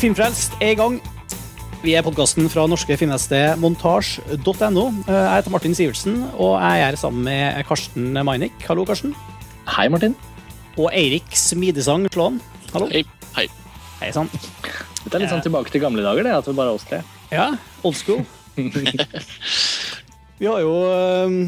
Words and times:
Filmfrelst 0.00 0.54
er 0.64 0.70
i 0.72 0.76
gang. 0.78 0.94
Vi 1.82 1.92
er 1.92 2.00
podkasten 2.00 2.46
fra 2.48 2.62
norske 2.64 2.96
filmnettsted 2.96 3.58
montasj.no. 3.60 4.84
Jeg 5.04 5.24
heter 5.28 5.52
Martin 5.52 5.74
Sivertsen, 5.76 6.14
og 6.40 6.54
jeg 6.56 6.84
er 6.86 6.96
sammen 6.96 7.26
med 7.26 7.58
Karsten 7.68 8.16
Meinik. 8.24 8.54
Hallo, 8.64 8.86
Karsten. 8.88 9.12
Hei, 9.68 9.90
Martin. 9.92 10.14
Og 10.80 10.88
Eirik 10.96 11.28
Smidesang 11.36 12.06
Slåen. 12.14 12.38
Hallo. 12.72 12.88
Hei. 12.88 13.02
Hei. 13.36 13.44
Hei 13.98 14.08
sann. 14.16 14.30
Det 15.04 15.12
er 15.12 15.20
litt 15.20 15.34
sånn 15.34 15.44
tilbake 15.44 15.68
til 15.74 15.84
gamle 15.84 16.06
dager, 16.06 16.24
det, 16.24 16.32
at 16.38 16.48
vi 16.48 16.56
bare 16.56 16.72
er 16.72 16.80
oss 16.80 16.88
tre. 16.88 17.02
Ja, 17.28 17.50
old 17.84 18.00
school. 18.00 18.24
Vi 20.40 20.48
har 20.48 20.62
jo 20.64 20.72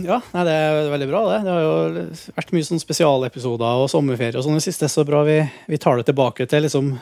Ja, 0.05 0.19
nei, 0.35 0.45
det 0.45 0.53
er 0.53 0.91
veldig 0.93 1.09
bra, 1.09 1.25
det. 1.31 1.41
Det 1.47 1.55
har 1.55 1.63
jo 1.65 2.05
vært 2.37 2.53
mye 2.53 2.69
sånn 2.69 2.85
spesialepisoder 2.85 3.81
og 3.81 3.89
sommerferie 3.89 4.37
og 4.37 4.45
sånn 4.45 4.59
i 4.59 4.61
det 4.61 4.67
siste, 4.67 4.93
så 4.93 5.09
bra 5.09 5.25
vi, 5.25 5.41
vi 5.73 5.81
tar 5.81 5.97
det 5.97 6.11
tilbake 6.11 6.45
til 6.53 6.67
liksom 6.69 6.93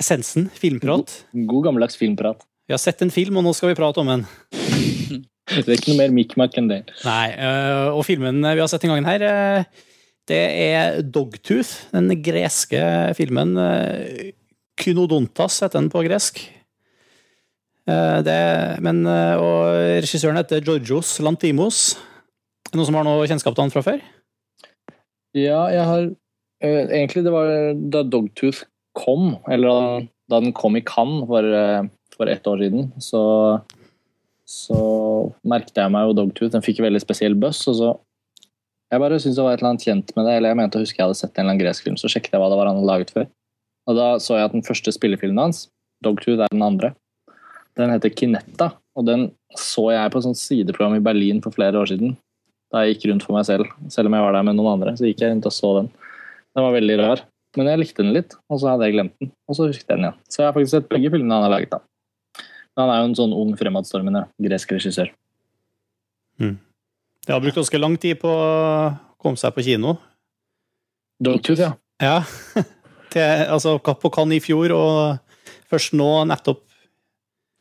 essensen. 0.00 0.48
Filmprat. 0.56 1.12
God 1.32 1.66
gammeldags 1.68 1.98
filmprat. 2.00 2.42
Vi 2.68 2.74
har 2.74 2.80
sett 2.82 3.02
en 3.02 3.10
film, 3.10 3.38
og 3.40 3.46
nå 3.46 3.52
skal 3.56 3.72
vi 3.72 3.78
prate 3.78 4.02
om 4.02 4.10
den. 4.12 4.26
Det 5.50 5.64
er 5.66 5.80
ikke 5.80 5.90
noe 5.90 5.98
mer 5.98 6.12
mikmak 6.14 6.54
enn 6.60 6.68
det. 6.70 6.84
Nei, 7.02 7.32
øh, 7.34 7.96
og 7.96 8.04
filmen 8.06 8.36
vi 8.38 8.60
har 8.62 8.68
sett 8.70 8.84
den 8.84 8.92
gangen 8.92 9.08
her, 9.08 9.24
øh, 9.26 9.88
det 10.30 10.38
er 10.38 11.00
Dogtooth, 11.02 11.88
den 11.90 12.12
greske 12.22 12.78
filmen. 13.18 13.56
øh, 13.58 14.30
Kynodontas 14.78 15.58
heter 15.64 15.80
den 15.80 15.90
på 15.90 16.04
gresk. 16.06 16.38
Det, 17.90 18.38
men, 18.78 19.02
øh, 19.02 19.42
og 19.42 19.74
regissøren 20.04 20.38
heter 20.38 20.62
Georgios 20.62 21.16
Lantimos. 21.18 21.98
Noen 22.70 22.86
som 22.86 23.00
har 23.00 23.08
noe 23.08 23.26
kjennskap 23.26 23.56
til 23.56 23.66
han 23.66 23.74
fra 23.74 23.82
før? 23.82 23.98
Ja, 25.34 25.64
jeg 25.74 25.84
har 25.90 26.10
Egentlig, 26.60 27.24
det 27.24 27.32
var 27.32 27.50
da 27.90 28.02
Dogtooth 28.04 28.66
kom, 28.96 29.36
eller 29.50 30.06
da, 30.30 30.40
den 30.40 30.54
kom 30.56 30.78
i 30.78 30.84
Cannes 30.86 31.26
for, 31.30 31.44
eh, 31.44 31.82
for 32.16 32.30
ett 32.30 32.46
år 32.46 32.64
siden, 32.64 32.90
så 33.02 33.22
så 34.50 34.78
merket 35.46 35.78
jeg 35.78 35.92
meg 35.94 36.08
jo 36.08 36.14
Dogtooth. 36.18 36.50
Den 36.56 36.64
fikk 36.64 36.80
veldig 36.82 37.00
spesiell 37.02 37.36
buzz. 37.38 37.62
og 37.70 37.76
så 37.78 37.90
Jeg 38.90 38.98
bare 38.98 39.20
syntes 39.22 39.36
det 39.38 39.44
var 39.46 39.54
et 39.54 39.60
eller 39.60 39.70
annet 39.70 39.84
kjent 39.86 40.08
med 40.16 40.24
det, 40.26 40.32
eller 40.34 40.50
jeg 40.50 40.58
mente 40.58 40.78
å 40.78 40.82
huske 40.82 40.98
jeg 40.98 41.06
hadde 41.06 41.18
sett 41.20 41.36
en 41.36 41.44
eller 41.44 41.54
annen 41.54 41.62
gresk 41.62 41.84
film, 41.86 41.98
så 42.00 42.10
sjekket 42.10 42.34
jeg 42.34 42.42
hva 42.42 42.48
det 42.50 42.58
var 42.58 42.66
han 42.66 42.80
hadde 42.80 42.88
laget 42.88 43.12
før. 43.14 43.28
Og 43.86 43.94
da 43.94 44.08
så 44.18 44.34
jeg 44.34 44.48
at 44.48 44.56
den 44.56 44.66
første 44.66 44.90
spillefilmen 44.96 45.38
hans, 45.38 45.68
Dogtooth, 46.02 46.42
er 46.42 46.50
den 46.50 46.64
andre. 46.66 46.90
Den 47.78 47.92
heter 47.94 48.10
Kinetta, 48.10 48.72
og 48.98 49.06
den 49.06 49.28
så 49.54 49.92
jeg 49.94 50.10
på 50.10 50.18
et 50.18 50.26
sånt 50.26 50.40
sideprogram 50.40 50.98
i 50.98 51.04
Berlin 51.06 51.38
for 51.44 51.54
flere 51.54 51.78
år 51.78 51.92
siden. 51.92 52.16
Da 52.74 52.82
jeg 52.82 52.96
gikk 52.96 53.06
rundt 53.12 53.28
for 53.28 53.38
meg 53.38 53.46
selv, 53.46 53.70
selv 53.94 54.10
om 54.10 54.18
jeg 54.18 54.26
var 54.26 54.34
der 54.34 54.48
med 54.50 54.58
noen 54.58 54.74
andre. 54.74 54.96
så 54.98 55.06
gikk 55.06 55.22
jeg 55.22 55.36
rundt 55.36 55.46
og 55.46 55.54
så 55.54 55.70
den. 55.78 55.92
Den 56.50 56.66
var 56.66 56.74
veldig 56.74 56.98
rar, 56.98 57.22
men 57.58 57.66
jeg 57.66 57.80
likte 57.80 58.02
den 58.04 58.12
litt, 58.14 58.34
og 58.48 58.60
så 58.62 58.70
hadde 58.70 58.86
jeg 58.86 58.94
glemt 58.94 59.14
den. 59.18 59.32
Og 59.50 59.56
så 59.58 59.66
husket 59.70 59.88
jeg 59.88 59.96
den 59.98 60.06
igjen. 60.06 60.18
Så 60.30 60.42
jeg 60.42 60.46
har 60.48 60.54
faktisk 60.54 60.74
sett 60.76 60.90
begge 60.92 61.10
filmene 61.10 61.34
han 61.34 61.46
har 61.48 61.54
laget. 61.56 61.72
da. 61.72 61.80
Men 62.76 62.84
han 62.84 62.92
er 62.94 63.00
jo 63.02 63.08
en 63.10 63.16
sånn 63.18 63.34
ung, 63.34 63.50
fremadstormende 63.58 64.22
gresk 64.46 64.72
regissør. 64.76 65.10
Det 66.40 67.34
har 67.34 67.42
brukt 67.42 67.58
ganske 67.58 67.80
lang 67.80 67.96
tid 68.00 68.20
på 68.22 68.30
å 68.30 68.92
komme 69.20 69.36
seg 69.40 69.52
på 69.56 69.64
kino. 69.66 69.96
Dogtooth, 71.20 71.60
ja. 71.60 71.72
Ja, 72.00 72.22
til, 73.12 73.44
altså 73.52 73.76
på 73.82 74.08
Cannes 74.14 74.40
i 74.40 74.44
fjor, 74.44 74.72
og 74.72 75.50
først 75.68 75.92
nå 75.98 76.08
nettopp 76.30 76.62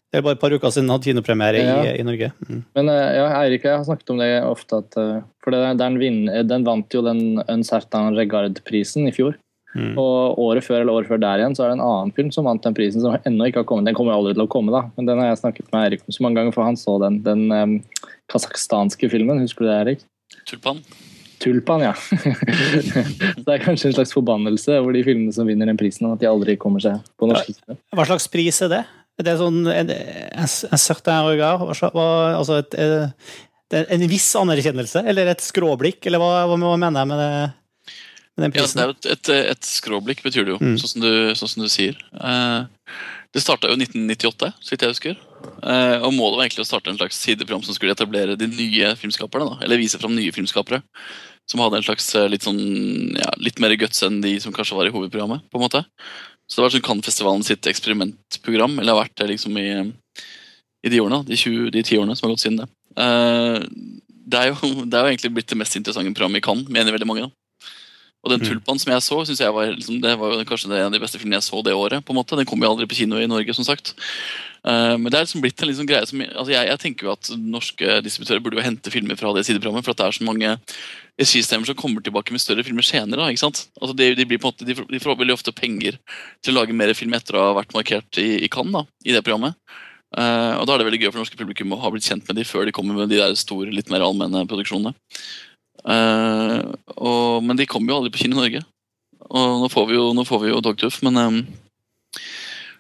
Det 0.10 0.18
er 0.18 0.24
bare 0.26 0.38
et 0.38 0.42
par 0.42 0.54
uker 0.56 0.72
siden 0.74 0.88
han 0.88 0.96
hadde 0.96 1.06
kinopremiere 1.12 1.60
Ja. 1.62 1.74
i, 1.86 1.90
i 2.00 2.06
Norge. 2.08 2.32
Mm. 2.48 2.62
Men 2.80 2.88
eh, 2.90 3.10
ja, 3.20 3.26
Eirik 3.44 3.62
og 3.62 3.70
jeg 3.70 3.76
har 3.78 3.84
snakket 3.86 4.10
om 4.10 4.22
det 4.24 4.30
ofte, 4.42 4.80
at, 4.82 4.96
eh, 4.98 5.20
for 5.44 5.54
det, 5.54 5.60
den, 5.78 6.00
vin, 6.02 6.24
den 6.50 6.66
vant 6.66 6.96
jo 6.96 7.04
den 7.06 7.44
Uncertain 7.44 8.16
Regard-prisen 8.18 9.06
i 9.06 9.14
fjor. 9.14 9.36
Mm. 9.78 9.94
Og 10.02 10.40
året 10.42 10.66
før 10.66 10.82
eller 10.82 10.96
året 10.98 11.10
før 11.12 11.20
der 11.22 11.42
igjen 11.42 11.54
så 11.58 11.66
er 11.66 11.72
det 11.72 11.78
en 11.78 11.86
annen 11.86 12.14
film 12.18 12.32
som 12.34 12.48
vant 12.50 12.64
den 12.66 12.78
prisen, 12.78 13.04
som 13.04 13.18
ennå 13.28 13.50
ikke 13.50 13.62
har 13.62 13.68
kommet. 13.70 13.86
Den 13.90 13.98
kommer 13.98 14.16
jo 14.16 14.24
aldri 14.24 14.34
til 14.38 14.48
å 14.48 14.50
komme, 14.52 14.74
da, 14.74 14.88
men 14.98 15.10
den 15.10 15.22
har 15.22 15.30
jeg 15.30 15.44
snakket 15.44 15.70
med 15.74 15.86
Erik 15.86 16.06
om 16.06 16.16
så 16.16 16.26
mange 16.26 16.42
ganger, 16.42 16.56
for 16.56 16.66
han 16.66 16.80
så 16.80 16.96
den. 17.04 17.20
Den 17.26 17.46
um, 17.54 17.76
kasakhstanske 18.34 19.12
filmen, 19.12 19.42
husker 19.44 19.66
du 19.66 19.70
det, 19.70 19.78
Erik? 19.84 20.08
Tulpan. 20.50 20.82
Tulpan, 21.40 21.86
ja. 21.86 21.94
så 23.40 23.44
det 23.46 23.54
er 23.54 23.62
kanskje 23.64 23.92
en 23.92 24.00
slags 24.00 24.16
forbannelse 24.16 24.80
over 24.82 24.98
de 24.98 25.04
filmene 25.06 25.36
som 25.36 25.48
vinner 25.48 25.70
den 25.70 25.80
prisen, 25.80 26.10
at 26.10 26.24
de 26.24 26.30
aldri 26.30 26.58
kommer 26.60 26.84
seg 26.84 27.06
på 27.20 27.30
norske 27.30 27.54
kino. 27.54 27.78
Hva 27.96 28.08
slags 28.10 28.28
pris 28.32 28.60
er 28.66 28.74
det? 28.74 28.82
Er 29.20 29.28
det 29.28 29.38
sånn 29.40 29.62
en, 29.68 29.94
en, 29.94 30.50
en 30.74 30.82
certain 30.82 31.28
regard? 31.28 31.64
Altså 31.94 32.62
et, 32.62 32.76
eh, 32.80 33.32
er 33.76 33.90
en 33.94 34.06
viss 34.10 34.28
anerkjennelse, 34.40 35.04
eller 35.12 35.32
et 35.32 35.44
skråblikk, 35.44 36.02
eller 36.08 36.22
hva, 36.22 36.46
hva 36.50 36.58
mener 36.58 37.02
jeg 37.04 37.10
med, 37.12 37.22
det, 37.22 37.32
den 38.42 38.54
Ja, 38.56 38.66
det 38.66 38.82
er 38.84 38.90
jo 38.92 38.96
et, 38.98 39.06
et, 39.14 39.30
et 39.54 39.64
skråblikk, 39.70 40.24
betyr 40.26 40.46
det 40.46 40.54
jo, 40.56 40.60
Mm. 40.60 40.76
sånn, 40.82 40.92
som 40.94 41.02
du, 41.02 41.12
sånn 41.36 41.50
som 41.54 41.64
du 41.64 41.70
sier. 41.70 41.98
Eh, 42.14 42.66
det 43.34 43.44
starta 43.44 43.70
jo 43.70 43.76
1998, 43.78 44.54
så 44.60 44.72
vidt 44.74 44.82
jeg 44.86 44.94
husker. 44.96 45.18
Eh, 45.64 45.98
og 46.02 46.14
målet 46.18 46.38
var 46.40 46.46
egentlig 46.48 46.66
å 46.66 46.70
starte 46.72 46.90
en 46.90 46.98
slags 46.98 47.20
sideprogram 47.22 47.62
som 47.64 47.76
skulle 47.78 47.94
etablere 47.94 48.36
de 48.40 48.48
nye 48.50 48.96
filmskaperne. 48.98 49.52
da, 49.54 49.66
Eller 49.66 49.78
vise 49.78 50.00
fram 50.02 50.16
nye 50.16 50.32
filmskapere. 50.34 50.82
Som 51.50 51.62
hadde 51.62 51.78
en 51.78 51.86
slags 51.86 52.10
eh, 52.16 52.28
litt 52.30 52.44
sånn, 52.46 53.16
ja, 53.18 53.30
litt 53.38 53.60
mer 53.60 53.74
guts 53.78 54.02
enn 54.06 54.20
de 54.22 54.36
som 54.42 54.54
kanskje 54.54 54.76
var 54.78 54.86
i 54.90 54.94
hovedprogrammet. 54.94 55.46
på 55.50 55.58
en 55.60 55.66
måte. 55.68 55.84
Så 56.50 56.58
det 56.58 56.64
var 56.66 56.74
sånn 56.74 56.82
Cannes-festivalen 56.88 57.44
sitt 57.46 57.66
eksperimentprogram, 57.70 58.80
eller 58.80 58.94
har 58.96 59.04
vært 59.06 59.16
det 59.22 59.28
liksom 59.36 59.58
i, 59.62 59.70
i 60.86 60.90
de 60.90 61.00
årene, 61.02 61.24
de, 61.28 61.38
20, 61.38 61.70
de 61.76 61.84
ti 61.86 61.98
årene 61.98 62.16
som 62.18 62.26
har 62.28 62.34
gått 62.36 62.42
siden 62.46 62.58
det. 62.64 62.68
Eh, 62.98 63.60
det, 64.30 64.40
er 64.40 64.48
jo, 64.50 64.72
det 64.90 64.98
er 64.98 65.06
jo 65.06 65.12
egentlig 65.14 65.34
blitt 65.38 65.50
det 65.54 65.58
mest 65.62 65.78
interessante 65.78 66.14
programmet 66.18 66.42
i 66.42 66.46
Cannes, 66.46 66.70
mener 66.70 66.92
veldig 66.98 67.08
mange. 67.10 67.28
da. 67.28 67.32
Og 68.20 68.34
den 68.34 68.42
Mm. 68.42 68.48
Tulpan 68.50 68.80
som 68.80 68.92
jeg 68.92 69.02
så, 69.02 69.18
synes 69.26 69.40
jeg 69.40 69.54
var, 69.56 69.72
liksom, 69.72 70.02
det 70.04 70.18
var 70.20 70.44
kanskje 70.44 70.70
det 70.70 70.80
en 70.80 70.92
av 70.92 70.92
de 70.92 71.00
beste 71.00 71.20
filmene 71.20 71.40
jeg 71.40 71.48
så 71.48 71.64
det 71.64 71.74
året. 71.74 72.04
på 72.04 72.12
en 72.12 72.20
måte. 72.20 72.36
Den 72.36 72.46
kom 72.46 72.60
jo 72.60 72.70
aldri 72.70 72.86
på 72.86 72.96
kino 73.00 73.16
i 73.16 73.28
Norge, 73.28 73.54
som 73.54 73.64
sagt. 73.64 73.96
Uh, 74.60 75.00
men 75.00 75.08
det 75.08 75.16
er 75.16 75.24
liksom 75.24 75.40
blitt 75.40 75.62
en 75.62 75.70
liksom 75.70 75.88
greie 75.88 76.06
som 76.06 76.20
altså 76.20 76.52
jeg, 76.52 76.68
jeg 76.68 76.80
tenker 76.80 77.08
jo 77.08 77.14
at 77.14 77.30
norske 77.40 78.02
distributører 78.04 78.44
burde 78.44 78.60
jo 78.60 78.66
hente 78.66 78.92
filmer 78.92 79.16
fra 79.16 79.32
det 79.32 79.46
sideprogrammet, 79.48 79.86
for 79.86 79.96
at 79.96 80.02
det 80.02 80.08
er 80.10 80.18
så 80.18 80.28
mange 80.28 80.58
registemmer 81.16 81.70
som 81.70 81.78
kommer 81.80 82.04
tilbake 82.04 82.36
med 82.36 82.44
større 82.44 82.66
filmer 82.68 82.84
senere. 82.84 83.22
da, 83.22 83.30
ikke 83.32 83.46
sant? 83.46 83.70
Altså 83.80 83.96
de, 83.96 84.12
de, 84.16 84.26
blir 84.28 84.38
på 84.38 84.50
en 84.50 84.52
måte, 84.52 84.68
de, 84.68 84.76
får, 84.76 84.90
de 84.92 85.00
får 85.00 85.16
veldig 85.16 85.38
ofte 85.38 85.56
penger 85.56 85.96
til 86.44 86.52
å 86.52 86.60
lage 86.60 86.76
mer 86.76 86.92
film 86.92 87.16
etter 87.16 87.40
å 87.40 87.46
ha 87.48 87.56
vært 87.62 87.76
markert 87.76 88.20
i, 88.20 88.44
i 88.44 88.52
Cannes 88.52 88.82
da, 88.82 88.84
i 89.08 89.16
det 89.16 89.24
programmet. 89.24 89.56
Uh, 90.10 90.58
og 90.58 90.66
da 90.66 90.74
er 90.74 90.82
det 90.82 90.90
veldig 90.90 91.02
gøy 91.04 91.12
for 91.14 91.22
norske 91.22 91.40
publikum 91.40 91.76
å 91.76 91.80
ha 91.80 91.92
blitt 91.94 92.08
kjent 92.08 92.28
med 92.28 92.40
de 92.40 92.48
før 92.48 92.66
de 92.68 92.74
kommer 92.76 92.98
med 92.98 93.12
de 93.14 93.20
der 93.22 93.36
store, 93.40 93.72
litt 93.72 93.92
mer 93.94 94.04
allmenne 94.04 94.44
produksjonene. 94.50 94.92
Eh, 95.86 96.60
og, 96.98 97.44
men 97.46 97.60
de 97.60 97.68
kommer 97.70 97.94
jo 97.94 98.00
aldri 98.00 98.14
på 98.14 98.24
kino 98.24 98.38
i 98.38 98.42
Norge. 98.42 98.64
Og 99.30 99.62
nå 99.64 99.70
får 99.72 99.90
vi 99.90 100.00
jo, 100.00 100.10
får 100.26 100.42
vi 100.44 100.52
jo 100.52 100.64
Dogtooth, 100.66 101.04
men 101.06 101.20
um, 101.22 101.38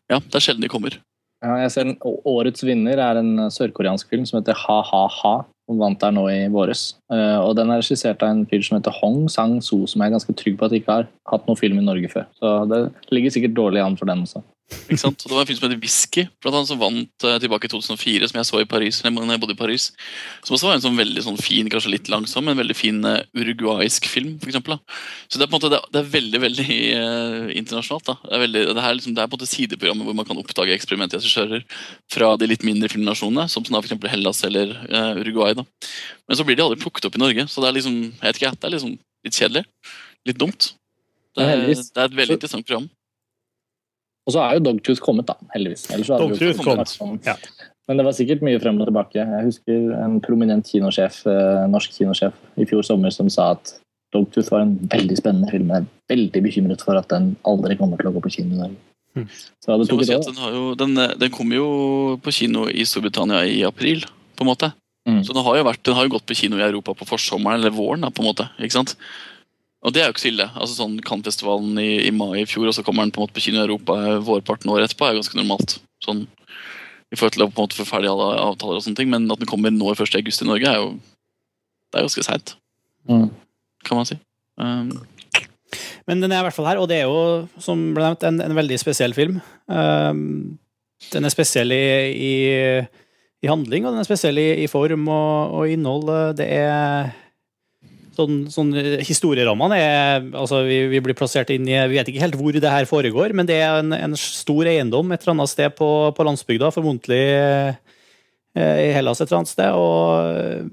ja, 0.09 0.17
det 0.17 0.39
er 0.39 0.43
sjelden 0.43 0.65
de 0.65 0.71
kommer. 0.71 0.97
Ja, 1.43 1.55
jeg 1.61 1.71
ser 1.71 1.87
den, 1.87 1.95
Årets 2.03 2.65
vinner 2.67 2.99
er 2.99 3.21
en 3.21 3.45
eh, 3.45 3.53
sørkoreansk 3.53 4.09
film 4.11 4.25
som 4.27 4.41
heter 4.41 4.57
Ha-ha-ha. 4.65 5.37
Som 5.69 5.77
vant 5.77 5.99
der 6.01 6.09
nå 6.15 6.23
i 6.33 6.47
våres. 6.49 6.95
Uh, 7.13 7.45
og 7.45 7.51
Den 7.59 7.69
er 7.69 7.77
regissert 7.83 8.23
av 8.25 8.31
en 8.33 8.39
fyr 8.49 8.63
som 8.65 8.79
heter 8.79 8.95
Hong 9.03 9.27
Sang-soo, 9.29 9.85
som 9.85 10.01
jeg 10.01 10.09
er 10.09 10.16
ganske 10.16 10.33
trygg 10.33 10.55
på 10.57 10.66
at 10.66 10.73
ikke 10.73 10.95
har 10.95 11.05
hatt 11.29 11.45
noen 11.45 11.59
film 11.59 11.77
i 11.77 11.83
Norge 11.85 12.09
før. 12.09 12.25
Så 12.41 12.53
det 12.71 12.79
ligger 13.13 13.35
sikkert 13.35 13.53
dårlig 13.59 13.83
an 13.83 13.97
for 13.99 14.09
den 14.09 14.23
også. 14.25 14.41
Ikke 14.69 15.00
sant? 15.02 15.24
Og 15.25 15.31
det 15.31 15.35
var 15.35 15.41
en 15.44 15.47
film 15.50 15.57
som 15.59 15.66
heter 15.66 15.80
Whisky, 15.81 16.24
blant 16.41 16.56
annet, 16.59 16.69
som 16.69 16.80
vant 16.81 17.25
uh, 17.25 17.35
tilbake 17.41 17.66
i 17.66 17.72
2004, 17.72 18.28
som 18.30 18.38
jeg 18.40 18.47
så 18.50 18.59
i 18.62 18.68
Paris. 18.69 19.00
når 19.03 19.31
jeg- 19.34 19.40
bodde 19.41 19.56
i 19.56 19.57
Paris. 19.57 19.91
Som 20.46 20.56
også 20.56 20.68
var 20.69 20.75
en 20.78 20.84
sånn 20.84 20.97
veldig 20.97 21.24
sånn 21.25 21.40
fin, 21.41 21.69
kanskje 21.69 21.90
litt 21.94 22.09
langsom, 22.09 22.46
men 22.46 22.57
veldig 22.57 22.75
fin 22.78 23.00
uh, 23.06 23.22
uruguaysk 23.34 24.06
film. 24.06 24.35
For 24.40 24.50
eksempel, 24.52 24.78
da. 24.78 24.97
Så 25.29 25.40
det 25.40 25.46
er 25.47 25.50
på 25.50 25.58
en 25.58 25.62
måte 25.62 25.72
det, 25.74 25.81
det 25.94 26.02
er 26.03 26.12
veldig 26.13 26.41
veldig 26.46 26.68
uh, 27.02 27.50
internasjonalt. 27.58 28.06
da. 28.12 28.16
Det 28.25 28.34
er, 28.38 28.44
veldig, 28.46 28.63
det, 28.75 28.85
her, 28.85 28.97
liksom, 29.00 29.16
det 29.18 29.24
er 29.24 29.31
på 29.31 29.38
en 29.38 29.41
måte 29.41 29.52
sideprogrammet 29.53 30.06
hvor 30.09 30.18
man 30.22 30.29
kan 30.29 30.41
oppdage 30.44 30.78
eksperimentregissører 30.78 31.66
fra 32.13 32.35
de 32.38 32.52
litt 32.52 32.66
mindre 32.68 32.90
filmnasjonene, 32.94 33.47
som 33.49 33.66
sånn, 33.66 33.79
eksempel 33.82 34.09
Hellas 34.14 34.43
eller 34.46 34.76
Uruguay. 35.17 35.53
da. 35.58 35.66
Men 36.29 36.38
så 36.38 36.46
blir 36.46 36.55
de 36.59 36.66
aldri 36.67 36.82
plukket 36.82 37.09
opp 37.09 37.17
i 37.17 37.23
Norge, 37.26 37.47
så 37.49 37.61
det 37.64 37.70
er 37.72 37.78
liksom, 37.79 37.97
jeg 38.14 38.22
vet 38.28 38.41
ikke, 38.43 38.53
det 38.59 38.70
er 38.70 38.76
liksom 38.78 38.96
litt 39.26 39.34
kjedelig. 39.41 39.66
Litt 40.29 40.38
dumt. 40.38 40.73
Det 41.38 41.46
er, 41.46 41.61
det 41.66 41.78
er 41.97 42.09
et 42.09 42.16
veldig 42.17 42.35
så- 42.35 42.38
interessant 42.38 42.67
program. 42.67 42.90
Og 44.29 44.35
så 44.35 44.46
er 44.46 44.59
jo 44.59 44.66
Dogtooth 44.67 45.02
kommet, 45.02 45.26
da, 45.26 45.35
heldigvis. 45.55 45.87
Ellers 45.90 46.05
så 46.05 46.16
hadde 46.20 46.29
vi 46.29 46.37
jo 46.37 46.53
Dogtooth 46.53 46.61
ikke 46.61 46.97
kom. 47.02 47.20
Ja. 47.26 47.35
Men 47.90 47.97
det 47.97 48.05
var 48.05 48.14
sikkert 48.14 48.43
mye 48.46 48.59
frem 48.61 48.78
og 48.78 48.85
tilbake. 48.85 49.23
Jeg 49.26 49.46
husker 49.47 49.93
en 49.97 50.20
prominent 50.22 50.67
kinosjef, 50.70 51.23
eh, 51.31 51.64
norsk 51.73 51.96
kinosjef 51.96 52.35
i 52.61 52.67
fjor 52.70 52.85
sommer 52.85 53.14
som 53.16 53.31
sa 53.34 53.55
at 53.55 53.73
Dogtooth 54.14 54.53
var 54.53 54.67
en 54.67 54.76
veldig 54.91 55.17
spennende 55.17 55.49
film. 55.49 55.72
men 55.72 55.87
Jeg 55.87 55.90
er 55.90 56.14
veldig 56.14 56.43
bekymret 56.46 56.85
for 56.85 56.99
at 57.02 57.09
den 57.09 57.31
aldri 57.49 57.78
kommer 57.79 57.97
til 57.97 58.11
å 58.11 58.14
gå 58.14 58.22
på 58.22 58.34
kino 58.37 58.53
i 58.53 58.61
Norge. 58.61 58.78
Mm. 59.17 59.26
Så 59.34 59.78
det 59.81 59.90
tok 59.90 59.97
må 59.97 60.05
et 60.05 60.11
si 60.11 60.29
den, 60.29 60.43
har 60.43 60.53
jo, 60.53 60.76
den, 60.78 60.93
eh, 61.02 61.16
den 61.17 61.34
kom 61.34 61.49
jo 61.55 61.66
på 62.22 62.35
kino 62.35 62.67
i 62.70 62.85
Storbritannia 62.85 63.41
i 63.49 63.64
april, 63.66 64.05
på 64.37 64.46
en 64.46 64.52
måte. 64.52 64.70
Mm. 65.09 65.23
Så 65.26 65.34
den 65.34 65.43
har, 65.43 65.58
jo 65.58 65.66
vært, 65.66 65.81
den 65.81 65.97
har 65.97 66.05
jo 66.05 66.14
gått 66.14 66.28
på 66.29 66.37
kino 66.37 66.61
i 66.61 66.67
Europa 66.67 66.93
på 66.93 67.09
forsommeren 67.09 67.58
eller 67.58 67.73
våren. 67.73 68.05
Da, 68.05 68.14
på 68.14 68.22
en 68.22 68.29
måte, 68.29 68.52
ikke 68.61 68.78
sant? 68.78 68.93
Og 69.79 69.93
det 69.96 70.02
er 70.02 70.09
jo 70.09 70.16
ikke 70.16 70.26
så 70.26 70.31
ille. 70.34 70.49
Altså 70.59 70.76
sånn 70.76 70.97
Cannes-festivalen 71.08 71.78
i, 71.79 71.91
i 72.09 72.11
mai 72.11 72.41
i 72.41 72.47
fjor, 72.49 72.67
og 72.67 72.76
så 72.76 72.84
kommer 72.84 73.05
den 73.05 73.14
på 73.16 73.22
en 73.22 73.28
måte 73.28 73.37
på 73.37 73.46
kino 73.46 73.61
i 73.61 73.64
Europa 73.64 73.96
vårparten 74.28 74.72
året 74.73 74.90
etterpå, 74.90 75.08
er 75.08 75.16
jo 75.16 75.22
ganske 75.22 75.40
normalt. 75.40 75.78
Sånn, 76.03 76.26
I 77.09 77.17
forhold 77.20 77.37
til 77.37 77.46
å 77.46 77.52
på 77.52 77.55
en 77.61 77.67
måte 77.70 77.79
få 77.79 77.87
ferdig 77.87 78.11
alle 78.11 78.28
avtaler 78.43 78.79
og 78.79 78.84
sånne 78.84 78.99
ting. 78.99 79.11
Men 79.14 79.29
at 79.31 79.40
den 79.40 79.49
kommer 79.49 79.72
nå 79.72 79.93
1. 79.96 80.20
august 80.20 80.43
i 80.43 80.49
Norge, 80.49 80.67
er 80.67 80.81
jo 80.84 80.91
det 81.90 81.97
er 81.97 82.05
ganske 82.05 82.26
seint, 82.26 82.55
Mm. 83.09 83.29
kan 83.84 83.97
man 83.97 84.05
si. 84.05 84.20
Um, 84.58 84.91
Men 86.05 86.22
den 86.22 86.31
er 86.31 86.41
i 86.41 86.43
hvert 86.43 86.53
fall 86.53 86.67
her, 86.67 86.78
og 86.78 86.87
det 86.90 86.97
er 86.99 87.08
jo, 87.08 87.47
som 87.61 87.93
ble 87.93 88.03
nevnt, 88.03 88.23
en, 88.26 88.41
en 88.41 88.55
veldig 88.58 88.78
spesiell 88.81 89.14
film. 89.14 89.40
Um, 89.67 90.59
den 91.14 91.26
er 91.26 91.34
spesiell 91.34 91.72
i, 91.72 91.85
i, 92.14 92.34
i, 93.41 93.47
handling, 93.47 93.85
og 93.85 93.93
den 93.93 94.02
er 94.02 94.08
spesiell 94.08 94.37
i, 94.37 94.47
i 94.64 94.67
form 94.67 95.08
og, 95.08 95.53
og, 95.55 95.70
innhold. 95.70 96.09
Det 96.37 96.47
er 96.49 97.14
sånn, 98.19 98.39
sånn 98.51 98.73
Historierammene 99.05 99.77
er 99.79 100.25
altså 100.37 100.63
vi, 100.67 100.81
vi, 100.91 101.01
blir 101.03 101.17
plassert 101.17 101.51
inn 101.53 101.67
i 101.69 101.77
Vi 101.89 101.97
vet 101.97 102.11
ikke 102.11 102.23
helt 102.23 102.37
hvor 102.39 102.55
det 102.55 102.73
her 102.73 102.89
foregår, 102.89 103.33
men 103.37 103.49
det 103.49 103.59
er 103.63 103.79
en, 103.79 103.95
en 103.95 104.17
stor 104.19 104.69
eiendom 104.69 105.13
et 105.13 105.23
eller 105.23 105.37
annet 105.37 105.53
sted 105.53 105.73
på, 105.77 105.89
på 106.16 106.27
landsbygda, 106.27 106.71
formodentlig 106.75 107.23
eh, 107.39 107.73
i 108.59 108.91
Hellas 108.95 109.21
et 109.21 109.29
eller 109.29 109.41
annet 109.41 109.53
sted. 109.53 109.71
og 109.71 110.69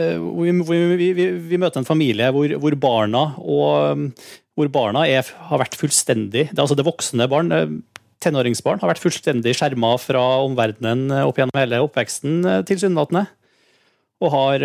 vi, 0.00 0.52
vi, 0.64 1.08
vi, 1.12 1.24
vi, 1.50 1.58
møter 1.58 1.82
en 1.82 1.88
familie 1.88 2.28
hvor, 2.32 2.52
hvor 2.62 2.76
barna 2.78 3.24
og 3.42 4.12
hvor 4.56 4.70
barna 4.72 5.02
er, 5.08 5.26
har 5.48 5.60
vært 5.60 5.74
fullstendig 5.78 6.46
Det 6.52 6.62
altså 6.62 6.76
det 6.78 6.86
voksne 6.86 7.26
barn, 7.30 7.50
tenåringsbarn, 8.22 8.80
har 8.82 8.92
vært 8.92 9.02
fullstendig 9.02 9.54
skjerma 9.56 9.94
fra 10.00 10.22
omverdenen 10.44 11.10
opp 11.24 11.40
gjennom 11.40 11.58
hele 11.58 11.80
oppveksten, 11.84 12.42
tilsynelatende. 12.68 13.24
Og 14.20 14.32
har, 14.34 14.64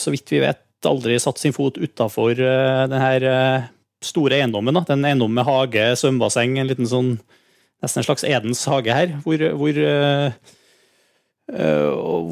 så 0.00 0.12
vidt 0.14 0.32
vi 0.32 0.40
vet, 0.40 0.62
aldri 0.88 1.18
satt 1.20 1.40
sin 1.40 1.52
fot 1.56 1.76
utafor 1.80 2.38
denne 2.38 3.68
store 4.00 4.38
eiendommen. 4.38 4.78
Da. 4.78 4.84
Den 4.88 5.04
eiendommen 5.04 5.36
med 5.40 5.48
hage, 5.48 5.84
svømmebasseng, 6.00 6.56
en 6.56 6.70
liten 6.70 6.88
sånn 6.88 7.18
nesten 7.80 8.00
en 8.00 8.06
slags 8.06 8.24
Edens 8.28 8.62
hage 8.68 8.92
her, 8.92 9.12
hvor, 9.24 9.42
hvor, 9.60 9.78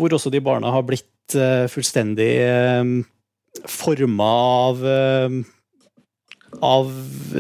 hvor 0.01 0.17
også 0.17 0.33
de 0.33 0.45
barna 0.45 0.73
har 0.73 0.85
blitt 0.89 1.09
Eh, 1.37 1.67
fullstendig 1.69 2.31
eh, 2.41 2.85
forma 3.69 4.25
av 4.25 4.87
eh, 4.89 5.29
av 6.65 6.89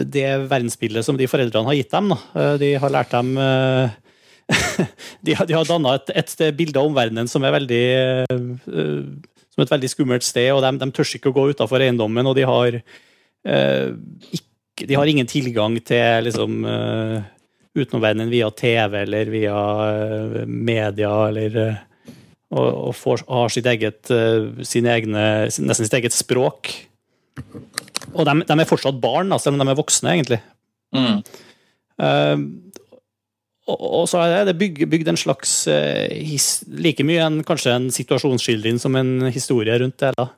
det 0.04 0.26
verdensbildet 0.50 1.06
som 1.06 1.16
de 1.16 1.28
foreldrene 1.30 1.70
har 1.70 1.78
gitt 1.78 1.94
dem. 1.94 2.12
De 2.60 2.68
har 2.76 2.92
lært 2.92 3.14
dem 3.14 3.30
De 5.24 5.32
har, 5.32 5.48
de 5.48 5.56
har 5.56 5.64
danna 5.64 5.94
et, 5.96 6.12
et, 6.12 6.34
bilde 6.56 6.76
av 6.76 6.90
omverdenen 6.90 7.30
som 7.32 7.44
er 7.44 7.54
veldig 7.56 7.80
som 9.58 9.64
et 9.64 9.72
veldig 9.74 9.90
skummelt 9.90 10.22
sted, 10.22 10.52
og 10.54 10.62
de, 10.62 10.70
de 10.78 10.86
tør 10.94 11.16
ikke 11.18 11.32
å 11.32 11.34
gå 11.34 11.48
utafor 11.50 11.82
eiendommen. 11.82 12.30
Og 12.30 12.36
de 12.38 12.44
har, 12.46 12.78
ikke, 13.42 14.86
de 14.86 14.94
har 14.94 15.10
ingen 15.10 15.26
tilgang 15.26 15.74
til 15.82 16.28
liksom, 16.28 16.60
utenomverdenen 17.74 18.30
via 18.30 18.52
TV 18.54 19.00
eller 19.02 19.32
via 19.34 19.58
media 20.46 21.10
eller 21.26 21.58
og, 22.54 22.68
og 22.68 22.94
får, 22.96 23.26
har 23.28 23.50
sitt 23.52 23.66
eget, 23.68 24.12
sine 24.64 24.94
egne, 24.94 25.24
nesten 25.50 25.82
sitt 25.82 25.98
eget 25.98 26.14
språk. 26.14 26.70
Og 28.14 28.22
de, 28.24 28.38
de 28.46 28.54
er 28.54 28.70
fortsatt 28.70 29.02
barn, 29.02 29.34
selv 29.42 29.58
om 29.58 29.66
de 29.66 29.74
er 29.74 29.82
voksne, 29.82 30.14
egentlig. 30.14 30.38
Mm. 30.96 31.18
Og, 33.68 34.06
så 34.08 34.22
er 34.24 34.46
det 34.48 34.56
bygd, 34.56 35.10
en 35.12 35.20
slags 35.20 35.50
uh, 35.68 36.08
his, 36.08 36.62
Like 36.72 37.04
mye 37.04 37.20
en, 37.20 37.42
kanskje 37.44 37.74
en 37.76 37.90
situasjonsskildring 37.92 38.78
som 38.80 38.96
en 38.96 39.28
historie 39.34 39.76
rundt 39.82 40.00
det. 40.00 40.14
da. 40.16 40.30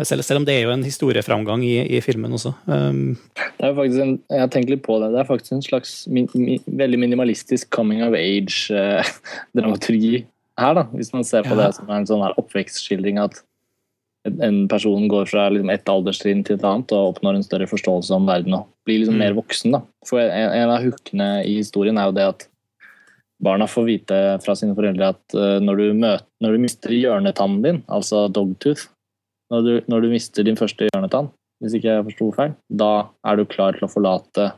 Selv, 0.00 0.24
selv, 0.24 0.40
om 0.40 0.46
det 0.48 0.54
er 0.56 0.62
jo 0.64 0.70
en 0.72 0.86
historieframgang 0.86 1.60
i, 1.66 1.74
i 1.96 1.98
filmen 2.00 2.32
også. 2.32 2.52
Um, 2.64 3.18
det 3.58 3.66
er 3.66 3.74
faktisk 3.76 4.00
en, 4.00 4.14
jeg 4.30 4.40
har 4.40 4.48
tenkt 4.54 4.70
litt 4.72 4.84
på 4.86 4.96
det. 5.02 5.10
Det 5.12 5.20
er 5.20 5.28
faktisk 5.28 5.52
en 5.58 5.66
slags 5.66 5.90
min, 6.08 6.28
min, 6.32 6.62
veldig 6.66 6.98
minimalistisk 7.02 7.68
coming 7.74 8.00
of 8.06 8.14
age-dramaturgi 8.16 10.24
her, 10.62 10.72
da, 10.78 10.84
hvis 10.96 11.12
man 11.12 11.24
ser 11.28 11.42
på 11.44 11.54
ja. 11.58 11.66
det 11.66 11.74
som 11.76 11.90
en 11.92 12.08
sånn 12.08 12.24
oppvekstskildring 12.30 13.20
at 13.20 13.34
en 14.22 14.68
person 14.70 15.08
går 15.10 15.26
fra 15.26 15.48
liksom 15.50 15.70
et 15.74 15.88
alderstrinn 15.90 16.44
til 16.46 16.54
et 16.56 16.66
annet 16.66 16.92
og 16.94 17.16
oppnår 17.16 17.40
en 17.40 17.46
større 17.46 17.66
forståelse 17.66 18.14
om 18.14 18.28
verden 18.30 18.54
og 18.54 18.68
blir 18.86 19.02
liksom 19.02 19.16
mm. 19.18 19.22
mer 19.24 19.34
voksen. 19.36 19.74
da. 19.74 19.82
For 20.08 20.22
En, 20.22 20.54
en 20.56 20.72
av 20.72 20.84
hookene 20.84 21.28
i 21.44 21.58
historien 21.58 21.98
er 21.98 22.08
jo 22.08 22.16
det 22.16 22.26
at 22.30 22.46
barna 23.44 23.68
får 23.70 23.86
vite 23.88 24.18
fra 24.44 24.56
sine 24.58 24.76
foreldre 24.78 25.12
at 25.14 25.36
uh, 25.36 25.58
når, 25.62 25.80
du 25.80 26.00
møter, 26.02 26.26
når, 26.44 26.54
du 26.54 26.64
mister 26.64 26.96
hjørnetannen 26.96 27.62
din, 27.64 27.80
altså 27.92 28.26
dogtooth, 28.32 28.88
når 29.52 29.66
du, 29.66 29.72
når 29.92 30.04
du 30.04 30.12
mister 30.12 30.46
din 30.46 30.58
første 30.58 30.88
hjørnetann, 30.88 31.32
hvis 31.62 31.76
ikke 31.78 31.90
jeg 31.90 32.06
forsto 32.10 32.30
feil, 32.36 32.54
da 32.70 32.92
er 33.28 33.38
du 33.38 33.46
klar 33.50 33.76
til 33.76 33.86
å 33.86 33.90
forlate 33.92 34.52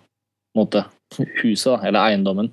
måte, 0.56 0.84
huset 1.42 1.82
eller 1.84 2.00
eiendommen 2.00 2.52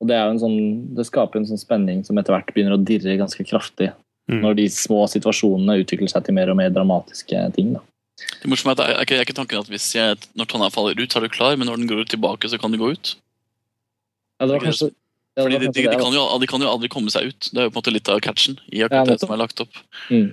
og 0.00 0.08
det, 0.08 0.18
sånn, 0.40 0.58
det, 0.96 1.04
skaper 1.08 1.40
en 1.40 1.48
sånn 1.50 1.60
spenning 1.60 2.00
som 2.06 2.18
etter 2.20 2.32
hvert 2.32 2.52
begynner 2.54 2.78
å 2.78 2.80
dirre 2.80 3.18
ganske 3.20 3.44
kraftig. 3.44 3.90
Mm. 4.30 4.40
Når 4.44 4.56
de 4.56 4.66
små 4.72 5.02
situasjonene 5.10 5.80
utvikler 5.82 6.10
seg 6.12 6.24
til 6.24 6.36
mer 6.36 6.52
og 6.52 6.56
mer 6.60 6.70
dramatiske 6.72 7.42
ting. 7.56 7.74
Da. 7.76 7.82
Det 8.40 8.48
morsomme 8.48 8.72
er 8.72 8.78
at 8.78 8.84
er 8.84 9.02
ikke, 9.04 9.18
er 9.18 9.26
ikke 9.26 9.36
tanken 9.36 9.60
at 9.60 9.68
hvis 9.72 9.90
jeg, 9.96 10.16
når 10.38 10.48
tanna 10.48 10.70
faller 10.72 10.96
ut, 10.96 11.08
så 11.10 11.20
er 11.20 11.26
du 11.26 11.34
klar, 11.34 11.58
men 11.60 11.68
når 11.68 11.82
den 11.82 11.90
går 11.90 12.08
tilbake, 12.08 12.48
så 12.48 12.60
kan 12.60 12.72
du 12.72 12.80
gå 12.80 12.92
ut? 12.94 13.12
Ja, 14.40 14.46
det 14.46 14.54
var 14.54 14.64
kanskje... 14.64 14.92
Fordi 15.40 15.58
de, 15.58 15.72
de, 15.72 15.86
de, 15.88 15.96
kan 15.98 16.14
jo, 16.14 16.26
de, 16.42 16.48
kan 16.50 16.62
jo, 16.62 16.70
aldri 16.70 16.90
komme 16.92 17.12
seg 17.12 17.32
ut. 17.32 17.50
Det 17.50 17.58
er 17.58 17.68
jo 17.68 17.72
på 17.72 17.78
en 17.78 17.82
måte 17.82 17.94
litt 17.94 18.12
av 18.12 18.22
catchen 18.24 18.58
i 18.70 18.84
akkurat 18.86 19.10
det 19.12 19.18
som 19.22 19.34
er 19.34 19.40
lagt 19.42 19.62
opp. 19.64 19.82
Mm. 20.10 20.30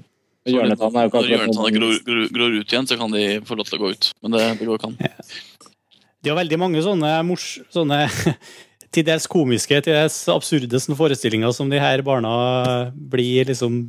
Hjørnetanna 0.48 1.08
gror, 1.12 1.98
gror, 2.06 2.22
gror, 2.32 2.56
ut 2.56 2.72
igjen, 2.72 2.88
så 2.88 2.98
kan 3.00 3.12
de 3.12 3.26
få 3.48 3.58
lov 3.60 3.68
til 3.68 3.80
å 3.80 3.84
gå 3.84 3.92
ut. 3.96 4.12
Men 4.24 4.38
det, 4.38 4.46
det 4.62 4.68
går 4.70 4.80
ikke 4.80 4.92
an. 4.94 5.18
Det 6.24 6.32
er 6.32 6.40
veldig 6.40 6.60
mange 6.60 6.84
sånne, 6.84 7.12
mors, 7.28 7.50
sånne 7.74 8.06
til 8.96 9.06
dels 9.08 9.28
komiske, 9.32 9.82
til 9.84 9.98
dels 9.98 10.22
absurde 10.32 10.82
forestillinger 11.00 11.54
som 11.56 11.72
de 11.72 11.82
her 11.82 12.04
barna 12.06 12.32
blir 12.96 13.52
liksom 13.52 13.82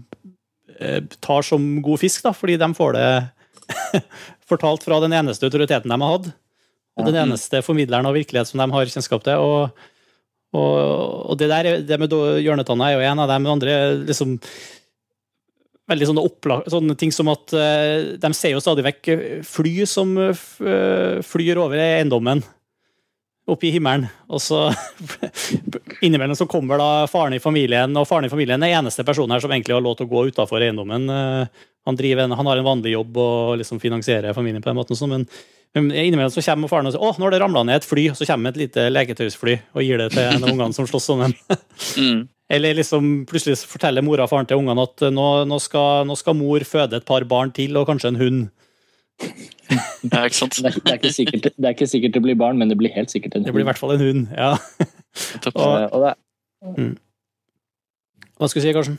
eh, 0.79 1.01
tar 1.25 1.47
som 1.47 1.79
god 1.85 2.03
fisk, 2.03 2.27
da, 2.27 2.35
fordi 2.35 2.59
de 2.61 2.73
får 2.77 2.99
det 2.99 3.09
fortalt 4.51 4.85
fra 4.87 5.01
den 5.05 5.15
eneste 5.17 5.47
autoriteten 5.47 5.91
de 5.91 6.01
har 6.03 6.19
hatt. 6.19 6.31
Og 6.99 7.07
den 7.07 7.21
eneste 7.21 7.61
formidleren 7.63 8.09
av 8.09 8.17
virkelighet 8.17 8.51
som 8.51 8.59
de 8.59 8.67
har 8.75 8.91
kjennskap 8.91 9.23
til. 9.23 9.39
Og, 9.39 9.87
og, 10.57 10.75
og 11.29 11.39
det 11.41 11.51
der, 11.51 11.71
det 11.85 11.99
med 12.01 12.13
hjørnetanna 12.45 12.89
er 12.89 12.97
jo 12.97 13.07
en 13.11 13.23
av 13.25 13.31
dem. 13.31 13.49
andre 13.53 13.79
liksom 14.09 14.39
veldig 15.89 16.09
sånne, 16.11 16.25
opplag, 16.25 16.69
sånne 16.69 16.97
ting 17.01 17.13
som 17.15 17.31
at 17.33 17.53
uh, 17.57 18.17
de 18.21 18.31
ser 18.37 18.53
jo 18.53 18.61
stadig 18.61 18.85
vekk 18.85 19.11
fly 19.49 19.75
som 19.89 20.13
uh, 20.21 21.21
flyr 21.25 21.61
over 21.61 21.81
eiendommen 21.81 22.45
oppe 23.49 23.69
i 23.69 23.73
himmelen. 23.73 24.07
Og 24.29 24.43
så 24.43 24.67
innimellom 26.05 26.37
så 26.37 26.47
kommer 26.51 26.81
da 26.81 27.07
faren 27.11 27.37
i 27.37 27.43
familien, 27.43 27.97
og 27.97 28.09
faren 28.09 28.29
i 28.29 28.33
familien 28.33 28.63
er 28.65 28.77
eneste 28.79 29.07
personen 29.09 29.35
her 29.35 29.45
som 29.45 29.53
egentlig 29.55 29.77
har 29.77 29.85
lov 29.85 29.97
til 29.99 30.09
å 30.09 30.13
gå 30.13 30.27
utafor 30.29 30.65
eiendommen. 30.65 31.09
Eh, 31.13 31.63
han, 31.89 31.99
driver, 31.99 32.29
han, 32.29 32.51
har 32.51 32.61
en 32.61 32.69
vanlig 32.69 32.93
jobb 32.93 33.17
og 33.23 33.55
liksom 33.63 33.81
finansierer 33.81 34.37
familien 34.37 34.65
på 34.65 34.71
den 34.71 34.79
måten. 34.81 35.01
Men, 35.09 35.25
men 35.25 35.29
innimellom 35.77 36.31
så 36.33 36.43
kommer 36.45 36.71
faren 36.71 36.89
og 36.89 36.95
sier 36.95 37.05
å, 37.05 37.13
nå 37.19 37.27
har 37.27 37.35
det 37.35 37.41
ramla 37.43 37.65
ned 37.67 37.81
et 37.81 37.87
fly, 37.87 38.09
og 38.13 38.19
så 38.19 38.27
kommer 38.29 38.55
et 38.55 38.61
lite 38.63 38.89
leketøysfly 38.91 39.59
og 39.75 39.85
gir 39.85 40.01
det 40.01 40.11
til 40.15 40.25
en 40.25 40.43
av 40.43 40.53
ungene 40.53 40.77
som 40.77 40.89
slåss 40.89 41.09
sånn. 41.11 41.35
mm. 42.03 42.23
Eller 42.57 42.79
liksom 42.79 43.11
plutselig 43.29 43.59
forteller 43.69 44.05
mora 44.05 44.25
og 44.25 44.33
faren 44.33 44.49
til 44.49 44.63
ungene 44.63 44.87
at 44.89 45.05
nå, 45.13 45.27
nå, 45.49 45.59
skal, 45.61 46.07
nå 46.09 46.17
skal 46.17 46.39
mor 46.39 46.65
føde 46.65 47.01
et 47.01 47.09
par 47.09 47.27
barn 47.29 47.53
til, 47.55 47.77
og 47.77 47.89
kanskje 47.91 48.15
en 48.15 48.23
hund. 48.23 48.49
Ja, 50.09 50.23
ikke 50.23 50.37
sant? 50.39 50.55
Det 50.63 50.71
er, 50.71 50.77
det, 50.79 50.93
er 50.93 50.99
ikke 51.01 51.11
sikkert, 51.11 51.47
det 51.51 51.67
er, 51.67 51.73
ikke 51.75 51.87
sikkert, 51.91 52.13
det 52.15 52.21
blir 52.23 52.37
barn, 52.39 52.57
men 52.57 52.71
det 52.71 52.77
blir 52.79 52.93
helt 52.95 53.11
sikkert 53.11 53.35
en 53.35 53.43
hund. 53.43 53.49
Det 53.51 53.55
blir 53.57 53.65
i 53.65 53.69
hvert 53.69 53.81
fall 53.81 53.93
en 53.97 54.01
hund, 54.01 54.21
ja. 54.33 54.53
og, 55.51 55.75
og 55.91 56.05
det, 56.05 56.13
mm. 56.79 56.93
Hva 58.39 58.49
skal 58.49 58.63
du 58.63 58.65
si, 58.65 58.75
Karsten? 58.77 58.97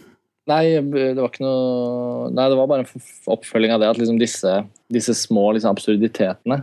Nei, 0.49 0.63
det 0.81 1.19
var 1.19 1.29
ikke 1.29 1.45
noe 1.45 2.29
Nei, 2.33 2.47
det 2.49 2.57
var 2.57 2.69
bare 2.71 2.85
en 2.85 3.03
oppfølging 3.35 3.73
av 3.75 3.83
det 3.83 3.89
at 3.91 3.99
liksom 3.99 4.19
disse, 4.21 4.53
disse, 4.93 5.15
små 5.17 5.51
liksom, 5.55 5.75
absurditetene 5.75 6.61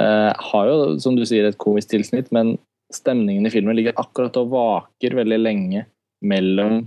eh, 0.00 0.32
har 0.50 0.70
jo, 0.70 0.96
som 1.02 1.16
du 1.18 1.24
sier, 1.28 1.46
et 1.46 1.60
komisk 1.62 1.92
tilsnitt, 1.92 2.32
men 2.34 2.56
stemningen 2.92 3.46
i 3.46 3.52
filmen 3.52 3.76
ligger 3.78 3.96
akkurat 4.00 4.36
og 4.40 4.50
vaker 4.52 5.16
veldig 5.16 5.38
lenge 5.40 5.86
mellom 6.22 6.82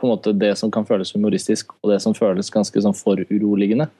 på 0.00 0.06
en 0.06 0.12
måte 0.14 0.32
det 0.32 0.54
som 0.56 0.70
kan 0.72 0.86
føles 0.88 1.12
humoristisk, 1.12 1.74
og 1.82 1.92
det 1.92 1.98
som 2.04 2.16
føles 2.16 2.52
ganske 2.52 2.80
sånn 2.80 2.96
foruroligende. 2.96 3.90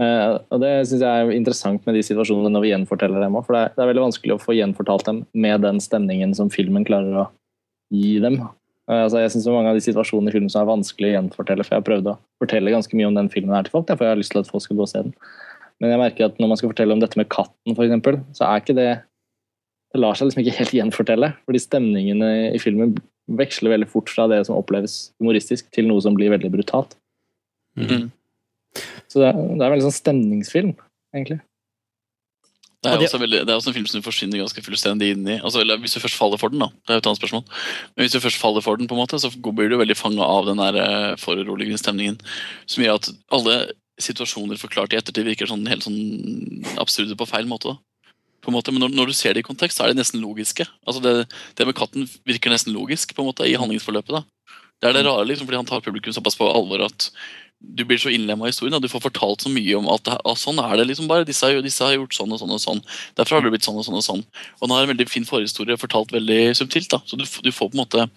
Eh, 0.00 0.32
og 0.52 0.60
Det 0.60 0.72
synes 0.88 1.04
jeg 1.04 1.08
er 1.08 1.36
interessant 1.36 1.86
med 1.86 1.96
de 1.96 2.02
situasjonene 2.04 2.52
når 2.52 2.64
vi 2.64 2.72
gjenforteller 2.72 3.24
dem 3.24 3.38
òg. 3.38 3.46
For 3.46 3.56
det 3.56 3.62
er, 3.62 3.74
det 3.74 3.82
er, 3.82 3.90
veldig 3.92 4.06
vanskelig 4.06 4.36
å 4.36 4.42
få 4.42 4.56
gjenfortalt 4.56 5.08
dem 5.08 5.22
med 5.32 5.64
den 5.64 5.80
stemningen 5.82 6.34
som 6.36 6.52
filmen 6.52 6.86
klarer 6.88 7.24
å 7.24 7.28
gi 7.92 8.18
dem. 8.24 8.42
Altså 8.90 9.20
jeg 9.22 9.30
syns 9.30 9.46
Mange 9.46 9.70
av 9.70 9.78
de 9.78 9.84
situasjonene 9.84 10.32
i 10.32 10.34
filmen 10.34 10.50
som 10.50 10.64
er 10.64 10.72
vanskelig 10.72 11.12
å 11.12 11.14
gjenfortelle, 11.14 11.64
for 11.66 11.74
jeg 11.74 11.82
har 11.82 11.86
prøvd 11.86 12.10
å 12.10 12.18
fortelle 12.42 12.74
ganske 12.74 12.98
mye 12.98 13.08
om 13.10 13.18
den 13.18 13.30
filmen 13.30 13.54
her 13.54 13.66
til 13.66 13.76
folk, 13.76 13.86
for 13.90 14.06
jeg 14.06 14.14
har 14.14 14.18
lyst 14.18 14.34
til 14.34 14.42
at 14.42 14.50
folk 14.50 14.64
skal 14.64 14.78
gå 14.78 14.86
og 14.86 14.90
se 14.90 15.04
den. 15.06 15.14
Men 15.82 15.94
jeg 15.94 16.00
merker 16.02 16.26
at 16.26 16.40
når 16.42 16.50
man 16.50 16.58
skal 16.58 16.72
fortelle 16.72 16.94
om 16.94 17.02
dette 17.02 17.18
med 17.18 17.30
katten, 17.30 17.74
eksempel, 17.74 18.20
så 18.36 18.46
er 18.48 18.62
ikke 18.62 18.78
det 18.78 18.90
Det 19.92 20.00
lar 20.00 20.16
seg 20.16 20.24
liksom 20.24 20.40
ikke 20.40 20.56
helt 20.56 20.72
gjenfortelle. 20.72 21.28
Fordi 21.44 21.58
stemningene 21.60 22.28
i 22.56 22.60
filmen 22.62 22.94
veksler 23.28 23.74
veldig 23.74 23.88
fort 23.92 24.08
fra 24.08 24.24
det 24.30 24.38
som 24.48 24.56
oppleves 24.56 25.12
humoristisk, 25.20 25.66
til 25.68 25.84
noe 25.84 26.00
som 26.00 26.16
blir 26.16 26.32
veldig 26.32 26.50
brutalt. 26.50 26.96
Mm 27.76 27.86
-hmm. 27.86 28.06
Så 29.06 29.20
det 29.20 29.28
er, 29.28 29.36
det 29.36 29.60
er 29.60 29.66
en 29.66 29.74
veldig 29.74 29.90
sånn 29.90 30.00
stemningsfilm, 30.00 30.72
egentlig. 31.12 31.40
Det 32.82 32.90
er, 32.90 33.02
også 33.06 33.18
veldig, 33.22 33.44
det 33.46 33.52
er 33.52 33.60
også 33.60 33.70
en 33.70 33.76
film 33.76 33.84
som 33.86 34.00
du 34.00 34.06
forsvinner 34.06 34.40
ganske 34.40 34.62
fullstendig 34.66 35.12
inn 35.14 35.28
i. 35.30 35.36
Altså, 35.38 35.62
hvis 35.62 35.92
du 35.94 36.00
først 36.02 36.18
faller 36.18 36.40
for 36.40 36.50
den, 36.50 36.64
da. 36.64 36.66
Det 36.82 36.90
er 36.90 36.96
jo 36.98 37.02
et 37.04 37.08
annet 37.12 37.20
spørsmål. 37.20 37.44
Men 37.94 38.02
hvis 38.02 38.16
du 38.16 38.22
først 38.24 38.40
faller 38.42 38.64
for 38.64 38.80
den, 38.80 38.88
på 38.90 38.96
en 38.96 39.02
måte, 39.04 39.20
så 39.22 39.30
blir 39.30 39.70
du 39.70 39.76
veldig 39.78 39.94
fanga 39.94 40.26
av 40.26 40.48
den 40.48 40.58
der 40.58 40.78
eh, 40.82 41.12
foruroligende 41.22 41.78
stemningen. 41.78 42.18
Som 42.66 42.82
gjør 42.82 42.98
at 42.98 43.12
alle 43.38 43.56
situasjoner 44.02 44.58
forklart 44.58 44.96
i 44.96 44.98
ettertid 44.98 45.28
virker 45.28 45.46
sånn 45.46 45.62
helt 45.70 45.86
sånn 45.86 46.66
absurde 46.82 47.14
på 47.18 47.28
feil 47.30 47.46
måte. 47.46 47.70
da. 47.70 48.10
På 48.42 48.50
en 48.50 48.58
måte, 48.58 48.74
Men 48.74 48.82
når, 48.88 48.96
når 48.98 49.12
du 49.12 49.14
ser 49.14 49.38
det 49.38 49.44
i 49.44 49.46
kontekst, 49.46 49.78
så 49.78 49.86
er 49.86 49.92
det 49.92 50.00
nesten 50.00 50.18
logiske. 50.24 50.66
Altså 50.82 51.04
det, 51.04 51.14
det 51.54 51.68
med 51.68 51.78
katten 51.78 52.10
virker 52.26 52.50
nesten 52.50 52.74
logisk 52.74 53.14
på 53.14 53.22
en 53.22 53.30
måte 53.30 53.46
i 53.46 53.54
handlingsforløpet. 53.54 54.18
da. 54.18 54.58
Det 54.82 54.90
er 54.90 54.98
det 54.98 55.06
rare, 55.06 55.22
liksom, 55.30 55.46
fordi 55.46 55.60
han 55.60 55.70
tar 55.70 55.84
publikum 55.86 56.14
såpass 56.18 56.34
på 56.34 56.50
alvor 56.50 56.82
at 56.88 57.12
du 57.62 57.84
blir 57.86 57.98
så 57.98 58.10
innlemma 58.10 58.48
i 58.48 58.50
historien. 58.50 58.74
Da. 58.74 58.80
Du 58.82 58.90
får 58.90 59.04
fortalt 59.04 59.44
så 59.44 59.50
mye 59.52 59.76
om 59.78 59.86
at 59.92 60.08
ah, 60.12 60.34
sånn 60.38 60.58
er 60.60 60.74
det 60.80 60.88
liksom 60.90 61.08
bare. 61.10 61.26
Disse 61.28 61.48
disse 61.64 61.84
har, 61.84 61.94
gjort 61.94 62.16
sånn 62.16 62.34
og 62.34 62.40
sånn 62.42 62.54
og 62.54 62.60
sånn. 62.62 62.80
Derfor 63.18 63.38
har 63.38 63.46
det 63.46 63.52
blitt 63.54 63.66
sånn 63.66 63.78
og 63.78 63.86
sånn 63.86 63.98
og 64.00 64.04
sånn. 64.06 64.24
Og 64.58 64.64
han 64.66 64.74
har 64.74 64.86
en 64.86 64.92
veldig 64.92 65.06
fin 65.10 65.26
forhistorie 65.28 65.78
fortalt 65.80 66.12
veldig 66.14 66.40
subtilt. 66.58 66.90
da. 66.92 67.00
Så 67.06 67.18
du, 67.20 67.24
du, 67.24 67.52
får 67.54 67.70
på 67.70 67.78
en 67.78 67.82
måte 67.84 68.08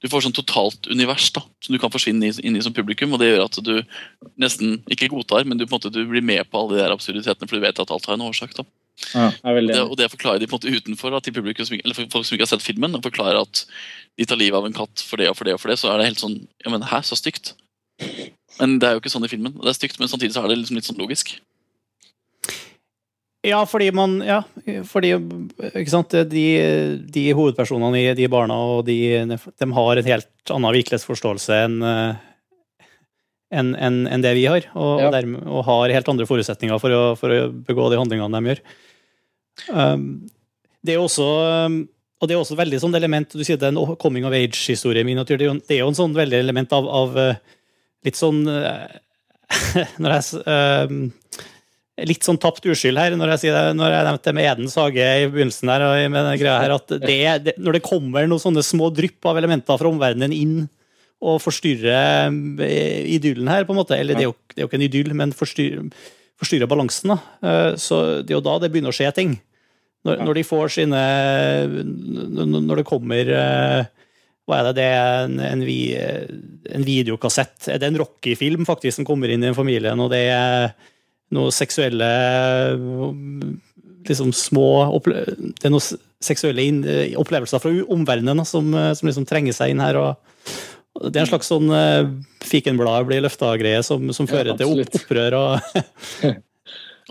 du 0.00 0.08
får 0.12 0.26
sånn 0.26 0.36
totalt 0.36 0.90
univers 0.92 1.30
da, 1.36 1.42
som 1.64 1.74
du 1.74 1.80
kan 1.80 1.92
forsvinne 1.92 2.32
inn 2.40 2.58
i 2.58 2.64
som 2.64 2.76
publikum. 2.76 3.16
Og 3.16 3.22
det 3.22 3.32
gjør 3.32 3.46
at 3.48 3.62
du 3.64 3.74
nesten 4.40 4.78
ikke 4.92 5.10
godtar, 5.14 5.48
men 5.48 5.58
du, 5.58 5.66
på 5.66 5.74
en 5.74 5.80
måte, 5.80 5.94
du 5.94 6.04
blir 6.10 6.24
med 6.24 6.44
på 6.50 6.60
alle 6.60 6.76
de 6.76 6.84
der 6.84 6.94
absurditetene, 6.94 7.48
for 7.48 7.56
du 7.56 7.64
vet 7.64 7.82
at 7.82 7.94
alt 7.96 8.10
har 8.10 8.18
en 8.18 8.28
årsak. 8.28 8.54
da. 8.60 8.68
Ja, 9.14 9.30
og, 9.48 9.62
det, 9.64 9.78
og 9.80 9.96
det 9.96 10.10
forklarer 10.12 10.42
de 10.42 10.46
på 10.46 10.58
en 10.58 10.60
måte 10.60 10.76
utenfor 10.76 11.14
da, 11.14 11.22
til 11.24 11.34
publikum 11.34 11.64
som, 11.66 11.78
eller 11.78 11.96
folk 12.12 12.26
som 12.28 12.36
ikke 12.36 12.44
har 12.44 12.52
sett 12.52 12.66
filmen, 12.66 12.94
og 12.96 13.06
forklarer 13.06 13.40
at 13.40 13.64
de 14.20 14.26
tar 14.28 14.38
livet 14.40 14.60
av 14.60 14.68
en 14.68 14.76
katt 14.76 15.02
for 15.06 15.20
det 15.20 15.30
og 15.30 15.38
for 15.38 15.48
det 15.48 15.56
og 15.56 15.62
for 15.62 15.72
det, 15.72 15.78
så 15.80 15.88
er 15.90 16.00
det 16.00 16.10
helt 16.10 16.22
sånn 16.22 16.36
ja, 16.60 16.72
men 16.72 16.84
Hæ, 16.84 17.00
så 17.08 17.16
stygt. 17.18 17.54
Men 18.60 18.78
det 18.80 18.88
er 18.88 18.96
jo 18.96 19.02
ikke 19.02 19.12
sånn 19.12 19.26
i 19.26 19.32
filmen. 19.32 19.56
Det 19.56 19.72
er 19.72 19.78
stygt, 19.78 19.98
men 20.00 20.10
samtidig 20.10 20.36
så 20.36 20.44
er 20.44 20.52
det 20.52 20.60
liksom 20.60 20.78
litt 20.78 20.88
sånn 20.88 21.00
logisk. 21.00 21.34
Ja, 23.46 23.62
fordi 23.64 23.88
man 23.96 24.18
Ja, 24.20 24.42
fordi 24.84 25.14
ikke 25.16 25.92
sant, 25.92 26.12
de, 26.28 26.46
de 27.08 27.22
hovedpersonene 27.32 28.02
i 28.02 28.10
de 28.18 28.26
barna 28.28 28.58
og 28.74 28.82
de, 28.88 28.98
de 29.32 29.68
har 29.78 30.00
en 30.00 30.10
helt 30.10 30.52
annen 30.52 30.76
virkelighetsforståelse 30.76 31.62
enn 31.64 31.78
enn 33.50 33.72
en, 33.74 34.02
en 34.06 34.22
det 34.22 34.34
vi 34.38 34.44
har, 34.46 34.68
og, 34.78 35.00
ja. 35.00 35.06
og, 35.08 35.14
dermed, 35.14 35.40
og, 35.42 35.64
har 35.66 35.94
helt 35.96 36.10
andre 36.12 36.26
forutsetninger 36.28 36.78
for 36.78 36.94
å, 36.94 37.00
for 37.18 37.34
å 37.34 37.48
begå 37.50 37.88
de 37.90 37.98
handlingene 37.98 38.38
de 38.38 38.52
gjør. 38.52 38.60
Um, 39.74 40.04
det 40.86 40.94
er 40.94 41.02
også 41.02 41.26
um, 41.66 41.80
og 42.20 42.28
det 42.28 42.36
er 42.36 42.42
også 42.42 42.56
veldig 42.56 42.78
sånn 42.80 42.94
element 42.96 43.32
Du 43.32 43.42
sier 43.44 43.58
det 43.60 43.66
er 43.70 43.74
en 43.74 43.96
coming 44.00 44.26
of 44.28 44.34
age-historie. 44.36 45.02
Det 45.02 45.74
er 45.74 45.80
jo 45.80 45.88
en 45.88 45.96
sånn 45.96 46.14
veldig 46.16 46.36
element 46.36 46.72
av, 46.76 46.86
av 46.86 47.16
uh, 47.16 47.56
litt 48.06 48.18
sånn 48.18 48.44
Når 50.02 50.14
jeg 50.14 50.42
uh, 50.46 50.92
Litt 52.06 52.24
sånn 52.24 52.38
tapt 52.40 52.64
uskyld 52.64 52.96
her 52.96 53.12
når 53.18 53.34
jeg, 53.34 53.50
det, 53.52 53.62
når 53.76 53.92
jeg 53.92 54.04
nevnte 54.06 54.32
med 54.32 54.46
Edens 54.48 54.76
hage 54.80 55.04
i 55.04 55.26
begynnelsen 55.28 55.68
her, 55.68 55.82
med 56.08 56.22
den 56.30 56.38
greia 56.40 56.54
her, 56.62 56.72
at 56.78 56.94
det, 57.02 57.16
det, 57.44 57.54
når 57.60 57.76
det 57.76 57.82
kommer 57.84 58.24
noen 58.30 58.40
sånne 58.40 58.62
små 58.64 58.88
drypp 58.96 59.28
av 59.28 59.36
elementer 59.36 59.76
fra 59.76 59.90
omverdenen 59.90 60.32
inn 60.32 60.54
og 61.20 61.42
forstyrrer 61.44 62.32
idyllen 63.04 63.50
her, 63.52 63.66
på 63.68 63.74
en 63.74 63.80
måte 63.82 63.98
Eller 64.00 64.16
det 64.16 64.24
er 64.24 64.30
jo, 64.30 64.36
det 64.48 64.62
er 64.62 64.64
jo 64.64 64.70
ikke 64.70 64.78
en 64.80 64.86
idyll, 64.86 65.12
men 65.18 65.36
forstyrrer, 65.36 65.92
forstyrrer 66.40 66.70
balansen. 66.70 67.12
da. 67.12 67.76
Så 67.76 68.00
det 68.24 68.32
er 68.32 68.38
jo 68.38 68.46
da 68.48 68.56
det 68.62 68.72
begynner 68.72 68.94
å 68.94 68.96
skje 68.96 69.12
ting. 69.18 69.36
Når, 70.08 70.22
når, 70.24 70.38
de 70.38 70.44
får 70.48 70.70
sine 70.78 71.00
Når 72.48 72.80
det 72.80 72.86
kommer 72.88 73.32
eh, 73.36 73.82
Hva 74.50 74.60
er 74.60 74.68
det? 74.68 74.76
Det 74.80 74.86
er 74.90 75.24
en, 75.28 75.40
en, 75.46 75.64
en 76.74 76.86
videokassett. 76.86 77.68
Er 77.70 77.78
det 77.78 77.90
en 77.90 78.00
Rocky-film 78.02 78.66
faktisk 78.66 78.98
som 78.98 79.06
kommer 79.06 79.30
inn 79.30 79.46
i 79.46 79.54
familien, 79.54 80.00
og 80.02 80.10
det 80.10 80.24
er 80.34 80.72
noe 81.30 81.52
seksuelle 81.54 82.08
liksom 84.08 84.32
små 84.34 84.98
Det 85.06 85.68
er 85.68 85.70
noen 85.70 86.00
seksuelle 86.20 86.64
opplevelser 87.20 87.62
fra 87.62 87.72
omverdenen 87.94 88.42
som, 88.48 88.72
som 88.96 89.06
liksom 89.08 89.28
trenger 89.28 89.54
seg 89.54 89.72
inn 89.72 89.82
her. 89.84 90.00
og 90.00 91.06
Det 91.06 91.14
er 91.14 91.24
en 91.24 91.30
slags 91.30 91.50
sånn 91.52 91.70
uh, 91.70 92.10
fikenblad 92.42 93.06
blir 93.08 93.22
løfta-greie 93.24 93.84
som, 93.86 94.10
som, 94.16 94.28
fører 94.28 94.54
ja, 94.54 94.58
til 94.58 94.82
opprør. 94.82 95.38
og 95.38 96.40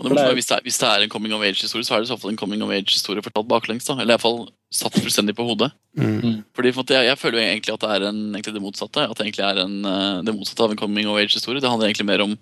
Og 0.00 0.08
det 0.08 0.22
er, 0.22 0.32
hvis, 0.32 0.46
det 0.48 0.54
er, 0.56 0.62
hvis, 0.64 0.78
det 0.80 0.88
er, 0.88 1.02
en 1.04 1.10
coming 1.12 1.34
of 1.36 1.42
age-historie, 1.44 1.84
så 1.84 1.92
er 1.92 2.00
det 2.00 2.08
i 2.08 2.08
så 2.08 2.16
fall 2.16 2.32
en 2.32 2.38
coming 2.40 2.62
of 2.64 2.70
age-historie 2.72 3.20
fortalt 3.20 3.48
baklengs. 3.50 3.84
da, 3.84 3.98
Eller 4.00 4.14
iallfall 4.14 4.46
satt 4.70 4.94
fullstendig 4.94 5.34
på 5.34 5.44
hodet. 5.48 5.72
Mm. 5.98 6.44
Fordi 6.54 6.70
for 6.70 6.86
jeg, 6.94 7.08
jeg, 7.08 7.18
føler 7.18 7.40
jo 7.40 7.42
egentlig 7.42 7.72
at 7.74 7.82
det 7.82 7.88
er 7.90 8.04
en, 8.06 8.18
det 8.38 8.62
motsatte. 8.62 9.02
At 9.02 9.18
det 9.18 9.24
egentlig 9.24 9.42
er 9.42 9.58
en, 9.64 9.72
eh, 9.90 10.20
det 10.26 10.34
motsatte 10.36 10.62
av 10.62 10.74
en 10.74 10.78
coming 10.78 11.08
of 11.10 11.18
age-historie. 11.18 11.58
Det 11.62 11.70
handler 11.70 11.88
egentlig 11.88 12.06
mer 12.06 12.22
om 12.22 12.36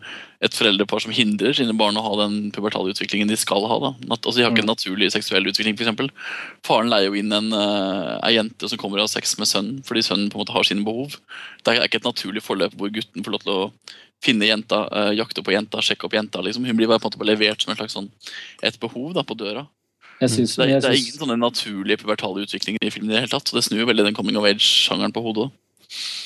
et 0.45 0.59
foreldrepar 0.59 1.01
som 1.01 1.15
hindrer 1.17 1.57
sine 1.57 1.73
barn 1.79 1.97
å 1.97 2.05
ha 2.05 2.11
den 2.21 2.51
pubertale 2.53 2.93
utviklingen 2.93 3.33
de 3.33 3.39
skal 3.41 3.65
ha. 3.71 3.79
da. 3.87 3.93
At, 4.11 4.21
altså, 4.21 4.37
De 4.37 4.45
har 4.45 4.53
ikke 4.53 4.67
en 4.67 4.69
mm. 4.69 4.75
naturlig 4.75 5.09
seksuell 5.15 5.49
utvikling, 5.49 5.79
f.eks. 5.81 6.35
Faren 6.69 6.93
leier 6.93 7.09
jo 7.09 7.17
inn 7.17 7.33
en, 7.33 7.49
uh, 7.57 8.29
jente 8.35 8.69
som 8.69 8.81
kommer 8.81 9.01
og 9.01 9.09
har 9.09 9.15
sex 9.15 9.33
med 9.41 9.49
sønnen 9.49 9.81
fordi 9.89 10.05
sønnen 10.05 10.29
på 10.29 10.37
en 10.37 10.45
måte 10.45 10.55
har 10.59 10.69
sine 10.69 10.85
behov. 10.85 11.17
Det 11.65 11.73
er 11.73 11.89
ikke 11.89 12.03
et 12.03 12.11
naturlig 12.11 12.45
forløp 12.45 12.77
hvor 12.77 12.93
gutten 12.93 13.25
får 13.25 13.39
lov 13.39 13.47
til 13.47 13.55
å 13.55 13.65
finne 14.21 14.51
jenta, 14.51 14.85
uh, 14.93 15.15
jakte 15.17 15.41
på 15.47 15.57
jenta, 15.57 15.81
sjekke 15.81 16.05
opp 16.05 16.21
jenta. 16.21 16.45
liksom. 16.45 16.69
Hun 16.69 16.77
blir 16.77 16.93
bare 16.93 17.01
på 17.01 17.09
en 17.09 17.17
måte 17.17 17.33
levert 17.33 17.65
som 17.65 17.73
et 17.73 17.81
slags 17.81 17.97
sånn, 17.97 18.13
et 18.61 18.77
behov 18.85 19.17
da, 19.17 19.25
på 19.25 19.39
døra. 19.39 19.65
Synes, 20.19 20.57
det, 20.59 20.67
er, 20.67 20.81
det, 20.83 20.91
er, 20.91 20.99
ingen 20.99 21.21
sånne 21.21 21.39
naturlige 21.39 22.01
pubertale 22.01 22.43
utviklinger 22.43 22.83
i 22.83 22.91
filmen. 22.91 23.13
i 23.13 23.15
Det 23.15 23.23
hele 23.23 23.31
tatt, 23.31 23.47
Så 23.47 23.55
det 23.55 23.65
snur 23.69 23.85
jo 23.85 23.89
veldig 23.91 24.09
den 24.09 24.17
coming 24.17 24.39
of 24.41 24.49
age-sjangeren 24.49 25.15
på 25.15 25.23
hodet. 25.23 25.47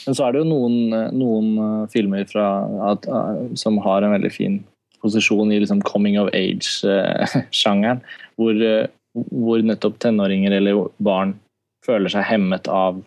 Men 0.06 0.16
så 0.16 0.26
er 0.26 0.32
det 0.32 0.42
jo 0.42 0.49
noen, 0.49 0.78
noen 1.14 1.50
uh, 1.61 1.90
filmer 1.92 2.25
fra, 2.30 2.46
at, 2.88 3.04
uh, 3.06 3.52
som 3.58 3.76
har 3.84 4.02
en 4.02 4.14
veldig 4.16 4.32
fin 4.32 4.58
posisjon 5.04 5.52
i 5.52 5.61
liksom 5.61 5.82
coming 5.84 6.16
of 6.18 6.32
age-sjangeren, 6.34 8.02
hvor, 8.40 8.64
hvor 9.12 9.64
nettopp 9.66 10.00
tenåringer 10.02 10.56
eller 10.56 10.87
barn 11.02 11.37
føler 11.84 12.12
seg 12.14 12.26
hemmet 12.26 12.70
av 12.70 13.02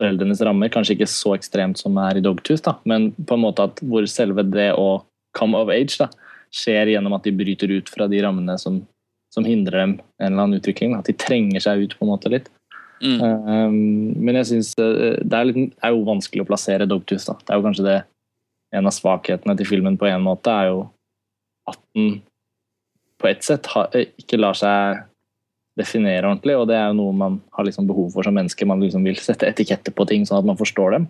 foreldrenes 0.00 0.42
rammer. 0.44 0.72
Kanskje 0.72 0.96
ikke 0.96 1.10
så 1.10 1.36
ekstremt 1.36 1.80
som 1.80 1.96
det 1.96 2.06
er 2.10 2.20
i 2.20 2.24
Dogtooth, 2.24 2.64
da, 2.66 2.76
men 2.88 3.10
på 3.16 3.36
en 3.36 3.44
måte 3.44 3.68
at 3.68 3.80
hvor 3.84 4.08
selve 4.10 4.44
det 4.48 4.72
å 4.76 5.04
come 5.36 5.60
of 5.60 5.72
age 5.72 6.00
da, 6.00 6.10
skjer 6.54 6.94
gjennom 6.94 7.16
at 7.16 7.26
de 7.26 7.34
bryter 7.36 7.72
ut 7.74 7.90
fra 7.92 8.08
de 8.08 8.20
rammene 8.24 8.56
som, 8.60 8.80
som 9.36 9.44
hindrer 9.44 9.82
dem 9.82 9.96
en 10.18 10.30
eller 10.32 10.46
annen 10.46 10.60
utvikling. 10.60 10.96
At 10.96 11.08
de 11.08 11.16
trenger 11.16 11.62
seg 11.62 11.84
ut 11.84 11.96
på 11.98 12.06
en 12.06 12.12
måte 12.14 12.32
litt. 12.32 12.48
Mm. 13.04 13.18
Um, 13.20 13.74
men 14.24 14.38
jeg 14.40 14.48
syns 14.52 14.70
det, 14.78 14.86
det, 15.28 15.40
er 15.84 15.92
jo 15.92 16.06
vanskelig 16.06 16.46
å 16.46 16.48
plassere 16.48 16.88
Dogtooth. 16.88 17.26
Da. 17.28 17.36
Det 17.42 17.52
er 17.52 17.60
jo 17.60 17.66
kanskje 17.66 17.88
det 17.88 17.98
en 18.76 18.88
av 18.88 18.94
svakhetene 18.96 19.56
til 19.58 19.68
filmen 19.68 19.98
på 20.00 20.08
en 20.08 20.24
måte 20.24 20.52
er 20.52 20.72
jo 20.72 20.86
at 21.70 21.78
den 21.96 22.22
på 23.20 23.28
ett 23.30 23.44
sett 23.44 23.68
har, 23.72 23.92
ikke 23.94 24.40
lar 24.40 24.56
seg 24.58 25.04
definere 25.76 26.24
ordentlig, 26.24 26.56
og 26.56 26.66
det 26.70 26.76
er 26.76 26.88
jo 26.88 26.96
noe 26.98 27.14
man 27.16 27.38
har 27.56 27.66
liksom 27.68 27.88
behov 27.88 28.10
for 28.14 28.24
som 28.24 28.36
menneske. 28.36 28.68
Man 28.68 28.80
liksom 28.80 29.04
vil 29.04 29.18
sette 29.20 29.48
etiketter 29.48 29.92
på 29.92 30.06
ting 30.08 30.24
sånn 30.28 30.40
at 30.40 30.48
man 30.48 30.58
forstår 30.60 30.96
dem. 30.96 31.06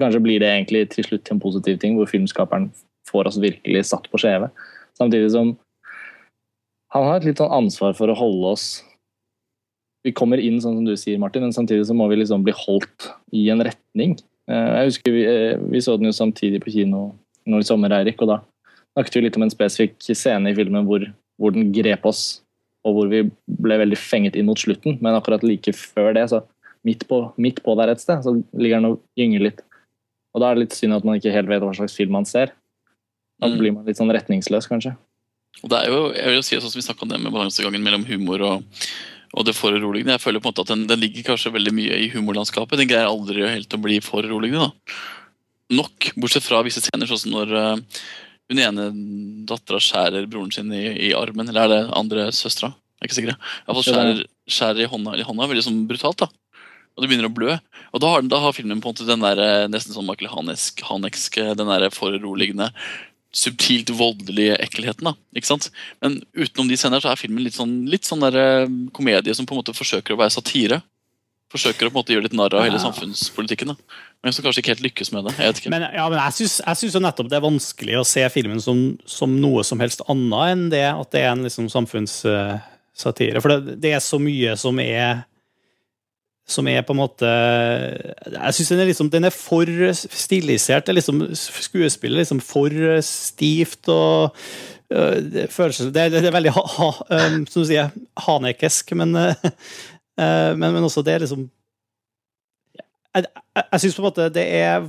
Kanskje 0.00 0.22
blir 0.24 0.40
det 0.40 0.50
egentlig 0.52 0.86
til 0.92 1.04
slutt 1.04 1.24
til 1.26 1.36
en 1.36 1.42
positiv 1.42 1.80
ting, 1.82 1.96
hvor 1.98 2.08
filmskaperen 2.08 2.70
får 3.08 3.30
oss 3.30 3.40
virkelig 3.40 3.84
satt 3.90 4.08
på 4.12 4.20
skjeve. 4.20 4.48
Samtidig 4.96 5.30
som 5.34 5.52
han 6.94 7.08
har 7.08 7.18
et 7.18 7.26
litt 7.28 7.40
sånn 7.42 7.54
ansvar 7.54 7.96
for 7.98 8.10
å 8.12 8.18
holde 8.18 8.54
oss 8.56 8.66
Vi 10.06 10.12
kommer 10.14 10.38
inn, 10.38 10.60
sånn 10.62 10.78
som 10.78 10.86
du 10.86 10.94
sier, 10.94 11.18
Martin, 11.18 11.42
men 11.42 11.54
samtidig 11.54 11.88
så 11.88 11.94
må 11.98 12.06
vi 12.06 12.20
liksom 12.20 12.44
bli 12.46 12.52
holdt 12.54 13.08
i 13.34 13.48
en 13.50 13.64
retning. 13.66 14.12
Eh, 14.46 14.68
jeg 14.78 14.90
husker 14.92 15.14
Vi, 15.16 15.24
eh, 15.26 15.58
vi 15.58 15.82
så 15.82 15.96
den 15.98 16.06
jo 16.06 16.14
samtidig 16.14 16.60
på 16.62 16.70
kino 16.70 17.08
nå 17.46 17.58
i 17.58 17.66
sommer, 17.66 17.90
Eirik, 17.94 18.22
og 18.22 18.30
da 18.30 18.36
snakket 18.94 19.18
vi 19.18 19.24
litt 19.24 19.38
om 19.38 19.44
en 19.46 19.52
spesifikk 19.52 19.98
scene 20.06 20.50
i 20.50 20.54
filmen 20.54 20.86
hvor, 20.86 21.02
hvor 21.38 21.54
den 21.54 21.72
grep 21.74 22.06
oss 22.06 22.40
og 22.86 22.94
hvor 22.94 23.10
vi 23.10 23.24
ble 23.46 23.80
veldig 23.82 23.98
fenget 23.98 24.38
inn 24.38 24.46
mot 24.46 24.60
slutten. 24.60 25.00
Men 25.02 25.18
akkurat 25.18 25.42
like 25.42 25.74
før 25.74 26.12
det, 26.14 26.28
så 26.30 26.44
midt 26.86 27.02
på, 27.10 27.18
midt 27.42 27.58
på 27.64 27.74
der 27.78 27.90
et 27.92 28.02
sted, 28.02 28.22
så 28.22 28.36
ligger 28.54 28.78
den 28.78 28.92
og 28.92 29.00
gynger 29.18 29.42
litt. 29.48 29.64
Og 30.36 30.42
da 30.42 30.50
er 30.50 30.56
det 30.56 30.66
litt 30.66 30.76
synd 30.76 30.94
at 30.94 31.06
man 31.06 31.18
ikke 31.18 31.34
helt 31.34 31.50
vet 31.50 31.64
hva 31.64 31.74
slags 31.74 31.96
film 31.98 32.14
man 32.14 32.28
ser. 32.28 32.54
Da 33.42 33.50
mm. 33.50 33.58
blir 33.58 33.74
man 33.74 33.88
litt 33.88 33.98
sånn 33.98 34.12
retningsløs, 34.14 34.68
kanskje. 34.70 34.94
Og 35.64 35.72
det 35.72 35.80
er 35.80 35.92
jo, 35.92 36.00
jeg 36.14 36.30
vil 36.30 36.38
jo 36.38 36.44
si 36.46 36.58
sånn 36.58 36.72
som 36.72 36.80
Vi 36.80 36.86
snakka 36.86 37.06
om 37.06 37.12
det 37.12 37.20
med 37.22 37.34
balansegangen 37.34 37.84
mellom 37.84 38.04
humor 38.08 38.44
og, 38.44 38.84
og 39.32 39.46
det 39.48 39.56
foruroligende. 39.56 40.16
Jeg 40.16 40.24
føler 40.24 40.42
på 40.42 40.50
en 40.50 40.54
måte 40.54 40.66
at 40.66 40.72
den, 40.74 40.86
den, 40.90 41.02
ligger 41.02 41.30
kanskje 41.32 41.54
veldig 41.54 41.74
mye 41.76 42.00
i 42.04 42.10
humorlandskapet. 42.12 42.78
Den 42.80 42.90
greier 42.90 43.10
aldri 43.10 43.46
helt 43.46 43.74
å 43.74 43.82
bli 43.82 43.98
foruroligende. 44.04 44.68
da. 44.68 44.96
Nok, 45.76 46.12
bortsett 46.14 46.46
fra 46.46 46.62
visse 46.62 46.82
scener, 46.84 47.08
sånn 47.10 47.24
som 47.24 47.34
når 47.34 47.54
uh, 47.56 48.02
hun 48.52 48.62
ene 48.62 48.90
dattera 49.48 49.80
skjærer 49.82 50.28
broren 50.30 50.52
sin 50.54 50.70
i, 50.70 50.84
i, 51.08 51.14
armen, 51.18 51.48
eller 51.50 51.64
er 51.64 51.72
det 51.72 51.96
andre 51.98 52.28
søstera? 52.36 52.70
Jeg 52.96 53.02
er 53.02 53.08
ikke 53.08 53.18
sikker. 53.18 53.38
Iallfall 53.66 53.86
skjærer, 53.88 54.20
skjærer 54.56 54.84
i 54.84 54.90
hånda, 54.92 55.16
i 55.18 55.26
hånda 55.26 55.48
veldig 55.50 55.64
sånn 55.66 55.82
brutalt. 55.90 56.22
da. 56.22 56.30
Og 56.96 57.02
det 57.02 57.10
begynner 57.10 57.28
å 57.28 57.34
blø. 57.34 57.58
Og 57.92 58.00
da 58.00 58.12
har, 58.14 58.24
da 58.24 58.40
har 58.40 58.54
filmen 58.56 58.80
på 58.80 58.88
en 58.88 58.94
måte 58.94 59.08
den 59.08 59.24
der, 59.24 59.42
eh, 59.42 59.66
nesten 59.68 59.92
sånn 59.92 60.06
Michael 60.08 60.30
Hanesk, 60.32 60.80
Hanesk, 60.86 61.36
den 61.58 61.68
der 61.68 61.90
foruroligende, 61.92 62.70
subtilt 63.36 63.92
voldelige 63.92 64.56
ekkelheten. 64.64 65.10
da, 65.10 65.12
ikke 65.36 65.50
sant? 65.50 65.70
Men 66.00 66.22
utenom 66.36 66.70
de 66.70 66.78
scener 66.80 67.04
så 67.04 67.12
er 67.12 67.20
filmen 67.20 67.44
litt 67.44 67.58
sånn, 67.58 67.82
litt 67.92 68.08
sånn 68.08 68.24
der, 68.24 68.36
eh, 68.40 68.76
komedie 68.96 69.34
som 69.36 69.46
på 69.46 69.54
en 69.54 69.60
måte 69.60 69.76
forsøker 69.76 70.16
å 70.16 70.22
være 70.24 70.36
satire 70.38 70.82
forsøker 71.52 71.86
å 71.86 71.92
på 71.92 71.94
en 71.94 72.00
måte 72.00 72.14
gjøre 72.14 72.26
litt 72.26 72.36
narr 72.36 72.56
av 72.58 72.64
hele 72.66 72.80
samfunnspolitikken. 72.82 73.70
Da. 73.72 74.00
Men 74.24 74.34
som 74.34 74.44
kanskje 74.44 74.62
ikke 74.62 74.74
helt 74.74 74.86
lykkes 74.88 75.12
med 75.14 75.28
det. 75.28 75.36
Jeg 75.38 75.52
vet 75.52 75.60
ikke. 75.62 75.72
Men, 75.74 75.86
ja, 75.94 76.06
men 76.10 76.18
jeg 76.18 76.48
syns 76.80 76.98
nettopp 77.02 77.30
det 77.30 77.38
er 77.38 77.44
vanskelig 77.44 78.00
å 78.00 78.06
se 78.08 78.24
filmen 78.34 78.62
som, 78.62 78.80
som, 79.08 79.36
noe 79.42 79.62
som 79.66 79.80
helst 79.82 80.02
annet 80.10 80.54
enn 80.54 80.66
det 80.72 80.84
at 80.90 81.12
det 81.14 81.22
er 81.22 81.30
en 81.32 81.46
liksom, 81.46 81.68
samfunnssatire. 81.72 83.42
For 83.44 83.54
det, 83.54 83.78
det, 83.84 83.94
er 83.94 84.02
så 84.04 84.18
mye 84.22 84.56
som 84.60 84.80
er 84.82 85.22
som 86.46 86.68
er 86.70 86.84
på 86.86 86.94
en 86.94 87.00
måte 87.00 87.26
Jeg 87.26 88.54
syns 88.54 88.70
den, 88.70 88.84
liksom, 88.86 89.10
den 89.10 89.26
er 89.26 89.34
for 89.34 89.66
stilisert. 89.96 90.86
Det 90.86 90.94
er 90.94 91.00
liksom, 91.00 91.24
skuespillet 91.34 92.22
liksom 92.22 92.40
for 92.40 92.70
stivt 93.02 93.90
og 93.90 94.36
øh, 94.92 95.16
det, 95.18 95.48
det, 95.50 96.06
det 96.14 96.22
er 96.22 96.36
veldig 96.36 96.54
ha, 96.54 96.62
ha, 96.76 96.90
um, 97.10 97.40
som 97.50 97.64
du 97.64 97.66
sier, 97.66 97.90
hanekesk, 98.28 98.94
men, 98.94 99.16
øh, 99.16 99.34
men, 100.54 100.68
men, 100.70 100.84
også 100.86 101.02
det 101.02 101.14
er 101.14 101.26
liksom 101.26 101.50
Jeg, 102.76 103.24
jeg, 103.24 103.64
jeg 103.72 103.80
syns 103.80 103.96
på 103.96 104.02
en 104.02 104.08
måte 104.10 104.30
det 104.30 104.46
er 104.46 104.86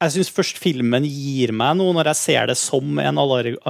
jeg 0.00 0.12
syns 0.14 0.30
først 0.32 0.56
filmen 0.56 1.04
gir 1.04 1.52
meg 1.52 1.74
noe 1.76 1.92
når 1.92 2.08
jeg 2.14 2.16
ser 2.16 2.46
det 2.48 2.56
som 2.56 2.98
en, 3.02 3.18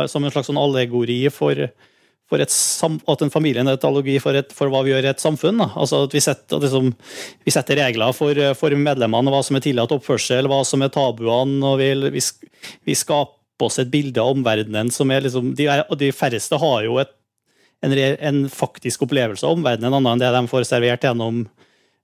som 0.06 0.22
en 0.22 0.30
slags 0.30 0.46
sånn 0.46 0.60
allegori 0.60 1.24
for, 1.34 1.58
for 2.30 2.42
et, 2.42 2.54
at 3.10 3.22
en 3.24 3.32
familie 3.32 3.64
er 3.64 3.74
et 3.74 3.86
allogi 3.86 4.14
for, 4.22 4.38
et, 4.38 4.52
for, 4.54 4.70
hva 4.70 4.84
vi 4.86 4.92
gjør 4.92 5.08
i 5.08 5.10
et 5.10 5.22
samfunn. 5.22 5.58
Da. 5.58 5.66
Altså 5.82 6.04
at 6.06 6.14
vi 6.14 6.22
setter, 6.22 6.62
liksom, 6.62 6.92
vi 7.46 7.54
setter 7.54 7.80
regler 7.82 8.14
for, 8.16 8.38
for, 8.58 8.76
medlemmene, 8.78 9.32
hva 9.34 9.42
som 9.46 9.58
er 9.58 9.64
tillatt 9.64 9.94
oppførsel, 9.96 10.48
hva 10.50 10.60
som 10.66 10.86
er 10.86 10.92
tabuene. 10.94 11.58
og 11.66 11.80
vi, 11.82 11.90
vi, 12.14 12.22
vi 12.86 12.96
skaper 12.98 13.66
oss 13.66 13.80
et 13.82 13.90
bilde 13.92 14.22
av 14.22 14.36
omverdenen 14.36 14.92
som 14.94 15.10
er 15.12 15.26
liksom 15.26 15.50
De, 15.58 15.66
de 16.00 16.12
færreste 16.16 16.56
har 16.62 16.86
jo 16.86 17.00
et, 17.02 17.10
en, 17.84 17.96
en, 17.98 18.44
faktisk 18.52 19.02
opplevelse 19.08 19.44
av 19.46 19.58
omverdenen, 19.58 19.98
annet 19.98 20.14
enn 20.14 20.22
det 20.22 20.30
de 20.36 20.52
får 20.52 20.68
servert 20.68 21.04
gjennom 21.04 21.44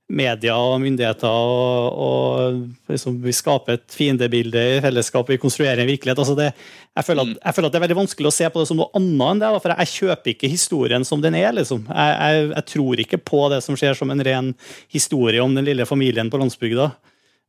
media 0.07 0.55
og 0.55 0.79
myndigheter. 0.83 1.29
og, 1.29 1.99
og 2.07 2.93
liksom, 2.93 3.19
Vi 3.25 3.35
skaper 3.35 3.79
et 3.79 3.87
fiendebilde 3.91 4.63
i 4.77 4.83
fellesskap, 4.85 5.29
vi 5.29 5.41
konstruerer 5.43 5.83
en 5.83 5.91
virkelighet. 5.91 6.19
altså 6.19 6.37
det, 6.39 6.53
jeg, 6.95 7.05
føler 7.05 7.23
at, 7.23 7.33
mm. 7.33 7.41
jeg, 7.45 7.55
føler 7.55 7.67
at, 7.67 7.73
det 7.73 7.81
er 7.81 7.87
veldig 7.87 7.99
vanskelig 8.03 8.31
å 8.31 8.37
se 8.37 8.51
på 8.51 8.63
det 8.63 8.69
som 8.71 8.81
noe 8.81 8.93
annet 8.95 9.27
enn 9.31 9.43
det. 9.43 9.51
for 9.65 9.75
Jeg 9.75 9.95
kjøper 9.97 10.35
ikke 10.35 10.53
historien 10.53 11.05
som 11.05 11.25
den 11.25 11.35
er. 11.35 11.53
liksom. 11.57 11.89
Jeg, 11.91 12.15
jeg, 12.21 12.47
jeg 12.55 12.71
tror 12.75 13.05
ikke 13.07 13.23
på 13.33 13.43
det 13.53 13.61
som 13.67 13.79
skjer 13.79 13.99
som 13.99 14.15
en 14.15 14.25
ren 14.31 14.55
historie 14.93 15.43
om 15.43 15.55
den 15.55 15.67
lille 15.67 15.89
familien 15.89 16.31
på 16.31 16.41
landsbygda. 16.41 16.91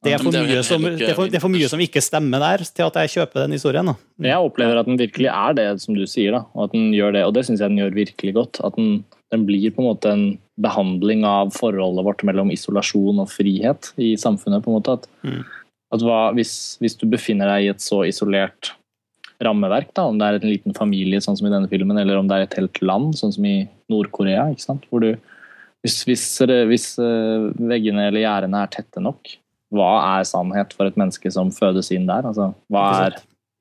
Det 0.06 0.14
er, 0.14 0.22
som, 0.22 0.30
det, 0.30 1.02
er 1.02 1.16
for, 1.18 1.26
det 1.26 1.40
er, 1.40 1.42
for 1.42 1.50
mye 1.50 1.68
som, 1.72 1.82
ikke 1.82 2.04
stemmer 2.06 2.38
der, 2.44 2.62
til 2.70 2.86
at 2.86 3.00
jeg 3.02 3.14
kjøper 3.16 3.42
den 3.44 3.56
historien. 3.58 3.88
Da. 3.90 3.96
Jeg 4.28 4.46
opplever 4.46 4.78
at 4.78 4.86
den 4.86 5.00
virkelig 5.00 5.32
er 5.32 5.56
det 5.58 5.66
som 5.82 5.98
du 5.98 6.04
sier, 6.06 6.36
da, 6.38 6.44
og 6.54 6.68
at 6.68 6.76
den 6.76 6.92
gjør 6.94 7.16
det, 7.16 7.24
og 7.26 7.34
det 7.34 7.48
syns 7.48 7.64
jeg 7.64 7.74
den 7.74 7.82
gjør 7.82 7.96
virkelig 7.96 8.34
godt. 8.38 8.60
At 8.62 8.78
den, 8.78 9.00
den 9.34 9.46
blir 9.48 9.72
på 9.76 9.84
en 9.84 9.90
måte 9.90 10.12
en 10.12 10.26
behandling 10.62 11.26
av 11.28 11.52
forholdet 11.56 12.06
vårt 12.08 12.24
mellom 12.28 12.52
isolasjon 12.54 13.22
og 13.24 13.30
frihet 13.32 13.92
i 14.02 14.16
samfunnet. 14.20 14.64
på 14.64 14.72
en 14.72 14.78
måte. 14.80 14.98
At, 14.98 15.08
mm. 15.28 15.42
at 15.96 16.06
hva, 16.06 16.20
hvis, 16.38 16.78
hvis, 16.82 16.96
du 17.00 17.08
befinner 17.12 17.52
deg 17.52 17.66
i 17.66 17.72
et 17.74 17.84
så 17.84 18.04
isolert 18.08 18.74
rammeverk, 19.44 19.92
da, 19.94 20.08
om 20.10 20.18
det 20.18 20.28
er 20.28 20.40
en 20.40 20.50
liten 20.50 20.78
familie 20.78 21.22
sånn 21.22 21.38
som 21.38 21.50
i 21.50 21.54
denne 21.54 21.70
filmen, 21.70 22.00
eller 22.02 22.18
om 22.18 22.30
det 22.30 22.38
er 22.38 22.48
et 22.48 22.58
helt 22.58 22.82
land, 22.82 23.14
sånn 23.20 23.36
som 23.36 23.46
i 23.46 23.60
Nord-Korea, 23.92 24.48
hvor 24.90 25.04
du 25.04 25.12
hvis, 25.86 26.02
hvis, 26.08 26.24
hvis 26.68 26.88
eh, 27.00 27.50
veggene 27.70 28.08
eller 28.10 28.24
gjerdene 28.24 28.64
er 28.64 28.72
tette 28.74 29.04
nok, 29.04 29.36
hva 29.76 29.92
er 30.18 30.28
sannhet 30.28 30.74
for 30.76 30.90
et 30.90 30.98
menneske 31.00 31.30
som 31.32 31.52
fødes 31.54 31.92
inn 31.96 32.08
der? 32.10 32.26
Altså, 32.28 32.50
hva, 32.72 32.86
er, 33.06 33.20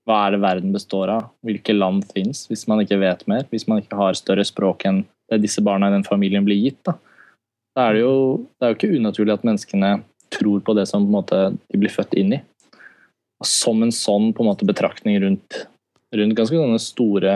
hva 0.08 0.22
er 0.24 0.34
det 0.34 0.40
verden 0.42 0.72
består 0.74 1.12
av? 1.12 1.28
Hvilke 1.46 1.74
land 1.76 2.06
fins, 2.14 2.44
hvis 2.50 2.64
man 2.70 2.82
ikke 2.82 2.98
vet 3.02 3.26
mer? 3.30 3.44
Hvis 3.50 3.66
man 3.70 3.82
ikke 3.82 3.98
har 3.98 4.18
større 4.18 4.46
språk 4.46 4.86
enn 4.88 5.04
det 5.30 5.42
disse 5.42 5.62
barna 5.64 5.90
i 5.90 5.96
den 5.96 6.06
familien 6.06 6.44
blir 6.46 6.58
gitt. 6.58 6.80
Da, 6.86 6.96
da 7.76 7.88
er 7.88 7.96
det, 7.96 8.02
jo, 8.04 8.16
det 8.56 8.66
er 8.66 8.72
jo 8.72 8.78
ikke 8.78 8.98
unaturlig 8.98 9.36
at 9.36 9.46
menneskene 9.46 9.94
tror 10.34 10.60
på 10.66 10.74
det 10.76 10.86
som 10.90 11.04
på 11.04 11.10
en 11.10 11.18
måte, 11.18 11.40
de 11.72 11.80
blir 11.80 11.92
født 11.92 12.16
inn 12.18 12.36
i. 12.38 12.42
Som 13.44 13.82
en 13.84 13.94
sånn 13.94 14.32
på 14.34 14.42
en 14.42 14.50
måte, 14.50 14.68
betraktning 14.68 15.18
rundt, 15.22 15.58
rundt 16.16 16.38
ganske 16.38 16.78
store 16.82 17.34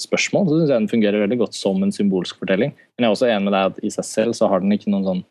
spørsmål, 0.00 0.48
så 0.48 0.56
syns 0.56 0.70
jeg 0.70 0.78
den 0.78 0.92
fungerer 0.94 1.24
veldig 1.24 1.42
godt 1.44 1.58
som 1.58 1.82
en 1.84 1.94
symbolsk 1.94 2.40
fortelling. 2.40 2.72
Men 2.72 3.04
jeg 3.04 3.10
er 3.10 3.18
også 3.18 3.30
enig 3.30 3.46
med 3.48 3.56
deg 3.56 3.62
at 3.72 3.84
i 3.84 3.92
seg 3.92 4.08
selv 4.08 4.38
så 4.38 4.44
har 4.52 4.58
den 4.64 4.74
ikke 4.76 4.92
noen 4.92 5.08
sånn 5.10 5.22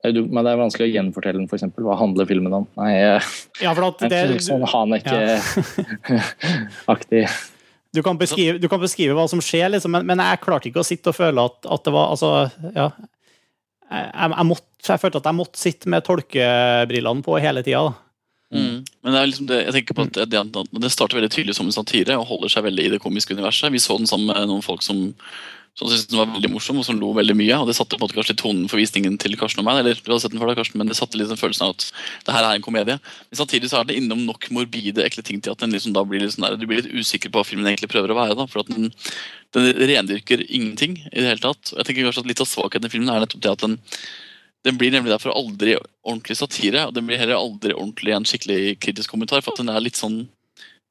men 0.00 0.40
det 0.40 0.48
er 0.48 0.56
vanskelig 0.56 0.88
å 0.88 0.94
gjenfortelle 0.94 1.36
den, 1.36 1.44
f.eks. 1.44 1.76
Hva 1.76 1.92
handler 2.00 2.24
filmen 2.24 2.48
om? 2.56 2.64
Nei, 2.80 2.94
jeg, 2.94 3.20
ja, 3.60 3.76
for 3.76 3.84
at 3.90 4.00
det, 4.08 4.40
sånn 4.46 4.64
Haneke-aktig. 4.64 7.20
Ja. 7.26 7.28
Du 7.94 8.02
kan, 8.06 8.18
beskrive, 8.18 8.58
du 8.62 8.68
kan 8.70 8.78
beskrive 8.82 9.16
hva 9.18 9.24
som 9.30 9.40
skjer, 9.42 9.66
liksom, 9.72 9.90
men, 9.96 10.04
men, 10.06 10.20
jeg 10.22 10.42
klarte 10.44 10.70
ikke 10.70 10.84
å 10.84 10.86
sitte 10.86 11.10
og 11.10 11.16
føle 11.16 11.42
at, 11.42 11.64
at 11.66 11.86
det 11.86 11.94
var 11.94 12.12
altså, 12.12 12.30
ja, 12.76 12.86
jeg, 13.90 14.12
jeg, 14.14 14.46
måtte, 14.46 14.68
jeg, 14.86 15.02
følte 15.02 15.18
at 15.18 15.26
jeg 15.26 15.38
måtte 15.40 15.58
sitte 15.58 15.90
med 15.90 16.06
tolkebrillene 16.06 17.26
på 17.26 17.34
hele 17.42 17.64
tida. 17.66 17.88
Mm. 18.54 18.82
Men 19.02 19.14
det 19.14 19.18
er 19.18 19.28
liksom 19.30 19.48
det, 19.50 19.58
jeg 19.64 19.74
tenker 19.76 19.96
på 19.98 20.06
at 20.06 20.20
det, 20.30 20.42
det 20.82 20.90
starter 20.90 21.18
veldig 21.18 21.32
tydelig 21.34 21.54
som 21.58 21.70
en 21.70 21.74
satire 21.74 22.18
og 22.18 22.28
holder 22.30 22.54
seg 22.54 22.66
veldig 22.66 22.86
i 22.86 22.92
det 22.94 23.02
komiske 23.02 23.34
universet. 23.34 23.70
Vi 23.74 23.82
så 23.82 23.98
den 23.98 24.10
sammen 24.10 24.30
med 24.30 24.50
noen 24.50 24.64
folk 24.66 24.86
som 24.86 25.08
som 25.80 25.88
syntes 25.88 26.10
den 26.10 26.20
var 26.20 26.28
veldig 26.28 26.50
morsom 26.52 26.80
og 26.80 26.84
som 26.84 26.98
lo 27.00 27.14
veldig 27.16 27.34
mye. 27.38 27.56
og 27.56 27.70
Det 27.70 27.74
satte 27.78 27.96
på 27.96 28.02
en 28.02 28.04
måte 28.04 28.16
kanskje 28.18 28.36
tonen 28.36 28.66
for 28.68 28.76
visningen 28.76 29.16
til 29.20 29.36
Karsten 29.40 29.62
og 29.62 29.66
meg. 29.68 29.80
eller 29.80 29.96
du 29.96 30.10
hadde 30.10 30.20
sett 30.26 30.34
den 30.34 30.42
for 30.42 30.50
deg, 30.50 30.58
Karsten, 30.60 30.76
men 30.76 30.90
det 30.90 30.98
satte 30.98 31.16
den 31.16 31.40
følelsen 31.40 31.64
av 31.64 31.72
at 31.72 31.86
det 32.26 32.34
her 32.36 32.44
er 32.44 32.58
en 32.58 32.66
komedie. 32.66 32.98
Men 33.00 33.40
samtidig 33.40 33.70
så 33.72 33.80
er 33.80 33.88
det 33.88 33.96
innom 33.96 34.26
nok 34.28 34.50
morbide, 34.52 35.00
ekle 35.06 35.24
ting 35.24 35.40
til 35.40 35.56
at 35.56 35.64
liksom 35.64 35.96
blir 36.10 36.26
sånn 36.28 36.44
der, 36.44 36.58
du 36.60 36.66
blir 36.68 36.82
litt 36.82 36.92
usikker 36.92 37.32
på 37.32 37.40
hva 37.40 37.48
filmen 37.48 37.70
egentlig 37.70 37.88
prøver 37.92 38.12
å 38.12 38.18
være. 38.20 38.36
da, 38.36 38.46
for 38.50 38.60
at 38.60 38.74
den, 38.74 38.90
den 39.56 39.70
rendyrker 39.88 40.44
ingenting 40.44 40.98
i 41.08 41.16
det 41.16 41.30
hele 41.32 41.46
tatt. 41.46 41.72
Jeg 41.72 41.88
tenker 41.88 42.04
kanskje 42.04 42.26
at 42.26 42.28
Litt 42.30 42.44
av 42.44 42.50
svakheten 42.50 42.86
i 42.86 42.92
filmen 42.92 43.08
er 43.08 43.24
nettopp 43.24 43.40
det 43.40 43.56
at 43.56 43.64
den 43.64 43.80
den 44.66 44.76
blir 44.76 44.92
nemlig 44.92 45.08
derfor 45.08 45.32
aldri 45.32 45.78
ordentlig 46.04 46.36
satire, 46.36 46.82
og 46.84 46.92
den 46.92 47.06
blir 47.08 47.16
heller 47.16 47.40
aldri 47.40 47.72
ordentlig 47.72 48.12
en 48.12 48.26
skikkelig 48.28 48.76
kritisk 48.84 49.14
kommentar, 49.14 49.40
for 49.40 49.54
at 49.54 49.62
den 49.62 49.72
er 49.72 49.80
litt 49.80 49.96
sånn 49.96 50.26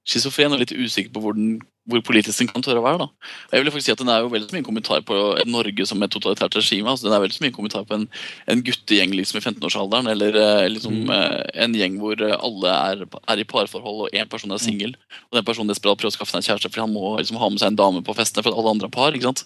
schizofren 0.10 0.56
og 0.56 0.64
litt 0.64 0.74
usikker 0.74 1.14
på 1.14 1.22
hvor, 1.22 1.38
den, 1.38 1.60
hvor, 1.90 2.02
politisk 2.06 2.42
den 2.42 2.50
kan 2.52 2.64
tørre 2.66 2.82
å 2.82 2.86
være. 2.86 3.02
Da. 3.02 3.30
Jeg 3.54 3.64
vil 3.64 3.74
faktisk 3.74 3.90
si 3.90 3.94
at 3.96 4.02
Den 4.02 4.12
er 4.14 4.24
jo 4.24 4.32
veldig 4.32 4.56
mye 4.56 4.66
kommentar 4.66 5.04
på 5.06 5.18
Norge 5.50 5.88
som 5.90 6.06
et 6.06 6.14
totalitært 6.14 6.56
regime. 6.60 6.90
Altså, 6.92 7.08
den 7.08 7.16
er 7.16 7.24
veldig 7.24 7.44
mye 7.44 7.56
kommentar 7.56 7.86
på 7.90 7.98
en, 7.98 8.08
en 8.52 8.64
guttegjeng 8.66 9.14
liksom, 9.18 9.42
i 9.42 9.44
15-årsalderen, 9.44 10.10
eller 10.14 10.40
eh, 10.40 10.66
liksom, 10.76 11.04
mm. 11.04 11.14
Eh, 11.20 11.38
en 11.66 11.78
gjeng 11.78 12.00
hvor 12.02 12.22
alle 12.22 12.74
er, 12.94 13.06
er 13.34 13.42
i 13.42 13.48
parforhold 13.50 14.06
og 14.06 14.16
én 14.16 14.30
person 14.30 14.54
er 14.56 14.62
singel. 14.62 14.96
Og 15.30 15.40
den 15.40 15.48
personen 15.48 15.72
desperat 15.72 16.00
prøver 16.00 16.14
å 16.14 16.18
skaffe 16.18 16.36
seg 16.36 16.44
en 16.44 16.50
kjæreste 16.52 16.72
fordi 16.72 16.86
han 16.86 16.94
må 16.96 17.16
liksom, 17.18 17.40
ha 17.42 17.52
med 17.52 17.62
seg 17.62 17.74
en 17.74 17.80
dame 17.80 18.04
på 18.06 18.18
festene 18.18 18.46
for 18.46 18.56
alle 18.56 18.76
andre 18.76 18.90
har 18.90 18.96
par. 18.96 19.16
ikke 19.16 19.32
sant? 19.32 19.46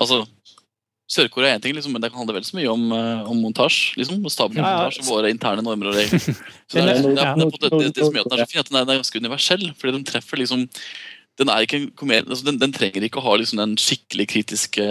Altså, 0.00 0.24
Sør-Korea 1.14 1.52
er 1.52 1.58
én 1.58 1.62
ting, 1.62 1.74
liksom, 1.76 1.92
men 1.92 2.00
det 2.00 2.08
kan 2.10 2.22
handle 2.22 2.38
vel 2.38 2.46
så 2.46 2.56
mye 2.56 2.70
om, 2.72 2.84
om 3.28 3.40
montasje. 3.44 3.92
Liksom, 4.00 4.22
staben 4.32 4.56
ja, 4.58 4.86
ja. 4.88 5.04
våre 5.04 5.30
interne 5.32 5.62
normer 5.64 5.92
og 5.92 5.98
regler. 5.98 6.22
Så 6.70 6.80
det, 6.80 6.94
er, 6.94 7.02
det, 7.04 7.10
er, 7.20 7.90
det, 7.92 8.06
som 8.06 8.16
gjør 8.16 8.24
er 8.32 8.40
at 8.40 8.70
den 8.70 8.78
er, 8.80 8.86
den 8.86 8.94
er 8.94 9.02
ganske 9.02 9.20
universell. 9.20 9.66
fordi 9.76 9.98
den 9.98 10.06
treffer 10.08 10.40
liksom 10.40 10.64
den, 11.40 11.50
ikke 11.66 11.80
komedie, 11.98 12.28
altså 12.28 12.46
den, 12.46 12.60
den, 12.62 12.72
trenger 12.74 13.04
ikke 13.06 13.18
å 13.18 13.26
ha 13.26 13.36
liksom 13.40 13.58
den 13.58 13.76
skikkelig 13.80 14.28
kritiske 14.30 14.84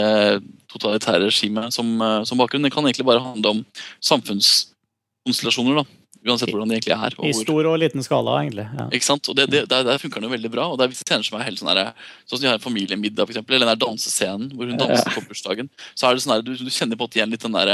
totalitære 0.73 1.29
regimet 1.29 1.75
som, 1.75 1.95
uh, 2.01 2.21
som, 2.27 2.39
bakgrunn. 2.39 2.65
Den 2.65 2.73
kan 2.73 2.83
egentlig 2.83 3.07
bare 3.07 3.23
handle 3.23 3.57
om 3.57 3.61
samfunnskonstellasjoner. 4.03 5.83
da 5.83 5.87
Uansett 6.23 6.53
hvordan 6.53 6.71
de 6.71 6.77
egentlig 6.77 6.95
er. 6.95 7.15
I 7.27 7.33
stor 7.35 7.67
og 7.67 7.73
liten 7.81 8.03
skala, 8.05 8.37
egentlig. 8.39 8.63
Ja. 8.77 8.85
Ikke 8.95 9.07
sant? 9.07 9.27
Og 9.27 9.35
det, 9.35 9.49
det, 9.51 9.65
Der, 9.71 9.83
der 9.83 9.99
funker 9.99 10.21
den 10.21 10.29
jo 10.29 10.35
veldig 10.35 10.51
bra. 10.53 10.69
og 10.71 10.77
det 10.79 10.85
er 10.85 10.93
visse 10.93 11.03
scener 11.03 11.25
som 11.27 11.35
er 11.35 11.47
helt 11.49 11.59
sånn 11.59 11.71
her, 11.73 11.91
Sånn 12.23 12.37
som 12.37 12.45
de 12.45 12.51
har 12.51 12.59
en 12.59 12.63
familiemiddag, 12.63 13.27
for 13.27 13.35
eksempel, 13.35 13.57
eller 13.57 13.67
den 13.67 13.73
der 13.73 13.81
dansescenen 13.83 14.53
hvor 14.55 14.71
hun 14.71 14.79
danser 14.79 15.11
på 15.11 15.25
bursdagen. 15.27 15.71
Så 15.91 16.07
er 16.07 16.15
det 16.15 16.23
sånn 16.23 16.37
her, 16.37 16.45
du, 16.47 16.53
du 16.55 16.71
kjenner 16.71 16.95
på 16.95 17.03
en 17.03 17.09
måte 17.09 17.19
igjen 17.19 17.35
litt 17.35 17.43
den 17.43 17.59
der 17.59 17.73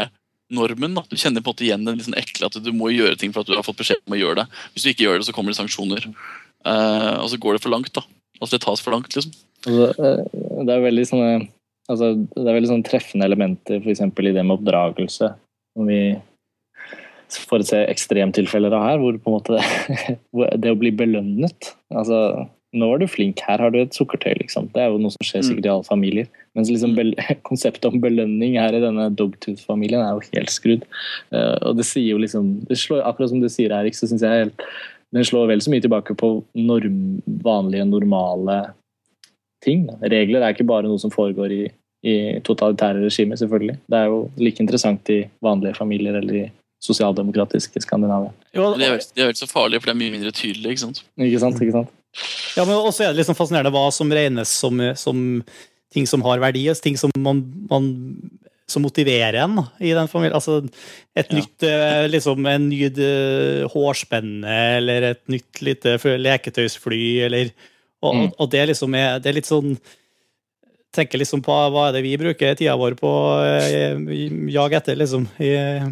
normen. 0.49 0.97
da, 0.97 1.05
Du 1.05 1.17
kjenner 1.17 1.45
på 1.45 1.51
en 1.51 1.53
måte 1.53 1.67
igjen 1.67 1.85
den 1.85 2.01
liksom 2.01 2.17
ekle 2.17 2.49
at 2.49 2.57
du 2.57 2.71
må 2.73 2.89
gjøre 2.89 3.19
ting 3.21 3.35
for 3.35 3.45
at 3.45 3.51
du 3.51 3.57
har 3.57 3.65
fått 3.65 3.83
beskjed 3.83 4.01
om 4.05 4.17
å 4.17 4.21
gjøre 4.21 4.41
det. 4.41 4.47
Hvis 4.73 4.85
du 4.85 4.93
ikke 4.95 5.05
gjør 5.05 5.21
det, 5.21 5.29
så 5.29 5.35
kommer 5.37 5.53
det 5.53 5.61
sanksjoner. 5.61 6.09
Uh, 6.65 7.21
og 7.21 7.29
så 7.29 7.37
går 7.37 7.57
det 7.57 7.63
for 7.63 7.73
langt. 7.73 7.93
da. 7.93 8.01
Altså 8.39 8.55
Det 8.55 8.63
tas 8.65 8.81
for 8.83 8.95
langt, 8.95 9.13
liksom. 9.15 9.35
Altså, 9.67 9.89
eh, 9.99 10.65
det 10.65 10.75
er 10.75 10.85
veldig 10.85 11.05
sånne 11.09 11.31
altså, 11.89 12.13
det 12.15 12.45
er 12.45 12.55
veldig 12.55 12.71
sånne 12.71 12.87
treffende 12.87 13.27
elementer 13.27 13.81
f.eks. 13.83 14.03
i 14.05 14.35
det 14.35 14.43
med 14.43 14.55
oppdragelse. 14.57 15.33
Om 15.79 15.89
vi 15.89 16.01
se 17.29 17.81
ekstremtilfeller 17.85 18.73
av 18.73 18.85
her, 18.87 19.01
hvor 19.01 19.17
på 19.21 19.29
en 19.29 19.35
måte 19.35 20.55
det 20.63 20.71
å 20.71 20.79
bli 20.79 20.93
belønnet 20.95 21.75
altså, 21.93 22.47
Nå 22.69 22.85
er 22.93 22.99
du 23.01 23.07
flink, 23.09 23.41
her 23.41 23.57
har 23.63 23.71
du 23.73 23.79
et 23.79 23.95
sukkertøy, 23.97 24.35
liksom. 24.43 24.67
Det 24.75 24.83
er 24.83 24.91
jo 24.93 24.99
noe 25.01 25.09
som 25.09 25.25
skjer 25.25 25.41
sikkert 25.41 25.65
i 25.65 25.71
alle 25.71 25.87
familier. 25.87 26.27
Mens 26.53 26.69
liksom 26.69 26.91
konseptet 27.49 27.87
om 27.89 27.97
belønning 28.03 28.59
her 28.61 28.77
i 28.77 28.81
denne 28.83 29.07
Dogtooth-familien 29.17 30.03
er 30.03 30.11
jo 30.13 30.35
helt 30.35 30.53
skrudd. 30.53 30.83
Uh, 31.33 31.57
og 31.65 31.79
det 31.79 31.87
sier 31.89 32.11
jo 32.11 32.19
liksom 32.21 32.51
det 32.69 32.77
slår, 32.77 33.01
Akkurat 33.09 33.33
som 33.33 33.41
du 33.41 33.49
sier, 33.49 33.73
Erik, 33.73 33.97
så 33.97 34.05
syns 34.11 34.21
jeg 34.21 34.43
helt, 34.43 34.67
den 35.15 35.25
slår 35.25 35.49
vel 35.49 35.61
så 35.61 35.71
mye 35.73 35.83
tilbake 35.83 36.15
på 36.17 36.31
norm, 36.59 36.99
vanlige, 37.43 37.85
normale 37.89 38.59
ting. 39.63 39.87
Regler 40.01 40.43
er 40.43 40.53
ikke 40.53 40.67
bare 40.69 40.89
noe 40.89 41.01
som 41.01 41.13
foregår 41.13 41.53
i, 41.55 41.63
i 42.05 42.15
totalitære 42.45 43.01
regimer, 43.03 43.39
selvfølgelig. 43.39 43.79
Det 43.89 43.99
er 43.99 44.11
jo 44.11 44.23
like 44.39 44.63
interessant 44.63 45.13
i 45.13 45.23
vanlige 45.43 45.79
familier 45.79 46.19
eller 46.21 46.41
i 46.43 46.45
sosialdemokratiske 46.83 47.81
Skandinavia. 47.83 48.31
Jo, 48.55 48.69
det, 48.77 48.87
er, 48.87 49.01
det 49.15 49.23
er 49.23 49.31
vel 49.31 49.39
så 49.39 49.49
farlig, 49.49 49.81
for 49.81 49.89
det 49.89 49.97
er 49.97 50.01
mye 50.03 50.13
mindre 50.13 50.31
tydelig. 50.35 50.75
ikke 50.75 50.85
sant? 50.85 51.01
Ikke 51.19 51.41
sant, 51.41 51.59
ikke 51.63 51.75
sant? 51.75 51.91
Ja, 52.57 52.63
men 52.63 52.77
også 52.77 53.03
er 53.05 53.11
det 53.11 53.21
liksom 53.21 53.37
fascinerende 53.37 53.73
hva 53.73 53.89
som 53.93 54.13
regnes 54.13 54.53
som, 54.61 54.79
som 54.97 55.25
ting 55.93 56.07
som 56.09 56.23
har 56.25 56.41
verdi, 56.41 56.63
ting 56.83 56.97
som 56.97 57.11
man, 57.17 57.43
man 57.69 57.89
som 58.71 58.83
motiverer 58.85 59.41
en 59.43 59.59
i 59.79 59.93
den 59.95 60.09
familien. 60.11 60.37
Altså 60.37 60.59
et 61.17 61.29
ja. 61.29 61.39
nytt 61.39 61.65
eh, 61.67 62.05
liksom 62.11 62.45
en 62.49 62.67
ny 62.69 62.83
eh, 62.89 63.65
hårspenne 63.73 64.59
eller 64.79 65.11
et 65.13 65.23
nytt 65.31 65.63
lite 65.65 65.97
leketøysfly 65.99 67.03
eller 67.27 67.53
og, 67.99 68.15
mm. 68.15 68.27
og 68.39 68.51
det 68.53 68.61
liksom 68.69 68.93
er 68.95 69.17
Det 69.19 69.27
er 69.27 69.41
litt 69.41 69.49
sånn 69.49 69.73
tenker 70.95 71.21
liksom 71.21 71.43
på 71.45 71.53
hva 71.53 71.89
er 71.89 71.97
det 71.97 72.01
vi 72.01 72.15
bruker 72.17 72.55
tida 72.57 72.73
vår 72.79 72.95
på 72.97 73.09
å 73.09 73.33
jage 74.49 74.79
etter 74.79 74.97
liksom, 74.97 75.27
i, 75.37 75.51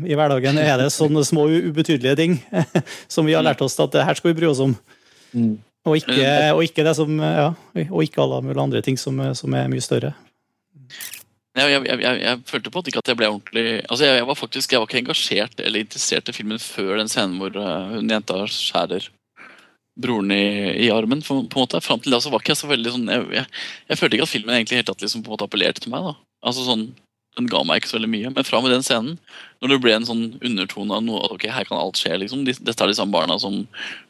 i, 0.10 0.16
hverdagen. 0.18 0.58
Er 0.58 0.80
det 0.82 0.88
sånne 0.96 1.22
små 1.28 1.46
ubetydelige 1.54 2.18
ting 2.18 2.40
som 3.14 3.28
vi 3.30 3.36
har 3.38 3.46
lært 3.46 3.62
oss 3.62 3.78
at 3.84 3.94
det 3.94 4.08
her 4.08 4.18
skal 4.18 4.32
vi 4.32 4.40
bry 4.40 4.50
oss 4.50 4.64
om? 4.64 4.74
Mm. 5.38 5.54
Og, 5.88 6.00
ikke, 6.02 6.32
og, 6.56 6.64
ikke, 6.66 6.84
det 6.84 6.96
som, 6.98 7.14
ja, 7.22 7.52
og 7.86 8.02
ikke 8.04 8.24
alle 8.24 8.42
mulige 8.44 8.64
andre 8.66 8.82
ting 8.84 8.98
som, 9.00 9.22
som 9.38 9.54
er 9.56 9.70
mye 9.72 9.86
større. 9.86 10.16
Jeg, 11.58 11.74
jeg, 11.74 12.00
jeg, 12.04 12.22
jeg, 12.22 12.42
følte 12.46 12.72
på 12.72 12.82
at 12.84 12.90
ikke 12.92 13.02
at 13.02 13.10
jeg 13.10 13.18
ble 13.18 13.30
ordentlig 13.32 13.66
altså 13.90 14.06
jeg, 14.06 14.26
var 14.30 14.38
faktisk 14.38 14.74
jeg 14.74 14.82
var 14.82 14.90
ikke 14.90 15.00
engasjert 15.02 15.62
eller 15.64 15.82
interessert 15.82 16.30
i 16.30 16.36
filmen 16.36 16.62
før 16.62 17.00
den 17.00 17.10
scenen 17.10 17.40
hvor 17.42 17.56
uh, 17.58 17.96
hun 17.96 18.12
jenta 18.14 18.44
skjærer 18.52 19.08
broren 19.98 20.32
i, 20.32 20.86
i 20.86 20.92
armen. 20.94 21.22
på 21.22 21.40
en 21.42 21.50
måte. 21.56 21.82
Fram 21.82 22.00
til 22.00 22.14
da 22.14 22.22
så 22.22 22.32
var 22.34 22.44
ikke 22.44 22.54
jeg 22.54 22.62
så 22.62 22.70
veldig 22.70 22.94
sånn 22.94 23.10
Jeg, 23.10 23.98
følte 23.98 24.18
ikke 24.18 24.30
at 24.30 24.34
filmen 24.34 24.56
egentlig 24.56 24.82
helt 24.82 24.92
tatt 24.92 25.04
liksom 25.04 25.26
på 25.26 25.32
en 25.32 25.38
måte 25.38 25.50
appellerte 25.50 25.84
til 25.84 25.94
meg. 25.94 26.06
da. 26.06 26.16
Altså 26.46 26.66
sånn, 26.68 26.90
Den 27.38 27.50
ga 27.50 27.60
meg 27.66 27.82
ikke 27.82 27.92
så 27.92 27.98
veldig 28.00 28.10
mye. 28.10 28.30
Men 28.34 28.46
fra 28.48 28.62
med 28.62 28.72
den 28.74 28.86
scenen, 28.86 29.18
når 29.62 29.74
det 29.74 29.80
ble 29.84 29.92
en 29.94 30.08
sånn 30.08 30.24
undertone 30.42 30.96
av 30.96 31.04
noe 31.06 31.20
ok, 31.36 31.48
her 31.54 31.68
kan 31.70 31.78
alt 31.78 32.00
skje, 32.00 32.16
liksom. 32.24 32.46
Dette 32.48 32.74
er 32.74 32.90
de 32.90 32.98
samme 32.98 33.14
barna 33.14 33.38
som 33.42 33.60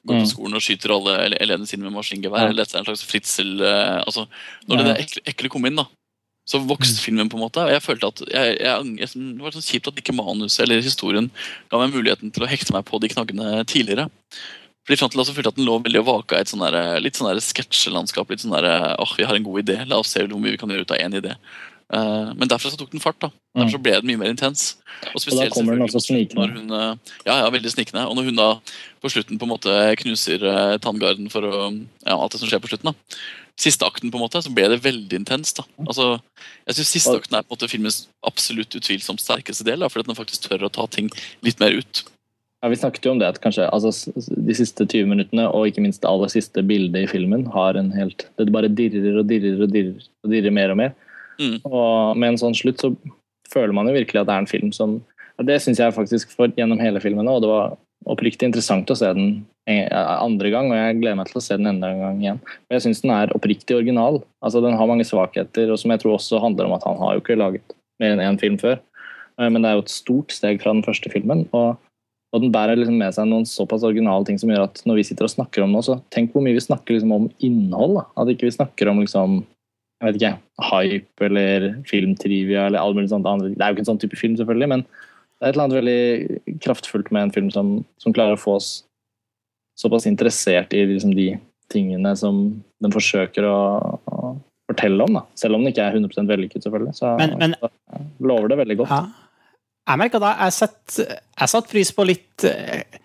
går 0.08 0.14
på 0.14 0.24
mm. 0.24 0.30
skolen 0.32 0.60
og 0.60 0.64
skyter 0.64 0.96
alle 0.96 1.18
elevene 1.36 1.68
sine 1.68 1.84
med 1.84 1.96
maskingevær. 1.96 2.46
Ja. 2.46 2.54
Eller 2.54 2.64
dette 2.64 2.78
er 2.78 2.84
en 2.84 2.88
slags 2.88 3.04
fritsel 3.08 3.58
uh, 3.64 4.04
altså, 4.06 4.28
Når 4.68 4.80
ja. 4.80 4.88
det 4.88 4.98
ekle, 5.06 5.26
ekle 5.34 5.52
kom 5.52 5.68
inn, 5.68 5.80
da, 5.80 5.88
så 6.48 6.62
vokste 6.64 6.96
mm. 6.96 7.04
filmen. 7.04 7.30
på 7.30 7.38
en 7.38 7.44
måte, 7.44 7.64
og 7.64 7.74
jeg 7.74 7.84
følte 7.84 8.12
at 8.12 8.22
jeg, 8.32 8.54
jeg, 8.64 8.94
jeg, 9.02 9.10
Det 9.16 9.44
var 9.44 9.56
sånn 9.56 9.68
kjipt 9.68 9.90
at 9.92 10.00
ikke 10.00 10.16
manuset 10.16 10.64
eller 10.64 10.86
historien 10.86 11.28
ga 11.72 11.82
meg 11.82 11.96
muligheten 11.96 12.32
til 12.32 12.46
å 12.46 12.50
hekte 12.50 12.76
meg 12.76 12.88
på 12.88 13.02
de 13.04 13.12
knaggene 13.12 13.66
tidligere. 13.68 14.08
Fordi 14.88 15.02
fram 15.02 15.12
til 15.12 15.20
da 15.20 15.34
følte 15.36 15.52
at 15.52 15.58
den 15.60 15.68
lå 15.68 15.74
veldig 15.84 16.00
og 16.00 16.08
vaka 16.08 16.38
i 16.38 16.46
et 16.46 16.52
sånn 16.52 16.64
der, 16.64 17.02
litt 17.04 17.20
sånn 17.20 17.42
sketsjelandskap. 17.44 18.30
litt 18.32 18.46
sånn 18.46 18.56
der, 18.56 18.96
åh, 18.96 19.16
vi 19.20 19.28
har 19.28 19.36
en 19.36 19.44
god 19.44 19.66
idé, 19.66 19.82
La 19.84 20.00
oss 20.00 20.14
se 20.16 20.24
hvor 20.24 20.40
mye 20.40 20.56
vi 20.56 20.62
kan 20.62 20.72
gjøre 20.72 20.88
ut 20.88 20.94
av 20.96 21.02
én 21.04 21.18
idé. 21.20 21.36
Uh, 21.88 22.34
men 22.36 22.50
derfra 22.52 22.68
så 22.68 22.78
tok 22.80 22.92
den 22.92 23.04
fart. 23.04 23.20
da. 23.22 23.30
Derfor 23.56 23.78
så 23.78 23.82
ble 23.82 23.96
den 23.96 24.10
mye 24.10 24.20
mer 24.20 24.34
intens. 24.34 24.76
Og, 25.14 25.22
og 25.22 25.38
da 25.40 25.48
kommer 25.54 25.78
den 25.78 25.86
også 25.86 26.02
snikende. 26.04 26.50
Hun, 26.52 26.74
uh, 26.74 27.16
ja, 27.24 27.40
ja, 27.44 27.50
veldig 27.54 27.72
snikende. 27.72 28.04
Og 28.10 28.18
når 28.18 28.28
hun 28.28 28.40
da 28.40 28.50
på 29.04 29.12
slutten 29.14 29.40
på 29.40 29.48
en 29.48 29.54
måte 29.54 29.76
knuser 30.04 30.44
uh, 30.44 30.76
tanngarden 30.84 31.32
for 31.32 31.48
å, 31.48 31.70
ja, 32.04 32.18
alt 32.18 32.36
det 32.36 32.42
som 32.44 32.52
skjer 32.52 32.64
på 32.64 32.72
slutten, 32.74 32.92
da. 32.92 33.22
Siste 33.58 33.88
akten 33.88 34.12
på 34.14 34.20
en 34.20 34.26
måte, 34.28 34.42
så 34.44 34.52
ble 34.54 34.68
det 34.70 34.84
veldig 34.84 35.22
intenst. 35.24 35.64
da. 35.64 35.66
Altså, 35.88 36.20
jeg 36.68 36.78
synes 36.78 36.92
Siste 37.00 37.16
akten 37.18 37.40
er 37.40 37.48
på 37.48 37.56
en 37.56 37.58
måte 37.58 37.72
filmens 37.72 38.04
absolutt 38.28 38.76
utvilsomt 38.78 39.24
sterkeste 39.24 39.66
del, 39.66 39.82
da, 39.82 39.90
fordi 39.90 40.12
den 40.12 40.20
faktisk 40.20 40.46
tør 40.46 40.68
å 40.68 40.74
ta 40.74 40.86
ting 40.94 41.10
litt 41.46 41.64
mer 41.64 41.80
ut. 41.80 42.04
Ja, 42.62 42.70
Vi 42.70 42.78
snakket 42.78 43.06
jo 43.06 43.14
om 43.14 43.20
det 43.22 43.30
at 43.30 43.42
kanskje 43.42 43.70
altså, 43.70 44.12
de 44.18 44.54
siste 44.58 44.86
20 44.86 45.10
minuttene 45.10 45.48
og 45.50 45.70
ikke 45.70 45.82
minst 45.86 46.02
det 46.04 46.10
aller 46.10 46.30
siste 46.34 46.62
bildet 46.66 47.06
i 47.06 47.10
filmen 47.10 47.46
har 47.54 47.78
en 47.78 47.92
helt 47.94 48.26
Det 48.38 48.50
bare 48.54 48.70
dirrer 48.70 49.20
og 49.22 49.28
dirrer 49.30 49.62
og 49.62 49.74
dirrer, 49.74 50.08
og 50.26 50.34
dirrer 50.34 50.54
mer 50.54 50.74
og 50.74 50.80
mer. 50.82 50.96
Mm. 51.42 51.60
Og 51.70 52.18
med 52.18 52.34
en 52.34 52.40
sånn 52.42 52.58
slutt 52.58 52.82
så 52.82 52.94
føler 53.52 53.76
man 53.76 53.90
jo 53.90 53.96
virkelig 53.98 54.22
at 54.22 54.30
det 54.30 54.36
er 54.36 54.46
en 54.46 54.50
film 54.50 54.74
som 54.76 55.00
Det 55.38 55.60
syns 55.62 55.78
jeg 55.78 55.94
faktisk 55.94 56.32
for 56.34 56.50
gjennom 56.58 56.80
hele 56.82 56.98
filmen, 56.98 57.28
og 57.30 57.44
det 57.44 57.50
var 57.52 57.76
oppriktig 58.10 58.48
interessant 58.48 58.90
å 58.90 58.96
se 58.98 59.12
den 59.14 59.44
andre 59.70 60.50
gang, 60.50 60.72
og 60.72 60.80
jeg 60.80 60.96
gleder 60.98 61.20
meg 61.20 61.30
til 61.30 61.38
å 61.38 61.44
se 61.46 61.58
den 61.60 61.70
enda 61.70 61.92
en 61.92 62.02
gang 62.02 62.22
igjen. 62.24 62.40
Og 62.42 62.74
jeg 62.74 62.86
syns 62.88 63.04
den 63.04 63.14
er 63.14 63.34
oppriktig 63.36 63.76
original. 63.76 64.22
Altså 64.42 64.64
Den 64.66 64.78
har 64.80 64.90
mange 64.90 65.06
svakheter, 65.06 65.70
og 65.70 65.78
som 65.78 65.94
jeg 65.94 66.02
tror 66.02 66.16
også 66.16 66.42
handler 66.42 66.66
om 66.66 66.74
at 66.78 66.88
han 66.88 66.98
har 67.04 67.14
jo 67.14 67.22
ikke 67.22 67.38
laget 67.38 67.76
mer 68.02 68.16
enn 68.16 68.24
én 68.24 68.40
film 68.42 68.58
før. 68.58 68.80
Eh, 69.38 69.50
men 69.50 69.62
det 69.62 69.70
er 69.70 69.78
jo 69.78 69.86
et 69.86 69.94
stort 69.94 70.34
steg 70.34 70.64
fra 70.64 70.74
den 70.74 70.86
første 70.88 71.12
filmen. 71.14 71.46
og 71.52 71.78
og 72.36 72.42
den 72.44 72.52
bærer 72.52 72.76
liksom 72.76 72.98
med 73.00 73.16
seg 73.16 73.28
noen 73.30 73.46
såpass 73.48 73.86
originale 73.88 74.28
ting 74.28 74.36
som 74.40 74.50
gjør 74.52 74.66
at 74.66 74.82
når 74.86 75.00
vi 75.00 75.06
sitter 75.08 75.26
og 75.26 75.32
snakker 75.32 75.64
om 75.64 75.72
noe, 75.72 75.86
så 75.86 75.96
tenk 76.14 76.34
hvor 76.34 76.44
mye 76.44 76.58
vi 76.58 76.64
snakker 76.66 76.98
liksom 76.98 77.14
om 77.16 77.30
innhold. 77.40 77.96
Da. 77.96 78.04
At 78.20 78.32
ikke 78.34 78.50
vi 78.50 78.58
snakker 78.58 78.92
om 78.92 79.00
liksom, 79.00 79.38
jeg 79.98 80.08
vet 80.08 80.18
ikke, 80.20 80.34
hype 80.70 81.26
eller 81.26 81.68
filmtrivia 81.90 82.68
eller 82.68 82.82
alt 82.82 82.98
mulig 82.98 83.10
sånt. 83.10 83.26
Det 83.26 83.58
er 83.58 83.72
jo 83.72 83.78
ikke 83.78 83.86
en 83.86 83.92
sånn 83.92 84.02
type 84.02 84.20
film, 84.20 84.36
selvfølgelig, 84.38 84.70
men 84.76 84.84
det 84.86 85.46
er 85.46 85.50
et 85.50 85.56
eller 85.56 85.66
annet 85.68 85.80
veldig 85.80 86.58
kraftfullt 86.66 87.10
med 87.14 87.28
en 87.28 87.34
film 87.34 87.50
som, 87.54 87.72
som 88.02 88.14
klarer 88.14 88.38
å 88.38 88.42
få 88.42 88.58
oss 88.58 88.70
såpass 89.78 90.08
interessert 90.10 90.74
i 90.74 90.84
liksom 90.90 91.14
de 91.18 91.32
tingene 91.74 92.14
som 92.18 92.40
den 92.82 92.94
forsøker 92.94 93.46
å, 93.46 93.58
å 94.10 94.32
fortelle 94.70 95.06
om. 95.06 95.20
Da. 95.20 95.26
Selv 95.38 95.58
om 95.58 95.66
den 95.66 95.74
ikke 95.74 95.86
er 95.86 95.98
100 95.98 96.30
vellykket, 96.30 96.66
selvfølgelig. 96.66 96.96
Så, 96.98 97.14
men, 97.20 97.36
men, 97.42 97.58
så 97.62 98.02
lover 98.26 98.54
det 98.54 98.60
veldig 98.62 98.80
godt. 98.82 98.94
Ja. 98.94 99.28
Jeg 99.88 100.02
merka 100.02 100.20
da 100.20 100.34
jeg 100.36 100.56
satte 100.58 101.06
satt 101.48 101.70
pris 101.72 101.94
på 101.96 102.04
litt 102.04 102.44
eh, 102.44 102.98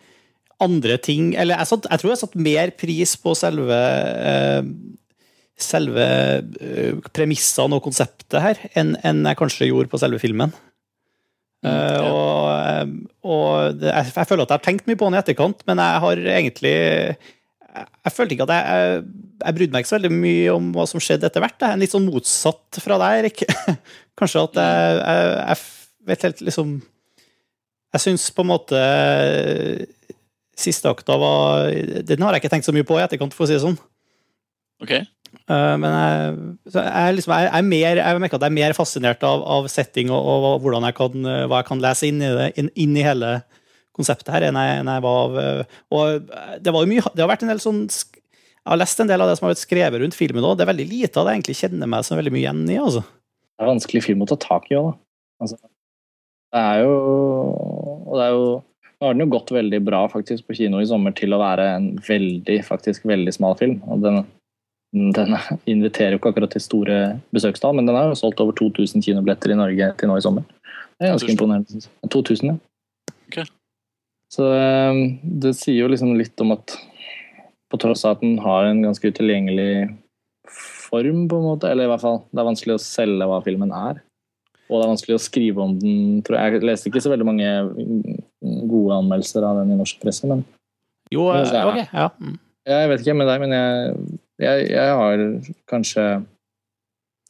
andre 0.62 0.96
ting 0.98 1.28
Eller 1.38 1.60
jeg, 1.60 1.68
satt, 1.70 1.84
jeg 1.86 2.02
tror 2.02 2.10
jeg 2.10 2.20
satte 2.24 2.42
mer 2.42 2.72
pris 2.74 3.12
på 3.22 3.34
selve 3.38 3.78
eh, 3.78 4.64
selve 5.60 6.04
eh, 6.04 7.00
premissene 7.14 7.76
og 7.76 7.84
konseptet 7.84 8.40
her 8.42 8.60
enn, 8.78 8.94
en 9.06 9.24
jeg 9.28 9.38
kanskje 9.38 9.68
gjorde 9.68 9.92
på 9.92 10.00
selve 10.00 10.20
filmen. 10.22 10.54
Mm, 11.62 11.70
ja. 11.70 12.08
og, 12.10 12.94
og 13.22 13.76
det, 13.78 13.92
jeg, 13.92 14.14
jeg, 14.16 14.26
føler 14.26 14.42
at 14.42 14.50
jeg 14.50 14.58
har 14.58 14.64
tenkt 14.64 14.88
mye 14.90 14.98
på 14.98 15.06
den 15.06 15.14
i 15.14 15.20
etterkant, 15.20 15.62
men 15.68 15.78
jeg 15.78 16.02
har 16.04 16.22
egentlig 16.32 16.74
jeg 17.72 18.12
følte 18.12 18.34
ikke 18.36 18.46
at 18.48 18.52
jeg, 18.52 18.64
jeg, 18.68 19.28
jeg 19.42 19.56
brydde 19.56 19.74
meg 19.74 19.84
ikke 19.84 19.90
så 19.90 19.96
veldig 19.96 20.14
mye 20.14 20.48
om 20.52 20.72
hva 20.74 20.84
som 20.90 21.02
skjedde 21.02 21.28
etter 21.28 21.44
hvert. 21.44 21.56
Jeg 21.62 21.72
er 21.72 21.80
litt 21.80 21.94
sånn 21.94 22.08
motsatt 22.08 22.80
fra 22.84 22.98
deg, 23.00 23.22
Erik. 23.22 23.44
Kanskje 24.18 24.42
at 24.44 24.58
jeg, 24.60 24.98
jeg 25.38 25.62
vet 26.10 26.26
helt 26.26 26.42
liksom 26.48 26.74
Jeg 27.94 28.02
syns 28.02 28.26
på 28.34 28.44
en 28.44 28.50
måte 28.50 28.82
siste 30.58 30.90
akta 30.90 31.16
var 31.16 31.70
Den 32.04 32.24
har 32.24 32.34
jeg 32.34 32.42
ikke 32.42 32.52
tenkt 32.52 32.68
så 32.68 32.74
mye 32.76 32.86
på 32.86 32.98
i 32.98 33.04
etterkant, 33.06 33.32
for 33.36 33.46
å 33.46 33.48
si 33.48 33.56
det 33.56 33.64
sånn. 33.64 33.78
Ok. 34.82 34.94
Uh, 35.48 35.74
men 35.80 35.88
jeg, 35.88 36.34
jeg, 36.74 37.14
liksom, 37.16 37.32
jeg, 37.32 37.50
er 37.56 37.64
mer, 37.64 38.00
jeg 38.02 38.20
merker 38.20 38.36
at 38.36 38.44
jeg 38.44 38.52
er 38.52 38.58
mer 38.58 38.74
fascinert 38.76 39.24
av, 39.24 39.44
av 39.48 39.68
setting 39.72 40.12
og, 40.12 40.20
og, 40.20 40.60
hvordan 40.64 40.84
jeg 40.90 40.96
kan, 40.98 41.28
hva 41.48 41.62
jeg 41.62 41.68
kan 41.70 41.82
lese 41.82 42.10
inn 42.10 42.20
i, 42.20 42.28
det, 42.36 42.48
inn, 42.60 42.68
inn 42.84 42.98
i 43.00 43.06
hele 43.06 43.38
konseptet 43.96 44.32
her, 44.32 44.48
enn 44.48 44.58
jeg, 44.58 44.82
enn 44.82 44.90
jeg 44.92 45.04
var 45.04 45.22
av 45.22 45.38
uh, 45.38 45.78
Og 45.92 46.28
det 46.64 46.74
var 46.74 46.84
jo 46.84 46.90
mye 46.90 47.12
Det 47.12 47.24
har 47.24 47.30
vært 47.32 47.46
en 47.46 47.52
del 47.52 47.62
sånn 47.64 47.82
Jeg 47.86 48.68
har 48.70 48.80
lest 48.80 49.02
en 49.02 49.10
del 49.10 49.24
av 49.24 49.30
det 49.30 49.38
som 49.38 49.48
har 49.48 49.54
vært 49.54 49.64
skrevet 49.64 50.02
rundt 50.02 50.16
filmen 50.16 50.44
òg. 50.46 50.58
Det 50.58 50.66
er 50.66 50.72
veldig 50.72 50.88
lite 50.90 51.18
av 51.18 51.26
det 51.26 51.34
jeg 51.34 51.42
egentlig 51.42 51.60
kjenner 51.62 51.90
meg 51.90 52.06
så 52.06 52.18
veldig 52.18 52.32
mye 52.34 52.44
igjen 52.44 52.62
i. 52.68 52.78
altså. 52.78 53.02
Det 53.02 53.64
er 53.64 53.72
vanskelig 53.72 54.04
film 54.04 54.22
å 54.24 54.28
ta 54.30 54.38
tak 54.40 54.68
i 54.70 54.76
òg, 54.78 54.92
da. 54.92 54.98
Altså, 55.42 55.56
det 56.52 56.60
er 56.60 56.84
jo 56.84 56.92
Og 56.92 58.12
det 58.18 58.26
er 58.28 58.36
jo 58.36 58.44
Nå 58.62 59.08
har 59.08 59.16
den 59.16 59.24
jo 59.24 59.32
gått 59.32 59.50
veldig 59.50 59.80
bra 59.82 60.04
faktisk 60.12 60.46
på 60.46 60.54
kino 60.54 60.78
i 60.78 60.86
sommer 60.86 61.14
til 61.18 61.34
å 61.34 61.40
være 61.40 61.64
en 61.74 61.86
veldig, 62.06 62.60
faktisk 62.62 63.02
veldig 63.10 63.32
smal 63.34 63.56
film. 63.58 63.80
og 63.90 64.04
den, 64.04 64.20
den 64.92 65.36
inviterer 65.72 66.14
jo 66.14 66.20
ikke 66.20 66.34
akkurat 66.34 66.52
til 66.52 66.64
store 66.64 66.98
besøkstall, 67.34 67.76
men 67.76 67.88
den 67.88 67.96
har 67.96 68.10
jo 68.10 68.18
solgt 68.18 68.42
over 68.44 68.56
2000 68.58 69.04
kinobilletter 69.04 69.54
i 69.54 69.58
Norge 69.58 69.90
til 69.98 70.10
nå 70.10 70.18
i 70.20 70.24
sommer. 70.24 70.46
Det 71.00 71.08
er 71.08 71.14
ganske 71.16 71.32
imponerende. 71.32 71.82
2000, 72.12 72.52
ja. 72.52 72.56
Okay. 73.32 73.48
Så 74.32 74.48
eh, 74.54 75.02
det 75.22 75.56
sier 75.58 75.82
jo 75.82 75.90
liksom 75.92 76.14
litt 76.18 76.40
om 76.44 76.54
at 76.54 76.76
på 77.72 77.80
tross 77.80 78.04
av 78.04 78.18
at 78.18 78.24
den 78.24 78.36
har 78.44 78.68
en 78.68 78.82
ganske 78.84 79.08
utilgjengelig 79.08 79.88
form, 80.92 81.24
på 81.28 81.38
en 81.38 81.46
måte, 81.46 81.70
eller 81.72 81.88
i 81.88 81.92
hvert 81.92 82.02
fall 82.02 82.18
det 82.28 82.42
er 82.42 82.48
vanskelig 82.50 82.76
å 82.76 82.82
selge 82.84 83.28
hva 83.28 83.40
filmen 83.44 83.72
er, 83.72 84.02
og 84.68 84.74
det 84.76 84.84
er 84.84 84.90
vanskelig 84.92 85.16
å 85.16 85.22
skrive 85.22 85.64
om 85.64 85.72
den. 85.80 86.20
Tror 86.24 86.38
jeg. 86.38 86.58
jeg 86.58 86.68
leste 86.68 86.88
ikke 86.88 87.02
så 87.04 87.12
veldig 87.12 87.28
mange 87.28 87.48
gode 88.40 88.98
anmeldelser 89.00 89.44
av 89.44 89.62
den 89.62 89.72
i 89.74 89.78
norsk 89.80 90.00
presse, 90.04 90.28
men 90.28 90.44
Jo, 91.12 91.26
jeg, 91.36 91.48
ok, 91.68 91.80
ja. 91.92 92.08
Mm. 92.20 92.36
Jeg 92.68 92.88
vet 92.88 93.02
ikke 93.02 93.16
med 93.18 93.28
deg, 93.28 93.42
men 93.42 93.52
jeg, 93.56 94.20
jeg, 94.42 94.70
jeg 94.74 94.94
har 95.00 95.26
kanskje 95.70 96.06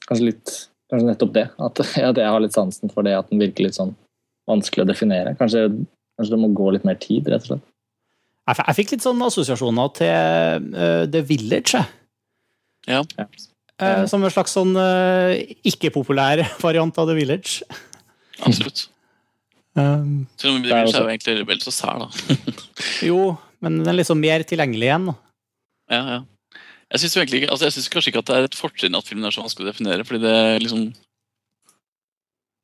Kanskje 0.02 0.26
litt 0.32 0.52
Kanskje 0.92 1.08
nettopp 1.08 1.30
det. 1.32 1.46
At, 1.56 1.80
at, 2.10 2.18
jeg 2.20 2.28
har 2.34 2.42
litt 2.44 2.56
sansen 2.56 2.92
for 2.92 3.06
det 3.06 3.14
at 3.16 3.30
den 3.32 3.40
virker 3.40 3.64
litt 3.64 3.78
sånn 3.78 3.94
vanskelig 4.50 4.84
å 4.84 4.88
definere. 4.90 5.32
Kanskje, 5.38 5.68
kanskje 6.18 6.34
det 6.34 6.40
må 6.42 6.50
gå 6.52 6.66
litt 6.74 6.84
mer 6.84 6.98
tid, 7.00 7.30
rett 7.32 7.46
og 7.46 7.54
slett. 7.54 7.68
Jeg, 8.50 8.74
fikk 8.76 8.92
litt 8.96 9.04
sånn 9.04 9.22
assosiasjoner 9.22 9.92
til 9.96 10.66
uh, 10.74 11.04
The 11.08 11.22
Village, 11.24 11.78
jeg. 11.78 11.88
Ja. 12.90 13.00
ja. 13.16 13.28
Uh, 13.80 14.04
som 14.10 14.22
en 14.22 14.34
slags 14.34 14.52
sånn 14.58 14.74
uh, 14.76 15.32
ikke-populær 15.70 16.42
variant 16.66 16.98
av 17.00 17.08
The 17.08 17.16
Village. 17.16 17.62
Absolutt. 18.42 18.88
Um, 19.78 20.26
Selv 20.36 20.58
om 20.58 20.60
The 20.60 20.68
Village 20.68 20.98
er 20.98 21.06
jo 21.06 21.14
egentlig 21.14 21.48
vel 21.48 21.62
så 21.62 21.72
sær, 21.72 22.02
da. 22.02 22.36
jo, 23.08 23.20
men 23.64 23.80
den 23.80 23.94
er 23.94 24.00
liksom 24.02 24.20
mer 24.20 24.44
tilgjengelig 24.44 24.90
igjen. 24.90 25.08
Ja, 25.88 26.02
ja. 26.18 26.20
Jeg 26.92 27.00
syns 27.00 27.16
altså, 27.16 27.88
kanskje 27.92 28.12
ikke 28.12 28.20
at 28.20 28.28
det 28.28 28.36
er 28.36 28.46
et 28.50 28.58
fortrinn 28.58 28.98
at 28.98 29.08
filmen 29.08 29.24
er 29.24 29.32
så 29.32 29.44
vanskelig 29.44 29.64
å 29.64 29.72
definere. 29.72 30.04
fordi 30.04 30.26
det 30.26 30.36
liksom 30.64 30.90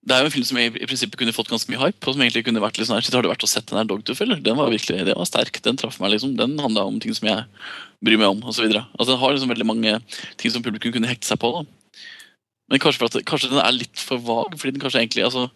det 0.08 0.14
er 0.14 0.22
jo 0.22 0.28
en 0.30 0.32
film 0.32 0.44
som 0.46 0.58
i, 0.60 0.68
i 0.70 0.86
prinsippet 0.88 1.20
kunne 1.20 1.34
fått 1.36 1.50
ganske 1.52 1.68
mye 1.68 1.80
hype. 1.82 2.06
og 2.06 2.14
som 2.14 2.22
egentlig 2.22 2.44
kunne 2.46 2.62
vært 2.62 2.78
litt 2.78 2.88
sånn 2.88 2.96
her, 2.96 3.08
Har 3.12 3.24
du 3.24 3.28
vært 3.28 3.44
og 3.44 3.50
sett 3.50 3.66
den 3.68 3.78
her 3.80 3.88
Dogtooth, 3.88 4.22
eller? 4.24 4.40
Den 4.40 4.56
var 4.56 4.70
virkelig, 4.72 5.04
den 5.04 5.18
var 5.18 5.28
sterk. 5.28 5.60
Den 5.64 5.76
traff 5.76 5.98
meg, 6.00 6.14
liksom. 6.14 6.36
Den 6.38 6.56
handla 6.58 6.86
om 6.88 7.00
ting 7.00 7.12
som 7.16 7.28
jeg 7.28 7.44
bryr 8.04 8.16
meg 8.20 8.30
om, 8.30 8.40
osv. 8.48 8.64
Altså, 8.70 9.10
den 9.10 9.20
har 9.20 9.34
liksom 9.34 9.52
veldig 9.52 9.66
mange 9.68 9.98
ting 10.40 10.54
som 10.54 10.64
publikum 10.64 10.94
kunne 10.94 11.10
hekte 11.10 11.28
seg 11.28 11.40
på. 11.42 11.50
da. 11.52 12.00
Men 12.70 12.80
kanskje, 12.80 13.04
at, 13.04 13.18
kanskje 13.28 13.52
den 13.52 13.60
er 13.60 13.74
litt 13.74 14.00
for 14.00 14.22
vag. 14.22 14.56
fordi 14.56 14.76
den 14.76 14.80
kanskje 14.80 15.02
egentlig, 15.02 15.24
altså, 15.24 15.50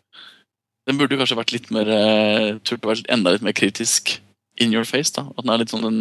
Den 0.85 0.99
burde 0.99 1.17
kanskje 1.17 1.39
vært 1.39 1.53
litt 1.55 1.71
mer 1.71 1.87
uh, 1.87 2.59
turt 2.67 2.83
å 2.83 2.91
være 2.91 3.07
enda 3.15 3.31
litt 3.31 3.45
mer 3.47 3.55
kritisk 3.55 4.19
in 4.59 4.73
your 4.75 4.85
face. 4.85 5.15
da. 5.15 5.29
At 5.39 5.47
den 5.47 5.53
er 5.55 5.63
litt 5.63 5.71
sånn 5.71 5.87
den 5.87 6.01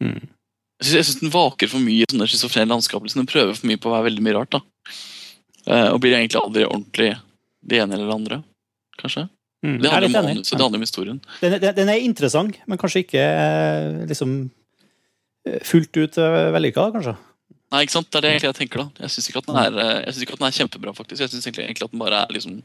mm. 0.00 0.22
Jeg 0.80 1.04
syns 1.04 1.20
den 1.20 1.32
vaker 1.32 1.68
for 1.68 1.82
mye 1.84 2.04
i 2.04 2.08
sånne 2.08 2.28
schizofrene 2.30 2.72
landskap. 2.72 3.04
Liksom. 3.04 3.22
Den 3.22 3.30
prøver 3.30 3.56
for 3.56 3.68
mye 3.68 3.80
på 3.80 3.90
å 3.90 3.96
være 3.98 4.08
veldig 4.08 4.24
mye 4.24 4.36
rart. 4.38 4.56
da. 4.56 4.62
Eh, 5.66 5.88
og 5.92 6.00
blir 6.00 6.16
egentlig 6.16 6.40
aldri 6.40 6.64
ordentlig 6.64 7.10
det 7.60 7.82
ene 7.82 7.96
eller 7.96 8.08
det 8.08 8.16
andre, 8.16 8.38
kanskje. 9.00 9.26
Mm. 9.60 9.74
Det 9.76 9.88
er 9.90 9.92
handler 9.92 10.08
om 10.08 10.14
manuset, 10.24 10.54
det 10.56 10.64
handler 10.64 10.80
om 10.80 10.86
historien. 10.86 11.18
Den, 11.42 11.56
den, 11.60 11.74
den 11.76 11.92
er 11.92 12.04
interessant, 12.04 12.56
men 12.66 12.80
kanskje 12.80 13.02
ikke 13.04 13.20
eh, 13.20 13.98
liksom 14.08 14.38
eh, 15.44 15.58
fullt 15.68 16.00
ut 16.00 16.16
eh, 16.16 16.48
vellykka, 16.56 16.86
kanskje. 16.96 17.16
Nei, 17.70 17.84
ikke 17.84 17.94
sant? 17.98 18.08
Det 18.08 18.18
er 18.18 18.24
det 18.24 18.30
egentlig 18.32 18.48
jeg 18.48 18.58
tenker, 18.62 18.82
da. 18.82 19.04
Jeg 19.04 19.14
syns 19.14 19.28
ikke, 19.30 19.42
synes 19.44 20.22
ikke 20.24 20.38
at 20.38 20.40
den 20.40 20.48
er 20.48 20.56
kjempebra, 20.56 20.94
faktisk. 20.96 21.20
Jeg 21.22 21.32
syns 21.34 21.44
egentlig, 21.44 21.66
egentlig 21.68 21.86
at 21.86 21.92
den 21.92 22.02
bare 22.02 22.22
er 22.24 22.32
liksom, 22.34 22.56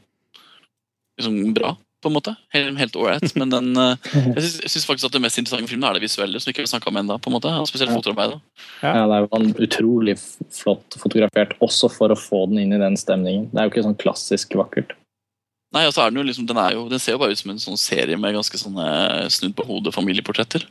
liksom 1.20 1.36
bra, 1.54 1.76
på 2.06 2.12
en 2.12 2.16
måte. 2.16 2.32
Helt, 2.54 2.78
helt 2.80 2.96
ålreit. 2.96 3.34
Men 3.36 3.50
den 3.52 3.72
eh, 3.82 3.96
Jeg 4.14 4.44
syns- 4.70 4.86
faktisk 4.88 5.08
at 5.10 5.16
det 5.18 5.22
mest 5.26 5.38
interessante 5.42 5.68
filmen 5.72 5.88
er 5.90 5.98
det 5.98 6.04
visuelle, 6.06 6.38
som 6.40 6.48
vi 6.48 6.54
ikke 6.54 6.64
har 6.64 6.72
snakka 6.72 6.92
om 6.92 7.00
ennå. 7.02 7.18
på 7.20 7.30
en 7.32 7.36
måte. 7.36 7.52
Spesielt 7.68 7.90
fotoarbeidet. 7.92 8.38
Ja, 8.82 8.92
det 9.10 9.18
er 9.18 9.26
jo 9.26 9.66
utrolig 9.66 10.16
flott 10.54 10.96
fotografert, 11.02 11.56
også 11.60 11.90
for 11.92 12.14
å 12.14 12.18
få 12.18 12.46
den 12.50 12.62
inn 12.62 12.72
i 12.78 12.80
den 12.82 12.96
stemningen. 12.96 13.50
Det 13.52 13.58
er 13.60 13.68
jo 13.68 13.74
ikke 13.74 13.86
sånn 13.90 13.98
klassisk 14.00 14.54
vakkert. 14.58 14.94
Nei, 15.74 15.82
altså 15.84 16.04
er 16.06 16.10
Den 16.14 16.22
jo 16.22 16.28
liksom, 16.30 16.46
den, 16.46 16.56
er 16.62 16.72
jo, 16.78 16.88
den 16.88 17.00
ser 17.02 17.16
jo 17.16 17.18
bare 17.18 17.34
ut 17.34 17.40
som 17.42 17.50
en 17.52 17.58
sånn 17.60 17.76
serie 17.76 18.16
med 18.16 18.32
ganske 18.38 18.56
sånne 18.56 18.86
snudd 19.34 19.56
på 19.58 19.66
hodet 19.66 19.92
familieportretter. 19.92 20.64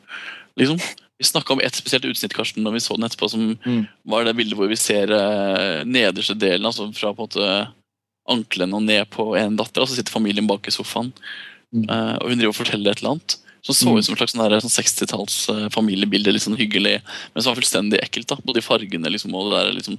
liksom. 0.58 0.80
Vi 1.20 1.24
snakka 1.24 1.54
om 1.54 1.62
ett 1.64 1.76
spesielt 1.78 2.04
utsnitt 2.10 2.34
Karsten, 2.36 2.64
når 2.64 2.74
vi 2.76 2.80
så 2.84 2.96
den 2.98 3.06
etterpå, 3.08 3.30
som 3.30 3.58
Mm. 3.66 3.88
var 4.06 4.24
det 4.26 4.34
bildet 4.36 4.58
hvor 4.58 4.68
vi 4.68 4.76
ser 4.76 5.12
eh, 5.12 5.84
nederste 5.86 6.36
delen, 6.36 6.66
altså 6.66 6.90
fra 6.96 7.14
på 7.14 7.24
en 7.24 7.28
måte 7.28 7.68
ankelen 8.30 8.74
og 8.74 8.84
ned 8.84 9.10
på 9.14 9.36
en 9.40 9.56
datter, 9.60 9.82
og 9.82 9.90
så 9.90 9.96
sitter 9.98 10.12
familien 10.16 10.48
bak 10.48 10.68
i 10.68 10.74
sofaen. 10.74 11.12
Mm. 11.74 11.90
Eh, 11.90 12.16
og 12.22 12.30
hun 12.30 12.38
driver 12.40 12.54
og 12.54 12.60
forteller 12.62 12.92
et 12.92 13.02
eller 13.04 13.16
annet. 13.18 13.38
Som 13.66 13.74
så 13.74 13.90
Mm. 13.90 13.98
ut 13.98 14.06
som 14.06 14.14
et 14.14 14.20
slags 14.20 14.36
sånn 14.36 14.62
sånn 14.62 14.78
60-talls 14.78 15.50
eh, 15.50 15.70
familiebilde. 15.70 16.32
Litt 16.32 16.44
sånn 16.44 16.58
hyggelig, 16.58 17.02
men 17.34 17.42
som 17.42 17.50
var 17.54 17.62
fullstendig 17.62 18.00
ekkelt. 18.00 18.28
da, 18.28 18.36
Både 18.46 18.62
i 18.62 18.62
fargene 18.62 19.10
liksom, 19.10 19.34
og 19.34 19.50
det 19.52 19.58
der 19.66 19.74
liksom 19.74 19.98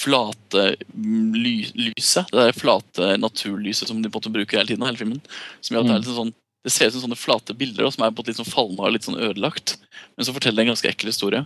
flate 0.00 0.76
mm, 0.96 1.34
ly 1.36 1.56
lyset. 1.76 2.30
Det 2.32 2.40
der 2.40 2.52
flate 2.56 3.18
naturlyset 3.20 3.88
som 3.88 4.00
de 4.00 4.08
på 4.08 4.16
en 4.16 4.22
måte 4.22 4.32
bruker 4.32 4.58
hele 4.58 4.66
tiden. 4.72 4.86
hele 4.86 4.96
filmen, 4.96 5.20
som 5.60 5.76
gjør 5.76 5.80
at 5.80 5.86
det 5.86 5.92
er 5.92 6.00
Mm. 6.00 6.04
litt 6.06 6.16
sånn 6.16 6.34
det 6.64 6.70
ser 6.70 6.86
ut 6.86 6.92
som 6.92 7.02
sånne 7.10 7.18
flate 7.18 7.54
bilder 7.58 7.82
da, 7.84 7.90
som 7.90 8.04
er 8.04 8.10
på 8.12 8.22
måte 8.22 8.28
litt 8.30 8.38
sånn 8.38 8.52
falma 8.54 8.86
og 8.86 8.92
litt 8.92 9.02
sånn 9.02 9.18
ødelagt. 9.18 9.76
Men 10.16 10.24
så 10.24 10.32
forteller 10.32 10.62
en 10.62 10.68
ganske 10.70 10.88
ekkel 10.88 11.10
historie. 11.10 11.44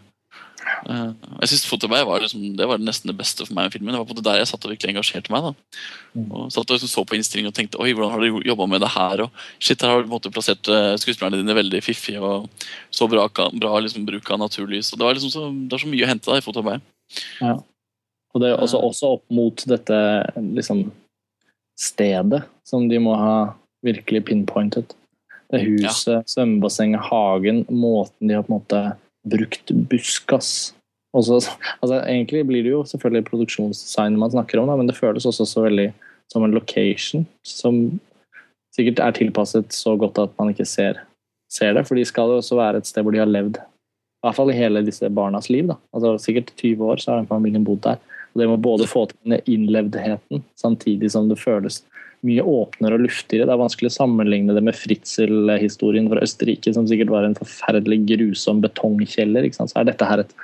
Eh, 0.67 1.11
jeg 1.43 1.51
synes 1.51 1.67
Fotoberg 1.69 2.07
var, 2.09 2.23
liksom, 2.23 2.43
det 2.59 2.67
var 2.69 2.83
nesten 2.83 3.11
det 3.11 3.17
beste 3.19 3.47
for 3.47 3.55
meg 3.57 3.69
med 3.69 3.77
filmen. 3.77 3.93
Det 3.95 4.01
var 4.01 4.09
på 4.09 4.15
en 4.15 4.19
måte 4.19 4.27
der 4.27 4.41
jeg 4.41 4.51
satt 4.51 4.67
og 4.67 4.73
virkelig 4.73 4.93
engasjerte 4.93 5.33
meg. 5.35 5.47
da. 5.47 5.81
Mm. 6.17 6.27
Og 6.27 6.51
satt 6.55 6.65
og 6.65 6.77
liksom 6.77 6.93
så 6.93 7.05
på 7.07 7.19
innstillingen 7.19 7.53
og 7.53 7.57
tenkte 7.57 7.81
oi, 7.83 7.93
hvordan 7.93 8.13
har 8.15 8.25
du 8.25 8.51
jobba 8.51 8.69
med 8.73 8.85
det 8.85 8.93
her? 8.97 9.25
Og 9.27 9.47
shit, 9.59 9.81
her 9.83 9.95
har 9.95 10.03
du 10.03 10.09
på 10.09 10.11
en 10.11 10.17
måte 10.17 10.35
plassert 10.35 10.73
uh, 10.73 10.95
skuespillerne 11.01 11.41
dine 11.41 11.57
veldig 11.59 11.83
fiffig 11.85 12.19
og 12.21 12.51
så 12.95 13.09
bra, 13.11 13.29
bra 13.31 13.79
liksom, 13.85 14.07
bruk 14.09 14.31
av 14.31 14.43
naturlys. 14.43 14.93
Og 14.93 15.01
det, 15.01 15.09
var 15.09 15.19
liksom 15.19 15.35
så, 15.35 15.49
det 15.55 15.77
var 15.77 15.85
så 15.85 15.95
mye 15.95 16.07
å 16.07 16.13
hente 16.13 16.31
da, 16.31 16.39
i 16.41 16.47
fotoarbeid. 16.47 16.93
Og 18.37 18.43
det 18.43 18.53
er 18.53 18.61
også, 18.61 18.83
også 18.85 19.15
opp 19.17 19.27
mot 19.33 19.67
dette 19.71 19.99
liksom 20.37 20.87
stedet 21.77 22.43
som 22.67 22.89
de 22.89 22.99
må 23.01 23.15
ha 23.17 23.55
virkelig 23.85 24.27
pinpointet. 24.29 24.97
Det 25.53 25.63
huset, 25.63 26.27
svømmebassenget, 26.27 27.05
hagen, 27.07 27.63
måten 27.71 28.29
de 28.29 28.35
har 28.35 28.45
på 28.45 28.51
en 28.51 28.59
måte 28.59 28.81
brukt 29.27 29.73
buskas. 29.91 30.73
Også, 31.17 31.39
altså, 31.81 32.01
egentlig 32.03 32.45
blir 32.49 32.65
det 32.67 32.75
jo 32.75 32.83
selvfølgelig 32.85 33.29
produksjonsdesign 33.31 34.19
man 34.21 34.35
snakker 34.35 34.61
om, 34.61 34.69
da, 34.69 34.77
men 34.77 34.91
det 34.91 34.99
føles 34.99 35.27
også 35.27 35.47
så 35.49 35.65
veldig 35.65 35.91
som 36.33 36.45
en 36.45 36.55
location 36.55 37.25
som 37.47 37.79
sikkert 38.77 39.01
er 39.01 39.15
tilpasset 39.17 39.73
så 39.73 39.95
godt 39.97 40.19
at 40.21 40.35
man 40.41 40.51
ikke 40.53 40.67
ser, 40.69 41.01
ser 41.53 41.77
det. 41.77 41.87
For 41.89 41.97
de 41.97 42.05
skal 42.05 42.33
jo 42.33 42.43
også 42.43 42.59
være 42.59 42.83
et 42.83 42.91
sted 42.91 43.07
hvor 43.07 43.15
de 43.15 43.23
har 43.23 43.31
levd. 43.31 43.57
I 43.57 44.27
hvert 44.27 44.37
fall 44.37 44.51
i 44.53 44.59
hele 44.59 44.83
disse 44.85 45.09
barnas 45.13 45.49
liv. 45.53 45.71
da. 45.71 45.79
Altså 45.95 46.17
Sikkert 46.21 46.53
20 46.59 46.85
år 46.85 47.01
så 47.01 47.13
har 47.13 47.23
den 47.23 47.31
familien 47.31 47.65
bodd 47.65 47.85
der. 47.87 48.03
Og 48.35 48.41
Det 48.41 48.49
må 48.51 48.57
både 48.61 48.89
få 48.91 49.07
til 49.07 49.17
den 49.25 49.41
innlevdheten, 49.47 50.45
samtidig 50.59 51.11
som 51.15 51.31
det 51.31 51.39
føles 51.41 51.85
mye 52.27 52.45
åpnere 52.45 52.99
og 52.99 53.07
luftigere. 53.07 53.47
Det 53.49 53.55
er 53.55 53.63
vanskelig 53.63 53.93
å 53.93 53.97
sammenligne 53.97 54.57
det 54.57 54.65
med 54.67 54.77
Fritzel-historien 54.77 56.11
fra 56.11 56.23
Østerrike, 56.27 56.73
som 56.75 56.89
sikkert 56.91 57.13
var 57.15 57.27
en 57.27 57.39
forferdelig 57.39 58.03
grusom 58.11 58.63
betongkjeller. 58.65 59.47
ikke 59.47 59.61
sant? 59.61 59.73
Så 59.73 59.81
er 59.81 59.91
dette 59.91 60.09
her 60.09 60.25
et 60.25 60.35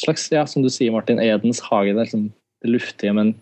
slags, 0.00 0.28
ja, 0.32 0.44
som 0.48 0.64
du 0.64 0.70
sier, 0.72 0.92
Martin, 0.94 1.22
Edens 1.22 1.62
hage. 1.66 1.94
Det 1.94 2.06
liksom 2.08 2.28
det 2.60 2.70
luftige, 2.74 3.12
men, 3.16 3.34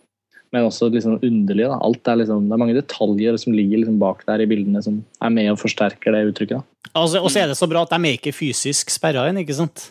men 0.54 0.66
også 0.68 0.88
liksom 0.94 1.18
underlige. 1.18 1.68
Da. 1.68 1.78
Alt 1.82 2.08
er 2.10 2.20
liksom, 2.22 2.46
det 2.48 2.56
er 2.56 2.62
mange 2.62 2.78
detaljer 2.78 3.38
som 3.40 3.56
ligger 3.56 3.82
liksom 3.82 4.00
bak 4.02 4.24
der 4.28 4.44
i 4.44 4.48
bildene, 4.50 4.82
som 4.84 5.02
er 5.24 5.34
med 5.34 5.52
og 5.52 5.60
forsterker 5.62 6.14
det 6.14 6.26
uttrykket. 6.32 6.60
da. 6.60 6.90
Altså, 6.94 7.22
og 7.22 7.30
så 7.34 7.42
er 7.42 7.50
det 7.50 7.58
så 7.58 7.68
bra 7.70 7.84
at 7.84 7.94
de 7.94 8.00
er 8.00 8.18
ikke 8.18 8.34
fysisk 8.36 8.92
sperra 8.94 9.26
inn, 9.30 9.40
ikke 9.42 9.58
sant? 9.58 9.90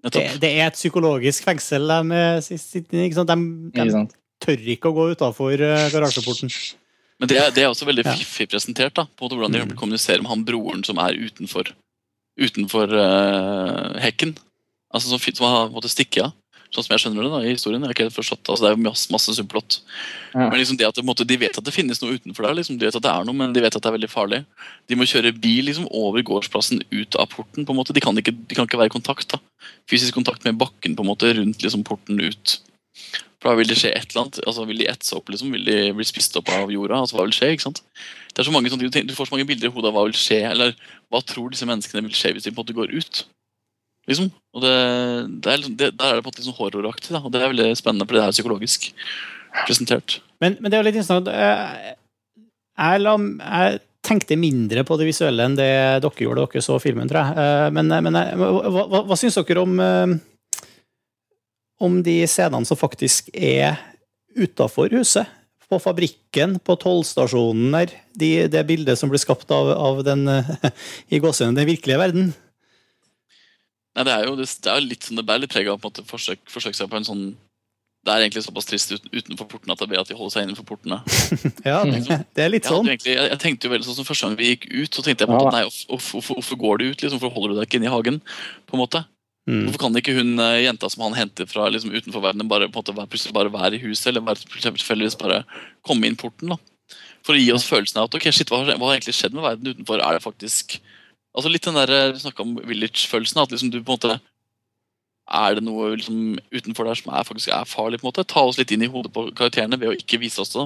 Det, 0.00 0.22
det 0.40 0.48
er 0.56 0.70
et 0.70 0.78
psykologisk 0.78 1.44
fengsel 1.44 1.90
de 1.90 2.16
er 2.16 2.38
sitter 2.40 3.02
i? 3.02 3.10
De, 3.12 3.34
de 3.76 4.04
tør 4.40 4.70
ikke 4.72 4.88
å 4.88 4.96
gå 4.96 5.10
utafor 5.12 5.60
garasjeporten. 5.92 6.48
Men 7.20 7.28
det, 7.28 7.36
er- 7.38 7.50
det 7.52 7.62
er 7.62 7.68
også 7.70 7.84
veldig 7.86 8.04
fiffig 8.16 8.48
presentert. 8.48 8.94
da, 8.96 9.04
på 9.04 9.22
en 9.24 9.28
måte 9.28 9.36
hvordan 9.38 9.52
de 9.52 9.64
Mm. 9.66 9.76
kommuniserer 9.76 10.22
med 10.24 10.30
han 10.32 10.44
broren 10.48 10.82
som 10.84 10.98
er 10.98 11.12
utenfor, 11.20 11.68
utenfor 12.40 12.88
uh, 12.96 13.98
hekken. 14.00 14.36
Altså 14.94 15.08
Som, 15.12 15.20
som 15.20 15.46
har 15.46 15.68
måttet 15.70 15.92
stikke 15.92 16.24
av. 16.24 16.32
Sånn 16.70 16.84
som 16.86 16.94
jeg 16.94 17.02
skjønner 17.02 17.24
det 17.26 17.30
da, 17.34 17.38
i 17.42 17.50
historien. 17.56 17.82
Jeg 17.82 17.88
har 17.90 17.94
ikke 17.96 18.04
helt 18.06 18.14
forstått, 18.14 18.46
altså 18.46 18.62
Det 18.62 18.68
er 18.70 18.76
jo 18.76 18.82
masse, 18.86 19.10
masse 19.10 19.32
subplott. 19.34 19.80
Ja. 20.32 20.44
Men 20.48 20.54
liksom 20.60 20.76
det 20.78 20.86
at 20.86 21.00
måte, 21.02 21.26
De 21.26 21.36
vet 21.36 21.58
at 21.58 21.64
det 21.66 21.74
finnes 21.74 21.98
noe 22.00 22.14
utenfor 22.14 22.46
der. 22.46 22.54
liksom, 22.54 22.78
De 22.78 22.86
vet 22.86 22.94
at 22.94 23.02
det 23.02 23.10
er 23.10 23.24
noe, 23.26 23.34
men 23.34 23.52
de 23.52 23.60
vet 23.64 23.74
at 23.74 23.82
det 23.82 23.90
er 23.90 23.96
veldig 23.98 24.08
farlig. 24.10 24.44
De 24.86 24.94
må 24.94 25.02
kjøre 25.10 25.32
bil 25.34 25.64
liksom 25.66 25.88
over 25.90 26.22
gårdsplassen 26.22 26.80
ut 26.92 27.16
av 27.18 27.26
porten. 27.28 27.66
på 27.66 27.74
en 27.74 27.76
måte. 27.80 27.92
De 27.92 28.00
kan 28.00 28.14
ikke, 28.16 28.32
de 28.46 28.54
kan 28.54 28.66
ikke 28.70 28.78
være 28.78 28.86
i 28.86 28.96
kontakt. 28.96 29.28
da. 29.34 29.38
Fysisk 29.90 30.14
kontakt 30.14 30.44
med 30.46 30.56
bakken 30.62 30.94
på 30.94 31.02
en 31.02 31.10
måte, 31.10 31.34
rundt 31.34 31.58
liksom 31.60 31.82
porten 31.84 32.20
ut. 32.22 32.60
For 33.40 33.48
da 33.50 33.56
vil 33.56 33.70
det 33.70 33.78
skje 33.80 33.90
et 33.96 34.10
eller 34.12 34.26
annet. 34.26 34.38
altså 34.46 34.66
Vil 34.68 34.82
de 34.82 34.88
etse 34.92 35.14
opp? 35.16 35.30
liksom? 35.32 35.52
Vil 35.56 35.64
de 35.64 35.76
bli 35.96 36.04
spist 36.04 36.34
opp 36.36 36.50
av 36.52 36.70
jorda? 36.72 36.98
altså 37.00 37.16
Hva 37.16 37.24
vil 37.24 37.32
skje? 37.36 37.52
ikke 37.54 37.66
sant? 37.70 37.82
Det 38.30 38.42
er 38.42 38.48
så 38.50 38.52
mange 38.52 38.68
sånne, 38.70 38.90
ting, 38.92 39.06
Du 39.08 39.14
får 39.16 39.30
så 39.30 39.34
mange 39.34 39.46
bilder 39.48 39.70
i 39.70 39.72
hodet 39.72 39.88
av 39.90 39.96
hva 39.96 40.04
vil 40.10 40.18
skje, 40.20 40.42
eller 40.52 40.74
hva 41.10 41.22
tror 41.24 41.50
disse 41.50 41.66
menneskene 41.68 42.04
vil 42.04 42.14
skje 42.14 42.34
hvis 42.36 42.44
de 42.46 42.52
på 42.52 42.60
en 42.60 42.64
måte 42.66 42.76
går 42.76 42.92
ut. 42.92 43.22
liksom. 44.10 44.28
Og 44.54 44.62
det, 44.64 44.74
det 45.40 45.52
er 45.52 45.56
liksom, 45.62 45.76
det, 45.80 45.88
Der 45.98 46.06
er 46.12 46.14
det 46.20 46.24
på 46.24 46.28
en 46.28 46.32
måte 46.34 46.42
liksom 46.44 46.58
horroraktig, 46.60 47.12
da, 47.16 47.22
og 47.24 47.32
det 47.32 47.40
er 47.42 47.52
veldig 47.54 47.70
spennende, 47.80 48.06
for 48.06 48.18
det 48.18 48.24
er 48.26 48.36
psykologisk 48.36 48.90
presentert. 49.66 50.20
Men, 50.40 50.56
men 50.60 50.70
det 50.70 50.78
er 50.78 50.84
litt 50.86 50.94
interessant. 51.00 51.28
Jeg, 51.32 51.96
Jeg, 52.80 53.00
la, 53.02 53.16
jeg 53.18 53.80
tenkte 54.06 54.36
mindre 54.40 54.84
på 54.88 54.96
det 54.96 55.08
visuelle 55.10 55.44
enn 55.44 55.56
det 55.58 55.66
dere 56.00 56.24
gjorde 56.24 56.40
da 56.44 56.52
dere 56.54 56.62
så 56.64 56.78
filmen, 56.80 57.08
tror 57.10 57.20
jeg. 57.24 57.36
Eh, 57.40 57.70
Men, 57.76 57.90
men 58.04 58.16
eh, 58.16 58.30
hva, 58.40 58.84
hva, 58.88 59.02
hva 59.10 59.18
syns 59.20 59.36
dere 59.40 59.60
om 59.64 59.74
eh, 59.84 60.14
om 61.80 62.00
de 62.04 62.20
scenene 62.28 62.68
som 62.68 62.78
faktisk 62.78 63.32
er 63.34 63.80
utafor 64.36 64.92
huset? 64.94 65.28
På 65.70 65.78
fabrikken, 65.78 66.56
på 66.66 66.74
tollstasjonen 66.82 67.74
der. 67.76 67.92
De, 68.18 68.30
det 68.50 68.62
bildet 68.66 68.98
som 68.98 69.10
blir 69.12 69.22
skapt 69.22 69.50
av, 69.54 69.70
av 69.70 70.00
den 70.06 70.24
i 71.14 71.20
gåsehudene, 71.22 71.60
den 71.60 71.68
virkelige 71.70 72.00
verden. 72.00 72.32
Nei, 73.94 74.06
det 74.06 74.14
er 74.14 74.26
jo 74.26 74.34
det, 74.38 74.48
det 74.64 74.72
er 74.72 74.82
litt 74.82 75.06
sånn, 75.06 75.18
det 75.18 75.26
bærer 75.26 75.44
litt 75.44 75.52
preg 75.52 75.70
av 75.70 75.78
på 75.78 75.88
en 75.88 75.92
måte 75.92 76.06
forsøk, 76.06 76.42
forsøke 76.50 76.78
seg 76.78 76.90
på 76.90 76.98
en 77.00 77.06
sånn 77.06 77.22
Det 78.06 78.12
er 78.14 78.22
egentlig 78.24 78.42
såpass 78.46 78.68
trist 78.68 78.92
ut, 78.94 79.08
utenfor 79.12 79.48
portene 79.50 79.74
at 79.74 79.80
det 79.82 79.84
er 79.84 79.90
bedre 79.90 80.04
at 80.06 80.10
de 80.12 80.16
holder 80.16 80.32
seg 80.32 80.46
innenfor 80.46 80.66
portene. 80.68 81.00
Ja, 81.68 81.82
det, 81.84 82.18
det 82.34 82.44
er 82.44 82.52
litt 82.54 82.68
sånn. 82.70 82.86
Jeg, 82.86 82.96
egentlig, 82.96 83.16
jeg, 83.18 83.30
jeg 83.34 83.40
tenkte 83.42 83.68
jo 83.68 83.72
veldig 83.74 83.88
sånn 83.88 83.98
som 83.98 84.06
Første 84.08 84.28
gang 84.28 84.38
vi 84.38 84.52
gikk 84.52 84.68
ut, 84.70 84.90
så 84.94 85.04
tenkte 85.04 85.26
jeg 85.26 85.30
på 85.30 85.36
Ja, 85.36 85.42
måte, 85.42 85.56
nei, 85.58 85.64
hvorfor, 85.90 86.14
hvorfor, 86.16 86.38
hvorfor 86.38 86.60
går 86.62 86.80
du 86.80 86.84
ut? 86.86 87.02
liksom, 87.02 87.18
Hvorfor 87.18 87.34
holder 87.36 87.52
du 87.52 87.60
deg 87.60 87.68
ikke 87.68 87.80
inne 87.82 87.90
i 87.90 87.94
hagen? 87.94 88.22
på 88.70 88.78
en 88.78 88.82
måte? 88.82 89.02
Mm. 89.50 89.64
Hvorfor 89.66 89.80
kan 89.82 89.96
ikke 89.98 90.14
hun 90.14 90.38
eh, 90.38 90.60
jenta 90.62 90.88
som 90.92 91.02
han 91.08 91.16
henter 91.18 91.48
fra 91.50 91.66
liksom, 91.74 91.90
utenfor 91.90 92.22
verden, 92.22 92.46
bare, 92.50 92.68
på 92.70 92.78
en 92.78 92.84
måte, 92.94 93.06
plutselig 93.10 93.34
bare 93.34 93.50
være 93.50 93.78
i 93.80 93.82
huset? 93.82 94.12
Eller 94.12 94.22
bare, 94.22 94.38
bare 95.18 95.40
komme 95.86 96.06
inn 96.06 96.18
porten? 96.20 96.52
da? 96.54 96.58
For 97.26 97.34
å 97.36 97.40
gi 97.40 97.50
oss 97.52 97.66
følelsen 97.68 97.98
av 98.00 98.08
at 98.08 98.16
ok, 98.16 98.30
shit, 98.32 98.48
hva, 98.52 98.62
hva 98.64 98.78
har 98.86 98.96
egentlig 98.96 99.16
skjedd 99.18 99.34
med 99.36 99.44
verden 99.44 99.72
utenfor? 99.74 100.02
Er 100.04 100.16
det 100.18 100.24
faktisk 100.26 100.78
Altså 101.30 101.46
Litt 101.52 101.62
den 101.62 101.76
der 101.78 101.90
eh, 101.94 102.08
du 102.14 102.18
snakka 102.18 102.42
om 102.42 102.56
village-følelsen. 102.66 103.38
At 103.38 103.52
liksom 103.54 103.70
du 103.70 103.76
på 103.78 103.92
en 103.94 103.98
måte 104.00 104.16
Er 105.30 105.54
det 105.54 105.62
noe 105.62 105.92
liksom, 105.94 106.40
utenfor 106.50 106.88
der 106.88 106.98
som 106.98 107.12
er, 107.14 107.26
faktisk 107.28 107.52
er 107.54 107.68
farlig? 107.70 108.00
på 108.00 108.06
en 108.08 108.10
måte? 108.10 108.24
Ta 108.26 108.42
oss 108.48 108.58
litt 108.58 108.72
inn 108.74 108.82
i 108.82 108.90
hodet 108.90 109.12
på 109.14 109.28
karakterene 109.38 109.78
ved 109.78 109.92
å 109.92 109.98
ikke 109.98 110.18
vise 110.22 110.42
oss 110.42 110.50
det. 110.56 110.64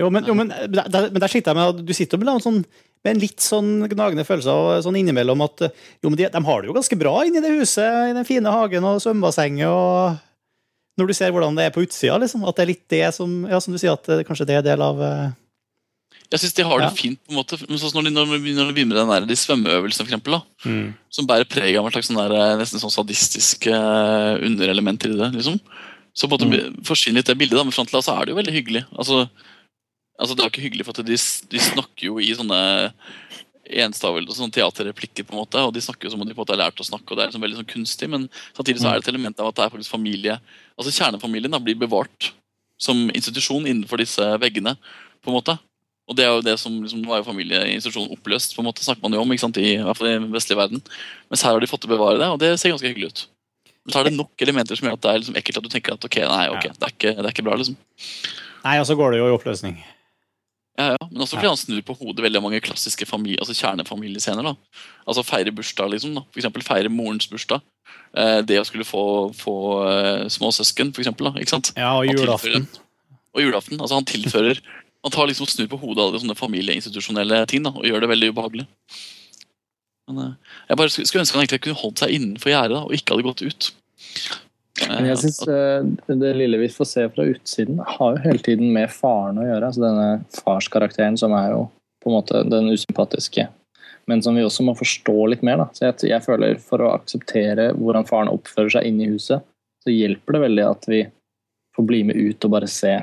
Jo, 0.00 0.10
men, 0.12 0.26
jo, 0.28 0.34
men, 0.36 0.52
der- 0.52 1.08
men 1.10 1.20
der 1.20 1.32
sitter 1.32 1.50
jeg 1.52 1.56
med 1.58 1.68
at 1.80 1.80
du 1.88 1.94
sitter 1.96 2.20
med 2.20 2.28
en, 2.34 2.44
sånn, 2.44 2.60
med 3.04 3.14
en 3.14 3.20
litt 3.22 3.40
sånn 3.40 3.68
gnagende 3.88 4.26
følelse 4.28 4.52
av 4.52 4.82
sånn 4.84 4.98
innimellom 5.00 5.40
at 5.46 5.62
eh, 5.64 5.76
jo, 6.02 6.10
men 6.10 6.18
de, 6.20 6.26
de 6.28 6.42
har 6.44 6.60
det 6.60 6.68
jo 6.68 6.74
ganske 6.76 6.98
bra 7.00 7.14
inni 7.24 7.40
det 7.40 7.54
huset, 7.56 8.10
i 8.10 8.16
den 8.16 8.26
fine 8.28 8.52
hagen 8.52 8.84
og 8.84 9.00
svømmebassenget 9.04 9.68
og 9.72 10.18
Når 11.00 11.06
du 11.08 11.14
ser 11.16 11.30
hvordan 11.32 11.56
det 11.56 11.64
er 11.64 11.72
på 11.72 11.80
utsida, 11.86 12.18
liksom, 12.20 12.42
at 12.44 12.56
det 12.58 12.62
er 12.66 12.72
litt 12.74 12.88
det 12.92 13.06
som 13.16 13.46
Ja, 13.48 13.60
som 13.60 13.72
du 13.72 13.78
sier, 13.80 13.94
at 13.96 14.04
det, 14.04 14.26
kanskje 14.28 14.46
det 14.50 14.58
er 14.58 14.66
del 14.66 14.82
av 14.84 15.00
eh, 15.00 15.30
Jeg 16.30 16.42
syns 16.42 16.56
de 16.58 16.66
har 16.66 16.78
det 16.82 16.90
Ja. 16.90 16.94
fint. 16.98 17.18
på 17.24 17.32
en 17.32 17.38
måte. 17.40 17.56
Men 17.68 17.78
sånn 17.80 17.94
når 17.96 18.04
de, 18.08 18.10
når 18.18 18.26
de 18.34 18.40
begynner 18.44 18.60
når 18.66 18.68
de 18.70 18.74
begynner 18.76 18.94
med 18.94 19.00
den 19.00 19.12
der, 19.14 19.28
de 19.30 19.36
svømmeøvelsene, 19.40 20.04
for 20.04 20.10
eksempel, 20.12 20.36
da, 20.36 20.74
som 21.10 21.26
bærer 21.26 21.48
preg 21.48 21.78
av 21.80 21.86
et 21.88 21.96
slags 21.96 22.10
sånn 22.10 22.20
der, 22.20 22.34
eh, 22.36 22.58
nesten 22.60 22.82
sånn 22.82 22.92
sadistisk 22.92 23.66
uh, 23.72 24.36
underelement 24.44 25.06
i 25.08 25.14
det. 25.16 25.30
liksom. 25.38 25.56
Så 26.12 26.28
på 26.28 26.36
en 26.42 26.50
måte 26.52 26.84
forsvinner 26.86 27.22
litt 27.22 27.30
det 27.32 27.38
bildet, 27.38 27.56
da, 27.56 27.64
men 27.64 27.72
fram 27.74 27.86
til 27.88 27.96
da 27.96 28.02
så 28.04 28.14
er 28.18 28.26
det 28.28 28.34
jo 28.34 28.38
veldig 28.42 28.54
hyggelig. 28.58 28.84
Altså, 28.98 29.24
altså 30.20 30.36
Det 30.36 30.42
er 30.42 30.48
jo 30.48 30.52
ikke 30.54 30.66
hyggelig, 30.68 30.86
for 30.86 30.96
at 31.00 31.08
de, 31.08 31.16
de 31.50 31.62
snakker 31.64 32.06
jo 32.06 32.18
i 32.20 32.30
sånne 32.36 32.60
enstavel 33.70 34.26
og 34.26 34.34
sånne 34.34 34.54
teaterreplikker, 34.54 35.26
på 35.26 35.34
en 35.34 35.40
måte, 35.42 35.62
og 35.62 35.72
de 35.74 35.82
snakker 35.84 36.08
jo 36.08 36.14
som 36.14 36.22
om 36.22 36.28
de 36.28 36.34
på 36.34 36.40
en 36.40 36.44
måte 36.44 36.56
har 36.56 36.64
lært 36.64 36.82
å 36.82 36.86
snakke, 36.86 37.06
og 37.10 37.18
det 37.18 37.24
er 37.24 37.30
liksom 37.30 37.44
veldig 37.44 37.60
sånn 37.60 37.70
kunstig, 37.70 38.10
men 38.10 38.26
samtidig 38.56 38.82
så 38.82 38.90
er 38.90 38.98
det 38.98 39.06
et 39.06 39.12
element 39.12 39.42
av 39.42 39.50
at 39.50 39.58
det 39.58 39.64
er 39.66 39.72
faktisk 39.76 39.94
familie 39.94 40.40
Altså 40.80 40.94
Kjernefamilien 40.96 41.52
da 41.52 41.60
blir 41.60 41.76
bevart 41.76 42.30
som 42.80 43.10
institusjon 43.12 43.66
innenfor 43.68 44.00
disse 44.00 44.24
veggene. 44.40 44.72
på 45.20 45.28
en 45.28 45.36
måte. 45.36 45.52
Og 46.08 46.16
det 46.16 46.24
er 46.24 46.30
jo 46.32 46.40
det 46.42 46.56
som 46.58 46.78
liksom, 46.80 47.02
er 47.06 47.20
jo 47.20 47.26
familieinstitusjonen 47.28 48.14
oppløst, 48.16 48.54
på 48.56 48.62
en 48.62 48.66
måte, 48.70 48.82
snakker 48.82 49.04
man 49.04 49.12
jo 49.14 49.20
om, 49.20 49.34
ikke 49.34 49.44
sant, 49.44 49.60
i, 49.60 49.74
i 49.76 49.84
hvert 49.84 49.98
fall 49.98 50.08
i 50.08 50.14
den 50.16 50.30
vestlige 50.32 50.58
verden. 50.58 50.80
Mens 51.30 51.44
her 51.44 51.52
har 51.52 51.60
de 51.62 51.68
fått 51.70 51.84
til 51.84 51.90
å 51.90 51.92
bevare 51.92 52.18
det, 52.18 52.30
og 52.32 52.40
det 52.40 52.54
ser 52.58 52.72
ganske 52.72 52.88
hyggelig 52.88 53.12
ut. 53.12 53.22
Men 53.84 53.92
så 53.92 54.00
er 54.00 54.08
det 54.08 54.16
nok 54.16 54.44
elementer 54.46 54.80
som 54.80 54.88
gjør 54.88 54.96
at 54.96 55.04
det 55.04 55.12
er 55.12 55.20
liksom 55.20 55.38
ekkelt 55.38 55.60
at 55.60 55.68
du 55.68 55.70
tenker 55.70 55.94
at 55.94 56.08
ok, 56.08 56.18
nei, 56.24 56.42
ok, 56.56 56.66
det, 56.72 56.88
er 56.88 56.96
ikke, 56.96 57.12
det 57.20 57.28
er 57.28 57.30
ikke 57.34 57.44
bra. 57.46 57.60
liksom. 57.60 57.76
Nei, 58.64 58.74
og 58.80 58.88
så 58.88 58.96
går 58.98 59.12
det 59.12 59.20
jo 59.20 59.28
i 59.28 59.36
oppløsning. 59.36 59.76
Ja, 60.80 60.94
ja. 60.94 61.08
Men 61.10 61.24
også 61.24 61.36
fordi 61.36 61.50
han 61.50 61.58
snur 61.60 61.82
på 61.84 61.94
hodet 61.98 62.24
veldig 62.24 62.40
mange 62.40 62.60
klassiske 62.64 63.04
familie, 63.08 63.40
altså 63.42 63.52
kjernefamiliescener. 63.58 64.46
da. 64.46 64.54
Altså 65.04 65.24
Feire 65.26 65.52
bursdag, 65.52 65.90
liksom. 65.92 66.14
da. 66.16 66.22
For 66.32 66.40
eksempel 66.40 66.64
feire 66.64 66.92
morens 66.92 67.28
bursdag. 67.28 67.60
Eh, 68.16 68.38
det 68.48 68.56
å 68.60 68.66
skulle 68.66 68.86
få, 68.88 69.02
få 69.36 69.56
eh, 69.90 70.28
små 70.32 70.50
søsken, 70.56 70.94
for 70.96 71.04
eksempel. 71.04 71.28
Da, 71.28 71.42
ikke 71.42 71.52
sant? 71.56 71.72
Ja, 71.76 71.92
og 71.98 72.08
julaften. 72.08 72.66
Og 73.36 73.44
julaften. 73.44 73.80
altså 73.80 74.00
Han 74.00 74.08
tilfører 74.08 74.58
Han 75.04 75.12
tar 75.14 75.28
liksom 75.30 75.48
snur 75.48 75.68
på 75.70 75.78
hodet 75.80 76.02
alle 76.04 76.20
sånne 76.20 76.36
familieinstitusjonelle 76.36 77.44
ting 77.48 77.62
da, 77.64 77.70
og 77.72 77.86
gjør 77.88 78.02
det 78.04 78.10
veldig 78.10 78.32
ubehagelig. 78.34 78.66
Men 80.10 80.24
eh, 80.24 80.56
Jeg 80.68 80.80
bare 80.80 80.92
skulle 80.92 81.10
skulle 81.10 81.24
ønske 81.26 81.38
han 81.38 81.44
egentlig 81.44 81.62
kunne 81.66 81.82
holdt 81.82 82.02
seg 82.02 82.16
innenfor 82.16 82.52
gjerdet 82.52 82.80
og 82.80 82.96
ikke 82.96 83.14
hadde 83.16 83.28
gått 83.28 83.44
ut. 83.46 83.70
Men 84.90 85.06
jeg 85.10 85.20
synes 85.22 85.40
eh, 85.48 86.16
Det 86.18 86.32
lille 86.36 86.58
vi 86.58 86.70
får 86.72 86.88
se 86.88 87.06
fra 87.14 87.26
utsiden, 87.30 87.78
har 87.86 88.16
jo 88.16 88.24
hele 88.24 88.42
tiden 88.44 88.72
med 88.74 88.90
faren 88.92 89.38
å 89.40 89.46
gjøre. 89.46 89.68
altså 89.68 89.84
Denne 89.84 90.08
farskarakteren 90.42 91.18
som 91.20 91.34
er 91.38 91.52
jo 91.54 91.64
på 92.00 92.10
en 92.10 92.16
måte 92.16 92.42
den 92.48 92.70
usympatiske, 92.72 93.44
men 94.08 94.22
som 94.24 94.36
vi 94.36 94.44
også 94.46 94.64
må 94.64 94.74
forstå 94.78 95.16
litt 95.34 95.44
mer. 95.46 95.60
da. 95.60 95.68
Så 95.76 95.86
jeg, 95.86 96.10
jeg 96.14 96.24
føler 96.24 96.60
For 96.64 96.82
å 96.82 96.94
akseptere 96.96 97.70
hvordan 97.76 98.08
faren 98.08 98.32
oppfører 98.32 98.76
seg 98.76 98.88
inne 98.88 99.06
i 99.06 99.14
huset, 99.14 99.44
så 99.84 99.92
hjelper 99.92 100.36
det 100.36 100.44
veldig 100.46 100.66
at 100.66 100.88
vi 100.90 101.04
får 101.76 101.86
bli 101.88 102.04
med 102.08 102.16
ut 102.20 102.44
og 102.44 102.54
bare 102.56 102.68
se 102.68 102.98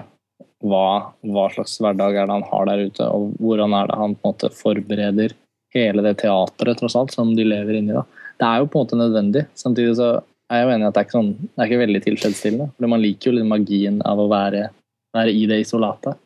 hva, 0.66 0.88
hva 1.22 1.50
slags 1.54 1.78
hverdag 1.82 2.18
er 2.18 2.26
det 2.28 2.34
han 2.34 2.48
har 2.50 2.70
der 2.70 2.88
ute, 2.90 3.06
og 3.06 3.36
hvordan 3.42 3.76
er 3.78 3.90
det 3.90 4.00
han 4.00 4.16
på 4.18 4.26
en 4.26 4.34
måte 4.34 4.50
forbereder 4.54 5.36
hele 5.76 6.04
det 6.06 6.16
teatret 6.24 6.80
tross 6.80 6.96
alt, 6.98 7.14
som 7.14 7.36
de 7.38 7.46
lever 7.46 7.80
inni. 7.80 7.94
da. 7.94 8.04
Det 8.38 8.48
er 8.48 8.62
jo 8.62 8.70
på 8.72 8.80
en 8.80 8.86
måte 8.86 9.00
nødvendig. 9.00 9.46
Samtidig 9.58 9.96
så 10.00 10.10
er 10.54 10.64
jo 10.64 10.72
enig 10.74 10.86
i 10.86 10.88
at 10.88 10.96
det 10.96 11.02
er 11.02 11.08
ikke, 11.08 11.18
sånn, 11.18 11.34
det 11.44 11.60
er 11.64 11.70
ikke 11.70 11.82
veldig 11.84 12.02
tilfredsstillende. 12.06 12.70
For 12.78 12.92
man 12.94 13.04
liker 13.04 13.30
jo 13.30 13.36
litt 13.38 13.50
magien 13.50 14.00
av 14.08 14.22
å 14.24 14.30
være, 14.32 14.70
være 15.18 15.34
i 15.36 15.46
det 15.50 15.62
isolatet. 15.66 16.20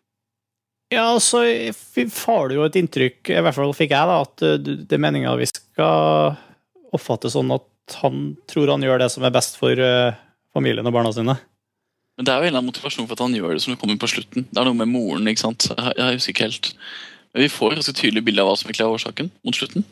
Ja, 0.91 1.07
så 1.23 1.41
f- 1.71 2.25
har 2.27 2.49
du 2.51 2.57
jo 2.57 2.65
et 2.67 2.75
inntrykk, 2.75 3.31
i 3.31 3.39
hvert 3.41 3.55
fall 3.55 3.71
fikk 3.77 3.93
jeg, 3.95 4.09
da, 4.11 4.17
at 4.25 4.43
uh, 4.43 4.57
det 4.59 4.97
er 4.97 5.01
meninga 5.01 5.37
vi 5.39 5.47
skal 5.47 6.35
oppfatte 6.91 7.31
sånn 7.31 7.53
at 7.55 7.95
han 8.01 8.33
tror 8.51 8.73
han 8.73 8.83
gjør 8.83 8.99
det 9.01 9.07
som 9.13 9.23
er 9.23 9.33
best 9.33 9.55
for 9.59 9.79
uh, 9.79 10.11
familien 10.53 10.85
og 10.87 10.93
barna 10.95 11.13
sine. 11.15 11.37
Men 12.19 12.27
det 12.27 12.33
er 12.33 12.41
jo 12.41 12.43
en 12.43 12.51
eller 12.51 12.59
annen 12.59 12.69
motivasjon 12.73 13.07
for 13.07 13.15
at 13.15 13.23
han 13.23 13.37
gjør 13.39 13.55
det 13.55 13.63
som 13.63 13.71
det 13.73 13.79
kommer 13.81 13.97
på 14.03 14.11
slutten. 14.11 14.45
Det 14.51 14.59
er 14.59 14.67
noe 14.67 14.77
med 14.83 14.91
moren, 14.91 15.31
ikke 15.31 15.45
sant. 15.45 15.69
Jeg, 15.71 15.95
jeg 15.97 16.19
husker 16.19 16.35
ikke 16.35 16.47
helt. 16.49 16.69
Men 17.31 17.45
vi 17.45 17.49
får 17.55 17.71
et 17.71 17.79
ganske 17.79 17.95
tydelig 17.97 18.25
bilde 18.27 18.43
av 18.43 18.51
hva 18.51 18.57
som 18.59 18.67
egentlig 18.67 18.83
er 18.85 18.95
årsaken 18.99 19.31
mot 19.47 19.57
slutten. 19.57 19.87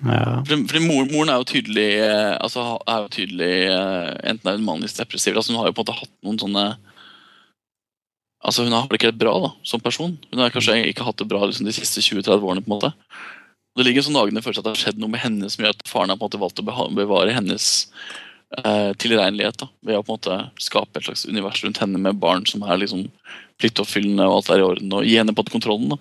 Ja. 0.00 0.40
Moren, 0.48 1.10
moren 1.12 1.28
er 1.28 1.40
jo 1.42 1.48
tydelig 1.50 1.88
eh, 2.00 2.36
altså 2.40 2.78
er 2.88 3.02
jo 3.02 3.10
tydelig 3.12 3.50
eh, 3.68 4.12
Enten 4.30 4.48
er 4.48 4.54
hun 4.56 4.64
manisk 4.64 4.96
depressiv 4.96 5.36
altså 5.36 5.52
Hun 5.52 5.58
har 5.60 5.68
jo 5.68 5.74
på 5.76 5.82
en 5.82 5.90
måte 5.90 5.96
hatt 5.98 6.14
noen 6.24 6.38
sånne 6.40 6.62
Altså 8.40 8.64
Hun 8.64 8.72
har 8.72 8.88
det 8.88 8.96
ikke 8.96 9.10
helt 9.10 9.20
bra 9.20 9.34
da, 9.42 9.50
som 9.68 9.82
person. 9.84 10.14
Hun 10.30 10.40
har 10.40 10.52
kanskje 10.54 10.78
ikke 10.88 11.04
hatt 11.04 11.18
det 11.20 11.28
bra 11.28 11.42
liksom, 11.44 11.66
de 11.68 11.74
siste 11.76 12.00
20-30 12.00 12.40
årene. 12.40 12.62
på 12.64 12.70
en 12.70 12.76
måte. 12.78 12.90
Det 13.76 13.84
ligger 13.84 14.00
en 14.00 14.06
sånn 14.08 14.16
nagende 14.16 14.40
følelse 14.40 14.62
at 14.62 14.66
det 14.66 14.72
har 14.72 14.80
skjedd 14.80 15.02
noe 15.02 15.12
med 15.12 15.20
henne 15.20 15.50
som 15.52 15.60
gjør 15.60 15.74
at 15.76 15.84
faren 15.88 16.08
har 16.08 16.16
på 16.16 16.24
en 16.24 16.30
måte 16.30 16.40
valgt 16.40 16.62
å 16.62 16.86
bevare 16.96 17.34
hennes 17.36 17.66
eh, 18.56 18.90
tilregnelighet. 18.96 19.60
da, 19.60 19.68
Ved 19.84 20.00
å 20.00 20.02
på 20.06 20.14
en 20.14 20.18
måte 20.18 20.38
skape 20.56 20.98
et 20.98 21.06
slags 21.10 21.26
univers 21.28 21.60
rundt 21.66 21.82
henne 21.84 22.00
med 22.00 22.18
barn 22.22 22.48
som 22.48 22.64
er 22.64 22.80
liksom 22.80 23.04
pliktoppfyllende 23.60 24.24
og 24.24 24.40
alt 24.40 24.50
er 24.54 24.64
i 24.64 24.66
orden. 24.70 24.96
Og 24.96 25.04
gi 25.04 25.18
henne 25.20 25.36
på 25.36 25.44
en 25.44 25.44
måte 25.44 25.56
kontrollen 25.58 25.92
da, 25.92 26.00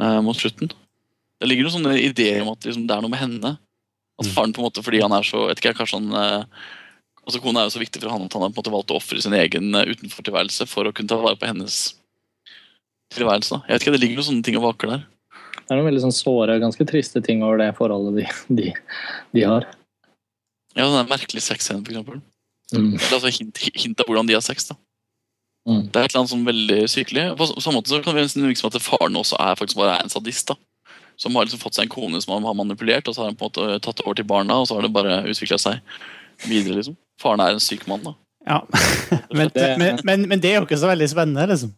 eh, 0.00 0.20
mot 0.24 0.40
slutten. 0.40 0.72
Det 1.40 1.48
ligger 1.50 1.66
noen 1.66 1.76
sånne 1.76 1.94
ideer 2.00 2.42
om 2.42 2.52
at 2.54 2.64
liksom, 2.64 2.86
det 2.88 2.96
er 2.96 3.04
noe 3.04 3.12
med 3.12 3.20
henne. 3.20 3.54
At 4.16 4.24
Mm. 4.26 4.32
faren 4.32 4.52
på 4.56 4.62
en 4.62 4.68
måte, 4.70 4.82
fordi 4.82 5.02
han 5.02 5.12
er 5.12 5.22
så 5.28 5.42
vet 5.48 5.58
ikke, 5.60 5.74
jeg, 5.74 5.76
kanskje 5.76 5.98
han 6.00 6.14
eh, 6.16 6.44
altså 7.26 7.40
Kona 7.42 7.60
er 7.60 7.66
jo 7.68 7.74
så 7.74 7.82
viktig 7.82 8.00
for 8.00 8.08
han 8.14 8.22
at 8.24 8.32
han 8.32 8.42
har 8.46 8.48
på 8.54 8.56
en 8.56 8.62
måte 8.62 8.72
valgt 8.72 8.92
å 8.94 8.96
ofre 8.96 9.20
sin 9.20 9.34
egen 9.36 9.74
eh, 9.76 9.90
utenfortilværelse 9.92 10.66
for 10.70 10.88
å 10.88 10.92
kunne 10.96 11.10
ta 11.10 11.18
vare 11.20 11.36
på 11.36 11.46
hennes 11.50 11.76
tilværelse. 13.12 13.58
Jeg 13.68 13.74
vet 13.76 13.84
ikke, 13.84 13.92
Det 13.92 14.00
ligger 14.00 14.16
noen 14.20 14.28
sånne 14.30 14.46
ting 14.46 14.56
og 14.56 14.64
vaker 14.70 14.92
der. 14.94 15.04
Det 15.66 15.74
er 15.74 15.80
noen 15.80 15.88
veldig 15.90 16.04
sånn 16.06 16.14
såre, 16.16 16.56
ganske 16.62 16.86
triste 16.88 17.20
ting 17.26 17.42
over 17.44 17.58
det 17.60 17.68
forholdet 17.76 18.16
de, 18.22 18.26
de, 18.62 18.72
de 19.36 19.44
har. 19.44 19.66
Ja, 20.76 20.86
den 20.88 21.08
merkelige 21.10 21.44
sexscenen, 21.44 21.84
for 21.84 21.92
eksempel. 21.94 22.20
Mm. 22.72 22.94
Eller 22.96 23.16
altså 23.18 23.30
hint, 23.32 23.60
hint 23.74 24.00
av 24.02 24.08
hvordan 24.08 24.28
de 24.28 24.36
har 24.36 24.44
sex. 24.44 24.68
da. 24.70 24.76
Mm. 25.68 25.84
Det 25.90 25.98
er 26.00 26.06
et 26.06 26.12
eller 26.14 26.22
annet 26.22 26.32
sånn 26.32 26.46
veldig 26.46 26.80
sykelig. 26.92 27.24
På 27.38 27.48
samme 27.52 27.80
måte 27.80 27.90
så 27.90 28.00
kan 28.04 28.14
vi 28.16 28.22
nesten 28.24 28.46
virke 28.46 28.60
som 28.60 28.70
at 28.70 28.80
faren 28.84 29.18
også 29.18 29.38
er 29.42 29.58
faktisk 29.58 29.80
bare 29.80 29.98
en 30.02 30.12
sadist. 30.12 30.48
da. 30.52 30.56
Som 31.18 31.34
har 31.36 31.46
liksom 31.46 31.60
fått 31.62 31.74
seg 31.78 31.86
en 31.86 31.94
kone 31.94 32.20
som 32.20 32.34
han 32.36 32.44
har 32.44 32.54
manipulert, 32.58 33.08
og 33.08 33.14
så 33.16 33.22
har 33.24 33.30
han 33.32 33.36
på 33.40 33.48
en 33.48 33.52
måte 33.52 33.80
tatt 33.86 34.02
over 34.04 34.14
til 34.18 34.26
barna, 34.28 34.58
og 34.60 34.66
så 34.68 34.76
har 34.76 34.84
det 34.84 34.92
bare 34.92 35.22
utvikla 35.30 35.56
seg 35.58 35.80
videre. 36.44 36.76
liksom. 36.80 36.96
Faren 37.20 37.40
er 37.40 37.54
en 37.56 37.60
syk 37.64 37.86
mann. 37.88 38.02
da. 38.04 38.12
ja. 38.46 38.58
Men, 39.36 39.50
men, 39.78 39.98
men, 40.04 40.28
men 40.28 40.40
det 40.40 40.50
er 40.52 40.58
jo 40.60 40.66
ikke 40.66 40.78
så 40.80 40.90
veldig 40.90 41.08
spennende, 41.08 41.46
liksom. 41.52 41.72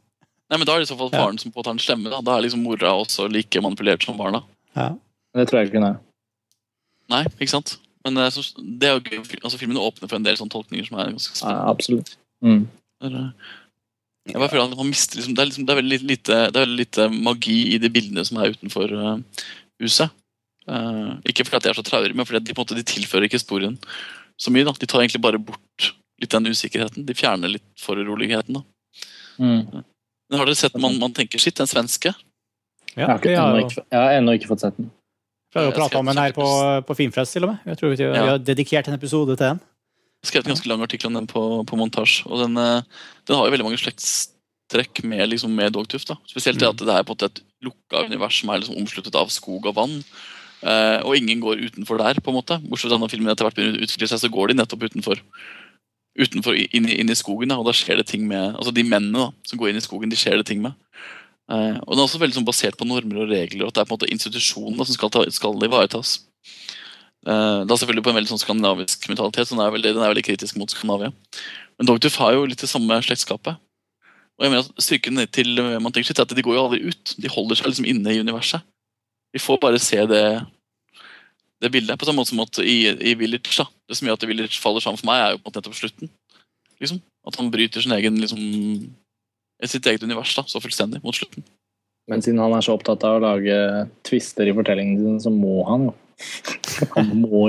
Nei, 0.48 0.56
men 0.58 0.66
Da 0.66 0.74
er 0.74 0.80
det 0.82 0.88
i 0.88 0.90
så 0.92 0.96
fall 0.98 1.10
Ja. 1.12 1.20
faren 1.22 1.38
som 1.38 1.52
på 1.52 1.58
en 1.58 1.60
måte 1.60 1.68
har 1.68 1.76
den 1.76 1.84
slemme. 1.84 2.10
Da 2.10 2.20
Da 2.24 2.36
er 2.38 2.42
liksom 2.46 2.62
mora 2.64 2.90
også 2.96 3.26
like 3.30 3.60
manipulert 3.60 4.02
som 4.04 4.16
barna. 4.16 4.42
Ja. 4.74 4.94
Det 5.36 5.44
tror 5.50 5.60
jeg 5.60 5.68
ikke 5.68 5.78
hun 5.82 5.88
er. 5.90 5.98
Nei, 7.12 7.22
ikke 7.38 7.50
sant? 7.52 7.74
Men 8.04 8.14
det 8.16 8.24
er, 8.24 8.30
så, 8.32 8.44
det 8.80 8.88
er 8.88 8.94
jo 8.96 9.02
gøy. 9.04 9.18
altså 9.44 9.58
Filmen 9.60 9.76
åpner 9.76 10.08
for 10.08 10.16
en 10.16 10.24
del 10.24 10.36
sånne 10.40 10.54
tolkninger 10.54 10.86
som 10.88 10.98
er 10.98 11.10
ganske 11.12 11.36
spennende. 11.36 11.60
Ja, 11.60 11.70
absolutt. 11.74 12.14
Mm. 12.44 12.62
Jeg 14.28 14.36
bare 14.36 14.50
føler 14.52 14.68
at 14.68 14.76
man 14.76 14.90
mister 14.90 15.18
liksom, 15.18 15.34
det, 15.34 15.42
er 15.42 15.48
liksom, 15.48 15.66
det, 15.66 15.72
er 15.72 15.80
veldig 15.80 15.98
lite, 16.04 16.38
det 16.52 16.58
er 16.58 16.66
veldig 16.66 16.80
lite 16.82 17.08
magi 17.14 17.58
i 17.72 17.78
de 17.80 17.90
bildene 17.92 18.24
som 18.28 18.40
er 18.40 18.52
utenfor 18.52 18.92
uh, 18.92 19.44
huset. 19.82 20.12
Uh, 20.68 21.16
ikke 21.24 21.46
fordi 21.48 21.56
at 21.56 21.64
de 21.64 21.70
er 21.72 21.78
så 21.78 21.84
traurige, 21.86 22.16
men 22.16 22.28
fordi 22.28 22.42
at 22.42 22.48
de, 22.48 22.56
på 22.56 22.60
en 22.60 22.66
måte, 22.66 22.76
de 22.76 22.84
tilfører 22.92 23.28
ikke 23.28 23.40
historien 23.40 23.78
så 24.38 24.52
mye. 24.52 24.66
da. 24.68 24.74
De 24.76 24.88
tar 24.90 25.00
egentlig 25.00 25.22
bare 25.24 25.40
bort 25.40 25.92
litt 26.20 26.34
den 26.34 26.50
usikkerheten. 26.52 27.06
De 27.08 27.16
fjerner 27.16 27.56
litt 27.56 27.66
foruroligheten. 27.80 28.60
da. 28.60 28.64
Mm. 29.38 29.84
Men 30.28 30.42
har 30.42 30.50
dere 30.50 30.58
sett 30.60 30.76
man, 30.76 30.98
man 31.00 31.14
tenker 31.16 31.40
shit, 31.40 31.56
den 31.56 31.70
svenske? 31.70 32.12
Jeg, 32.92 32.98
Ja, 32.98 33.12
har 33.14 33.20
ikke, 33.20 33.32
ennå 33.32 33.64
ikke, 33.64 33.82
jeg 33.84 34.00
har 34.00 34.14
ennå 34.18 34.34
ikke 34.36 34.48
fått 34.50 34.64
sett 34.64 34.76
den. 34.76 34.90
vi 35.54 35.60
har 35.60 35.68
Jeg 35.68 35.76
prata 35.76 36.00
om 36.00 36.08
den 36.10 36.18
her 36.18 36.32
på, 36.36 36.46
på 36.88 36.96
Filmfrelst, 36.98 37.36
til 37.36 37.46
og 37.46 37.52
med. 37.52 37.58
Jeg 37.64 37.78
tror 37.78 37.92
vi, 37.92 37.98
vi 38.02 38.22
har 38.28 38.40
dedikert 38.42 38.88
en 38.88 38.96
episode 38.98 39.36
til 39.36 39.44
den. 39.46 39.60
Jeg 40.28 40.34
skrev 40.34 40.44
en 40.44 40.52
ganske 40.52 40.68
lang 40.68 40.82
artikkel 40.84 41.08
om 41.08 41.14
den 41.16 41.28
på, 41.30 41.42
på 41.64 41.76
montasje. 41.80 42.26
og 42.28 42.42
den, 42.44 42.58
eh, 42.60 42.82
den 43.24 43.38
har 43.38 43.46
jo 43.46 43.54
veldig 43.54 43.64
mange 43.64 43.80
slektstrekk 43.80 45.00
med, 45.08 45.24
liksom, 45.32 45.54
med 45.56 45.72
Dogtooth. 45.72 46.04
da. 46.10 46.18
Spesielt 46.28 46.60
det 46.60 46.68
at 46.68 46.82
det 46.84 46.92
er 46.92 47.06
på 47.08 47.16
et 47.16 47.40
lukka 47.64 48.04
univers 48.04 48.42
som 48.42 48.52
er 48.52 48.60
liksom 48.60 48.76
omsluttet 48.76 49.16
av 49.16 49.32
skog 49.32 49.70
og 49.70 49.78
vann. 49.78 50.02
Eh, 50.60 50.98
og 51.00 51.16
ingen 51.16 51.40
går 51.40 51.64
utenfor 51.64 52.02
der, 52.02 52.20
på 52.20 52.28
en 52.28 52.36
måte. 52.42 52.60
Bortsett 52.60 52.92
fra 52.92 53.00
når 53.00 53.14
filmen 53.14 53.32
etter 53.32 53.48
hvert 53.48 53.56
begynner 53.56 53.80
å 53.80 53.88
utvikle 53.88 54.10
seg, 54.10 54.20
så 54.20 54.32
går 54.36 54.50
de 54.52 54.58
nettopp 54.58 54.84
utenfor. 54.84 55.24
Utenfor, 56.18 56.60
inn, 56.60 56.88
inn 56.92 57.08
i 57.08 57.16
skogen, 57.16 57.48
da, 57.48 57.56
og 57.56 57.70
da 57.70 57.72
skjer 57.78 58.00
det 58.00 58.08
ting 58.10 58.24
med 58.26 58.56
Altså 58.58 58.72
de 58.74 58.82
mennene 58.82 59.28
da, 59.28 59.48
som 59.48 59.60
går 59.60 59.70
inn 59.70 59.80
i 59.80 59.84
skogen, 59.84 60.12
de 60.12 60.18
skjer 60.18 60.36
det 60.40 60.48
ting 60.50 60.60
med. 60.60 60.76
Eh, 61.48 61.76
og 61.80 61.94
den 61.94 62.02
er 62.02 62.04
også 62.04 62.20
veldig 62.20 62.40
sånn, 62.40 62.48
basert 62.48 62.76
på 62.76 62.88
normer 62.88 63.22
og 63.22 63.30
regler, 63.32 63.64
og 63.64 63.70
at 63.72 63.78
det 63.78 63.84
er 63.84 63.88
på 63.88 63.94
en 63.94 64.00
måte 64.00 64.10
institusjonene 64.12 64.84
som 64.84 64.98
skal, 64.98 65.12
ta, 65.14 65.22
skal 65.32 65.64
ivaretas. 65.64 66.18
Eh, 67.28 67.60
er 67.60 67.76
selvfølgelig 67.76 68.04
på 68.06 68.12
en 68.12 68.16
veldig 68.16 68.30
sånn 68.30 68.40
skandinavisk 68.40 69.08
mentalitet, 69.10 69.50
den 69.50 69.60
er 69.60 69.72
veldig, 69.74 69.90
den 69.98 70.04
er 70.04 70.12
veldig 70.14 70.24
kritisk 70.24 70.56
mot 70.56 70.70
Skandinavia. 70.72 71.10
Men 71.76 71.88
Dogtooth 71.90 72.16
har 72.22 72.34
jo 72.34 72.46
litt 72.48 72.62
det 72.62 72.70
samme 72.70 72.96
slektskapet. 73.04 73.58
Og 74.38 74.46
jeg 74.46 74.52
mener 74.54 74.64
at 74.64 74.84
Styrken 74.84 75.20
til 75.34 75.60
eh, 75.60 75.76
man 75.82 75.92
tenker 75.92 76.08
sitt 76.08 76.22
er 76.22 76.28
at 76.28 76.32
de 76.32 76.44
går 76.46 76.56
jo 76.56 76.62
aldri 76.62 76.80
ut. 76.88 77.12
De 77.20 77.32
holder 77.32 77.58
seg 77.58 77.68
liksom 77.68 77.88
inne 77.90 78.14
i 78.14 78.22
universet. 78.22 78.64
Vi 79.34 79.42
får 79.44 79.60
bare 79.60 79.82
se 79.82 80.00
det, 80.08 80.22
det 81.60 81.72
bildet. 81.74 81.98
På 82.00 82.08
samme 82.08 82.22
måte 82.22 82.32
som 82.32 82.40
at 82.46 82.62
i, 82.64 82.78
i 82.96 83.12
Village 83.18 83.52
da, 83.58 83.68
Det 83.84 83.98
som 83.98 84.08
gjør 84.08 84.16
at 84.16 84.26
Village 84.30 84.62
faller 84.62 84.84
sammen 84.84 85.00
for 85.00 85.10
meg, 85.10 85.20
er 85.20 85.36
jo 85.36 85.42
på 85.44 85.52
nettopp 85.52 85.76
slutten. 85.76 86.12
Liksom. 86.80 87.02
At 87.28 87.36
han 87.36 87.52
bryter 87.52 87.84
sin 87.84 87.92
egen 87.98 88.16
liksom, 88.22 88.40
sitt 89.68 89.84
eget 89.90 90.06
univers 90.06 90.32
da, 90.38 90.48
så 90.48 90.62
fullstendig 90.64 91.04
mot 91.04 91.18
slutten. 91.18 91.44
Men 92.08 92.24
siden 92.24 92.40
han 92.40 92.54
er 92.56 92.64
så 92.64 92.78
opptatt 92.78 93.04
av 93.04 93.18
å 93.18 93.24
lage 93.26 93.56
twister 94.08 94.48
i 94.48 94.54
fortellingen 94.56 95.02
sin, 95.02 95.24
så 95.26 95.34
må 95.34 95.60
han 95.68 95.90
jo. 95.90 95.98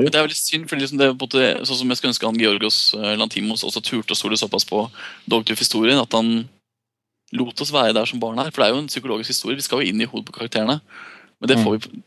Det 0.06 0.18
er 0.20 0.26
veldig 0.28 0.38
synd, 0.38 0.68
for 0.70 0.78
liksom 0.78 1.02
det 1.02 1.10
sånn 1.66 1.80
som 1.82 1.92
jeg 1.92 2.00
skulle 2.00 2.14
ønske 2.14 2.30
han 2.30 2.40
Georgos 2.40 2.80
eh, 2.98 3.16
Lantimos 3.18 3.66
også 3.66 3.82
turte 3.86 4.14
å 4.14 4.20
stole 4.20 4.38
såpass 4.40 4.68
på 4.70 4.84
Dogtooth-historien, 5.30 6.02
at 6.02 6.14
han 6.18 6.44
lot 7.36 7.62
oss 7.62 7.74
være 7.74 7.96
der 7.98 8.10
som 8.10 8.22
barn 8.22 8.42
her. 8.42 8.52
For 8.54 8.62
det 8.62 8.70
er 8.70 8.76
jo 8.76 8.84
en 8.84 8.92
psykologisk 8.92 9.34
historie. 9.34 9.58
Vi 9.60 9.66
skal 9.66 9.82
jo 9.82 9.92
inn 9.92 10.02
i 10.02 10.10
hodet 10.10 10.28
på 10.30 10.38
karakterene. 10.38 10.80
Men 11.40 11.62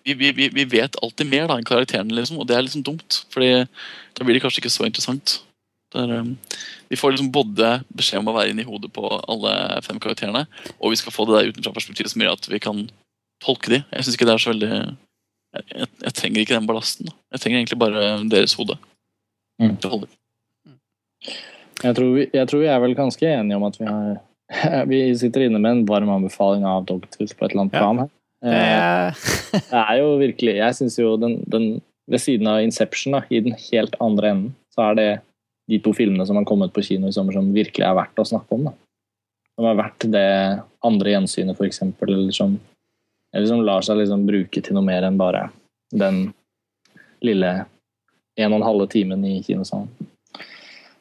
vi, 0.05 0.15
vi, 0.15 0.33
vi, 0.37 0.49
vi 0.53 0.65
vet 0.69 0.99
alltid 1.03 1.31
mer 1.31 1.47
da 1.49 1.57
enn 1.57 1.67
karakterene, 1.67 2.13
liksom, 2.19 2.41
og 2.43 2.49
det 2.49 2.57
er 2.57 2.67
liksom 2.67 2.85
dumt. 2.85 3.23
Fordi 3.33 3.65
da 3.65 4.27
blir 4.27 4.37
det 4.37 4.43
kanskje 4.45 4.61
ikke 4.61 4.75
så 4.75 4.85
interessant. 4.89 5.39
Det 5.93 6.03
er, 6.03 6.25
um, 6.25 6.35
vi 6.93 6.99
får 7.01 7.15
liksom 7.15 7.31
både 7.33 7.71
beskjed 7.93 8.21
om 8.21 8.29
å 8.33 8.37
være 8.37 8.53
inni 8.53 8.67
hodet 8.67 8.93
på 8.93 9.07
alle 9.09 9.55
fem 9.85 10.01
karakterene, 10.01 10.45
og 10.79 10.93
vi 10.93 10.99
skal 11.01 11.15
få 11.15 11.27
det 11.29 11.39
der 11.39 11.53
utenfra 11.53 11.73
perspektivet 11.77 12.13
som 12.13 12.25
gjør 12.25 12.37
at 12.37 12.49
vi 12.49 12.61
kan 12.65 12.85
tolke 13.45 13.73
de. 13.73 13.81
Jeg 13.93 14.05
synes 14.05 14.17
ikke 14.17 14.29
det 14.29 14.37
er 14.37 14.45
så 14.45 14.53
veldig 14.53 14.71
jeg, 15.53 15.65
jeg, 15.75 15.89
jeg 16.07 16.15
trenger 16.19 16.43
ikke 16.43 16.57
den 16.57 16.69
ballasten. 16.69 17.13
Jeg 17.33 17.43
trenger 17.43 17.61
egentlig 17.61 17.79
bare 17.83 18.03
deres 18.33 18.57
hode. 18.59 18.79
Mm. 19.63 19.77
Det 19.77 19.91
holder. 19.93 20.11
Jeg 21.83 21.97
tror, 21.99 22.11
vi, 22.15 22.27
jeg 22.33 22.49
tror 22.49 22.63
vi 22.63 22.71
er 22.71 22.83
vel 22.83 22.95
ganske 22.99 23.29
enige 23.29 23.59
om 23.59 23.65
at 23.69 23.79
vi 23.81 23.89
har 23.89 24.21
Vi 24.91 24.99
sitter 25.17 25.47
inne 25.47 25.61
med 25.63 25.71
en 25.71 25.87
varm 25.89 26.11
anbefaling 26.13 26.67
av 26.69 26.85
Dogtooth 26.89 27.33
på 27.37 27.47
et 27.47 27.53
eller 27.55 27.65
annet 27.65 27.77
plan 27.79 28.03
her. 28.05 28.11
Det 28.11 28.19
Eh, 28.43 29.15
Det 29.53 29.79
er 29.79 29.99
jo 30.01 30.17
virkelig 30.19 30.57
Jeg 30.57 30.75
syns 30.75 30.99
jo 30.99 31.13
den, 31.21 31.37
den 31.47 31.67
Ved 32.11 32.19
siden 32.19 32.49
av 32.51 32.63
Inception, 32.63 33.15
da, 33.15 33.21
i 33.31 33.39
den 33.41 33.55
helt 33.71 33.95
andre 34.03 34.33
enden, 34.33 34.55
så 34.75 34.89
er 34.91 34.97
det 34.99 35.11
de 35.71 35.79
to 35.79 35.93
filmene 35.95 36.27
som 36.27 36.37
har 36.37 36.45
kommet 36.49 36.73
på 36.75 36.83
kino 36.83 37.07
i 37.07 37.15
sommer 37.15 37.37
som 37.37 37.53
virkelig 37.55 37.85
er 37.87 37.95
verdt 37.95 38.19
å 38.19 38.27
snakke 38.27 38.57
om. 38.57 38.65
da. 38.67 38.73
Som 39.55 39.69
er 39.71 39.79
verdt 39.79 40.07
det 40.11 40.25
andre 40.83 41.13
gjensynet, 41.15 41.61
eksempel, 41.63 42.11
eller 42.11 42.35
som, 42.35 42.57
eller 43.35 43.47
som 43.49 43.63
lar 43.65 43.85
seg 43.87 44.01
liksom 44.01 44.27
bruke 44.29 44.63
til 44.63 44.77
noe 44.77 44.85
mer 44.87 45.07
enn 45.09 45.19
bare 45.21 45.47
den 45.93 46.27
lille 47.25 47.53
en 48.37 48.53
og 48.53 48.59
en 48.61 48.67
halve 48.67 48.89
timen 48.93 49.25
i 49.29 49.39
kinosalen. 49.45 49.89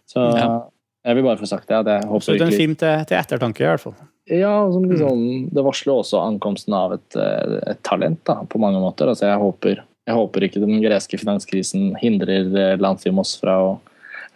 Så 0.08 0.20
Ja. 0.38 0.70
jeg 1.06 1.16
vil 1.16 1.24
bare 1.24 1.38
få 1.40 1.48
sagt 1.48 1.68
det. 1.68 1.76
at 1.76 1.86
jeg 1.88 2.04
håper 2.08 2.16
absolutt 2.16 2.42
en 2.42 2.52
film 2.52 2.76
til, 2.76 3.06
til 3.06 3.18
ettertanke, 3.18 3.64
i 3.64 3.68
hvert 3.68 3.80
fall. 3.80 3.96
ja, 4.28 4.72
som 4.72 4.84
liksom, 4.84 5.50
det 5.52 5.64
varsler 5.64 5.94
også 5.94 6.20
ankomsten 6.22 6.74
av 6.74 6.94
et, 6.94 7.16
eh, 7.16 7.60
et 7.72 7.84
talent 7.84 8.20
da, 8.26 8.44
på 8.44 8.60
mange 8.60 8.80
måter. 8.80 9.08
Altså, 9.08 9.26
jeg, 9.28 9.38
håper, 9.40 9.84
jeg 10.08 10.16
håper 10.16 10.44
ikke 10.44 10.62
den 10.62 10.82
greske 10.82 11.18
finanskrisen 11.18 11.96
hindrer 11.96 12.76
eh, 12.76 13.26
fra 13.40 13.56
å 13.64 13.80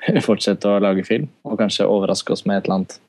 fortsette 0.28 0.66
å 0.68 0.80
lage 0.80 1.04
film, 1.06 1.28
og 1.46 1.60
kanskje 1.60 1.88
overraske 1.88 2.32
oss 2.32 2.46
med 2.46 2.58
et 2.58 2.66
eller 2.66 2.76
annet 2.76 3.00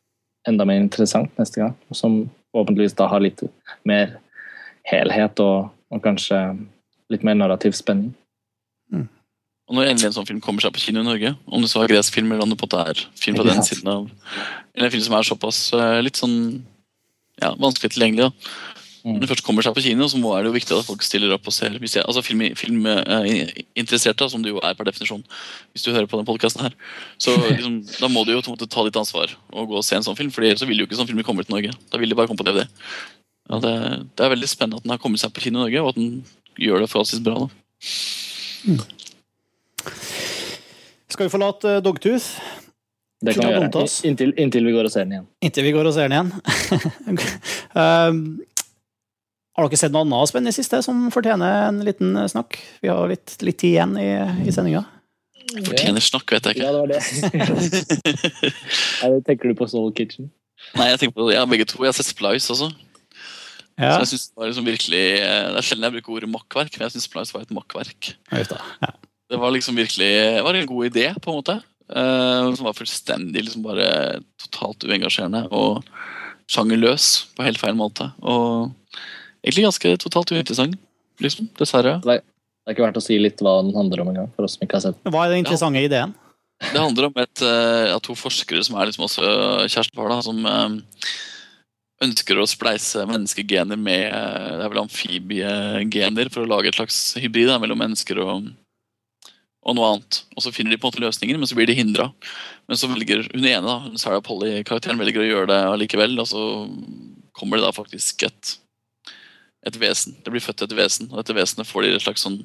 enda 0.47 0.65
mer 0.65 0.79
interessant 0.79 1.31
neste 1.39 1.61
gang, 1.61 1.75
som 1.93 2.29
forhåpentligvis 2.55 2.95
da 2.95 3.09
har 3.11 3.21
litt 3.21 3.43
mer 3.85 4.19
helhet 4.91 5.43
og, 5.43 5.73
og 5.93 6.03
kanskje 6.05 6.39
litt 7.13 7.27
mer 7.27 7.39
narrativ 7.39 7.77
spenning. 7.79 8.15
Og 9.67 9.75
når 9.75 9.91
endelig 9.91 10.11
en 10.11 10.15
sånn 10.21 10.29
film 10.29 10.39
kommer 10.43 10.63
seg 10.63 10.75
på 10.77 10.85
kino 10.85 11.03
i 11.03 11.07
Norge, 11.07 11.33
om 11.51 11.63
det 11.63 11.73
så 11.73 11.83
er 11.83 11.91
gresk 11.91 12.15
film 12.15 12.31
eller 12.31 12.47
om 12.47 12.53
det 12.53 12.59
på 12.61 12.69
en 12.69 12.71
måte 12.71 12.95
er 12.95 13.03
film 13.19 13.39
fra 13.39 13.49
den 13.49 13.65
siden 13.67 13.91
av 13.91 14.07
Eller 14.77 14.87
en 14.87 14.95
film 14.95 15.03
som 15.03 15.17
er 15.19 15.27
såpass 15.27 15.61
eh, 15.75 15.99
litt 16.07 16.21
sånn 16.21 16.37
ja, 17.43 17.51
vanskelig 17.59 17.91
tilgjengelig, 17.93 18.29
da. 18.29 18.53
Mm. 19.07 19.17
Når 19.17 19.23
det 19.23 19.29
først 19.31 19.45
kommer 19.47 19.63
seg 19.63 19.75
på 19.77 19.83
kino, 19.85 20.07
så 20.11 20.19
må, 20.19 20.33
er 20.35 20.43
det 20.43 20.51
jo 20.51 20.55
viktig 20.57 20.75
at 20.75 20.87
folk 20.87 21.03
stiller 21.07 21.35
opp 21.35 21.45
og 21.47 21.55
ser. 21.55 21.77
Hvis 21.83 21.95
jeg, 21.95 22.03
altså 22.09 22.25
Filminteresserte, 22.27 24.25
film, 24.25 24.33
som 24.33 24.43
du 24.43 24.49
jo 24.51 24.63
er 24.67 24.75
per 24.75 24.89
definisjon, 24.89 25.23
hvis 25.75 25.85
du 25.85 25.93
hører 25.93 26.09
på 26.11 26.19
den 26.19 26.27
podkasten 26.27 26.65
her, 26.67 26.75
så 27.23 27.35
liksom, 27.45 27.77
da 28.03 28.11
må 28.11 28.25
du 28.27 28.33
jo 28.35 28.43
ta 28.43 28.87
litt 28.87 28.99
ansvar 28.99 29.37
og 29.53 29.71
gå 29.71 29.79
og 29.79 29.87
se 29.87 29.99
en 29.99 30.07
sånn 30.07 30.19
film, 30.19 30.33
for 30.35 30.47
ellers 30.47 30.63
så 30.65 30.71
vil 30.71 30.83
jo 30.83 30.89
ikke 30.89 30.99
sånn 30.99 31.11
film 31.11 31.23
komme 31.27 31.47
til 31.47 31.55
Norge. 31.55 31.75
Da 31.93 32.03
vil 32.03 32.11
de 32.11 32.19
bare 32.19 32.31
komme 32.31 32.43
på 32.43 32.49
DVD. 32.49 32.67
Ja, 33.47 33.61
det, 33.63 33.73
det 34.19 34.27
er 34.27 34.33
veldig 34.35 34.49
spennende 34.51 34.81
at 34.81 34.87
den 34.87 34.95
har 34.95 35.03
kommet 35.03 35.23
seg 35.23 35.33
på 35.35 35.45
kino 35.45 35.61
i 35.61 35.63
Norge, 35.67 35.83
og 35.83 35.93
at 35.93 35.99
den 36.01 36.09
gjør 36.59 36.83
det 36.83 36.91
forholdsvis 36.91 37.23
bra. 37.27 37.47
da. 37.47 37.49
Skal 41.13 41.29
vi 41.29 41.33
forlate 41.33 41.77
uh, 41.77 41.83
Dogtooth 41.85 42.27
Det 43.23 43.37
kan 43.37 43.47
vi 43.47 43.53
gjøre. 43.55 43.87
Inntil, 44.09 44.35
inntil 44.41 44.67
vi 44.67 44.75
går 44.75 44.89
og 44.89 44.93
ser 44.93 45.07
den 45.07 45.15
igjen. 45.17 45.29
inntil 45.45 45.69
vi 45.69 45.73
går 45.77 45.89
og 45.89 45.95
ser 45.95 46.11
den 46.11 46.17
igjen? 46.19 46.31
um, 47.79 48.21
har 49.57 49.65
dere 49.65 49.79
sett 49.81 49.95
noe 49.95 50.05
annet 50.05 50.29
spennende 50.29 50.53
i 50.53 50.57
siste 50.59 50.83
som 50.85 51.07
fortjener 51.15 51.71
en 51.71 51.79
liten 51.87 52.11
eh, 52.21 52.27
snakk? 52.29 52.59
Vi 52.85 52.91
har 52.93 53.09
litt, 53.09 53.39
litt 53.41 53.57
tid 53.57 53.71
igjen 53.71 53.95
i, 53.97 54.11
i 54.45 54.53
sendinga. 54.53 54.83
Fortjener 55.65 56.05
snakk, 56.05 56.35
vet 56.35 56.45
jeg 56.51 56.59
ikke. 56.59 56.67
Ja, 56.67 56.73
det 56.75 56.81
var 56.83 56.91
det. 56.93 57.01
Eller 59.07 59.23
tenker 59.25 59.49
du 59.49 59.57
på 59.57 59.69
Soul 59.71 59.95
Kitchen? 59.97 60.29
Nei, 60.77 60.91
jeg 60.91 61.01
tenker 61.01 61.17
på 61.17 61.31
ja, 61.33 61.47
begge 61.49 61.65
to. 61.71 61.81
Jeg 61.81 61.95
har 61.95 61.97
sett 61.97 62.11
Splice 62.11 62.53
også. 62.53 62.69
Ja. 63.77 63.93
Så 63.93 64.01
jeg 64.01 64.09
synes 64.13 64.27
Det 64.31 64.41
var 64.41 64.49
liksom 64.49 64.69
virkelig 64.71 65.05
eh, 65.21 65.47
Det 65.53 65.61
er 65.61 65.67
sjelden 65.69 65.85
jeg 65.85 65.95
bruker 65.99 66.15
ordet 66.15 66.31
makkverk, 66.33 66.77
men 66.77 66.87
jeg 66.87 66.95
syns 66.95 67.09
Splice 67.11 67.35
var 67.37 67.45
et 67.45 67.53
makkverk. 67.53 68.13
Det. 68.33 68.61
Ja. 68.81 68.93
Det 69.29 69.41
var 69.43 69.53
liksom 69.53 69.77
virkelig 69.77 70.13
Det 70.39 70.45
var 70.47 70.57
en 70.57 70.71
god 70.71 70.87
idé, 70.87 71.09
på 71.21 71.33
en 71.33 71.41
måte. 71.43 71.59
Uh, 71.87 72.51
som 72.59 72.67
var 72.67 72.75
fullstendig 72.75 73.45
liksom 73.45 73.63
bare 73.63 74.19
totalt 74.43 74.83
uengasjerende 74.89 75.45
og 75.55 75.85
sjangerløs 76.51 77.29
på 77.37 77.47
helt 77.47 77.61
feil 77.63 77.77
måte. 77.79 78.09
Og 78.27 78.73
egentlig 79.45 79.69
ganske 79.69 79.93
totalt 80.03 80.33
uinteressant, 80.35 80.75
liksom. 81.23 81.47
Dessverre. 81.61 82.01
Det 82.03 82.17
er 82.19 82.75
ikke 82.75 82.89
verdt 82.89 82.99
å 82.99 83.05
si 83.05 83.21
litt 83.21 83.39
hva 83.39 83.61
den 83.63 83.77
handler 83.77 84.03
om 84.03 84.11
engang, 84.11 84.33
for 84.35 84.49
oss 84.49 84.57
som 84.59 84.67
ikke 84.67 84.81
har 84.81 84.87
sett 84.89 84.99
den. 84.99 85.15
Hva 85.15 85.27
er 85.27 85.37
den 85.37 85.45
interessante 85.45 85.85
ideen? 85.87 86.17
Det 86.59 86.81
handler 86.81 87.11
om 87.11 87.23
et, 87.23 87.45
uh, 87.45 87.93
ja, 87.93 88.01
to 88.03 88.17
forskere 88.19 88.65
som 88.67 88.81
er 88.81 88.91
liksom 88.91 89.07
også 89.07 89.31
kjærestepar, 89.69 90.11
da, 90.11 90.19
som 90.25 90.43
eh, 90.49 90.77
ønsker 92.05 92.39
å 92.39 92.49
spleise 92.49 93.07
menneskegener 93.09 93.79
med 93.81 94.11
eh, 94.11 94.53
det 94.59 94.65
er 94.65 94.73
vel 94.73 94.83
amfibiegener 94.83 96.31
for 96.33 96.45
å 96.45 96.51
lage 96.51 96.71
et 96.71 96.79
slags 96.79 96.99
hybrid 97.21 97.49
da, 97.49 97.59
mellom 97.63 97.81
mennesker 97.81 98.21
og, 98.21 98.51
og 99.65 99.79
noe 99.79 99.93
annet. 99.95 100.21
Og 100.37 100.45
så 100.45 100.53
finner 100.53 100.75
de 100.75 100.81
på 100.81 100.89
en 100.89 100.93
måte 100.93 101.05
løsninger, 101.05 101.41
men 101.41 101.49
så 101.49 101.57
blir 101.59 101.71
de 101.71 101.79
hindra. 101.79 102.11
Men 102.69 102.81
så 102.81 102.91
velger 102.91 103.25
hun 103.31 103.47
ene, 103.47 103.65
da, 103.65 103.97
Sarah 104.01 104.23
Polly-karakteren, 104.25 105.01
velger 105.01 105.25
å 105.25 105.31
gjøre 105.31 105.51
det 105.53 105.61
allikevel, 105.71 106.19
og 106.21 106.29
så 106.29 106.45
kommer 107.37 107.61
det 107.61 107.69
da 107.69 107.75
faktisk 107.77 108.27
et, 108.29 108.57
et 109.69 109.81
vesen. 109.81 110.19
Det 110.25 110.33
blir 110.35 110.45
født 110.45 110.67
et 110.67 110.77
vesen, 110.77 111.09
og 111.13 111.23
dette 111.23 111.37
vesenet 111.37 111.69
får 111.69 111.87
de 111.87 111.95
et 111.97 112.05
slags 112.05 112.27
sånn 112.27 112.43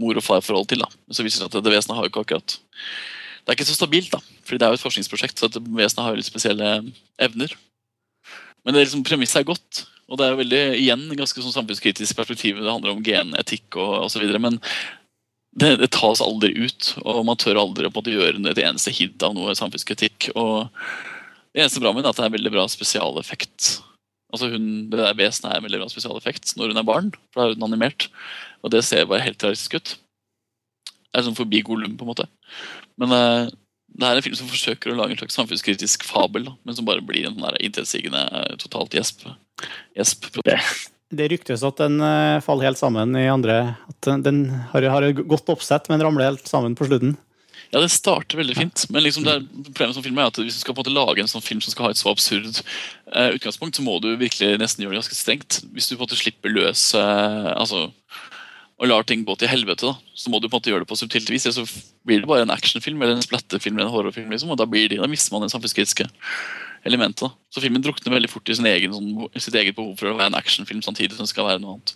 mor 0.00 0.16
og 0.16 0.24
far-forhold 0.24 0.70
til. 0.70 0.84
da. 0.84 0.88
Så 1.12 1.26
viser 1.26 1.42
det 1.42 1.44
seg 1.44 1.50
at 1.50 1.58
dette 1.58 1.74
vesenet 1.74 1.98
har 1.98 2.06
jo 2.06 2.12
ikke 2.12 2.24
akkurat 2.24 2.56
Det 3.42 3.50
er 3.50 3.56
ikke 3.58 3.66
så 3.68 3.74
stabilt, 3.74 4.12
da, 4.14 4.22
fordi 4.46 4.62
det 4.62 4.66
er 4.66 4.72
jo 4.72 4.78
et 4.78 4.84
forskningsprosjekt, 4.86 5.40
så 5.40 5.50
dette 5.50 5.60
vesenet 5.66 6.04
har 6.06 6.14
jo 6.14 6.20
litt 6.20 6.30
spesielle 6.30 6.72
evner. 7.20 7.56
Men 8.62 8.74
det 8.74 8.84
liksom, 8.84 9.04
premisset 9.06 9.42
er 9.42 9.48
godt, 9.48 9.84
og 10.10 10.18
det 10.18 10.26
er 10.26 10.34
jo 10.34 10.40
veldig, 10.42 10.64
igjen 10.78 11.04
ganske 11.18 11.42
sånn 11.42 11.54
samfunnskritisk 11.54 12.18
perspektiv. 12.18 12.58
Det 12.60 12.70
handler 12.70 12.92
om 12.92 13.04
genetikk 13.06 13.78
og 13.80 13.94
osv. 14.06 14.26
Men 14.42 14.58
det, 15.56 15.76
det 15.80 15.88
tas 15.94 16.22
aldri 16.24 16.52
ut, 16.58 16.92
og 17.02 17.24
man 17.28 17.38
tør 17.40 17.60
aldri 17.62 17.88
en 17.88 18.12
gjøre 18.12 18.42
et 18.52 18.60
eneste 18.62 18.92
hint 18.94 19.24
av 19.24 19.34
noe 19.36 19.54
samfunnskritikk. 19.58 20.30
og 20.36 20.68
Det 21.52 21.64
eneste 21.64 21.82
bra 21.82 21.94
med 21.94 22.04
det 22.04 22.10
er 22.10 22.16
at 22.16 22.20
det 22.20 22.28
er 22.28 22.36
veldig 22.36 22.54
bra 22.54 22.66
spesialeffekt. 22.70 23.72
Altså 24.32 24.48
hun, 24.52 24.68
Det 24.90 25.00
der 25.00 25.18
vesenet 25.18 25.50
er 25.52 25.60
en 25.60 25.66
veldig 25.66 25.82
bra 25.82 25.90
spesialeffekt 25.92 26.54
når 26.56 26.72
hun 26.72 26.82
er 26.82 26.88
barn, 26.88 27.10
for 27.32 27.42
da 27.42 27.48
er 27.48 27.56
hun 27.56 27.68
animert. 27.68 28.08
Og 28.62 28.72
det 28.72 28.84
ser 28.86 29.08
bare 29.08 29.24
helt 29.24 29.42
realistisk 29.44 29.76
ut. 29.80 29.96
Det 31.12 31.20
er 31.20 31.26
sånn 31.26 31.36
forbi 31.36 31.60
Golum, 31.64 31.98
på 31.98 32.06
en 32.06 32.12
måte. 32.14 32.28
Men 33.00 33.12
eh, 33.16 33.50
det 33.92 34.08
er 34.08 34.18
en 34.18 34.24
film 34.24 34.36
som 34.38 34.48
forsøker 34.48 34.92
å 34.92 34.96
lage 34.96 35.14
en 35.14 35.20
slags 35.20 35.36
samfunnskritisk 35.36 36.06
fabel, 36.08 36.46
da, 36.48 36.54
men 36.64 36.76
som 36.78 36.86
bare 36.88 37.04
blir 37.04 37.26
en 37.28 37.36
sånn 37.36 37.60
intetsigende, 37.60 38.22
eh, 38.38 38.54
totalt 38.62 38.96
gjesp. 38.96 39.26
gjesp. 39.98 40.30
Det 41.12 41.28
ryktes 41.28 41.64
at 41.68 41.82
den 41.82 42.00
eh, 42.00 42.40
faller 42.44 42.70
helt 42.70 42.80
sammen 42.80 43.12
i 43.20 43.26
andre 43.28 43.76
At 43.90 44.08
den, 44.24 44.46
har, 44.72 44.86
har 44.94 45.04
et 45.04 45.20
godt 45.28 45.52
oppsett, 45.52 45.90
men 45.92 46.00
ramler 46.00 46.30
helt 46.30 46.48
sammen 46.48 46.76
på 46.78 46.88
slutten. 46.88 47.18
Ja, 47.72 47.80
det 47.80 47.88
starter 47.92 48.36
veldig 48.36 48.56
fint, 48.56 48.82
men 48.92 49.04
liksom 49.04 49.24
det 49.24 49.32
er, 49.32 49.44
problemet 49.70 49.96
som 49.96 50.04
film 50.04 50.18
er 50.20 50.28
at 50.28 50.40
hvis 50.40 50.58
du 50.58 50.60
skal 50.60 50.74
på 50.76 50.82
en 50.82 50.84
måte 50.84 50.92
lage 50.92 51.22
en 51.22 51.30
sånn 51.30 51.44
film 51.44 51.60
som 51.64 51.72
skal 51.72 51.86
ha 51.86 51.92
et 51.94 52.00
så 52.00 52.10
absurd 52.12 52.60
eh, 52.60 53.30
utgangspunkt, 53.38 53.78
så 53.78 53.84
må 53.84 53.96
du 54.04 54.10
virkelig 54.20 54.58
nesten 54.60 54.84
gjøre 54.84 54.92
det 54.92 55.00
ganske 55.00 55.16
strengt. 55.16 55.60
Hvis 55.72 55.88
du 55.88 55.94
på 55.94 56.02
en 56.02 56.04
måte 56.04 56.20
slipper 56.20 56.52
løs 56.52 56.90
eh, 56.98 57.48
altså, 57.54 57.86
og 58.82 58.90
lar 58.90 59.04
ting 59.06 59.22
gå 59.22 59.36
til 59.38 59.46
helvete, 59.46 59.86
da, 59.86 60.12
så 60.18 60.30
må 60.32 60.40
du 60.42 60.48
på 60.48 60.56
en 60.56 60.58
måte 60.58 60.72
gjøre 60.72 60.82
det 60.82 60.90
på 60.90 60.98
subtilt 60.98 61.28
vis. 61.30 61.46
Så 61.54 61.62
blir 62.08 62.18
det 62.18 62.26
bare 62.26 62.42
en 62.42 62.50
actionfilm 62.50 62.98
eller 62.98 63.14
en 63.14 63.22
splatterfilm 63.22 63.76
eller 63.78 63.86
en 63.86 63.94
horrorfilm, 63.94 64.32
liksom, 64.34 64.50
og 64.50 64.58
da, 64.58 64.66
blir 64.66 64.88
det, 64.90 64.98
da 64.98 65.06
mister 65.10 65.34
man 65.34 65.46
det 65.46 65.52
samfunnskritiske 65.52 66.08
elementet. 66.90 67.30
Så 67.54 67.62
filmen 67.62 67.84
drukner 67.84 68.16
veldig 68.16 68.32
fort 68.32 68.50
i 68.50 68.56
egen, 68.72 68.96
sånn, 68.96 69.28
sitt 69.38 69.54
eget 69.60 69.78
behov 69.78 69.94
for 70.00 70.10
å 70.10 70.16
være 70.18 70.32
en 70.32 70.40
actionfilm 70.40 70.82
samtidig 70.82 71.14
som 71.14 71.28
det 71.28 71.30
skal 71.30 71.46
være 71.46 71.62
noe 71.62 71.76
annet. 71.76 71.94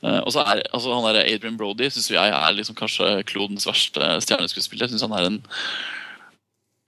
Uh, 0.00 0.18
og 0.24 0.34
så 0.34 0.42
er 0.42 0.64
altså, 0.72 0.90
han 0.96 1.06
der 1.12 1.22
Adrian 1.22 1.58
Brody 1.60 1.86
synes 1.92 2.10
jeg 2.10 2.34
er 2.34 2.54
liksom 2.56 2.74
kanskje 2.78 3.20
klodens 3.30 3.68
verste 3.68 4.12
stjerneskuespiller. 4.26 4.88
Jeg 4.88 4.96
synes 4.96 5.06
han 5.06 5.14
er 5.14 5.30
en 5.30 5.40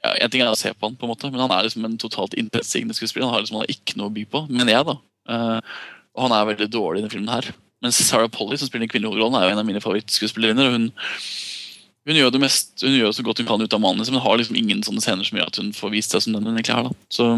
ja, 0.03 0.17
En 0.25 0.33
ting 0.33 0.43
er 0.43 0.51
å 0.51 0.59
se 0.59 0.73
på 0.75 0.89
han, 0.89 0.99
på 0.99 1.07
en 1.07 1.13
måte, 1.13 1.31
men 1.31 1.45
han 1.45 1.53
er 1.55 1.69
liksom 1.69 1.85
en 1.87 1.99
totalt 2.01 2.35
intetsigende 2.35 2.97
skuespiller. 2.99 3.29
Han 3.29 3.37
har 3.37 3.45
liksom 3.45 3.61
han 3.61 3.69
har 3.69 3.77
ikke 3.77 4.01
noe 4.01 4.11
å 4.11 4.17
by 4.17 4.25
på, 4.33 4.47
mener 4.51 4.75
jeg. 4.75 4.89
da. 4.89 4.97
uh, 5.31 5.77
og 6.17 6.27
han 6.27 6.35
er 6.35 6.49
veldig 6.51 6.73
dårlig 6.73 6.99
i 6.99 7.05
denne 7.05 7.15
filmen 7.15 7.31
her. 7.31 7.53
Mens 7.83 7.99
Sarah 8.07 8.31
Polly, 8.31 8.59
som 8.59 8.69
spiller 8.69 8.87
den 8.87 8.93
kvinnelige 8.93 9.13
hovedrollen, 9.13 9.39
er 9.39 9.49
jo 9.49 9.57
en 9.57 9.63
av 9.63 9.69
mine 9.69 9.83
favorittskuespillerinner. 9.83 10.71
og 10.71 10.79
hun 10.79 10.93
hun 12.03 12.19
gjør 12.19 12.33
det 12.35 12.41
mest, 12.43 12.73
hun 12.83 12.97
gjør 12.97 13.13
så 13.15 13.23
godt 13.23 13.39
hun 13.39 13.47
kan 13.47 13.63
ut 13.63 13.75
av 13.77 13.83
manuset, 13.83 14.11
men 14.11 14.23
har 14.25 14.39
liksom 14.39 14.57
ingen 14.59 14.81
sånne 14.83 15.03
scener 15.05 15.27
som 15.27 15.39
gjør 15.39 15.51
at 15.53 15.59
hun 15.61 15.69
får 15.77 15.93
vist 15.93 16.15
seg 16.15 16.25
som 16.25 16.35
den 16.35 16.49
hun 16.49 16.57
egentlig 16.57 16.75
er. 16.75 16.89
da. 16.89 16.95
Så 17.15 17.29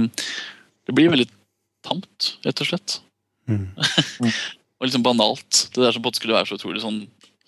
det 0.89 0.95
blir 0.97 1.13
veldig 1.13 1.27
tamt, 1.85 2.31
rett 2.47 2.63
og 2.65 2.71
slett. 2.71 2.95
Mm. 3.51 3.67
og 4.81 4.87
liksom 4.87 5.05
banalt. 5.05 5.67
Det 5.75 5.85
der 5.85 5.93
som 5.93 6.01
på 6.01 6.09
en 6.09 6.09
måte 6.09 6.21
skulle 6.23 6.37
være 6.37 6.49
så 6.49 6.57
utrolig 6.57 6.81
sånn 6.85 7.03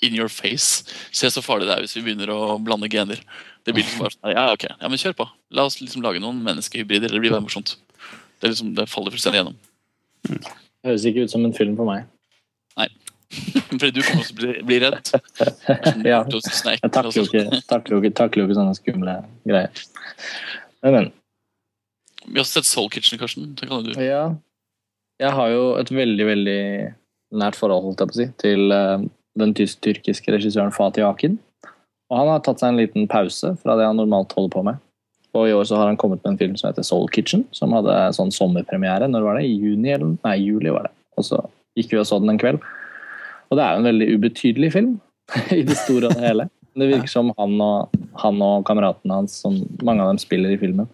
in 0.04 0.16
your 0.16 0.28
face. 0.28 0.84
Se 1.08 1.30
så 1.32 1.40
farlig 1.40 1.70
det 1.70 1.76
er 1.78 1.86
hvis 1.86 1.96
vi 1.96 2.04
begynner 2.04 2.32
å 2.34 2.58
blande 2.60 2.90
gener. 2.92 3.22
Det 3.64 3.72
blir 3.72 3.86
liksom 3.86 4.04
bare 4.04 4.12
sånn, 4.12 4.34
ja, 4.36 4.44
ok, 4.52 4.68
ja, 4.74 4.90
men 4.92 5.00
kjør 5.00 5.16
på. 5.22 5.28
La 5.56 5.64
oss 5.66 5.80
liksom 5.80 6.04
lage 6.04 6.20
noen 6.20 6.42
menneskehybrider. 6.44 7.12
Det 7.12 7.22
blir 7.22 7.32
bare 7.32 7.44
morsomt. 7.46 7.78
Det, 8.42 8.50
liksom, 8.50 8.74
det 8.76 8.90
faller 8.92 9.14
fullstendig 9.14 9.40
gjennom. 9.40 9.56
Høres 10.84 11.08
ikke 11.08 11.24
ut 11.24 11.32
som 11.32 11.48
en 11.48 11.56
film 11.56 11.78
for 11.80 11.88
meg. 11.88 12.04
Fordi 13.70 13.90
du 13.90 14.02
kommer 14.02 14.22
også 14.22 14.36
bli, 14.38 14.54
bli 14.66 14.80
redd. 14.82 15.12
Ja. 16.06 16.22
Jeg 16.22 16.90
takler 16.92 17.16
jo 17.16 17.24
ikke, 17.26 17.60
takler 17.68 17.96
jo 17.96 18.02
ikke, 18.02 18.14
takler 18.16 18.42
jo 18.42 18.48
ikke 18.48 18.58
sånne 18.58 18.76
skumle 18.78 19.16
greier. 19.48 19.84
Men, 20.84 20.96
men. 20.96 21.08
Vi 22.26 22.40
har 22.40 22.48
sett 22.48 22.68
Soul 22.68 22.90
Kitchen, 22.90 23.20
Karsten. 23.20 23.52
Det 23.58 23.68
kan 23.70 23.84
du. 23.86 23.92
Ja. 24.02 24.28
Jeg 25.22 25.32
har 25.32 25.52
jo 25.52 25.66
et 25.80 25.90
veldig, 25.92 26.26
veldig 26.28 26.62
nært 27.40 27.58
forhold, 27.58 27.86
holdt 27.86 28.02
jeg 28.02 28.10
på 28.10 28.16
å 28.16 28.20
si, 28.20 28.26
til 28.42 28.74
eh, 28.74 29.04
den 29.40 29.54
tysk-tyrkiske 29.56 30.34
regissøren 30.34 30.74
Fatih 30.74 31.06
Akin. 31.08 31.38
Og 32.10 32.20
han 32.20 32.30
har 32.30 32.42
tatt 32.44 32.62
seg 32.62 32.74
en 32.74 32.80
liten 32.80 33.08
pause 33.10 33.54
fra 33.62 33.78
det 33.78 33.86
han 33.88 33.98
normalt 33.98 34.34
holder 34.36 34.52
på 34.52 34.64
med. 34.66 34.82
Og 35.36 35.48
i 35.48 35.54
år 35.56 35.66
så 35.68 35.78
har 35.80 35.90
han 35.90 35.98
kommet 36.00 36.22
med 36.22 36.34
en 36.34 36.40
film 36.40 36.54
som 36.56 36.70
heter 36.70 36.86
Soul 36.86 37.08
Kitchen, 37.12 37.44
som 37.56 37.74
hadde 37.76 37.94
sånn 38.16 38.32
sommerpremiere. 38.32 39.08
Når 39.10 39.24
var 39.26 39.38
det? 39.38 39.48
I 39.48 39.56
juni 39.58 39.92
eller 39.92 40.14
Nei, 40.22 40.36
juli 40.44 40.72
var 40.72 40.88
det. 40.88 40.94
Og 41.16 41.26
så 41.26 41.40
gikk 41.76 41.94
vi 41.94 42.00
og 42.00 42.08
så 42.08 42.20
den 42.22 42.34
en 42.34 42.40
kveld. 42.40 42.62
Og 43.50 43.58
det 43.58 43.64
er 43.64 43.74
jo 43.74 43.82
en 43.82 43.90
veldig 43.90 44.08
ubetydelig 44.16 44.72
film 44.74 44.96
i 45.58 45.62
det 45.66 45.78
store 45.78 46.10
og 46.10 46.16
det 46.16 46.24
hele. 46.24 46.48
Det 46.76 46.90
virker 46.90 47.08
som 47.08 47.30
han 47.38 47.60
og, 47.64 48.00
han 48.20 48.40
og 48.44 48.66
kameratene 48.68 49.22
hans, 49.22 49.38
som 49.44 49.56
mange 49.86 50.04
av 50.04 50.10
dem 50.12 50.20
spiller 50.20 50.52
i 50.52 50.60
filmen, 50.60 50.88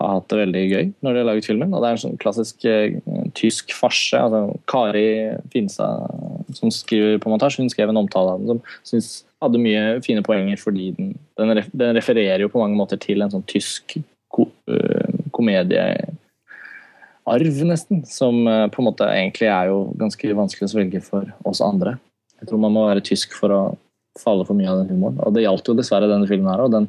har 0.00 0.16
hatt 0.16 0.26
det 0.28 0.40
veldig 0.40 0.62
gøy 0.68 0.88
når 1.04 1.14
de 1.14 1.20
har 1.22 1.28
laget 1.30 1.46
filmen. 1.48 1.72
Og 1.72 1.80
det 1.80 1.88
er 1.88 1.96
en 1.96 2.02
sånn 2.02 2.18
klassisk 2.20 2.66
eh, 2.68 2.98
tysk 3.38 3.72
farse. 3.76 4.18
Altså, 4.18 4.58
Kari 4.70 5.06
Finstad, 5.54 6.10
som 6.58 6.72
skriver 6.74 7.20
på 7.22 7.30
montasje, 7.32 7.62
hun 7.62 7.72
skrev 7.72 7.92
en 7.92 8.02
omtale 8.02 8.34
av 8.34 8.42
den 8.42 8.58
som 8.58 8.90
syns 8.90 9.12
hadde 9.44 9.60
mye 9.60 10.00
fine 10.04 10.24
poenger 10.24 10.60
fordi 10.60 10.90
den, 10.96 11.14
den, 11.38 11.54
ref, 11.58 11.70
den, 11.72 11.94
refererer 11.96 12.44
jo 12.44 12.50
på 12.52 12.60
mange 12.62 12.78
måter 12.78 13.00
til 13.00 13.24
en 13.24 13.32
sånn 13.32 13.44
tysk 13.50 13.98
ko, 14.32 14.48
uh, 14.70 15.10
komediearv, 17.24 17.62
nesten. 17.70 18.02
Som 18.08 18.46
uh, 18.46 18.66
på 18.68 18.82
en 18.82 18.88
måte 18.90 19.08
egentlig 19.08 19.48
er 19.50 19.70
jo 19.72 19.92
ganske 20.00 20.36
vanskelig 20.36 20.68
å 20.68 20.74
svelge 20.74 21.00
for 21.04 21.30
oss 21.44 21.62
andre. 21.64 21.96
Jeg 22.40 22.50
tror 22.50 22.60
man 22.62 22.74
må 22.74 22.86
være 22.88 23.04
tysk 23.04 23.34
for 23.36 23.54
å 23.54 23.62
falle 24.20 24.46
for 24.46 24.54
mye 24.54 24.70
av 24.70 24.82
den 24.82 24.94
humoren. 24.94 25.18
Og 25.24 25.34
det 25.34 25.46
gjaldt 25.46 25.68
jo 25.68 25.76
dessverre 25.78 26.10
denne 26.10 26.28
filmen 26.30 26.50
her. 26.52 26.60
og 26.60 26.72
den, 26.74 26.88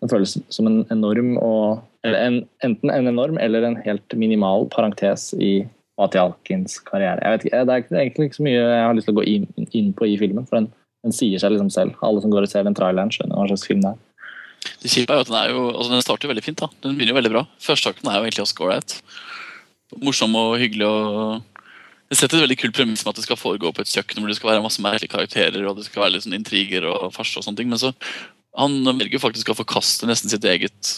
den 0.00 0.12
føles 0.12 0.36
som 0.48 0.68
en 0.70 0.84
enorm 0.92 1.36
og 1.38 1.80
en, 2.06 2.42
enten 2.64 2.92
en 2.92 3.10
enorm 3.10 3.38
eller 3.38 3.66
en 3.66 3.78
helt 3.84 4.16
minimal 4.16 4.68
parentes 4.72 5.32
i 5.34 5.66
Mati 6.00 6.20
Alkins 6.20 6.78
karriere. 6.86 7.20
Jeg 7.20 7.32
vet 7.32 7.42
ikke, 7.44 7.64
Det 7.64 7.74
er 7.74 8.04
egentlig 8.04 8.30
ikke 8.30 8.38
så 8.38 8.46
mye 8.46 8.60
jeg 8.60 8.84
har 8.86 8.94
lyst 8.96 9.10
til 9.10 9.16
å 9.16 9.20
gå 9.20 9.26
inn, 9.28 9.48
inn 9.76 9.90
på 9.92 10.08
i 10.08 10.16
filmen. 10.20 10.46
for 10.46 10.60
den 10.60 10.70
den 11.04 11.16
sier 11.16 11.40
seg 11.40 11.54
liksom 11.54 11.70
selv. 11.72 11.96
Alle 12.04 12.22
som 12.22 12.32
går 12.32 12.46
og 12.46 12.52
ser 12.52 12.66
den 12.66 12.76
traileren, 12.76 13.12
skjønner 13.14 13.38
hva 13.38 13.48
slags 13.48 13.66
film 13.68 13.82
det 13.84 13.94
er. 13.94 14.06
Det 14.82 14.92
kjipe 14.92 15.16
jo 15.16 15.24
at 15.24 15.30
den, 15.30 15.38
er 15.38 15.52
jo, 15.54 15.62
altså 15.72 15.92
den 15.94 16.04
starter 16.04 16.30
veldig 16.30 16.44
fint. 16.44 16.60
da. 16.60 16.68
Den 16.84 16.96
begynner 16.96 17.14
jo 17.14 17.20
veldig 17.20 17.32
bra. 17.32 17.44
Førsteakten 17.64 18.10
er 18.10 18.18
jo 18.18 18.26
egentlig 18.26 18.44
'Oscar 18.44 18.66
ålreit. 18.66 18.96
Morsom 19.98 20.34
og 20.38 20.58
hyggelig. 20.60 20.86
og 20.86 21.42
Det 22.10 22.18
setter 22.18 22.38
et 22.38 22.44
veldig 22.46 22.58
kult 22.60 22.76
premiss 22.76 23.04
med 23.04 23.12
at 23.12 23.20
det 23.20 23.26
skal 23.26 23.40
foregå 23.40 23.72
på 23.74 23.82
et 23.82 23.92
kjøkken 23.92 24.20
hvor 24.20 24.30
det 24.30 24.38
skal 24.38 24.52
være 24.52 24.64
masse 24.64 24.82
merkelige 24.82 25.14
karakterer 25.14 25.66
og 25.66 25.78
det 25.78 25.86
skal 25.88 26.04
være 26.04 26.16
litt 26.16 26.26
sånn 26.26 26.38
intriger 26.38 26.86
og 26.90 27.10
farse 27.14 27.38
og 27.38 27.46
sånne 27.46 27.62
ting. 27.62 27.70
Men 27.72 27.82
så 27.82 27.94
han 28.58 28.80
velger 28.86 29.22
faktisk 29.22 29.52
å 29.52 29.58
forkaste 29.58 30.08
nesten 30.10 30.32
sitt 30.32 30.44
eget 30.44 30.94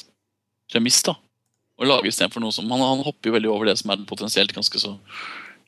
premiss. 0.73 1.03
da. 1.05 1.17
Og 1.81 1.89
lage 1.89 2.11
istedenfor 2.13 2.45
noe 2.45 2.55
som 2.55 2.69
han, 2.71 2.85
han 2.85 3.05
hopper 3.07 3.31
jo 3.31 3.37
veldig 3.37 3.51
over 3.53 3.71
det 3.71 3.79
som 3.81 3.93
er 3.93 4.05
potensielt 4.09 4.55
ganske 4.57 4.81
så 4.81 4.97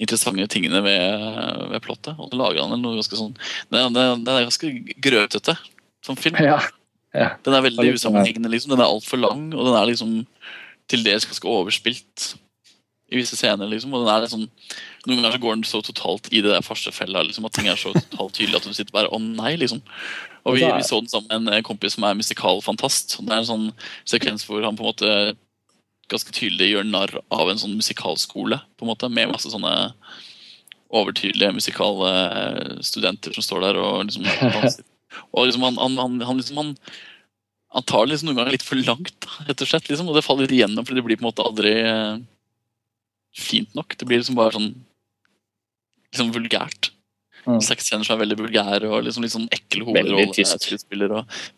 interessante 0.02 0.46
tingene 0.50 0.80
ved, 0.84 1.26
ved 1.72 1.82
plottet. 1.84 2.16
Og 2.18 2.30
så 2.30 2.38
lager 2.38 2.64
han 2.64 2.80
noe 2.80 2.98
ganske 2.98 3.18
sånn 3.18 3.34
Den 3.70 3.96
er, 3.96 4.16
den 4.16 4.32
er 4.32 4.46
ganske 4.46 4.72
grøtete 5.04 5.56
som 6.04 6.18
film. 6.20 6.40
Ja. 6.42 6.60
Ja. 7.14 7.34
Den 7.46 7.54
er 7.54 7.62
veldig 7.62 7.94
usammenhengende. 7.94 8.50
liksom, 8.50 8.74
Den 8.74 8.82
er 8.82 8.90
altfor 8.90 9.20
lang, 9.20 9.52
og 9.54 9.68
den 9.68 9.76
er 9.78 9.86
liksom 9.86 10.16
til 10.90 11.04
dels 11.06 11.24
ganske 11.28 11.48
overspilt 11.48 12.34
i 13.12 13.18
visse 13.20 13.36
scener. 13.36 13.68
liksom, 13.68 13.92
og 13.94 14.04
den 14.04 14.14
er 14.14 14.24
liksom, 14.24 14.46
Noen 15.04 15.20
ganger 15.20 15.34
så 15.34 15.42
går 15.42 15.56
den 15.58 15.66
så 15.68 15.80
totalt 15.84 16.30
i 16.32 16.40
det 16.40 16.48
der 16.48 16.64
farsefella 16.64 17.22
liksom, 17.26 17.44
at 17.44 17.56
ting 17.56 17.68
er 17.68 17.80
så 17.80 17.92
totalt 17.98 18.36
tydelig 18.38 18.60
at 18.60 18.68
du 18.68 18.76
sitter 18.76 18.94
bare 18.94 19.12
å 19.12 19.20
nei, 19.20 19.54
liksom. 19.60 19.82
Og 20.44 20.58
vi, 20.58 20.64
vi 20.64 20.84
så 20.84 21.00
den 21.00 21.12
sammen 21.12 21.46
med 21.46 21.58
en 21.58 21.66
kompis 21.66 21.96
som 21.96 22.04
er 22.04 22.16
musikalfantast. 22.18 23.18
Det 23.20 23.32
er 23.32 23.42
en 23.42 23.48
sånn 23.48 23.66
sekvens 24.08 24.44
hvor 24.48 24.64
han 24.64 24.76
på 24.76 24.84
en 24.84 24.90
måte 24.92 25.12
ganske 26.12 26.34
tydelig 26.36 26.70
gjør 26.72 26.88
narr 26.88 27.14
av 27.32 27.48
en 27.48 27.60
sånn 27.60 27.76
musikalskole, 27.78 28.58
på 28.76 28.84
en 28.84 28.90
måte, 28.92 29.08
med 29.08 29.32
masse 29.32 29.48
sånne 29.52 29.72
overtydelige 30.94 31.56
musikale 31.56 32.10
studenter 32.84 33.34
som 33.34 33.46
står 33.46 33.64
der 33.64 33.80
og 33.80 34.04
liksom 34.04 34.28
danser. 34.58 34.84
Og 35.32 35.48
liksom 35.48 35.64
han, 35.64 35.80
han, 35.80 35.96
han, 36.00 36.20
han, 36.28 36.40
liksom, 36.40 36.60
han, 36.60 36.74
han 37.74 37.88
tar 37.88 38.04
det 38.04 38.14
liksom 38.14 38.30
noen 38.30 38.42
ganger 38.42 38.56
litt 38.56 38.66
for 38.66 38.80
langt, 38.84 39.28
rett 39.48 39.64
og 39.64 39.70
slett. 39.70 39.88
Liksom, 39.88 40.10
og 40.10 40.18
det 40.18 40.24
faller 40.26 40.46
litt 40.46 40.56
igjennom, 40.58 40.86
for 40.86 40.96
det 40.96 41.04
blir 41.06 41.18
på 41.18 41.24
en 41.24 41.30
måte 41.30 41.46
aldri 41.46 41.74
eh, 41.80 42.20
fint 43.34 43.70
nok. 43.74 43.96
Det 43.98 44.08
blir 44.08 44.20
liksom 44.22 44.38
bare 44.38 44.54
sånn 44.56 44.72
liksom 46.14 46.34
vulgært. 46.34 46.92
Mm. 47.44 47.60
Sexscener 47.60 48.06
som 48.06 48.16
er 48.16 48.22
veldig 48.24 48.38
vulgære 48.40 48.88
og 48.88 49.04
liksom 49.04 49.24
litt 49.24 49.34
sånn 49.34 49.50
ekkel 49.52 49.84
hovedrolle. 49.84 50.28
Veldig 50.30 50.60
tysk. 50.62 50.86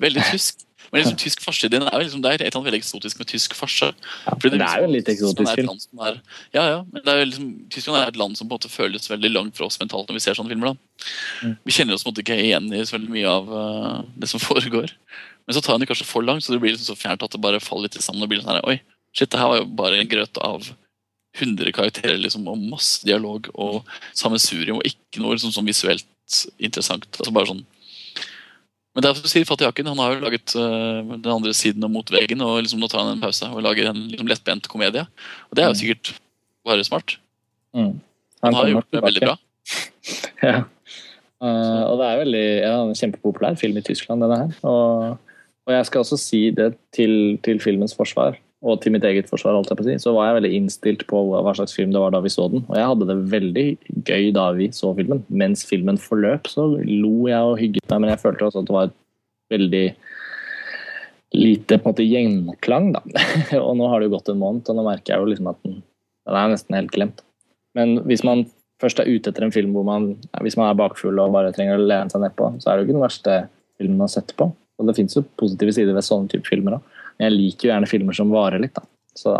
Veldig 0.03 0.24
tysk. 0.33 0.64
Men 0.93 1.03
liksom, 1.03 1.16
tysk 1.18 1.43
farse 1.43 1.68
din 1.70 1.83
er, 1.83 1.95
liksom, 1.99 2.20
det 2.22 2.31
er 2.31 2.35
et 2.37 2.45
eller 2.47 2.61
annet 2.61 2.68
veldig 2.68 2.79
eksotisk 2.79 3.20
med 3.20 3.29
tysk 3.31 3.57
farse. 3.59 3.89
Ja, 3.91 4.35
det, 4.43 4.53
det, 4.55 4.66
er 4.66 4.85
jo 4.85 4.91
litt 4.93 5.09
eksotisk 5.11 5.59
film. 5.59 5.70
Er, 6.07 6.20
ja, 6.55 6.66
ja, 6.70 6.77
men 6.93 7.03
det 7.03 7.14
er 7.14 7.24
liksom, 7.24 7.49
Tyskland 7.74 7.99
er 7.99 8.12
et 8.12 8.20
land 8.20 8.39
som 8.39 8.47
på 8.47 8.55
en 8.55 8.61
måte 8.61 8.70
føles 8.70 9.11
veldig 9.11 9.33
langt 9.35 9.59
fra 9.59 9.66
oss 9.66 9.81
mentalt 9.83 10.11
når 10.11 10.20
vi 10.20 10.24
ser 10.27 10.39
sånne 10.39 10.53
filmer. 10.55 10.74
da. 10.74 11.09
Mm. 11.43 11.57
Vi 11.66 11.77
kjenner 11.79 11.97
oss 11.97 12.07
på 12.07 12.11
en 12.11 12.14
måte 12.14 12.22
ikke 12.22 12.39
igjen 12.39 12.70
i 12.70 12.85
så 12.87 12.99
veldig 12.99 13.14
mye 13.16 13.33
av 13.33 13.51
uh, 13.51 13.99
det 14.14 14.31
som 14.31 14.43
foregår. 14.49 14.95
Men 15.47 15.59
så 15.59 15.62
tar 15.62 15.74
han 15.74 15.83
det 15.83 15.91
kanskje 15.91 16.09
for 16.09 16.27
langt, 16.27 16.47
så 16.47 16.55
det 16.55 16.62
blir 16.62 16.74
liksom 16.74 16.95
så 16.95 16.99
fjernt 16.99 17.22
at 17.27 17.35
det 17.35 17.43
bare 17.43 17.62
faller 17.62 17.91
litt 17.91 17.99
sammen. 17.99 18.22
og 18.22 18.31
blir 18.31 18.45
sånn 18.45 18.55
her, 18.55 18.62
Oi, 18.66 18.79
shit, 19.11 19.31
det 19.33 19.43
her 19.43 19.51
var 19.51 19.62
jo 19.62 19.70
bare 19.79 20.03
en 20.03 20.11
grøt 20.11 20.43
av 20.43 20.70
100 21.37 21.72
karakterer 21.76 22.18
liksom, 22.20 22.47
og 22.51 22.61
masse 22.72 23.07
dialog 23.07 23.49
og 23.55 23.87
sammensurium 24.16 24.80
og 24.80 24.89
ikke 24.89 25.22
noe 25.22 25.37
liksom, 25.37 25.55
sånn 25.55 25.68
visuelt 25.68 26.45
interessant. 26.59 27.07
altså 27.18 27.34
bare 27.34 27.53
sånn 27.53 27.64
men 28.97 29.05
det 29.05 29.11
er 29.11 29.18
som 29.18 29.28
sier 29.28 29.45
Fatih 29.45 29.68
Akin, 29.68 29.89
han 29.91 29.99
har 30.01 30.14
jo 30.14 30.22
laget 30.22 30.55
uh, 30.57 31.05
den 31.05 31.28
andre 31.28 31.51
siden 31.53 31.84
og 31.84 31.91
Mot 31.93 32.09
veggen. 32.09 32.41
og 32.41 32.62
liksom 32.64 32.80
Nå 32.80 32.89
tar 32.89 33.03
han 33.03 33.11
en 33.12 33.20
pause 33.20 33.45
og 33.45 33.61
lager 33.61 33.91
en 33.91 33.99
liksom, 34.09 34.30
lettbent 34.30 34.70
komedie. 34.72 35.03
Og 35.51 35.59
det 35.59 35.62
er 35.62 35.68
jo 35.68 35.74
mm. 35.74 35.80
sikkert 35.82 36.12
bare 36.64 36.87
smart. 36.89 37.18
Mm. 37.76 37.91
Han, 38.41 38.47
han 38.47 38.57
har 38.57 38.70
gjort 38.70 38.97
det 38.97 39.03
veldig 39.05 39.22
bra. 39.26 39.34
ja. 40.49 40.55
Uh, 41.45 41.82
og 41.91 42.01
det 42.01 42.09
er 42.09 42.22
veldig 42.22 42.47
ja, 42.49 42.72
en 42.78 42.97
kjempepopulær 42.97 43.61
film 43.61 43.76
i 43.76 43.84
Tyskland, 43.84 44.24
denne 44.24 44.41
her. 44.47 44.57
Og, 44.64 45.20
og 45.68 45.76
jeg 45.76 45.91
skal 45.91 46.07
også 46.07 46.20
si 46.22 46.43
det 46.57 46.70
til, 46.97 47.37
til 47.45 47.61
filmens 47.61 47.93
forsvar 47.99 48.41
og 48.65 48.81
til 48.81 48.95
mitt 48.95 49.05
eget 49.05 49.29
forsvar, 49.29 49.55
holdt 49.59 49.69
jeg 49.71 49.79
på 49.79 49.85
å 49.85 49.87
si, 49.87 49.97
så 50.01 50.13
var 50.17 50.31
jeg 50.31 50.39
veldig 50.39 50.51
innstilt 50.57 51.03
på 51.11 51.19
hva 51.29 51.53
slags 51.55 51.77
film 51.77 51.93
det 51.93 52.01
var 52.01 52.15
da 52.15 52.23
vi 52.25 52.33
så 52.33 52.47
den. 52.51 52.65
Og 52.71 52.79
jeg 52.79 52.89
hadde 52.89 53.09
det 53.11 53.17
veldig 53.35 53.67
gøy 54.09 54.31
da 54.35 54.47
vi 54.57 54.71
så 54.75 54.95
filmen. 54.97 55.21
Mens 55.29 55.67
filmen 55.69 56.01
forløp, 56.01 56.49
så 56.49 56.65
lo 56.73 57.29
jeg 57.29 57.51
og 57.51 57.61
hygget 57.61 57.85
meg, 57.93 58.01
men 58.03 58.15
jeg 58.15 58.23
følte 58.25 58.49
også 58.49 58.65
at 58.65 58.71
det 58.71 58.77
var 58.79 58.89
et 58.89 58.97
veldig 59.53 59.85
lite 61.37 61.77
på 61.77 61.85
en 61.85 61.93
måte 61.93 62.07
gjenklang, 62.07 62.91
da. 62.97 63.03
og 63.67 63.73
nå 63.77 63.93
har 63.93 64.01
det 64.01 64.09
jo 64.09 64.17
gått 64.17 64.33
en 64.33 64.41
måned, 64.41 64.65
og 64.65 64.79
nå 64.79 64.87
merker 64.89 65.15
jeg 65.15 65.23
jo 65.23 65.31
liksom 65.35 65.53
at 65.53 65.63
den, 65.67 65.81
den 66.25 66.41
er 66.41 66.53
nesten 66.55 66.79
helt 66.79 66.95
glemt. 66.95 67.25
Men 67.77 67.99
hvis 68.09 68.25
man 68.25 68.47
først 68.81 69.01
er 69.03 69.09
ute 69.09 69.33
etter 69.33 69.45
en 69.45 69.53
film 69.53 69.77
hvor 69.77 69.85
man 69.87 70.15
hvis 70.45 70.57
man 70.57 70.71
er 70.71 70.79
bakfull 70.79 71.21
og 71.21 71.35
bare 71.35 71.53
trenger 71.57 71.77
å 71.77 71.87
lene 71.87 72.13
seg 72.13 72.25
nedpå, 72.25 72.55
så 72.61 72.71
er 72.71 72.77
det 72.77 72.85
jo 72.85 72.89
ikke 72.89 72.97
den 72.97 73.05
verste 73.05 73.41
filmen 73.77 74.05
å 74.05 74.11
sette 74.11 74.37
på. 74.39 74.49
Og 74.77 74.89
det 74.89 74.97
fins 74.97 75.17
jo 75.17 75.25
positive 75.41 75.73
sider 75.77 75.97
ved 75.97 76.05
sånne 76.05 76.33
type 76.33 76.49
filmer 76.49 76.79
òg. 76.79 76.96
Men 77.17 77.29
jeg 77.29 77.37
liker 77.37 77.69
jo 77.69 77.73
gjerne 77.73 77.91
filmer 77.91 78.17
som 78.17 78.33
varer 78.33 78.62
litt, 78.62 78.77
da. 78.77 78.85
Så, 79.17 79.33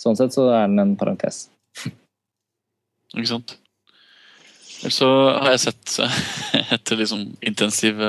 sånn 0.00 0.18
sett 0.18 0.36
så 0.36 0.50
er 0.52 0.68
den 0.68 0.82
en 0.82 0.96
parentes. 1.00 1.46
Ikke 3.16 3.30
sant. 3.30 3.56
Så 4.80 5.08
har 5.08 5.52
jeg 5.54 5.64
sett, 5.66 5.96
etter 6.76 7.00
liksom 7.00 7.26
intensiv 7.44 8.00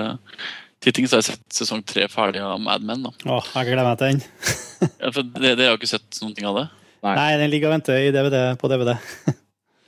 titting, 0.83 1.07
så 1.07 1.17
har 1.17 1.23
jeg 1.23 1.35
sett 1.35 1.61
sesong 1.61 1.83
tre 1.87 2.07
ferdig 2.11 2.43
av 2.43 2.59
Mad 2.63 2.85
Men. 2.87 3.07
da. 3.07 3.15
Åh, 3.27 3.51
jeg 3.57 3.71
gleder 3.71 3.87
meg 3.87 3.99
til 3.99 4.13
den. 4.13 4.23
ja, 5.03 5.11
for 5.11 5.33
Dere 5.35 5.71
har 5.71 5.79
ikke 5.79 5.91
sett 5.91 6.21
noen 6.23 6.35
ting 6.37 6.47
av 6.49 6.61
det? 6.61 6.67
Nei, 7.01 7.15
Nei 7.17 7.29
den 7.41 7.51
ligger 7.53 7.71
og 7.71 7.79
venter 7.79 7.97
i 7.97 8.11
DVD, 8.13 8.37
på 8.61 8.69
DVD. 8.71 8.93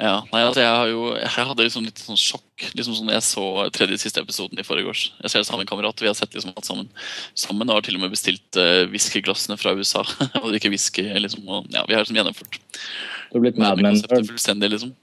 Ja, 0.01 0.23
nei, 0.33 0.39
altså 0.41 0.63
jeg, 0.63 0.73
har 0.73 0.87
jo, 0.89 1.01
jeg 1.21 1.45
hadde 1.47 1.65
liksom 1.67 1.83
litt 1.85 1.99
sånn 2.01 2.17
sjokk 2.17 2.63
liksom 2.73 2.95
sånn 2.97 3.11
jeg 3.13 3.23
så 3.25 3.43
tredje 3.75 3.99
siste 4.01 4.23
episoden 4.23 4.57
i 4.57 4.65
forgårs. 4.65 5.03
Jeg 5.21 5.29
ser 5.29 5.43
det 5.43 5.47
sammen 5.47 5.61
med 5.61 5.67
en 5.67 5.69
kamerat. 5.69 6.01
Vi 6.01 6.09
har 6.09 6.15
sett 6.17 6.33
liksom 6.33 6.53
alt 6.55 6.65
sammen 6.65 6.89
sammen 7.37 7.69
og 7.69 7.77
har 7.77 7.85
til 7.85 7.99
og 7.99 8.01
med 8.01 8.13
bestilt 8.13 8.57
uh, 8.57 9.55
fra 9.61 9.73
USA. 9.77 10.01
og 10.41 10.49
drikker 10.49 10.73
whisky. 10.73 11.05
Liksom, 11.13 11.45
og, 11.45 11.69
ja, 11.69 11.85
vi 11.85 11.93
har 11.93 12.01
liksom 12.01 12.17
gjennomført 12.17 12.57
Du 12.57 13.37
har 13.37 13.45
blitt 13.45 13.61
Mad 13.61 13.81
Men. 13.81 13.93
Liksom. 13.93 14.95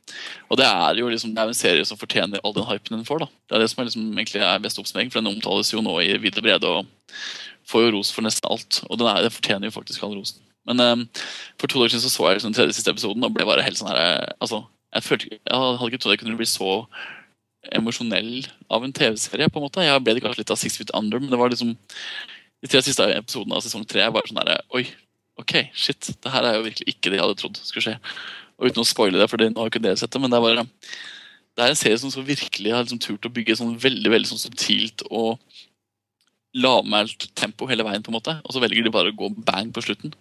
Og 0.50 0.58
det 0.58 0.66
er 0.66 0.98
jo 0.98 1.08
liksom, 1.08 1.34
det 1.36 1.44
er 1.44 1.54
en 1.54 1.60
serie 1.60 1.86
som 1.86 2.00
fortjener 2.00 2.42
all 2.42 2.56
den 2.56 2.66
hypen 2.66 2.98
den 2.98 3.06
får. 3.06 3.22
da. 3.22 3.30
Det 3.46 3.56
er 3.56 3.64
det 3.64 3.70
som 3.70 3.82
er 3.84 3.90
liksom, 3.90 4.10
egentlig 4.16 4.42
er 4.42 4.66
best 4.66 4.82
oppsummering, 4.82 5.14
for 5.14 5.22
den 5.22 5.30
omtales 5.30 5.70
jo 5.70 5.84
nå 5.86 6.00
i 6.02 6.16
videre 6.18 6.42
brede 6.44 6.66
og 6.66 6.90
får 7.70 7.86
jo 7.86 7.94
ros 7.94 8.10
for 8.10 8.26
nesten 8.26 8.50
alt. 8.50 8.82
Og 8.88 8.98
den, 8.98 9.06
er, 9.06 9.22
den 9.22 9.38
fortjener 9.38 9.70
jo 9.70 9.78
faktisk 9.78 10.02
all 10.02 10.18
rosen. 10.18 10.42
Men 10.68 10.82
um, 10.82 11.06
for 11.60 11.70
to 11.70 11.78
dager 11.78 11.94
siden 11.94 12.04
så, 12.04 12.12
så 12.12 12.26
jeg 12.28 12.40
liksom 12.40 12.52
den 12.52 12.58
tredje 12.58 12.76
siste 12.76 12.92
episoden 12.92 13.24
og 13.24 13.32
ble 13.34 13.46
bare 13.48 13.64
helt 13.64 13.78
sånn 13.78 13.88
her, 13.90 14.34
altså, 14.42 14.64
jeg, 14.94 15.06
følte, 15.06 15.38
jeg 15.38 15.60
hadde 15.62 15.88
ikke 15.90 16.02
trodd 16.02 16.16
jeg 16.16 16.22
kunne 16.24 16.38
bli 16.40 16.48
så 16.48 16.70
emosjonell 17.76 18.32
av 18.72 18.84
en 18.86 18.94
TV-serie. 18.96 19.50
på 19.52 19.60
en 19.60 19.66
måte. 19.66 19.84
Jeg 19.84 20.02
ble 20.04 20.16
det 20.16 20.24
kanskje 20.24 20.42
litt 20.42 20.54
av 20.54 20.58
Six 20.60 20.80
Feet 20.80 20.94
Under, 20.96 21.20
men 21.20 21.32
det 21.32 21.38
var 21.40 21.52
liksom 21.52 21.74
de 22.60 22.68
tre 22.68 22.82
siste 22.84 23.06
episodene 23.14 23.56
av 23.56 23.64
sesong 23.64 23.86
tre 23.88 24.04
var 24.12 24.26
sånn 24.28 24.40
der, 24.42 24.60
Oi, 24.76 24.84
ok, 25.40 25.56
shit. 25.72 26.12
Det 26.20 26.32
her 26.32 26.46
er 26.46 26.58
jo 26.58 26.66
virkelig 26.66 26.92
ikke 26.92 27.12
det 27.12 27.20
jeg 27.20 27.24
hadde 27.24 27.38
trodd 27.40 27.60
skulle 27.60 27.86
skje. 27.86 27.96
Og 28.60 28.68
uten 28.68 28.82
å 28.82 28.88
spoile 28.88 29.20
det, 29.20 29.28
for 29.32 29.40
nå 29.40 29.56
har 29.56 29.72
ikke 29.72 29.82
dere 29.82 30.00
sett 30.00 30.12
det, 30.12 30.20
men 30.20 30.32
det 30.32 30.40
er 30.40 30.46
bare 30.46 30.66
det 31.58 31.64
er 31.64 31.72
en 31.72 31.78
serie 31.78 31.98
som 31.98 32.12
så 32.12 32.22
virkelig 32.24 32.72
har 32.72 32.84
liksom 32.84 33.00
turt 33.02 33.26
å 33.26 33.32
bygge 33.34 33.58
sånn 33.58 33.74
veldig 33.80 34.12
veldig 34.12 34.28
sånn 34.30 34.40
subtilt 34.40 35.02
og 35.10 35.40
lavmælt 36.56 37.28
tempo 37.38 37.68
hele 37.70 37.84
veien, 37.86 38.02
på 38.02 38.10
en 38.10 38.16
måte. 38.16 38.36
Og 38.44 38.54
så 38.54 38.62
velger 38.62 38.86
de 38.86 38.92
bare 38.94 39.12
å 39.12 39.16
gå 39.16 39.28
bang 39.46 39.70
på 39.74 39.84
slutten. 39.84 40.14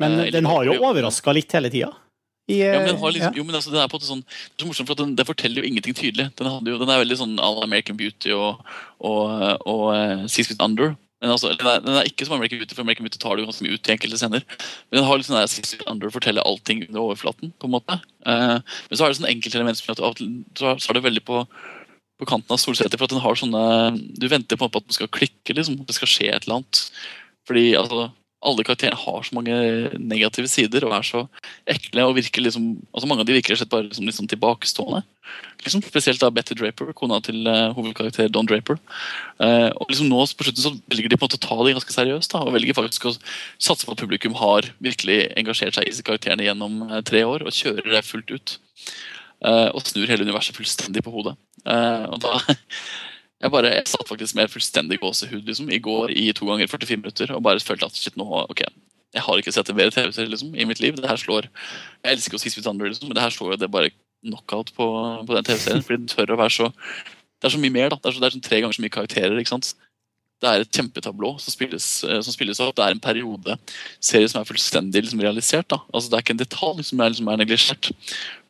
Men 0.00 0.18
uh, 0.20 0.26
den 0.30 0.46
har 0.46 0.66
jo 0.68 0.76
overraska 0.86 1.34
litt 1.34 1.54
hele 1.56 1.70
tida? 1.72 1.90
I, 2.44 2.58
ja, 2.60 2.74
men 2.76 2.90
den 2.90 2.98
har 3.00 3.12
liksom, 3.14 3.32
ja. 3.32 3.40
jo, 3.40 3.44
men 3.48 3.56
altså, 3.56 3.70
den 3.72 3.80
er 3.80 3.88
på 3.88 3.96
en 3.96 4.04
sånn, 4.04 4.20
det 4.20 4.58
er 4.58 4.66
så 4.66 4.68
morsomt, 4.68 4.90
for 4.90 4.98
den, 4.98 5.14
den, 5.16 5.28
forteller 5.28 5.62
jo 5.62 5.70
ingenting 5.70 5.96
tydelig. 5.96 6.26
Den, 6.36 6.50
jo, 6.68 6.76
den 6.82 6.90
er 6.92 7.00
veldig 7.00 7.16
sånn 7.16 7.38
All 7.40 7.62
American 7.64 7.96
Beauty 7.96 8.34
og, 8.36 8.60
og, 9.00 9.30
og 9.64 9.84
uh, 9.96 10.26
Six 10.28 10.50
Feet 10.50 10.64
Under. 10.64 10.92
Men 11.24 11.32
altså, 11.32 11.54
den, 11.56 11.68
er, 11.70 11.80
den 11.80 11.96
er 11.96 12.10
ikke 12.10 12.26
som 12.28 12.36
American 12.36 12.60
Beauty, 12.60 12.76
for 12.76 12.84
American 12.84 13.06
Beauty 13.06 13.20
tar 13.22 13.38
det 13.38 13.44
jo 13.44 13.48
ganske 13.48 13.64
mye 13.64 13.78
ut 13.78 13.88
i 13.88 13.94
enkelte 13.94 14.18
scener. 14.20 14.44
Men 14.90 14.98
den 14.98 15.06
har 15.08 15.24
sånn 15.24 15.38
der 15.38 15.48
Six 15.48 15.72
Feet 15.72 15.86
Under 15.88 16.12
forteller 16.12 16.44
allting 16.44 16.82
under 16.90 17.00
overflaten. 17.06 17.54
på 17.56 17.70
en 17.70 17.74
måte. 17.78 17.96
Uh, 18.28 18.58
men 18.60 19.00
så 19.00 19.06
er 19.06 19.14
det 19.14 19.20
sånn 19.22 19.30
enkeltelement 19.30 19.80
som 19.80 19.88
gjør 19.88 20.04
at 20.10 20.20
så 20.60 20.74
er- 20.76 20.98
det 20.98 21.04
veldig 21.06 21.24
på, 21.24 21.46
på 22.20 22.28
kanten 22.28 22.52
av 22.52 22.60
Solseter, 22.60 23.00
For 23.00 23.08
at 23.08 23.16
den 23.16 23.24
har 23.24 23.40
sånne 23.40 23.64
Du 24.20 24.28
venter 24.28 24.60
på 24.60 24.68
at 24.68 24.76
den 24.76 24.98
skal 24.98 25.08
klikke, 25.08 25.56
liksom. 25.56 25.80
At 25.80 25.88
det 25.88 25.96
skal 25.96 26.12
skje 26.12 26.28
et 26.28 26.44
eller 26.44 26.60
annet. 26.60 26.84
Fordi 27.48 27.64
altså 27.80 28.10
alle 28.44 28.64
karakterene 28.66 28.98
har 29.00 29.24
så 29.24 29.36
mange 29.36 29.56
negative 29.98 30.50
sider 30.50 30.84
og 30.86 30.94
er 30.96 31.06
så 31.06 31.24
ekle. 31.70 32.04
og 32.04 32.16
virker 32.18 32.44
liksom, 32.44 32.74
altså 32.92 33.08
Mange 33.08 33.24
av 33.24 33.28
de 33.28 33.36
virker 33.38 33.60
bare 33.70 33.88
liksom 33.88 34.10
sånn 34.12 34.30
tilbakestående. 34.30 35.02
Liksom, 35.64 35.82
spesielt 35.86 36.20
da 36.20 36.30
Betty 36.34 36.56
Draper, 36.58 36.92
kona 36.96 37.20
til 37.24 37.46
uh, 37.48 37.72
hovedkarakter 37.76 38.28
Don 38.32 38.48
Draper. 38.48 38.76
Uh, 39.40 39.70
og 39.80 39.88
liksom 39.88 40.10
nå 40.10 40.20
på 40.36 40.46
slutten 40.46 40.64
så 40.64 40.74
velger 40.92 41.08
de 41.08 41.16
på 41.16 41.24
en 41.24 41.30
måte 41.30 41.40
å 41.40 41.46
ta 41.46 41.56
det 41.64 41.74
ganske 41.78 41.96
seriøst 41.96 42.34
da, 42.34 42.42
og 42.44 42.52
velger 42.56 42.76
faktisk 42.76 43.08
å 43.08 43.14
satse 43.16 43.86
på 43.86 43.94
at 43.94 44.02
publikum 44.02 44.36
har 44.40 44.68
virkelig 44.84 45.22
engasjert 45.40 45.78
seg 45.78 45.88
i 45.88 46.04
karakterene 46.04 46.46
gjennom 46.48 46.84
uh, 46.90 47.00
tre 47.06 47.24
år 47.24 47.46
og 47.46 47.56
kjører 47.56 47.96
det 47.96 48.06
fullt 48.06 48.34
ut. 48.34 48.58
Og 49.44 49.82
snur 49.84 50.08
hele 50.08 50.24
universet 50.24 50.56
fullstendig 50.56 51.02
på 51.04 51.10
hodet. 51.12 51.34
Og 51.68 52.14
da 52.22 52.38
jeg 53.44 53.52
bare 53.52 53.74
jeg 53.74 53.90
satt 53.92 54.08
faktisk 54.08 54.36
med 54.38 54.48
fullstendig 54.52 54.98
gåsehud 55.02 55.44
liksom, 55.44 55.68
i 55.68 55.80
går 55.84 56.14
i 56.16 56.30
to 56.36 56.48
ganger 56.48 56.70
44 56.70 57.00
minutter 57.02 57.34
og 57.36 57.42
bare 57.44 57.60
følte 57.60 57.90
at 57.90 57.98
shit, 57.98 58.16
nå, 58.16 58.24
ok, 58.24 58.64
jeg 59.14 59.22
har 59.22 59.40
ikke 59.40 59.52
sett 59.54 59.70
en 59.70 59.76
bedre 59.78 59.94
TV-serie 59.94 60.32
liksom, 60.32 60.54
i 60.58 60.66
mitt 60.66 60.80
liv. 60.82 60.96
Det 60.98 61.08
her 61.08 61.20
slår, 61.20 61.46
Jeg 62.02 62.16
elsker 62.16 62.34
jo 62.34 62.42
Six 62.42 62.56
Feet 62.56 62.66
Under, 62.66 62.88
liksom, 62.88 63.08
men 63.08 63.18
det 63.18 63.22
her 63.22 63.34
slår 63.34 63.54
jo 63.54 63.60
det 63.62 63.70
bare 63.70 63.92
knockout 64.24 64.72
på, 64.74 64.86
på 65.28 65.36
den 65.36 65.46
TV-serien. 65.46 65.84
fordi 65.84 66.00
den 66.02 66.10
tør 66.10 66.34
å 66.34 66.40
være 66.40 66.54
så 66.56 66.70
Det 66.72 67.50
er 67.50 67.54
så 67.54 67.60
mye 67.60 67.74
mer. 67.74 67.92
da, 67.92 68.00
Det 68.00 68.08
er, 68.08 68.16
så, 68.16 68.22
det 68.22 68.26
er 68.26 68.34
sånn 68.38 68.48
tre 68.48 68.60
ganger 68.62 68.78
så 68.78 68.82
mye 68.82 68.96
karakterer. 68.96 69.38
ikke 69.38 69.52
sant? 69.52 69.74
Det 70.42 70.50
er 70.50 70.64
et 70.64 70.76
kjempetablå 70.76 71.34
som 71.40 71.54
spilles, 71.54 71.86
eh, 72.08 72.20
som 72.24 72.34
spilles 72.34 72.60
opp. 72.64 72.74
Det 72.74 72.84
er 72.88 72.96
en 72.96 73.04
periode 73.04 73.58
serie 74.02 74.28
som 74.28 74.40
er 74.40 74.48
fullstendig 74.48 75.04
liksom, 75.04 75.22
realisert. 75.22 75.68
da, 75.70 75.78
altså 75.92 76.10
Det 76.10 76.18
er 76.18 76.26
ikke 76.26 76.34
en 76.38 76.42
detalj 76.42 76.82
som 76.88 77.00
er, 77.04 77.14
liksom, 77.14 77.28
er 77.28 77.42
neglisjert. 77.44 77.92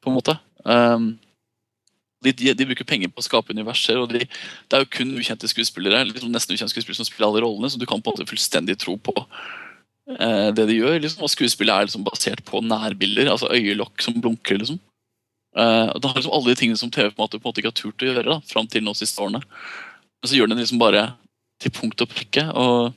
på 0.00 0.10
en 0.10 0.16
måte. 0.16 0.38
Um, 0.64 1.18
de, 2.24 2.32
de, 2.36 2.54
de 2.56 2.68
bruker 2.70 2.88
penger 2.88 3.12
på 3.12 3.22
å 3.22 3.26
skape 3.26 3.54
universer, 3.54 4.00
og 4.00 4.10
de, 4.12 4.24
det 4.24 4.78
er 4.78 4.84
jo 4.84 4.92
kun 4.96 5.12
ukjente 5.20 5.50
skuespillere 5.50 6.04
liksom 6.08 6.32
nesten 6.34 6.56
ukjente 6.56 6.74
skuespillere 6.74 7.02
som 7.02 7.08
spiller 7.08 7.30
alle 7.30 7.44
rollene, 7.44 7.70
så 7.72 7.80
du 7.80 7.86
kan 7.88 8.02
på 8.02 8.12
en 8.12 8.16
måte 8.16 8.30
fullstendig 8.30 8.78
tro 8.82 8.96
på 8.98 9.14
eh, 9.20 10.50
det 10.56 10.66
de 10.70 10.80
gjør. 10.80 10.98
Liksom. 11.04 11.24
Og 11.26 11.32
skuespillet 11.32 11.74
er 11.74 11.88
liksom 11.88 12.06
basert 12.06 12.44
på 12.48 12.62
nærbilder, 12.64 13.30
altså 13.32 13.52
øyelokk 13.52 14.04
som 14.04 14.18
blunker. 14.18 14.60
liksom. 14.62 14.80
Eh, 15.54 15.88
og 15.92 16.00
det 16.00 16.10
har 16.10 16.18
liksom 16.18 16.34
alle 16.34 16.50
de 16.50 16.60
tingene 16.62 16.80
som 16.80 16.90
TV 16.90 17.10
på 17.10 17.18
en 17.18 17.26
måte, 17.26 17.38
på 17.38 17.46
en 17.46 17.52
måte 17.52 17.62
ikke 17.62 17.72
har 17.72 17.80
turt 17.82 18.02
å 18.02 18.10
gjøre 18.10 18.26
da, 18.32 18.40
fram 18.48 18.70
til 18.70 18.86
nå 18.86 18.96
siste 18.98 19.22
årene. 19.22 19.44
Men 19.44 20.30
så 20.30 20.38
gjør 20.38 20.50
den 20.50 20.62
liksom 20.62 20.82
bare 20.82 21.08
til 21.62 21.74
punkt 21.74 22.02
og 22.02 22.10
prikke. 22.10 22.48
og 22.50 22.94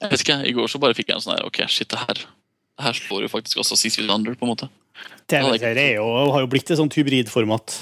jeg 0.00 0.12
vet 0.12 0.24
ikke, 0.24 0.38
I 0.48 0.54
går 0.56 0.70
så 0.70 0.80
bare 0.82 0.96
fikk 0.96 1.10
jeg 1.10 1.16
en 1.16 1.24
sånn 1.24 1.36
her 1.36 1.46
Ok, 1.48 1.62
shit, 1.72 1.88
det 1.88 2.00
her, 2.00 2.24
det 2.24 2.86
her 2.86 2.96
slår 2.98 3.24
jo 3.24 3.32
faktisk 3.32 3.62
også 3.62 3.78
Six 3.78 3.98
Under. 4.04 4.34
på 4.36 4.46
en 4.46 4.52
måte. 4.52 4.68
TV-serie 5.30 5.94
er 5.96 6.32
har 6.32 6.44
jo 6.44 6.50
blitt 6.50 6.70
et 6.70 6.78
sånt 6.78 6.94
hybridformat. 6.94 7.78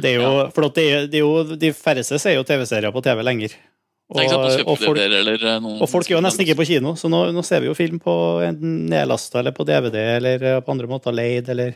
Det 0.00 0.10
er 0.10 0.18
jo, 0.18 0.32
for 0.54 0.66
det 0.74 0.84
er, 0.84 1.06
det 1.06 1.20
er 1.20 1.22
jo, 1.22 1.56
De 1.58 1.70
færreste 1.76 2.18
ser 2.18 2.34
jo 2.38 2.44
TV-serier 2.46 2.92
på 2.94 3.02
TV 3.04 3.22
lenger. 3.22 3.54
Og, 4.14 4.20
og, 4.68 4.76
folk, 4.78 4.98
eller 5.00 5.40
eh, 5.48 5.64
og 5.80 5.88
folk 5.88 6.10
er 6.10 6.18
jo 6.18 6.22
nesten 6.22 6.44
ikke 6.44 6.58
på 6.58 6.66
kino, 6.68 6.92
så 7.00 7.08
nå, 7.08 7.22
nå 7.32 7.42
ser 7.46 7.62
vi 7.64 7.70
jo 7.70 7.76
film 7.78 7.96
på 8.02 8.12
enten 8.44 8.84
nedlasta 8.92 9.40
eller 9.40 9.54
på 9.56 9.64
DVD 9.64 9.96
eller 10.18 10.44
eh, 10.44 10.58
på 10.60 10.74
andre 10.74 10.90
måter 10.90 11.14
leid 11.16 11.48
eller 11.54 11.72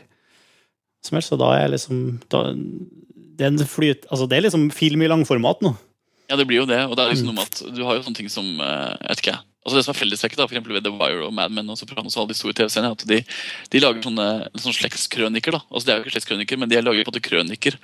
som 1.03 1.17
helst. 1.17 1.33
Så 1.33 1.39
da 1.41 1.49
er 1.57 1.71
liksom 1.73 2.19
da, 2.29 2.43
det, 2.53 3.49
er 3.49 3.65
flyt, 3.65 4.05
altså 4.11 4.29
det 4.29 4.37
er 4.37 4.45
liksom 4.45 4.69
film 4.75 5.01
i 5.01 5.09
langformat 5.09 5.65
nå. 5.65 5.73
Ja, 6.29 6.37
det 6.37 6.45
blir 6.45 6.61
jo 6.61 6.67
det. 6.69 6.83
Og 6.85 6.93
det 6.95 7.07
er 7.07 7.15
liksom 7.15 7.31
Mm. 7.31 7.33
noe 7.33 7.41
med 7.41 7.49
at 7.49 7.75
du 7.75 7.81
har 7.87 7.97
jo 7.97 8.05
sånne 8.05 8.19
ting 8.21 8.29
som 8.29 8.45
eh, 8.61 8.93
jeg 8.93 9.09
vet 9.09 9.23
ikke, 9.25 9.37
altså 9.65 9.75
Det 9.77 9.85
som 9.85 9.93
er 9.93 9.99
fellestrekket 9.99 10.39
for 10.39 10.49
eksempel 10.53 10.73
ved 10.77 10.83
The 10.87 10.93
Wire 10.95 11.25
og 11.27 11.33
Mad 11.33 11.51
Men 11.51 11.69
og 11.69 11.77
Sopranos 11.77 12.15
og 12.17 12.23
alle 12.23 12.33
de 12.33 12.39
store 12.39 12.53
TV-seriene, 12.57 12.89
er 12.89 12.95
at 12.97 13.07
de, 13.09 13.19
de 13.73 13.81
lager 13.83 14.01
sånne, 14.05 14.27
sånne 14.55 14.77
slektskrøniker. 14.79 15.51
da, 15.57 15.61
altså 15.69 15.85
Det 15.85 15.93
er 15.93 15.97
jo 15.99 16.05
ikke 16.07 16.15
slektskrøniker, 16.17 16.57
men 16.61 16.69
de 16.71 16.81
lager 16.81 17.03
på 17.03 17.11
en 17.11 17.13
måte 17.13 17.25
krøniker. 17.29 17.79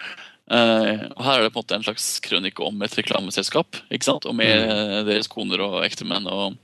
Uh, 0.46 1.10
og 1.18 1.24
Her 1.26 1.40
er 1.40 1.44
det 1.48 1.54
på 1.54 1.58
en 1.60 1.64
måte 1.66 1.76
en 1.80 1.84
slags 1.88 2.06
krønike 2.22 2.62
om 2.62 2.82
et 2.86 2.96
reklameselskap. 3.00 3.80
ikke 3.92 4.06
sant, 4.06 4.26
Og 4.26 4.36
med 4.36 4.68
Mm. 4.68 5.06
deres 5.08 5.28
koner 5.28 5.60
og 5.66 5.84
ektemenn 5.86 6.28
og, 6.30 6.56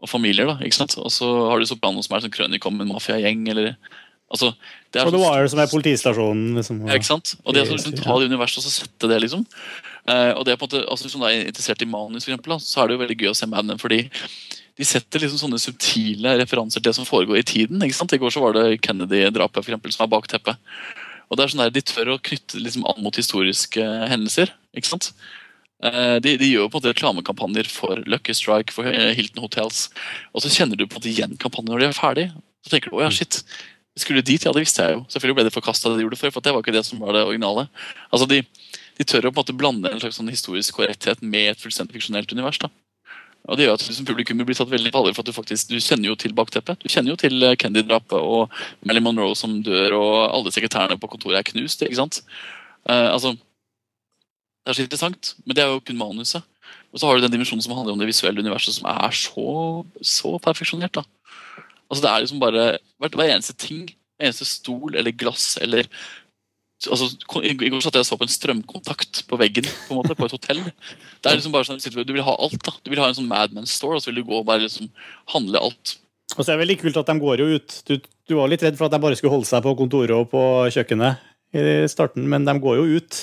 og 0.00 0.08
familier. 0.08 0.46
da, 0.46 0.58
ikke 0.64 0.78
sant, 0.78 0.96
Og 0.98 1.10
så 1.10 1.26
har 1.50 1.58
du 1.58 1.66
Sopranos 1.66 2.06
som 2.06 2.14
er 2.16 2.20
en 2.22 2.30
sånn 2.30 2.36
krønik 2.38 2.64
om 2.66 2.80
en 2.80 2.88
mafiagjeng. 2.94 3.48
eller, 3.50 3.76
altså, 4.32 4.52
det 4.92 5.04
Og 5.06 5.12
det 5.14 5.20
var 5.22 5.36
Wire, 5.36 5.48
som 5.52 5.60
er 5.62 5.70
politistasjonen. 5.70 6.54
Liksom, 6.58 6.80
ja, 6.88 6.96
ikke 6.98 7.06
sant? 7.10 7.34
Og 7.44 7.54
det 7.54 7.62
er 7.62 7.70
sånn, 7.70 7.94
Ja. 7.94 8.02
ta 8.02 8.18
det 8.18 8.30
universet 8.30 8.58
og 8.58 8.64
så 8.66 8.72
sette 8.74 9.08
det, 9.10 9.20
liksom. 9.22 9.44
Eh, 10.08 10.32
og 10.34 10.44
det 10.44 10.52
er 10.54 10.56
på 10.58 10.66
en 10.66 10.70
måte, 10.70 10.88
altså 10.90 11.04
Hvis 11.06 11.16
man 11.20 11.28
er 11.30 11.44
interessert 11.46 11.82
i 11.82 11.86
manus, 11.86 12.24
for 12.24 12.32
eksempel, 12.32 12.54
da, 12.56 12.58
så 12.58 12.82
er 12.82 12.88
det 12.88 12.96
jo 12.96 13.02
veldig 13.04 13.18
gøy 13.20 13.30
å 13.30 13.36
se 13.36 13.46
Mad 13.46 13.64
Men. 13.66 13.78
fordi 13.78 14.08
de 14.80 14.84
setter 14.88 15.20
liksom 15.20 15.38
sånne 15.42 15.60
subtile 15.60 16.38
referanser 16.40 16.80
til 16.80 16.88
det 16.88 16.94
som 16.96 17.04
foregår 17.04 17.38
i 17.38 17.42
tiden. 17.44 17.82
ikke 17.82 17.94
sant? 17.94 18.12
I 18.12 18.18
går 18.18 18.30
så 18.32 18.40
var 18.40 18.52
det 18.56 18.80
Kennedy-drapet 18.80 19.60
for 19.62 19.70
eksempel, 19.70 19.92
som 19.92 20.04
er 20.06 20.08
bak 20.14 20.26
teppet. 20.26 20.56
Og 21.30 21.36
det 21.36 21.44
er 21.44 21.48
sånn 21.52 21.62
der, 21.62 21.70
De 21.70 21.82
tør 21.82 22.14
å 22.14 22.22
knytte 22.22 22.58
liksom 22.58 22.86
an 22.88 23.02
mot 23.02 23.14
historiske 23.14 23.82
hendelser. 24.08 24.50
ikke 24.74 24.86
sant? 24.88 25.12
Eh, 25.82 26.18
de, 26.20 26.36
de 26.36 26.48
gjør 26.48 26.64
jo 26.66 26.68
på 26.68 26.78
en 26.78 26.82
måte 26.82 26.92
reklamekampanjer 26.94 27.68
for 27.68 28.02
Lucky 28.06 28.32
Strike, 28.32 28.72
for 28.72 28.84
eh, 28.88 29.12
Hilton 29.14 29.42
Hotels. 29.44 29.90
Og 30.34 30.42
så 30.42 30.48
kjenner 30.48 30.76
du 30.76 30.86
på 30.86 30.96
en 30.96 31.00
måte 31.00 31.12
igjen 31.12 31.36
kampanjen 31.38 31.70
når 31.72 31.80
de 31.80 31.86
er 31.86 31.96
ferdig. 32.00 32.26
Så 32.64 32.72
tenker 32.74 32.90
du 32.90 32.96
å 32.98 33.04
ja, 33.04 33.10
shit, 33.12 33.42
skulle 34.02 34.24
dit, 34.26 34.44
ja 34.44 34.52
det 34.54 34.62
visste 34.64 34.84
jeg 34.84 34.98
jo. 34.98 35.04
Selvfølgelig 35.12 35.38
ble 35.38 35.46
det 35.48 35.54
forkasta 35.54 35.90
det 35.90 36.00
de 36.00 36.06
gjorde 36.06 36.20
før, 36.20 36.34
for 36.34 36.44
det 36.44 36.54
var 36.54 36.64
ikke 36.64 36.76
det 36.76 36.84
som 36.86 37.00
var 37.02 37.16
det 37.16 37.24
originale. 37.26 37.66
Altså 38.10 38.28
de, 38.30 38.42
de 38.98 39.06
tør 39.08 39.28
å 39.28 39.32
på 39.32 39.38
en 39.38 39.42
måte 39.42 39.56
blande 39.56 39.90
en 39.90 40.02
slags 40.02 40.20
sånn 40.20 40.30
historisk 40.32 40.78
korrekthet 40.78 41.22
med 41.22 41.52
et 41.52 41.62
fullstendig 41.62 41.98
fiksjonelt 41.98 42.32
univers. 42.34 42.60
da. 42.62 42.70
Og 43.48 43.56
det 43.56 43.66
gjør 43.66 43.78
at 43.78 43.84
liksom, 43.88 44.06
Publikum 44.08 44.42
blir 44.44 44.58
tatt 44.58 44.70
veldig 44.70 44.92
på 44.92 45.00
alvor, 45.00 45.16
for 45.16 45.24
at 45.24 45.30
du 45.30 45.36
faktisk, 45.36 45.70
du 45.72 45.80
kjenner 45.80 46.10
jo 46.10 46.16
til 46.18 46.34
bakteppet. 46.36 46.82
Du 46.82 46.92
kjenner 46.92 47.14
jo 47.14 47.20
til 47.20 47.40
eh, 47.46 47.56
Kennedy-drapet 47.60 48.18
og 48.18 48.52
Marilyn 48.84 49.06
Monroe 49.06 49.36
som 49.38 49.56
dør, 49.64 49.96
og 49.96 50.16
alle 50.28 50.52
sekretærene 50.54 51.00
på 51.00 51.10
kontoret 51.10 51.40
er 51.40 51.48
knust. 51.48 51.82
ikke 51.86 51.98
sant? 51.98 52.20
Uh, 52.88 53.08
altså, 53.14 53.34
Det 54.60 54.74
er 54.74 54.76
så 54.76 54.84
interessant, 54.84 55.34
men 55.46 55.56
det 55.56 55.64
er 55.64 55.72
jo 55.72 55.80
kun 55.80 55.98
manuset. 55.98 56.44
Og 56.92 57.00
så 57.00 57.06
har 57.06 57.16
du 57.16 57.24
den 57.24 57.32
dimensjonen 57.32 57.62
som 57.64 57.72
handler 57.74 57.94
om 57.94 58.02
det 58.02 58.10
visuelle 58.10 58.42
universet, 58.42 58.76
som 58.76 58.88
er 58.90 59.14
så, 59.14 59.86
så 60.02 60.36
perfeksjonert. 60.42 61.00
da. 61.00 61.02
Altså 61.90 62.02
Det 62.04 62.10
er 62.10 62.20
liksom 62.24 62.40
bare 62.40 62.64
hver, 63.00 63.10
hver 63.18 63.30
eneste 63.34 63.56
ting, 63.58 63.86
hver 64.18 64.28
eneste 64.30 64.46
stol 64.46 64.94
eller 64.96 65.10
glass 65.12 65.56
eller 65.60 65.88
altså, 66.88 67.08
I 67.42 67.54
går 67.58 67.82
satt 67.84 67.96
jeg 67.98 68.04
og 68.06 68.08
så 68.08 68.18
på 68.20 68.26
en 68.26 68.32
strømkontakt 68.32 69.24
på 69.28 69.38
veggen 69.40 69.66
på 69.66 69.94
en 69.94 69.98
måte, 70.00 70.14
på 70.16 70.28
et 70.28 70.34
hotell. 70.36 70.62
Det 71.20 71.28
er 71.32 71.36
liksom 71.40 71.52
bare 71.52 71.66
sånn, 71.68 71.80
Du 72.06 72.12
vil 72.14 72.22
ha 72.24 72.36
alt. 72.38 72.62
da. 72.64 72.72
Du 72.84 72.90
vil 72.92 73.00
ha 73.02 73.08
en 73.10 73.14
sånn 73.18 73.28
Madman 73.28 73.66
Store, 73.66 73.96
og 73.98 74.02
så 74.02 74.10
vil 74.12 74.22
du 74.22 74.28
gå 74.30 74.38
og 74.40 74.46
bare 74.46 74.62
liksom 74.64 74.88
handle 75.34 75.58
alt. 75.60 75.96
Og 76.38 76.44
så 76.44 76.52
er 76.52 76.56
det 76.56 76.62
veldig 76.68 76.78
kult 76.84 76.96
at 76.96 77.06
de 77.10 77.18
går 77.20 77.38
jo 77.42 77.46
ut. 77.58 77.82
Du, 77.86 77.96
du 78.30 78.34
var 78.38 78.48
litt 78.48 78.62
redd 78.62 78.78
for 78.78 78.86
at 78.86 78.94
de 78.94 79.02
bare 79.02 79.16
skulle 79.18 79.34
holde 79.34 79.48
seg 79.50 79.62
på 79.66 79.74
kontoret 79.76 80.14
og 80.14 80.30
på 80.30 80.40
kjøkkenet 80.70 81.18
i 81.58 81.64
starten, 81.90 82.22
men 82.30 82.44
de 82.46 82.54
går 82.62 82.78
jo 82.78 83.00
ut. 83.00 83.18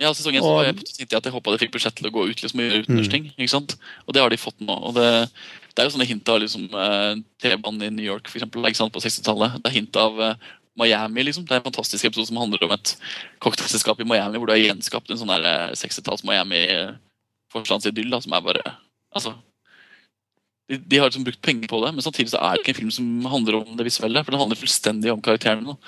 Ja, 0.00 0.10
sesong 0.16 0.34
1 0.34 0.42
så 0.42 0.48
Og- 0.48 0.56
var 0.56 0.64
jeg, 0.64 0.76
tenkte 0.80 1.12
jeg 1.12 1.18
at 1.20 1.26
jeg 1.28 1.34
håpa 1.36 1.52
de 1.52 1.58
fikk 1.60 1.74
budsjett 1.76 1.94
til 2.00 2.08
å 2.08 2.14
gå 2.14 2.24
ut 2.30 2.40
liksom, 2.42 2.58
og 2.58 2.72
gjøre 2.72 2.88
Mm. 2.88 3.32
ikke 3.38 3.48
sant? 3.52 3.76
Og 4.08 4.14
det 4.16 4.22
har 4.24 4.30
de 4.32 4.36
fått 4.40 4.58
nå. 4.64 4.72
og 4.74 4.94
det, 4.96 5.28
det 5.72 5.82
er 5.82 5.88
jo 5.88 5.94
sånne 5.94 6.08
hint 6.08 6.28
av 6.28 6.40
liksom, 6.42 6.66
eh, 6.68 7.12
T-banen 7.42 7.86
i 7.86 7.92
New 7.94 8.04
York 8.04 8.28
for 8.28 8.38
eksempel, 8.38 8.66
sant, 8.76 8.92
på 8.92 9.02
60-tallet. 9.02 9.56
Det 9.62 9.70
er 9.70 9.76
hint 9.78 9.96
av 9.96 10.20
eh, 10.20 10.50
Miami. 10.78 11.24
liksom. 11.28 11.46
Det 11.46 11.56
er 11.56 11.62
en 11.62 11.68
fantastisk 11.68 12.04
episode 12.04 12.28
som 12.28 12.40
handler 12.40 12.64
om 12.66 12.74
et 12.76 12.96
cocktailselskap 13.44 14.00
i 14.00 14.08
Miami 14.08 14.40
hvor 14.40 14.50
du 14.50 14.54
har 14.54 14.62
gjenskapt 14.62 15.10
en 15.10 15.20
sånn 15.20 15.32
der, 15.32 15.48
eh, 15.48 15.76
60-talls 15.78 16.24
Miami-forstandsidyll 16.28 18.20
som 18.20 18.36
er 18.36 18.44
bare 18.44 18.64
altså, 19.12 19.36
de, 20.70 20.78
de 20.78 20.98
har 21.00 21.10
liksom 21.10 21.24
brukt 21.26 21.42
penger 21.44 21.68
på 21.68 21.80
det, 21.84 21.92
men 21.92 22.04
samtidig 22.04 22.32
så 22.32 22.40
er 22.40 22.56
det 22.56 22.62
ikke 22.62 22.74
en 22.74 22.80
film 22.80 22.92
som 22.94 23.30
handler 23.32 23.60
om 23.60 23.76
det 23.76 23.86
visuelle. 23.88 24.22
For 24.24 24.34
den 24.34 24.40
handler 24.40 24.60
fullstendig 24.60 25.12
om 25.12 25.22
karakterene. 25.24 25.72
nå. 25.72 25.78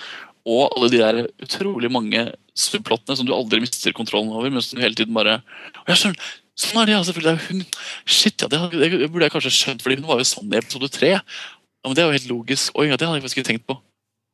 Og 0.45 0.75
alle 0.77 0.91
de 0.93 1.01
der 1.01 1.21
utrolig 1.41 1.89
mange 1.93 2.27
subplottene 2.59 3.17
som 3.17 3.29
du 3.29 3.33
aldri 3.33 3.63
mister 3.65 3.95
kontrollen 3.97 4.33
over. 4.35 4.51
Mens 4.53 4.73
du 4.73 4.81
hele 4.81 4.97
tiden 4.99 5.17
bare 5.17 5.39
jeg 5.89 6.01
skjønner, 6.01 6.33
Sånn 6.55 6.79
er 6.83 6.87
det, 6.87 6.95
ja, 6.95 7.03
selvfølgelig. 7.07 7.41
Hun 7.49 7.65
Shit, 8.07 8.45
ja, 8.45 8.49
det, 8.51 8.61
det 8.79 9.09
burde 9.11 9.27
jeg 9.27 9.35
kanskje 9.35 9.55
skjønt, 9.55 9.83
fordi 9.83 9.99
hun 9.99 10.07
var 10.07 10.21
jo 10.21 10.29
sånn 10.29 10.53
i 10.53 10.61
episode 10.61 10.91
tre. 10.95 11.17
Ja, 11.19 11.89
men 11.89 11.97
det 11.99 12.05
er 12.05 12.09
jo 12.09 12.17
helt 12.19 12.31
logisk. 12.31 12.77
Oi, 12.79 12.89
ja, 12.89 12.99
det 12.99 13.09
hadde 13.09 13.19
jeg 13.19 13.27
faktisk 13.27 13.41
ikke 13.43 13.51
tenkt 13.51 13.67
på. 13.71 13.79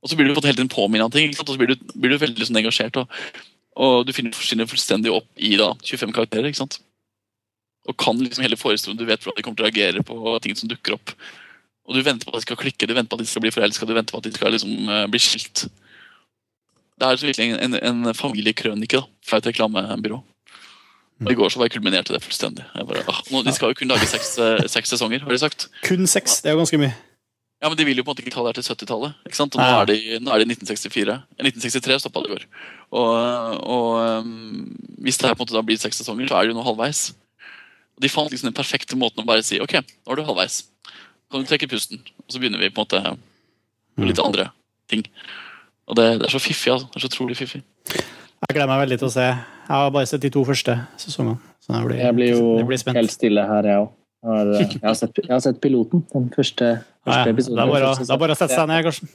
Og 0.00 0.10
så 0.10 0.16
blir 0.16 0.28
du 0.28 0.36
hele 0.36 0.56
tiden 0.56 0.72
påminnet 0.72 1.08
om 1.08 1.14
ting, 1.14 1.32
og 1.34 1.48
så 1.48 1.56
blir 1.60 1.72
du, 1.72 1.88
blir 1.96 2.14
du 2.14 2.20
veldig 2.20 2.46
sånn 2.48 2.60
engasjert. 2.60 3.00
Og, 3.00 3.18
og 3.80 4.04
du 4.08 4.14
finner 4.16 4.36
forsvinner 4.36 4.68
fullstendig 4.68 5.12
opp 5.12 5.28
i 5.36 5.54
da 5.60 5.72
25 5.80 6.14
karakterer. 6.16 6.48
ikke 6.48 6.62
sant? 6.62 6.80
Og 7.88 7.96
kan 8.00 8.20
liksom 8.20 8.44
hele 8.44 8.58
forestillingen, 8.60 9.00
Du 9.00 9.08
vet 9.08 9.24
hvordan 9.24 9.40
de 9.40 9.44
kommer 9.44 9.60
til 9.60 9.66
å 9.66 9.70
reagere 9.70 10.04
på 10.04 10.38
ting 10.44 10.56
som 10.56 10.70
dukker 10.70 10.96
opp. 10.96 11.14
Og 11.88 11.96
du 11.96 12.04
venter 12.06 12.28
på 12.28 12.32
at 12.34 12.40
de 12.40 12.46
skal 12.46 12.60
klikke, 12.60 12.86
du 12.86 12.94
venter 12.94 13.10
på 13.10 13.18
at 13.18 13.24
de 13.24 13.30
skal 13.30 13.44
bli 13.44 13.52
forelska, 13.54 13.88
du 13.88 13.96
venter 13.96 14.14
på 14.14 14.20
at 14.20 14.28
de 14.28 14.34
skal 14.36 14.52
liksom 14.54 14.88
uh, 14.92 15.06
bli 15.10 15.20
skilt. 15.20 15.64
Det 17.00 17.08
er 17.08 17.16
virkelig 17.16 17.46
en, 17.56 17.74
en, 17.80 18.04
en 18.06 18.14
familiekrønike 18.14 19.00
da, 19.00 19.08
fra 19.26 19.40
et 19.40 19.48
reklamebyrå. 19.48 20.20
Og 21.20 21.30
I 21.32 21.36
går 21.36 21.52
så 21.52 21.60
var 21.60 21.68
jeg 21.68 21.76
kulminert 21.76 22.08
til 22.08 22.16
det 22.16 22.22
fullstendig. 22.24 22.64
Bare, 22.88 23.04
ah, 23.12 23.20
nå, 23.28 23.42
de 23.44 23.52
skal 23.52 23.72
jo 23.72 23.76
kun 23.76 23.90
lage 23.92 24.08
seks, 24.08 24.32
eh, 24.40 24.62
seks 24.72 24.94
sesonger, 24.94 25.20
har 25.26 25.34
de 25.34 25.38
sagt. 25.42 25.68
Kun 25.84 26.06
seks, 26.08 26.38
det 26.40 26.48
er 26.50 26.56
jo 26.56 26.62
ganske 26.62 26.80
mye. 26.80 26.94
Ja, 27.60 27.68
Men 27.68 27.76
de 27.76 27.84
vil 27.84 27.98
jo 28.00 28.04
på 28.06 28.08
en 28.08 28.16
måte 28.16 28.24
ikke 28.24 28.32
ta 28.32 28.40
det 28.40 28.54
her 28.54 28.62
til 28.62 28.72
70-tallet. 28.72 29.16
ikke 29.28 29.36
sant? 29.36 29.56
Og 29.56 29.60
nå 29.60 29.80
er, 29.82 29.88
det, 29.90 29.96
nå 30.24 30.32
er 30.32 30.40
det 30.40 30.46
1964. 30.48 31.12
Eh, 31.12 31.44
1963 31.44 31.98
stoppa 32.00 32.22
det 32.24 32.30
i 32.30 32.32
går. 32.32 32.46
Og, 32.96 33.10
og 33.60 33.88
um, 34.24 34.62
hvis 35.04 35.20
det 35.20 35.28
her 35.28 35.36
på 35.36 35.44
en 35.44 35.44
måte 35.44 35.58
da 35.58 35.62
blir 35.68 35.80
seks 35.82 36.00
sesonger, 36.00 36.30
så 36.30 36.38
er 36.38 36.48
det 36.48 36.54
jo 36.54 36.56
nå 36.56 36.64
halvveis. 36.64 37.02
Og 37.98 38.06
De 38.06 38.08
fant 38.08 38.32
liksom 38.32 38.48
den 38.48 38.56
perfekte 38.56 38.96
måten 38.96 39.20
å 39.20 39.28
bare 39.28 39.44
si 39.44 39.60
ok, 39.60 39.76
nå 39.76 40.14
er 40.14 40.22
du 40.22 40.24
halvveis. 40.24 40.62
Kan 41.28 41.44
du 41.44 41.50
trekke 41.52 41.68
pusten? 41.68 42.00
Og 42.24 42.32
så 42.32 42.40
begynner 42.40 42.64
vi 42.64 42.72
på 42.72 42.80
en 42.80 42.88
måte 42.88 43.02
med 44.00 44.08
litt 44.08 44.24
andre 44.24 44.48
ting. 44.88 45.04
Og 45.84 46.00
det, 46.00 46.06
det 46.22 46.30
er 46.30 46.32
så 46.32 46.40
fiffig. 46.40 46.72
altså. 46.72 46.88
Det 46.88 46.96
er 46.96 47.04
så 47.04 47.12
utrolig 47.12 47.36
fiffig. 47.36 47.60
Jeg 48.40 48.56
gleder 48.56 48.68
meg 48.70 48.84
veldig 48.86 48.96
til 49.02 49.08
å 49.10 49.12
se. 49.12 49.24
Jeg 49.30 49.70
har 49.70 49.90
bare 49.94 50.08
sett 50.08 50.22
de 50.24 50.30
to 50.32 50.42
første 50.48 50.76
sesongene. 51.00 51.40
Så 51.60 51.74
jeg 51.74 51.86
blir, 51.86 51.98
Jeg 52.00 52.16
blir 52.16 52.30
jo 52.32 52.44
jeg 52.56 52.68
blir 52.70 52.94
helt 52.96 53.12
stille 53.12 53.42
her, 53.46 53.66
jeg 53.68 53.82
òg. 53.82 53.90
Jeg, 54.20 54.36
har, 54.36 54.48
jeg, 54.84 55.28
har 55.30 55.40
sett- 55.40 55.60
piloten. 55.60 56.02
Den 56.12 56.26
første, 56.32 56.70
første 57.04 57.28
ja. 57.28 57.32
episoden. 57.32 57.56
Det 57.56 57.64
er 57.64 57.70
bare, 57.72 57.92
det 58.00 58.12
er 58.12 58.20
bare 58.20 58.34
å 58.34 58.38
sette 58.40 58.56
seg 58.56 58.66
ned, 58.68 58.82
Karsten. 58.84 59.12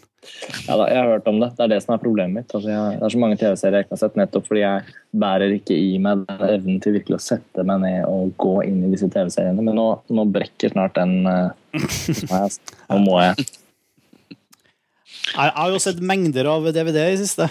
Ja, 0.65 0.77
da, 0.79 0.87
jeg 0.89 0.97
har 0.97 1.11
hørt 1.11 1.27
om 1.29 1.41
det. 1.41 1.49
Det 1.57 1.65
er 1.65 1.73
det 1.73 1.81
som 1.83 1.93
er 1.93 2.01
problemet 2.01 2.39
mitt. 2.39 2.55
Altså, 2.57 2.71
jeg, 2.73 2.95
det 3.01 3.05
er 3.05 3.13
så 3.13 3.21
mange 3.21 3.37
TV-serier 3.41 3.77
jeg 3.77 3.85
ikke 3.85 3.93
har 3.97 4.01
sett, 4.01 4.17
nettopp 4.21 4.47
fordi 4.47 4.63
jeg 4.63 4.95
bærer 5.25 5.57
ikke 5.57 5.77
i 5.77 5.91
meg 6.01 6.23
den 6.25 6.47
evnen 6.47 6.79
til 6.81 6.97
virkelig 6.97 7.19
å 7.19 7.25
sette 7.27 7.65
meg 7.69 7.83
ned 7.85 7.99
og 8.09 8.33
gå 8.41 8.55
inn 8.65 8.81
i 8.85 8.93
disse 8.93 9.09
TV-seriene. 9.13 9.61
Men 9.61 9.77
nå, 9.77 9.89
nå 10.09 10.25
brekker 10.37 10.73
snart 10.73 10.97
den 10.97 11.19
uh, 11.29 12.49
Nå 12.89 13.03
må. 13.05 13.21
Jeg 13.25 13.45
jeg 15.35 15.51
har 15.57 15.71
jo 15.73 15.79
sett 15.81 16.01
mengder 16.03 16.47
av 16.49 16.65
DVD 16.73 17.01
i 17.11 17.17
siste. 17.19 17.47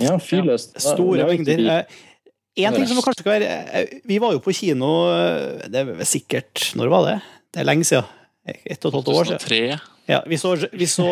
Ja, 0.00 0.16
fyrløst. 0.18 0.74
Ja. 0.78 0.80
Store 0.94 1.26
mengder. 1.28 1.56
vi. 1.56 1.66
Eh, 1.68 2.64
En 2.66 2.74
ting 2.74 2.86
som 2.90 2.98
kanskje 3.00 3.22
skal 3.22 3.32
være 3.38 3.50
eh, 3.80 3.92
Vi 4.10 4.18
var 4.20 4.32
jo 4.34 4.40
på 4.42 4.52
kino 4.52 4.88
eh, 5.14 5.68
Det 5.70 5.80
er 5.84 6.00
sikkert 6.08 6.64
Når 6.76 6.90
var 6.92 7.04
det? 7.06 7.14
Det 7.54 7.60
er 7.62 7.68
lenge 7.68 7.86
siden. 7.86 8.04
Ett 8.44 8.84
og 8.84 8.90
et 8.90 8.96
halvt 8.98 9.08
år 9.14 9.28
siden. 9.30 9.80
Ja, 10.10 10.18
vi 10.26 10.36
så, 10.38 10.56
vi 10.72 10.86
så 10.90 11.06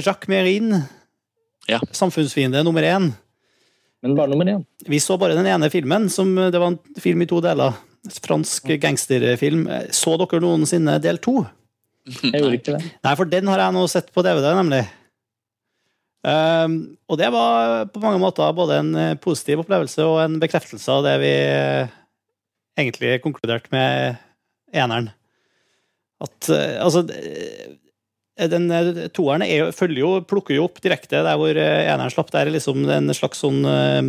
Jacques 0.00 0.28
Merin, 0.28 0.72
Ja. 1.68 1.78
samfunnsfiende 1.92 2.62
nummer 2.64 2.82
én. 2.82 3.10
Men 4.02 4.14
bare 4.16 4.28
nummer 4.30 4.44
én. 4.48 4.64
Vi 4.88 4.98
så 5.00 5.16
bare 5.20 5.34
den 5.36 5.46
ene 5.46 5.68
filmen. 5.72 6.08
Som, 6.12 6.34
det 6.36 6.54
var 6.60 6.68
en 6.72 6.78
film 7.00 7.22
i 7.22 7.26
to 7.28 7.40
deler. 7.44 7.72
Fransk 8.24 8.68
gangsterfilm. 8.80 9.66
Eh, 9.68 9.88
Så 9.92 10.16
dere 10.20 10.40
noensinne 10.44 10.98
del 11.02 11.18
to? 11.24 11.42
Jeg 12.06 12.40
gjorde 12.40 12.56
ikke 12.60 12.76
det. 12.78 12.84
Nei, 13.04 13.14
for 13.18 13.24
den 13.28 13.48
har 13.52 13.58
jeg 13.64 13.74
nå 13.76 13.86
sett 13.90 14.12
på 14.14 14.22
DVD, 14.24 14.52
nemlig. 14.56 14.84
Ehm, 16.26 16.78
og 17.06 17.18
det 17.20 17.28
var 17.30 17.86
på 17.92 18.02
mange 18.02 18.20
måter 18.22 18.54
både 18.56 18.80
en 18.80 18.94
eh, 18.98 19.18
positiv 19.22 19.62
opplevelse 19.62 20.02
og 20.02 20.18
en 20.24 20.38
bekreftelse 20.42 20.90
av 20.90 21.04
det 21.06 21.14
vi 21.22 21.30
eh, 21.30 21.92
egentlig 22.78 23.20
konkluderte 23.22 23.70
med 23.74 24.18
eneren. 24.74 25.12
At 26.18 26.48
uh, 26.50 26.82
altså 26.82 27.04
den 27.06 28.64
toeren 29.14 29.44
er 29.46 29.70
følger 29.74 30.00
jo, 30.02 30.08
plukker 30.26 30.56
jo 30.56 30.64
opp 30.66 30.80
direkte 30.82 31.20
der 31.22 31.38
hvor 31.38 31.54
eneren 31.54 32.10
slapp. 32.10 32.32
Det 32.34 32.40
er 32.40 32.50
liksom 32.50 32.88
en 32.90 33.14
slags 33.14 33.38
sånn 33.44 33.62
uh, 33.62 34.02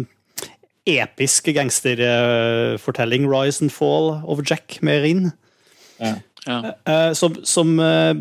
episk 0.89 1.51
gangsterfortelling. 1.53 3.30
'Rise 3.30 3.62
and 3.62 3.74
Fall 3.74 4.16
of 4.26 4.41
Jack 4.41 4.80
Merin'. 4.82 5.30
Ja. 6.01 6.16
Eh, 6.86 7.14
som, 7.14 7.36
som 7.43 7.80
eh, 7.80 8.14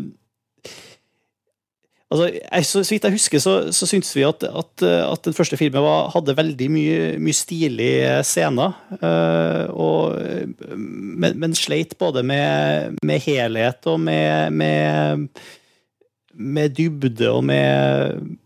altså, 2.11 2.27
jeg, 2.33 2.65
så, 2.65 2.81
så 2.83 2.93
vidt 2.93 3.07
jeg 3.07 3.15
husker, 3.15 3.41
så, 3.43 3.53
så 3.75 3.87
syntes 3.89 4.11
vi 4.17 4.25
at, 4.27 4.43
at, 4.43 4.83
at 4.83 5.25
den 5.25 5.35
første 5.37 5.57
filmen 5.59 5.85
var, 5.85 6.09
hadde 6.13 6.37
veldig 6.37 6.69
mye, 6.73 6.99
mye 7.21 7.37
stilige 7.37 8.19
scener. 8.27 8.75
Øh, 8.97 9.65
og, 9.73 10.19
men, 10.75 11.37
men 11.39 11.57
sleit 11.57 11.97
både 12.01 12.23
med, 12.25 12.99
med 13.05 13.25
helhet 13.25 13.89
og 13.89 13.99
med, 14.01 14.51
med, 14.51 15.27
med 16.33 16.77
dybde 16.77 17.31
og 17.31 17.43
med 17.43 18.37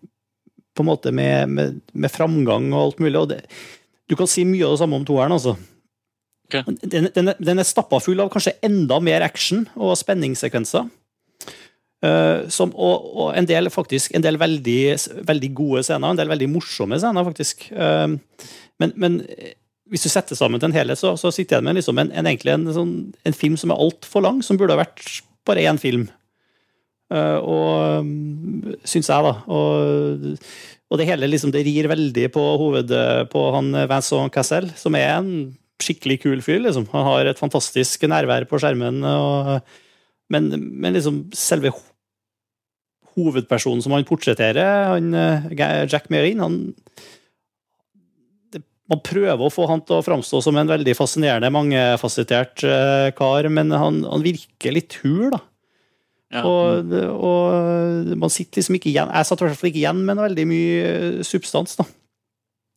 På 0.74 0.82
en 0.82 0.88
måte 0.90 1.12
med, 1.14 1.46
med, 1.54 1.76
med 1.94 2.10
framgang 2.10 2.72
og 2.74 2.80
alt 2.88 3.00
mulig. 3.00 3.20
Og 3.20 3.30
det, 3.30 3.44
du 4.10 4.16
kan 4.18 4.28
si 4.28 4.42
mye 4.42 4.66
av 4.66 4.74
det 4.74 4.82
samme 4.82 4.98
om 4.98 5.06
toeren, 5.06 5.36
altså. 5.36 5.54
Okay. 6.50 6.64
Den, 6.82 7.08
den, 7.14 7.30
den 7.38 7.62
er 7.62 7.68
stappa 7.68 8.00
full 8.02 8.20
av 8.20 8.32
kanskje 8.34 8.56
enda 8.66 8.98
mer 8.98 9.22
action 9.22 9.68
og 9.78 9.94
spenningssekvenser. 10.02 10.90
Eh, 12.04 12.50
som, 12.52 12.74
og, 12.76 13.04
og 13.16 13.28
en 13.38 13.48
del 13.48 13.70
faktisk, 13.72 14.12
en 14.12 14.24
del 14.26 14.36
veldig, 14.42 14.80
veldig 15.28 15.50
gode 15.56 15.84
scener, 15.88 16.12
en 16.12 16.20
del 16.20 16.32
veldig 16.34 16.50
morsomme 16.52 17.00
scener, 17.00 17.28
faktisk. 17.30 17.70
Eh, 17.72 18.16
men, 18.84 18.96
men 19.00 19.22
eh, 19.32 19.54
hvis 19.94 20.04
du 20.04 20.10
setter 20.12 20.36
sammen 20.36 20.60
til 20.60 20.72
en 20.72 20.76
helhet, 20.76 21.00
så, 21.00 21.14
så 21.20 21.32
sitter 21.32 21.60
jeg 21.60 21.68
med 21.68 21.78
liksom 21.80 22.02
en, 22.02 22.12
en, 22.12 22.28
en, 22.28 22.68
sånn, 22.76 22.94
en 23.24 23.38
film 23.38 23.56
som 23.60 23.72
er 23.72 23.80
altfor 23.86 24.26
lang, 24.26 24.44
som 24.44 24.60
burde 24.60 24.76
ha 24.76 24.82
vært 24.82 25.22
bare 25.48 25.64
én 25.70 25.80
film. 25.80 26.08
Uh, 27.14 27.38
og 27.46 28.80
syns 28.90 29.10
jeg, 29.12 29.22
da. 29.22 29.34
Og, 29.54 30.40
og 30.90 30.98
det 30.98 31.06
hele 31.06 31.28
liksom, 31.30 31.52
det 31.54 31.62
rir 31.68 31.86
veldig 31.92 32.24
på 32.34 32.46
hovedet 32.58 33.28
på 33.30 33.44
han 33.54 33.70
Vincent 33.92 34.34
Cassel, 34.34 34.72
som 34.80 34.98
er 34.98 35.12
en 35.20 35.30
skikkelig 35.84 36.18
kul 36.24 36.42
fyr. 36.42 36.64
liksom. 36.64 36.88
Han 36.96 37.06
har 37.12 37.30
et 37.30 37.42
fantastisk 37.44 38.08
nærvær 38.10 38.48
på 38.50 38.58
skjermen. 38.64 39.04
Og, 39.06 39.76
men, 40.34 40.50
men 40.58 40.98
liksom 40.98 41.28
selve 41.38 41.76
hovedpersonen 43.18 43.84
som 43.84 43.96
han 43.96 44.06
portretterer, 44.08 44.94
han, 44.94 45.14
eh, 45.14 45.86
Jack 45.90 46.10
Merin, 46.14 46.44
han 46.44 46.60
Man 48.92 49.00
prøver 49.00 49.40
å 49.40 49.50
få 49.50 49.64
han 49.70 49.80
til 49.88 49.96
å 49.96 50.04
framstå 50.04 50.42
som 50.44 50.58
en 50.60 50.68
veldig 50.68 50.94
fascinerende, 50.98 51.50
mangefasettert 51.56 52.66
eh, 52.68 53.10
kar, 53.16 53.48
men 53.50 53.72
han, 53.72 54.02
han 54.04 54.26
virker 54.26 54.76
litt 54.76 54.98
hul, 55.02 55.32
da. 55.34 55.40
Ja. 56.34 56.44
Og, 56.50 56.92
og 57.14 58.14
man 58.18 58.32
sitter 58.34 58.58
liksom 58.58 58.80
ikke 58.80 58.90
igjen 58.90 59.12
Jeg 59.14 59.28
satt 59.30 59.42
i 59.44 59.46
hvert 59.46 59.60
fall 59.60 59.70
ikke 59.70 59.84
igjen 59.84 60.00
med 60.02 60.18
noe 60.18 60.26
veldig 60.26 60.46
mye 60.50 60.80
eh, 60.90 61.20
substans, 61.26 61.78
da. 61.80 61.88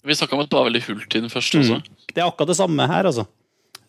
Vi 0.06 0.14
snakka 0.14 0.36
om 0.36 0.44
at 0.44 0.52
det 0.52 0.58
var 0.60 0.68
veldig 0.68 0.84
hult 0.86 1.16
i 1.18 1.22
den 1.24 1.32
første 1.32 1.58
også. 1.58 1.80
Mm. 1.80 2.08
Det 2.12 2.22
er 2.22 2.28
akkurat 2.28 2.52
det 2.52 2.58
samme 2.60 2.86
her, 2.86 3.08
altså. 3.10 3.26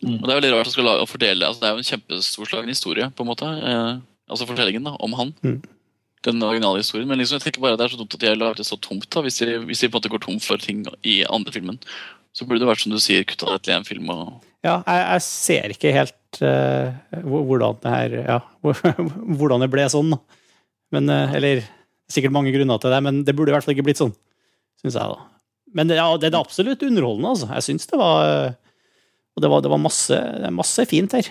Og 0.02 0.24
det 0.24 0.30
er 0.30 0.38
veldig 0.40 0.52
rart 0.54 0.78
å 0.78 0.84
lage 0.86 1.02
og 1.02 1.10
fordele 1.10 1.46
altså 1.46 1.62
Det 1.62 1.68
er 1.68 1.74
jo 1.74 1.82
en 1.82 1.88
kjempestorslagen 1.88 2.70
historie, 2.70 3.08
på 3.14 3.24
en 3.24 3.30
måte. 3.30 3.48
Eh, 3.48 3.92
altså 4.30 4.46
fortellingen 4.46 4.86
da, 4.86 4.94
om 5.02 5.14
han. 5.18 5.32
Mm. 5.42 5.58
Den 6.28 6.44
originale 6.44 6.82
historien. 6.82 7.08
Men 7.08 7.20
liksom, 7.20 7.38
jeg 7.38 7.48
tenker 7.48 7.64
bare 7.64 7.78
det 7.80 7.86
er 7.86 7.94
så 7.94 8.00
dumt 8.00 8.14
at 8.14 8.22
de 8.22 8.30
har 8.30 8.38
lagd 8.38 8.60
det 8.60 8.68
så 8.68 8.78
tomt. 8.84 9.08
da 9.14 9.24
Hvis 9.24 9.40
de, 9.40 9.56
hvis 9.68 9.80
de 9.80 9.88
på 9.88 9.96
en 9.96 10.02
måte 10.02 10.12
går 10.12 10.24
tom 10.26 10.38
for 10.44 10.60
ting 10.60 10.84
i 11.06 11.22
andre 11.24 11.54
filmen, 11.54 11.80
så 12.36 12.46
burde 12.46 12.62
det 12.62 12.68
vært 12.70 12.84
som 12.84 12.92
du 12.92 13.00
sier, 13.02 13.24
kutta 13.26 13.54
det 13.54 13.64
til 13.64 13.74
én 13.78 13.88
film. 13.88 14.10
og 14.12 14.44
Ja, 14.66 14.82
jeg, 14.84 15.00
jeg 15.04 15.24
ser 15.26 15.74
ikke 15.74 15.94
helt 15.96 16.42
uh, 16.44 16.92
hvordan 17.24 17.80
det 17.82 17.94
her 17.94 18.16
Ja, 18.20 18.38
hvordan 19.38 19.64
det 19.64 19.72
ble 19.72 19.88
sånn. 19.90 20.14
Men, 20.94 21.10
uh, 21.10 21.34
eller 21.38 21.64
sikkert 22.12 22.34
mange 22.34 22.52
grunner 22.54 22.80
til 22.80 22.92
det, 22.94 23.02
men 23.04 23.24
det 23.26 23.34
burde 23.36 23.52
i 23.52 23.56
hvert 23.56 23.66
fall 23.66 23.76
ikke 23.76 23.88
blitt 23.88 24.00
sånn, 24.00 24.14
Synes 24.78 24.94
jeg, 24.94 25.10
da. 25.10 25.26
Men 25.74 25.90
det, 25.90 25.98
ja, 25.98 26.06
det 26.20 26.30
er 26.30 26.38
absolutt 26.38 26.84
underholdende, 26.86 27.34
altså. 27.34 27.48
Jeg 27.56 27.66
syns 27.66 27.88
det 27.90 27.98
var 28.00 28.22
eh, 28.24 28.52
Og 29.36 29.42
det 29.44 29.50
var, 29.52 29.62
det 29.64 29.72
var 29.72 29.82
masse, 29.82 30.18
masse 30.54 30.84
fint 30.90 31.12
her. 31.16 31.28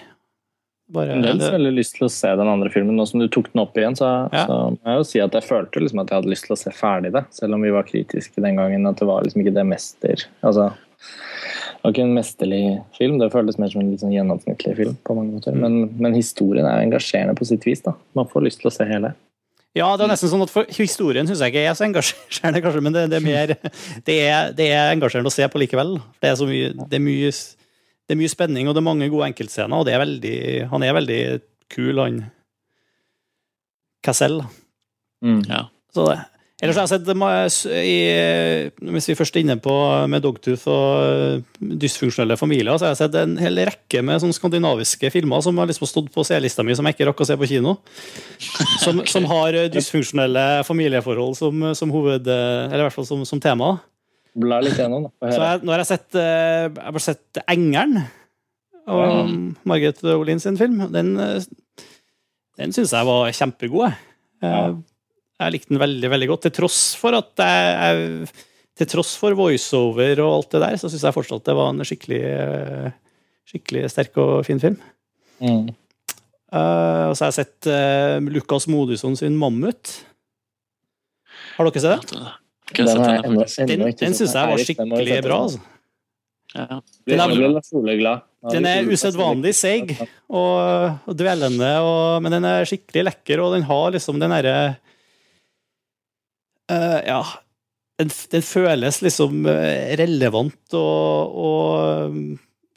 Bare, 0.88 1.18
Jeg 1.18 1.34
hadde 1.34 1.52
veldig 1.52 1.72
lyst 1.76 1.98
til 1.98 2.06
å 2.08 2.12
se 2.14 2.30
den 2.40 2.48
andre 2.48 2.70
filmen. 2.72 2.96
Nå 2.96 3.04
som 3.10 3.20
du 3.20 3.28
tok 3.28 3.50
den 3.52 3.60
opp 3.66 3.76
igjen, 3.76 3.96
så, 4.00 4.30
Ja. 4.32 4.46
så 4.48 4.58
må 4.72 4.80
jeg 4.88 5.02
jo 5.02 5.08
si 5.10 5.20
at 5.20 5.34
jeg 5.36 5.44
følte 5.44 5.82
liksom 5.84 6.00
at 6.00 6.10
jeg 6.14 6.22
hadde 6.22 6.32
lyst 6.32 6.46
til 6.48 6.56
å 6.56 6.60
se 6.62 6.72
ferdig 6.72 7.12
det. 7.12 7.26
Selv 7.36 7.58
om 7.58 7.62
vi 7.66 7.74
var 7.76 7.84
kritiske 7.84 8.40
den 8.42 8.56
gangen. 8.56 8.88
At 8.88 9.02
det 9.02 9.08
var 9.10 9.24
liksom 9.28 9.44
ikke 9.44 9.54
det 9.58 9.66
mester 9.68 10.24
Altså, 10.48 10.70
det 10.72 11.84
var 11.84 11.92
ikke 11.92 12.06
en 12.08 12.16
mesterlig 12.16 12.62
film. 12.98 13.20
Det 13.20 13.32
føltes 13.36 13.60
mer 13.60 13.70
som 13.70 13.82
en 13.84 13.92
litt 13.92 14.00
sånn 14.02 14.16
gjennomsnittlig 14.16 14.76
film. 14.80 14.98
på 15.04 15.16
mange 15.16 15.36
måter. 15.36 15.54
Men, 15.60 15.90
men 16.00 16.16
historien 16.16 16.66
er 16.66 16.80
engasjerende 16.86 17.36
på 17.36 17.46
sitt 17.46 17.68
vis. 17.68 17.82
da. 17.84 17.94
Man 18.16 18.28
får 18.32 18.48
lyst 18.48 18.64
til 18.64 18.72
å 18.72 18.74
se 18.74 18.88
hele. 18.88 19.14
ja, 19.76 19.92
det 19.98 20.08
er 20.08 20.10
nesten 20.16 20.32
sånn 20.32 20.42
at 20.42 20.50
for, 20.50 20.66
historien 20.74 21.28
syns 21.28 21.44
jeg 21.44 21.52
ikke 21.54 21.68
er 21.70 21.76
så 21.78 21.86
engasjerende, 21.86 22.64
kanskje, 22.64 22.82
men 22.82 22.94
det, 22.96 23.10
det, 23.12 23.20
er 23.20 23.28
mer 23.28 23.54
det 24.08 24.16
er, 24.26 24.52
det 24.58 24.72
er 24.74 24.96
engasjerende 24.96 25.30
å 25.30 25.36
se 25.36 25.46
på 25.52 25.60
likevel. 25.62 25.98
Det 26.24 26.32
er 26.32 26.40
så 26.40 26.48
mye, 26.50 26.72
det 26.88 26.98
er 26.98 27.04
mye 27.04 27.30
det 28.08 28.16
er 28.16 28.22
mye 28.22 28.32
spenning, 28.32 28.70
og 28.70 28.76
det 28.76 28.80
er 28.82 28.88
mange 28.88 29.10
gode 29.12 29.28
enkeltscener, 29.28 29.76
og 29.76 29.88
det 29.88 29.94
er 29.96 30.04
veldig, 30.04 30.38
han 30.72 30.86
er 30.88 30.96
veldig 30.96 31.22
kul, 31.74 32.00
han 32.00 32.24
Cassell. 34.06 34.40
Mm. 35.26 35.42
Ja. 35.50 35.68
Så 35.92 36.08
det. 36.08 36.20
Ellers 36.58 36.78
har 36.80 36.88
jeg 36.88 36.96
sett 36.96 37.76
i, 37.86 37.98
Hvis 38.90 39.08
vi 39.12 39.16
først 39.18 39.36
er 39.38 39.44
inne 39.44 39.60
på 39.62 39.74
med 40.10 40.24
Dogtooth 40.26 40.64
og 40.74 41.44
dysfunksjonelle 41.60 42.38
familier, 42.40 42.74
så 42.78 42.88
har 42.88 42.96
jeg 42.96 43.02
sett 43.04 43.18
en 43.20 43.36
hel 43.38 43.62
rekke 43.68 44.02
med 44.02 44.24
sånne 44.24 44.34
skandinaviske 44.34 45.12
filmer 45.14 45.44
som 45.46 45.60
har 45.62 45.70
liksom 45.70 45.90
stått 45.90 46.10
på 46.16 46.26
C-lista 46.26 46.66
mi, 46.66 46.74
som 46.78 46.90
jeg 46.90 46.98
ikke 46.98 47.12
rakk 47.12 47.22
å 47.22 47.30
se 47.30 47.38
på 47.38 47.50
kino. 47.52 47.76
Som, 48.82 49.04
som 49.06 49.28
har 49.30 49.60
dysfunksjonelle 49.76 50.48
familieforhold 50.66 51.38
som, 51.38 51.70
som 51.78 51.94
hoved... 51.94 52.26
Eller 52.26 52.82
i 52.82 52.88
hvert 52.88 52.98
fall 52.98 53.10
som, 53.10 53.22
som 53.28 53.44
tema. 53.44 53.76
Bla 54.38 54.60
litt 54.62 54.78
gjennom, 54.78 55.08
da. 55.08 55.32
Så 55.34 55.40
jeg, 55.42 55.62
nå 55.66 55.74
har 55.74 55.82
jeg 55.82 55.90
sett 55.90 56.18
eh, 56.20 56.68
Jeg 56.68 56.84
har 56.84 56.94
bare 56.94 57.06
sett 57.06 57.40
Engeren. 57.48 57.96
Og 58.88 59.02
Ja. 59.04 59.24
Margaret 59.68 60.04
Olin 60.14 60.40
sin 60.44 60.60
film. 60.60 60.84
Den, 60.94 61.16
eh, 61.20 61.42
den 62.62 62.76
syns 62.76 62.94
jeg 62.94 63.08
var 63.10 63.32
kjempegod. 63.34 63.88
jeg. 63.90 63.98
Ja. 64.46 64.68
Eh, 64.70 64.76
Jeg 65.38 65.54
likte 65.54 65.70
den 65.70 65.82
veldig 65.82 66.10
veldig 66.10 66.28
godt, 66.32 66.42
til 66.48 66.54
tross 66.64 66.96
for 66.98 67.14
at 67.18 67.34
jeg, 67.38 67.74
jeg 67.78 68.30
Til 68.78 68.88
tross 68.94 69.16
for 69.18 69.34
voiceover 69.38 70.20
og 70.22 70.32
alt 70.36 70.52
det 70.54 70.62
der, 70.62 70.78
så 70.78 70.90
syns 70.90 71.04
jeg 71.06 71.14
fortsatt 71.16 71.46
det 71.46 71.56
var 71.58 71.70
en 71.74 71.86
skikkelig 71.86 72.22
eh, 72.30 72.92
Skikkelig 73.48 73.86
sterk 73.90 74.18
og 74.20 74.46
fin 74.46 74.60
film. 74.60 74.76
Mm. 75.40 75.70
Uh, 76.52 77.10
og 77.10 77.14
så 77.16 77.26
har 77.26 77.32
jeg 77.32 77.38
sett 77.46 77.68
uh, 77.72 78.18
Lukas 78.28 78.68
Modusson 78.68 79.16
sin 79.16 79.38
'Mammut'. 79.40 80.04
Har 81.56 81.70
dere 81.70 81.82
sett 81.84 82.12
det? 82.12 82.34
Den 82.76 82.88
jeg 82.90 83.24
den, 83.24 83.38
Den, 83.70 83.84
den 83.96 84.16
syns 84.18 84.34
jeg 84.36 84.52
var 84.52 84.62
skikkelig 84.62 85.20
bra. 85.24 85.42
altså. 85.48 85.60
Ja. 86.56 86.80
Den 87.08 87.22
er-. 87.22 88.22
Den 88.48 88.68
er 88.70 88.88
usedvanlig 88.88 89.54
seig 89.58 89.96
og, 89.98 91.00
og 91.10 91.16
dvelende, 91.20 91.72
og, 91.84 92.22
men 92.24 92.38
den 92.38 92.48
er 92.48 92.68
skikkelig 92.70 93.08
lekker, 93.10 93.42
og 93.44 93.58
den 93.58 93.66
har 93.68 93.92
liksom 93.96 94.22
den 94.22 94.36
derre 94.36 94.56
uh, 96.72 97.02
Ja. 97.08 97.22
Den, 97.98 98.12
den, 98.30 98.44
føles 98.46 99.00
liksom 99.02 99.48
eh, 99.50 99.96
relevant 99.98 100.76
og, 100.78 101.38
og 101.42 102.12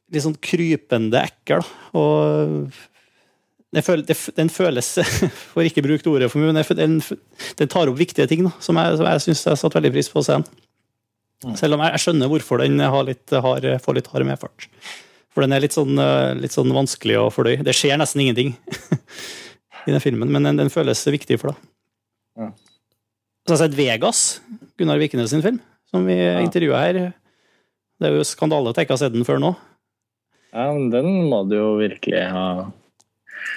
litt 0.08 0.24
sånn 0.24 0.38
krypende 0.40 1.20
ekkel. 1.28 1.60
Og 1.92 2.70
den, 3.74 3.84
føles, 3.86 4.24
den 4.36 4.50
føles 4.50 4.88
For 5.52 5.66
ikke 5.66 5.84
brukt 5.86 6.08
ordet 6.10 6.30
for 6.32 6.42
mye, 6.42 6.64
den, 6.78 6.98
den, 7.00 7.70
tar 7.70 7.90
opp 7.90 8.00
viktige 8.00 8.26
ting 8.30 8.42
da, 8.46 8.54
som 8.62 8.78
jeg, 8.80 8.98
som 8.98 9.08
jeg 9.08 9.24
syns 9.26 9.44
jeg 9.46 9.60
satte 9.60 9.78
veldig 9.78 9.92
pris 9.94 10.10
på 10.10 10.22
å 10.22 10.26
se 10.26 10.38
den. 10.38 10.48
Mm. 11.44 11.54
Selv 11.56 11.76
om 11.76 11.84
jeg, 11.84 11.94
jeg, 11.94 12.04
skjønner 12.04 12.32
hvorfor 12.32 12.60
den 12.60 12.82
litt, 13.08 13.32
har, 13.32 13.68
får 13.80 13.96
litt 13.96 14.10
hard 14.12 14.28
medfart. 14.28 14.66
For 15.30 15.46
den 15.46 15.54
er 15.54 15.62
litt 15.62 15.76
sånn, 15.76 15.94
eh, 16.02 16.32
litt 16.40 16.54
sånn 16.54 16.72
vanskelig 16.74 17.16
å 17.20 17.28
fordøye. 17.32 17.62
Det 17.64 17.74
skjer 17.76 18.00
nesten 18.00 18.24
ingenting 18.24 18.52
i 19.86 19.94
den 19.94 20.02
filmen, 20.02 20.28
men 20.28 20.48
den, 20.48 20.58
den 20.60 20.72
føles 20.72 21.00
viktig 21.06 21.38
for 21.40 21.54
deg. 21.54 21.70
Ja. 22.40 22.50
Så 23.46 23.54
jeg 23.54 23.56
har 23.56 23.62
sett 23.62 23.78
Vegas, 23.78 24.24
Gunnar 24.78 25.00
Vikenes 25.00 25.32
sin 25.32 25.44
film, 25.44 25.62
som 25.88 26.04
vi 26.08 26.18
ja. 26.18 26.36
intervjua 26.42 26.82
her. 26.82 27.00
Det 28.00 28.10
er 28.10 28.18
jo 28.18 28.26
skandale 28.26 28.72
at 28.72 28.80
jeg 28.80 28.88
ikke 28.88 28.98
har 28.98 29.04
sett 29.06 29.16
den 29.16 29.26
før 29.28 29.40
nå. 29.40 29.54
Ja, 30.50 30.66
men 30.74 30.90
den 30.92 31.08
må 31.30 31.44
du 31.48 31.56
jo 31.56 31.70
virkelig 31.78 32.26
ha 32.34 32.44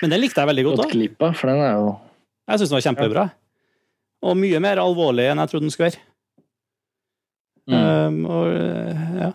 Men 0.02 0.14
den 0.14 0.24
likte 0.24 0.42
jeg 0.42 0.50
veldig 0.52 0.66
godt. 0.70 0.90
glipp 0.92 1.24
for 1.38 1.52
den 1.52 1.62
er 1.64 1.78
jo 1.80 1.94
Jeg 2.50 2.60
syns 2.60 2.70
den 2.70 2.78
var 2.78 2.86
kjempebra. 2.88 3.26
Og 4.24 4.38
mye 4.40 4.60
mer 4.64 4.82
alvorlig 4.84 5.30
enn 5.32 5.42
jeg 5.44 5.52
trodde 5.52 5.68
den 5.68 5.74
skulle 5.74 5.92
være. 5.92 6.04
Mm. 7.64 7.76
Um, 7.80 8.16
og 8.28 8.48
ja 9.22 9.30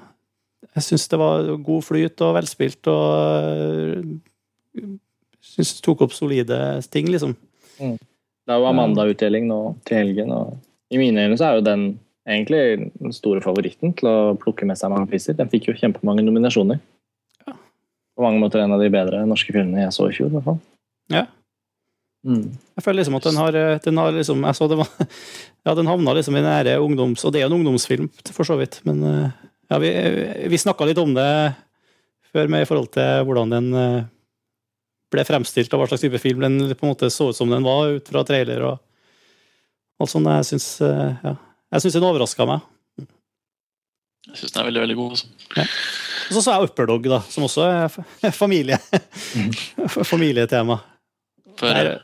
Jeg 0.77 0.85
syns 0.85 1.07
det 1.09 1.17
var 1.17 1.47
god 1.65 1.85
flyt 1.87 2.21
og 2.27 2.35
velspilt 2.37 2.91
og 2.93 3.07
uh, 4.77 4.91
syns 5.41 5.73
det 5.79 5.85
tok 5.87 6.05
opp 6.05 6.13
solide 6.17 6.59
ting, 6.93 7.09
liksom. 7.09 7.33
Mm. 7.81 7.97
Det 7.99 8.55
er 8.55 8.61
jo 8.61 8.69
Amanda-utdeling 8.69 9.49
nå 9.49 9.61
til 9.89 10.03
helgen, 10.03 10.31
og 10.33 10.59
i 10.93 11.01
mine 11.01 11.25
øyne 11.25 11.39
så 11.41 11.49
er 11.49 11.59
jo 11.59 11.65
den 11.67 11.83
egentlig 12.29 12.91
den 13.01 13.15
store 13.17 13.43
favoritten 13.45 13.95
til 13.97 14.09
å 14.09 14.37
plukke 14.41 14.69
med 14.69 14.79
seg 14.81 14.93
mange 14.93 15.09
priser. 15.11 15.37
Den 15.37 15.51
fikk 15.53 15.71
jo 15.71 15.77
kjempemange 15.77 16.25
nominasjoner. 16.25 16.81
På 18.19 18.27
mange 18.27 18.43
måter 18.43 18.65
en 18.65 18.75
av 18.75 18.83
de 18.83 18.91
bedre 18.91 19.23
norske 19.31 19.55
filmene 19.55 19.85
jeg 19.85 19.95
så 19.95 20.09
i 20.11 20.15
fjor, 20.17 20.33
i 20.33 20.37
hvert 20.37 20.49
fall. 20.49 20.59
Ja. 21.15 21.25
Mm. 22.27 22.49
Jeg 22.75 22.83
føler 22.85 22.99
liksom 22.99 23.17
at 23.21 23.29
den 23.29 23.39
har, 23.39 23.59
den 23.85 24.01
har 24.03 24.17
liksom, 24.17 24.43
jeg 24.49 24.59
så 24.59 24.67
det 24.69 24.81
var, 24.81 24.91
ja, 25.69 25.77
den 25.79 25.91
havna 25.91 26.17
liksom 26.19 26.37
i 26.37 26.43
nære 26.43 26.81
ungdoms... 26.83 27.23
Og 27.25 27.33
det 27.33 27.41
er 27.41 27.47
jo 27.47 27.53
en 27.53 27.61
ungdomsfilm, 27.61 28.11
for 28.35 28.49
så 28.49 28.59
vidt, 28.59 28.81
men 28.89 29.01
uh, 29.07 29.47
ja, 29.71 29.79
vi, 29.79 29.93
vi 30.51 30.61
snakka 30.61 30.89
litt 30.89 31.01
om 31.01 31.15
det 31.15 31.29
før 32.33 32.51
med 32.51 32.65
i 32.65 32.69
forhold 32.69 32.91
til 32.93 33.25
hvordan 33.27 33.53
den 33.53 33.69
eh, 33.77 34.07
ble 35.13 35.25
fremstilt, 35.25 35.73
og 35.73 35.83
hva 35.83 35.89
slags 35.91 36.05
type 36.05 36.21
film 36.21 36.43
den 36.45 36.59
på 36.75 36.85
en 36.85 36.93
måte 36.93 37.11
så 37.13 37.31
ut 37.31 37.39
som 37.39 37.51
den 37.53 37.65
var, 37.65 37.95
ut 37.97 38.11
fra 38.11 38.25
trailer 38.29 38.65
og 38.69 38.75
alt 40.03 40.13
sånt. 40.13 40.29
Jeg 40.29 40.49
syns 40.51 40.69
eh, 40.85 41.15
ja. 41.25 41.35
Jeg 41.69 41.85
synes 41.85 41.99
den 41.99 42.09
overraska 42.09 42.47
meg. 42.49 42.65
Jeg 44.29 44.43
syns 44.43 44.55
den 44.55 44.61
er 44.61 44.69
veldig, 44.69 44.83
veldig 44.85 44.99
god. 44.99 45.17
Også. 45.17 45.27
Ja. 45.57 45.65
Og 46.29 46.37
så 46.37 46.43
så 46.45 46.55
Upper 46.59 46.69
Upperdog, 46.69 47.09
da, 47.09 47.19
som 47.33 47.47
også 47.47 47.65
er 47.65 48.35
familie. 48.43 48.79
familietema. 50.13 50.79
Der, 51.59 51.97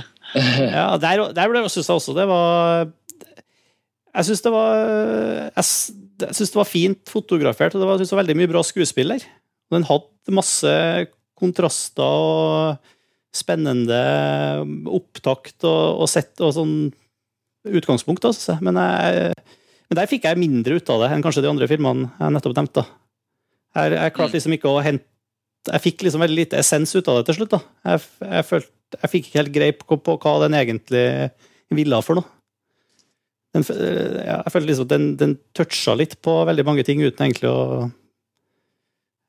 ja, 0.78 0.86
der, 0.96 1.26
der 1.36 1.50
ble, 1.50 1.64
synes 1.68 1.88
jeg 1.90 1.98
også 1.98 2.14
det 2.16 2.24
var 2.24 2.86
Jeg 4.14 4.24
syns 4.24 4.40
det 4.40 4.52
var 4.54 4.70
jeg, 4.78 5.64
jeg 6.22 6.36
synes 6.38 6.52
det 6.54 6.60
var 6.60 6.70
fint 6.70 7.12
fotografert, 7.12 7.74
og 7.74 7.82
det 7.82 7.88
var, 7.88 8.00
synes 8.00 8.12
det 8.12 8.16
var 8.16 8.22
veldig 8.22 8.38
mye 8.40 8.52
bra 8.54 8.62
skuespiller. 8.64 9.26
Den 9.72 9.84
hadde 9.88 10.36
masse 10.36 10.72
kontraster 11.36 12.04
og 12.04 13.36
spennende 13.36 13.98
opptakt 14.92 15.64
og, 15.64 16.02
og 16.04 16.10
sett 16.10 16.40
og 16.44 16.52
sånn 16.56 16.76
utgangspunkt, 17.68 18.24
altså. 18.28 18.58
Men, 18.64 18.78
jeg, 18.78 19.32
men, 19.92 19.98
der 20.00 20.08
fikk 20.10 20.24
jeg 20.24 20.40
mindre 20.40 20.80
ut 20.80 20.92
av 20.94 21.04
det 21.04 21.12
enn 21.12 21.24
kanskje 21.24 21.44
de 21.44 21.50
andre 21.52 21.68
filmene 21.68 22.08
jeg 22.16 22.34
nettopp 22.34 22.56
nevnte. 22.56 22.84
Jeg, 23.76 23.96
jeg 23.98 24.14
klarte 24.16 24.36
liksom 24.36 24.54
ikke 24.56 24.68
å 24.72 24.82
hente 24.84 25.08
Jeg 25.68 25.80
fikk 25.84 26.02
liksom 26.02 26.20
veldig 26.24 26.36
lite 26.36 26.58
essens 26.58 26.90
ut 26.96 27.06
av 27.08 27.20
det 27.20 27.26
til 27.28 27.36
slutt. 27.38 27.52
da. 27.52 27.60
Jeg, 27.92 28.06
jeg, 28.24 28.46
følte, 28.48 28.72
jeg 28.98 29.10
fikk 29.12 29.28
ikke 29.28 29.38
helt 29.38 29.52
greip 29.54 29.84
på, 29.86 30.16
hva 30.24 30.32
den 30.42 30.56
egentlig 30.58 31.04
ville 31.72 32.00
for 32.04 32.18
noe 32.18 32.28
den, 33.52 33.64
ja, 33.68 34.38
jeg 34.40 34.52
følte 34.54 34.68
liksom 34.70 34.86
at 34.86 34.92
den, 34.94 35.08
den 35.20 35.34
toucha 35.56 35.94
litt 35.98 36.16
på 36.24 36.38
veldig 36.48 36.64
mange 36.64 36.84
ting 36.88 37.02
uten 37.04 37.26
egentlig 37.26 37.50
å 37.50 37.64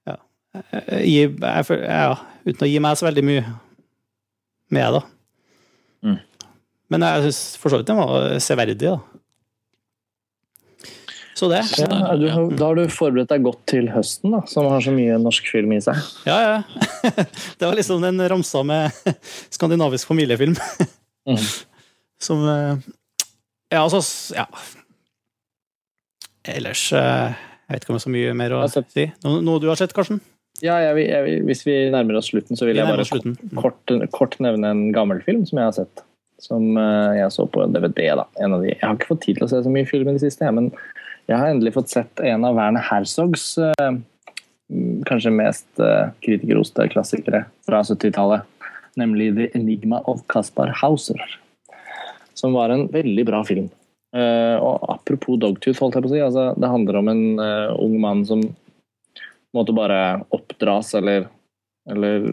ja, 0.08 0.16
gi, 1.04 1.26
jeg, 1.28 1.80
ja, 1.84 2.14
uten 2.48 2.64
å 2.64 2.70
gi 2.70 2.84
meg 2.84 3.00
så 3.00 3.10
veldig 3.10 3.26
mye 3.28 3.44
med, 4.74 4.96
da. 4.96 5.02
Mm. 6.08 6.22
Men 6.94 7.06
jeg 7.08 7.26
syns 7.28 7.42
for 7.60 7.74
så 7.74 7.82
vidt 7.82 7.92
den 7.92 8.00
var 8.00 8.30
severdig, 8.44 8.80
da. 8.94 8.96
Så 11.34 11.50
det. 11.50 11.64
Ja, 11.82 12.14
du, 12.16 12.28
da 12.54 12.68
har 12.70 12.78
du 12.78 12.84
forberedt 12.94 13.32
deg 13.34 13.46
godt 13.46 13.64
til 13.70 13.88
høsten, 13.94 14.36
da, 14.36 14.44
som 14.50 14.68
har 14.70 14.84
så 14.86 14.94
mye 14.94 15.18
norsk 15.22 15.48
film 15.50 15.74
i 15.74 15.80
seg. 15.82 15.98
Ja, 16.30 16.38
ja. 16.44 16.84
Det 17.58 17.66
var 17.66 17.78
liksom 17.78 18.04
den 18.06 18.22
ramsa 18.30 18.62
med 18.68 18.94
skandinavisk 19.54 20.12
familiefilm. 20.12 20.56
Mm. 21.30 21.40
Som 22.24 22.44
eh, 22.48 22.78
ja, 23.74 23.82
altså 23.82 24.04
Ja. 24.38 24.46
Ellers 26.44 26.86
eh, 26.94 27.34
Jeg 27.34 27.74
vet 27.74 27.84
ikke 27.84 27.94
om 27.94 27.98
det 27.98 28.02
er 28.02 28.06
så 28.06 28.14
mye 28.14 28.38
mer 28.38 28.56
å 28.56 28.62
si. 28.70 29.08
Noe, 29.26 29.42
noe, 29.44 29.60
du 29.64 29.70
har 29.72 29.80
sett, 29.80 29.96
Karsten? 29.96 30.22
Ja, 30.62 30.78
jeg 30.84 31.08
jeg 31.10 31.44
Hvis 31.48 31.64
vi 31.66 31.78
nærmer 31.92 32.20
oss 32.20 32.30
slutten, 32.32 32.60
så 32.60 32.68
vil 32.68 32.78
jeg 32.80 32.88
bare 32.88 33.08
kort, 33.60 33.94
kort, 34.14 34.40
nevne 34.44 34.70
en 34.70 34.84
gammel 34.96 35.24
film 35.26 35.48
som 35.50 35.60
jeg 35.60 35.72
har 35.72 35.78
sett. 35.80 36.04
Som 36.44 36.78
eh, 36.78 37.20
jeg 37.20 37.32
så 37.34 37.48
på 37.50 37.66
DVD. 37.72 38.12
da. 38.20 38.28
En 38.44 38.56
av 38.56 38.64
de. 38.64 38.74
Jeg 38.76 38.84
har 38.84 39.00
ikke 39.00 39.16
fått 39.16 39.26
tid 39.26 39.40
til 39.40 39.48
å 39.48 39.52
se 39.52 39.64
så 39.66 39.74
mye 39.74 39.90
film 39.90 40.12
i 40.12 40.16
det 40.18 40.24
siste, 40.24 40.52
men 40.54 40.70
jeg 41.30 41.40
har 41.40 41.52
endelig 41.52 41.76
fått 41.76 41.94
sett 41.94 42.24
en 42.24 42.48
av 42.48 42.58
Werner 42.58 42.84
Herzogs 42.84 43.54
eh, 43.62 43.94
kanskje 45.08 45.32
mest 45.36 45.82
kritikerroste 46.24 46.88
klassikere 46.90 47.44
fra 47.68 47.84
70-tallet. 47.86 48.48
Nemlig 48.98 49.28
The 49.36 49.48
Enigma 49.58 50.00
of 50.10 50.24
Caspar 50.32 50.72
Hauser 50.82 51.22
som 52.34 52.54
var 52.54 52.70
en 52.70 52.88
veldig 52.92 53.26
bra 53.26 53.44
film. 53.48 53.70
Uh, 54.16 54.58
og 54.60 54.84
Apropos 54.92 55.40
Dogtooth, 55.40 55.80
holdt 55.80 55.96
jeg 55.96 56.06
på 56.06 56.10
å 56.10 56.14
si. 56.14 56.22
Altså, 56.26 56.50
det 56.60 56.72
handler 56.74 57.00
om 57.00 57.12
en 57.14 57.24
ung 57.80 57.96
mann 58.04 58.26
som 58.28 58.44
måtte 59.56 59.76
bare 59.76 60.00
oppdras 60.34 60.94
eller, 60.98 61.30
eller 61.90 62.28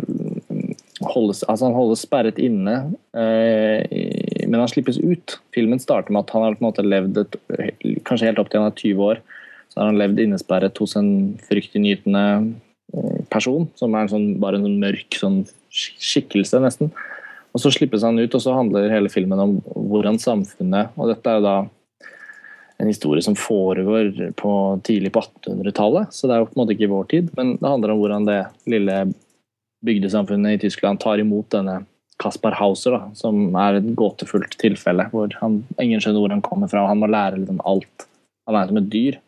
holdes, 1.04 1.44
altså 1.44 1.68
han 1.68 1.76
holdes 1.76 2.02
sperret 2.06 2.40
inne, 2.42 2.76
uh, 3.16 3.78
i, 3.86 4.02
men 4.50 4.60
han 4.60 4.70
slippes 4.70 4.98
ut. 4.98 5.38
Filmen 5.54 5.80
starter 5.82 6.12
med 6.12 6.24
at 6.24 6.32
han 6.34 6.42
har 6.44 6.56
på 6.58 6.64
en 6.64 6.68
måte 6.68 6.84
levd 6.84 7.20
et, 7.22 7.36
kanskje 8.06 8.26
helt 8.30 8.40
opp 8.42 8.50
til 8.50 8.60
han 8.60 8.72
er 8.72 8.82
20 8.82 9.04
år. 9.06 9.22
Så 9.70 9.78
har 9.78 9.92
han 9.92 10.00
levd 10.00 10.18
innesperret 10.24 10.80
hos 10.82 10.96
en 10.98 11.10
fryktinngytende 11.46 12.24
person, 13.30 13.68
som 13.78 13.94
er 13.94 14.04
en 14.06 14.10
sånn, 14.10 14.28
bare 14.42 14.58
en 14.58 14.66
sånn 14.66 14.80
mørk 14.82 15.18
sånn 15.18 15.40
skikkelse, 15.70 16.58
nesten. 16.62 16.90
Og 17.54 17.62
Så 17.62 17.72
slippes 17.74 18.02
han 18.06 18.18
ut, 18.18 18.34
og 18.34 18.42
så 18.42 18.54
handler 18.54 18.90
hele 18.90 19.10
filmen 19.10 19.38
om 19.38 19.56
hvordan 19.74 20.18
samfunnet 20.22 20.94
Og 20.96 21.10
dette 21.10 21.30
er 21.30 21.38
jo 21.38 21.46
da 21.46 21.56
en 22.80 22.88
historie 22.88 23.22
som 23.22 23.36
foregår 23.36 24.32
på, 24.40 24.52
tidlig 24.82 25.12
på 25.12 25.20
1800-tallet, 25.20 26.14
så 26.16 26.26
det 26.26 26.34
er 26.34 26.38
jo 26.40 26.46
på 26.48 26.54
en 26.56 26.60
måte 26.62 26.72
ikke 26.72 26.88
vår 26.88 27.08
tid. 27.10 27.26
Men 27.36 27.58
det 27.60 27.68
handler 27.68 27.92
om 27.92 27.98
hvordan 28.00 28.24
det 28.24 28.38
lille 28.72 28.94
bygdesamfunnet 29.84 30.56
i 30.56 30.60
Tyskland 30.62 31.00
tar 31.02 31.20
imot 31.20 31.50
denne 31.52 31.82
Kaspar 32.20 32.56
Hauser, 32.58 32.96
da, 32.96 33.08
som 33.16 33.54
er 33.58 33.78
et 33.78 33.90
gåtefullt 33.96 34.58
tilfelle. 34.60 35.08
hvor 35.12 35.32
han, 35.40 35.62
Ingen 35.80 36.02
skjønner 36.02 36.24
hvor 36.24 36.34
han 36.34 36.44
kommer 36.44 36.70
fra, 36.70 36.84
og 36.84 36.92
han 36.92 37.00
må 37.00 37.08
lære 37.10 37.40
liksom 37.40 37.62
alt. 37.68 38.06
Han 38.48 38.58
er 38.58 38.70
som 38.70 38.80
et 38.80 38.90
dyr. 38.92 39.20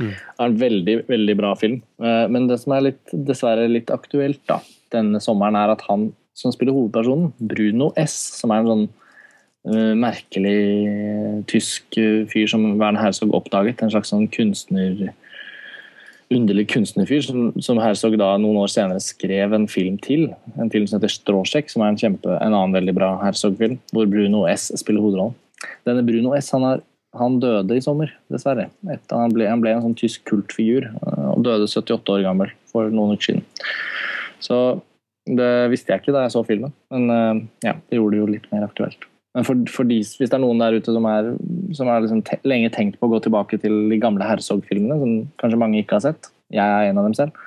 Mm. 0.00 0.10
Det 0.10 0.42
er 0.42 0.48
en 0.50 0.58
veldig 0.60 0.96
veldig 1.08 1.36
bra 1.38 1.54
film. 1.58 1.80
Eh, 2.02 2.26
men 2.34 2.48
det 2.50 2.58
som 2.62 2.74
er 2.74 2.88
litt, 2.90 3.02
dessverre 3.14 3.70
litt 3.70 3.92
aktuelt 3.94 4.42
da, 4.50 4.58
denne 4.94 5.22
sommeren, 5.22 5.58
er 5.58 5.74
at 5.74 5.84
han 5.88 6.10
som 6.34 6.52
spiller 6.52 6.74
hovedpersonen, 6.74 7.32
Bruno 7.38 7.92
S., 8.00 8.14
som 8.40 8.50
er 8.50 8.62
en 8.62 8.70
sånn 8.70 8.86
uh, 9.70 9.92
merkelig 9.94 11.44
tysk 11.50 11.94
uh, 11.94 12.24
fyr 12.30 12.50
som 12.50 12.64
Werner 12.80 12.98
Herzog 12.98 13.36
oppdaget. 13.38 13.84
En 13.84 13.92
slags 13.94 14.10
sånn 14.10 14.26
kunstner 14.34 15.12
underlig 16.38 16.66
kunstnerfyr 16.72 17.22
som, 17.24 17.52
som 17.62 17.78
Herzog 17.82 18.16
da 18.20 18.32
noen 18.40 18.58
år 18.62 18.70
senere 18.72 19.02
skrev 19.02 19.54
en 19.56 19.66
film 19.70 19.98
til. 20.02 20.26
En 20.60 20.72
film 20.72 20.86
som 20.88 20.98
heter 20.98 21.12
'Stråsjekk', 21.12 21.70
som 21.72 21.84
er 21.84 21.92
en, 21.92 22.00
kjempe, 22.00 22.32
en 22.38 22.54
annen 22.54 22.74
veldig 22.76 22.94
bra 22.96 23.12
Herzog-film, 23.22 23.78
hvor 23.92 24.10
Bruno 24.10 24.44
S 24.50 24.70
spiller 24.80 25.04
hovedrollen. 25.04 25.36
Denne 25.88 26.04
Bruno 26.06 26.34
S 26.36 26.50
han, 26.54 26.66
er, 26.68 26.82
han 27.18 27.38
døde 27.40 27.78
i 27.78 27.84
sommer, 27.84 28.12
dessverre. 28.32 28.68
Etter 28.90 29.22
han, 29.22 29.32
ble, 29.32 29.48
han 29.48 29.62
ble 29.62 29.74
en 29.76 29.84
sånn 29.86 29.98
tysk 29.98 30.26
kultfigur 30.28 30.90
og 31.04 31.44
døde 31.46 31.70
78 31.70 32.18
år 32.18 32.26
gammel 32.26 32.52
for 32.72 32.90
noen 32.92 33.16
uker 33.16 33.30
siden. 33.30 33.46
Så 34.44 34.60
det 35.24 35.70
visste 35.72 35.92
jeg 35.94 36.02
ikke 36.02 36.14
da 36.16 36.26
jeg 36.26 36.34
så 36.34 36.44
filmen, 36.44 36.72
men 36.92 37.10
eh, 37.10 37.42
ja, 37.70 37.78
det 37.88 37.96
gjorde 37.96 38.16
det 38.16 38.22
jo 38.22 38.32
litt 38.34 38.48
mer 38.52 38.66
aktuelt. 38.66 39.06
Men 39.34 39.46
for, 39.46 39.62
for 39.74 39.88
de, 39.90 39.98
hvis 39.98 40.30
det 40.30 40.36
er 40.36 40.42
noen 40.44 40.60
der 40.62 40.76
ute 40.78 40.92
som 40.94 41.06
er, 41.10 41.32
som 41.74 41.88
er 41.90 42.04
liksom 42.04 42.22
te, 42.26 42.38
lenge 42.46 42.70
tenkt 42.74 43.00
på 43.00 43.08
å 43.08 43.14
gå 43.16 43.24
tilbake 43.24 43.58
til 43.62 43.88
de 43.90 43.98
gamle 44.02 44.26
Herzog-filmene, 44.28 44.98
som 45.00 45.14
kanskje 45.42 45.58
mange 45.58 45.80
ikke 45.82 45.98
har 45.98 46.04
sett, 46.06 46.30
jeg 46.54 46.62
er 46.62 46.90
en 46.90 47.00
av 47.00 47.08
dem 47.08 47.16
selv, 47.18 47.40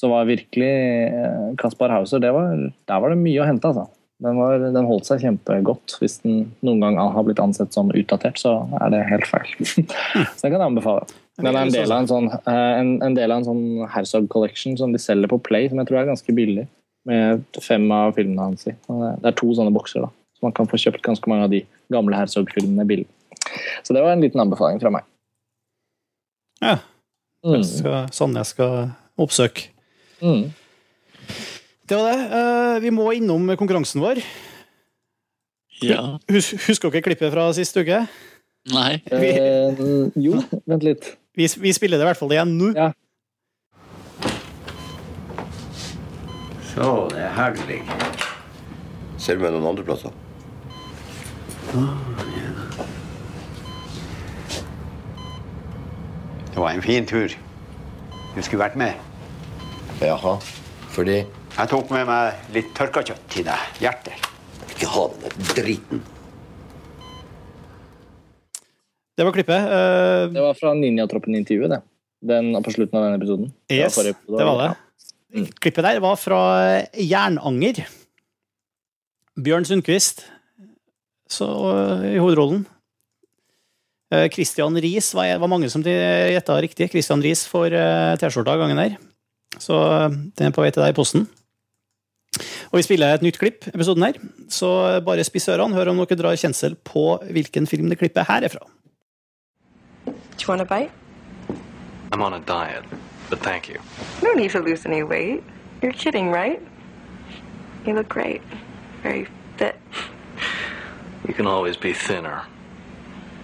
så 0.00 0.08
var 0.10 0.26
virkelig 0.26 0.70
eh, 0.72 1.50
Kaspar 1.60 1.92
Hauser 1.92 2.22
det 2.22 2.32
var, 2.34 2.56
Der 2.88 3.02
var 3.02 3.12
det 3.12 3.20
mye 3.20 3.42
å 3.42 3.46
hente, 3.46 3.68
altså. 3.68 3.90
Den, 4.22 4.38
var, 4.38 4.62
den 4.74 4.86
holdt 4.86 5.08
seg 5.08 5.22
kjempegodt. 5.24 5.96
Hvis 5.98 6.20
den 6.22 6.44
noen 6.62 6.80
gang 6.82 6.96
har 6.96 7.26
blitt 7.26 7.42
ansett 7.42 7.74
som 7.74 7.90
utdatert, 7.90 8.38
så 8.38 8.54
er 8.78 8.94
det 8.94 9.02
helt 9.08 9.26
feil. 9.26 9.50
så 9.66 9.82
den 9.82 10.54
kan 10.54 10.60
jeg 10.60 10.68
anbefale. 10.68 11.08
Den 11.42 11.50
er 11.50 11.58
en 11.58 11.74
del 11.74 11.90
av 11.90 12.04
en 12.04 12.10
sånn, 12.10 12.30
eh, 12.38 12.72
en, 12.78 12.94
en 13.04 13.18
del 13.18 13.34
av 13.34 13.42
en 13.42 13.48
sånn 13.50 13.64
Herzog 13.92 14.30
Collection 14.32 14.78
som 14.80 14.94
de 14.94 15.02
selger 15.02 15.30
på 15.32 15.42
Play, 15.44 15.68
som 15.68 15.82
jeg 15.82 15.90
tror 15.90 16.00
er 16.00 16.10
ganske 16.12 16.36
billig. 16.38 16.68
Med 17.10 17.42
fem 17.58 17.84
av 17.90 18.14
filmene 18.14 18.46
hans 18.46 18.68
i. 18.70 18.76
Det 18.86 19.32
er 19.32 19.34
to 19.34 19.50
sånne 19.58 19.74
bokser, 19.74 20.06
da. 20.06 20.12
Man 20.42 20.54
kan 20.56 20.68
få 20.70 20.78
kjøpt 20.80 21.04
ganske 21.06 21.30
mange 21.30 21.46
av 21.46 21.52
de 21.52 21.62
gamle 21.92 22.18
Herzog-filmene 22.18 22.86
billig. 22.88 23.06
Så 23.86 23.94
det 23.94 24.02
var 24.02 24.14
en 24.14 24.22
liten 24.24 24.42
anbefaling 24.42 24.80
fra 24.82 24.90
meg. 24.94 25.06
Ja. 26.62 26.78
Mm. 27.42 27.62
skal, 27.66 28.06
sånn 28.14 28.36
jeg 28.38 28.46
skal 28.52 28.74
oppsøke. 29.18 29.70
Mm. 30.22 30.52
Det 31.90 31.98
var 31.98 32.12
det. 32.12 32.26
Eh, 32.38 32.76
Vi 32.84 32.92
må 32.94 33.08
innom 33.16 33.50
konkurransen 33.58 34.02
vår. 34.02 34.22
Ja. 35.82 36.18
Hus, 36.30 36.52
husker 36.68 36.92
dere 36.94 37.02
klippet 37.02 37.32
fra 37.34 37.48
sist 37.56 37.74
uke? 37.76 38.04
Nei. 38.70 39.00
Eh, 39.10 39.82
jo, 40.22 40.38
vent 40.70 40.86
litt. 40.86 41.16
Vi, 41.34 41.48
vi 41.64 41.72
spiller 41.74 41.98
det 41.98 42.06
i 42.06 42.10
hvert 42.12 42.20
fall 42.20 42.34
igjen 42.36 42.54
nå. 42.60 42.70
Ja. 42.78 42.92
Så, 46.72 46.86
det 47.12 47.26
er 47.26 47.34
herlig. 47.36 47.80
Ser 49.20 49.36
du 49.36 49.42
meg 49.44 49.52
noen 49.54 49.72
andre 49.74 49.84
plasser? 49.86 50.14
Det 56.52 56.60
var 56.60 56.70
en 56.70 56.82
fin 56.82 57.06
tur. 57.06 57.32
Du 58.36 58.42
skulle 58.44 58.60
vært 58.64 58.76
med. 58.80 58.98
Jaha. 60.02 60.34
Fordi 60.92 61.22
Jeg 61.52 61.68
tok 61.68 61.90
med 61.92 62.06
meg 62.08 62.52
litt 62.54 62.70
tørka 62.76 63.02
kjøtt 63.04 63.24
til 63.32 63.44
deg. 63.44 63.64
Hjerter. 63.80 64.20
Ikke 64.72 64.88
ha 64.88 65.02
den 65.20 65.48
driten. 65.52 66.00
Det 69.16 69.26
var 69.28 69.34
klippet. 69.36 69.66
Eh, 69.76 70.28
Det 70.32 70.40
var 70.40 70.54
fra 70.56 70.72
Ninjatroppen-intervjuet, 70.74 71.68
det. 71.74 71.80
Den 72.24 72.54
på 72.64 72.72
slutten 72.72 72.96
av 72.98 73.04
den 73.04 73.18
episoden. 73.20 73.52
Yes, 73.70 73.94
forrige 73.94 74.16
episode. 74.16 74.38
det 74.38 74.46
var 74.48 74.62
det. 74.62 75.50
Klippet 75.60 75.84
der 75.84 76.00
var 76.00 76.16
fra 76.16 76.40
Jernanger. 76.96 77.82
Bjørn 79.36 79.64
Sundquist 79.64 80.24
så, 81.30 81.48
i 82.08 82.18
hovedrollen. 82.20 82.64
Eh, 84.12 84.28
Christian 84.28 84.76
Riis 84.76 85.14
var, 85.14 85.38
var 85.40 85.48
mange 85.48 85.70
som 85.72 85.84
gjetta 85.84 86.58
riktig. 86.60 86.90
Christian 86.92 87.22
Riis 87.24 87.46
får 87.48 87.72
eh, 87.72 88.16
T-skjorta 88.20 88.58
gangen 88.60 88.80
her. 88.80 88.98
Så 89.58 89.78
eh, 89.78 90.10
den 90.10 90.50
er 90.50 90.54
på 90.54 90.64
vei 90.64 90.72
til 90.74 90.84
deg 90.84 90.92
i 90.92 90.98
posten. 90.98 91.28
Og 92.72 92.78
vi 92.78 92.84
spiller 92.84 93.12
et 93.12 93.24
nytt 93.24 93.38
klipp, 93.40 93.66
episoden 93.72 94.04
her. 94.04 94.18
Så 94.52 94.68
bare 95.04 95.24
spiss 95.24 95.48
ørene, 95.52 95.76
hør 95.76 95.92
om 95.92 96.00
dere 96.02 96.18
drar 96.20 96.36
kjensel 96.40 96.76
på 96.76 97.18
hvilken 97.32 97.68
film 97.68 97.90
det 97.92 98.00
klippet 98.00 98.28
her 98.28 98.44
er 98.44 98.52
fra. 98.52 98.64
Do 100.06 100.44
you 100.44 100.48
want 100.48 100.62
a 100.62 100.64
bite? 100.64 100.90
I'm 102.10 102.22
on 102.22 102.34
a 102.34 102.40
diet, 102.40 102.84
but 103.30 103.40
thank 103.40 103.68
you. 103.68 103.80
No 104.22 104.32
need 104.34 104.50
to 104.50 104.60
lose 104.60 104.84
any 104.84 105.02
weight. 105.02 105.42
You're 105.80 105.92
kidding, 105.92 106.30
right? 106.30 106.60
You 107.86 107.94
look 107.94 108.08
great. 108.08 108.42
Very 109.02 109.26
fit. 109.56 109.76
You 111.28 111.34
can 111.34 111.46
always 111.46 111.76
be 111.76 111.92
thinner. 111.92 112.42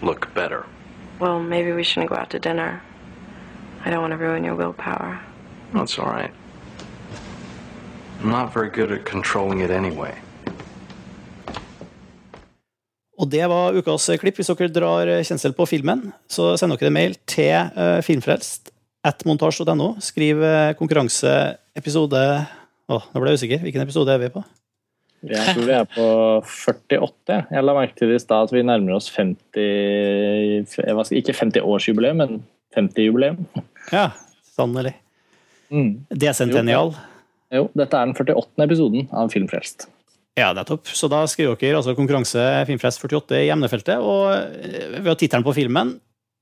Look 0.02 0.32
better. 0.34 0.64
Well, 1.20 1.40
maybe 1.40 1.72
we 1.72 1.84
shouldn't 1.84 2.10
go 2.10 2.16
out 2.16 2.30
to 2.30 2.38
dinner. 2.38 2.82
I 3.84 3.90
don't 3.90 4.00
want 4.00 4.12
to 4.12 4.18
ruin 4.18 4.44
your 4.44 4.54
willpower. 4.54 5.20
That's 5.72 5.98
all 5.98 6.06
right. 6.06 6.32
I'm 8.20 8.30
not 8.30 8.52
very 8.52 8.70
good 8.70 8.90
at 8.92 9.04
controlling 9.04 9.60
it 9.60 9.70
anyway. 9.70 10.14
Og 13.18 13.30
det 13.30 13.46
var 13.50 13.74
ukas 13.74 14.10
klipp. 14.20 14.38
Hvis 14.38 14.46
dere 14.46 14.70
drar 14.70 15.10
kjensel 15.26 15.54
på 15.54 15.66
filmen, 15.66 16.12
så 16.30 16.54
send 16.58 16.76
dere 16.78 16.90
mail 16.94 17.16
til 17.26 17.50
uh, 17.74 17.98
filmfrelst 18.02 18.70
at 19.06 19.24
montasj.no. 19.26 19.96
Skriv 20.02 20.42
eh, 20.42 20.74
konkurranseepisode 20.78 22.22
Å, 22.88 22.96
nå 23.12 23.20
ble 23.20 23.34
jeg 23.34 23.42
usikker. 23.42 23.60
Hvilken 23.66 23.84
episode 23.84 24.14
er 24.14 24.22
vi 24.22 24.30
på? 24.32 24.42
Jeg 25.26 25.54
tror 25.54 25.64
vi 25.66 25.72
er 25.74 25.86
på 25.90 26.04
48. 26.46 27.38
Jeg 27.50 27.64
la 27.66 27.74
merke 27.74 27.96
til 27.98 28.08
det 28.12 28.20
i 28.20 28.22
stad 28.22 28.46
at 28.46 28.52
vi 28.54 28.62
nærmer 28.62 28.94
oss 28.94 29.08
50 29.16 30.76
jeg 30.78 30.94
var- 30.96 31.12
Ikke 31.12 31.34
50-årsjubileum, 31.34 32.16
men 32.22 32.42
50-jubileum. 32.76 33.44
Ja, 33.92 34.10
sannelig. 34.54 34.94
Mm. 35.70 36.04
Desentennial. 36.14 36.94
Jo, 37.52 37.70
dette 37.74 37.96
er 37.96 38.04
den 38.06 38.14
48. 38.14 38.64
episoden 38.64 39.08
av 39.12 39.30
Filmfrelst. 39.32 39.88
Ja, 40.38 40.52
det 40.54 40.60
er 40.62 40.68
topp. 40.68 40.86
Så 40.86 41.08
da 41.10 41.24
skriver 41.26 41.56
dere 41.58 41.80
altså 41.80 41.96
konkurranse 41.96 42.42
Filmfrelst 42.68 43.00
48 43.02 43.40
i 43.42 43.48
emnefeltet, 43.50 43.98
og 43.98 44.30
eh, 44.36 45.00
ved 45.02 45.18
tittelen 45.18 45.42
på 45.44 45.54
filmen, 45.56 45.96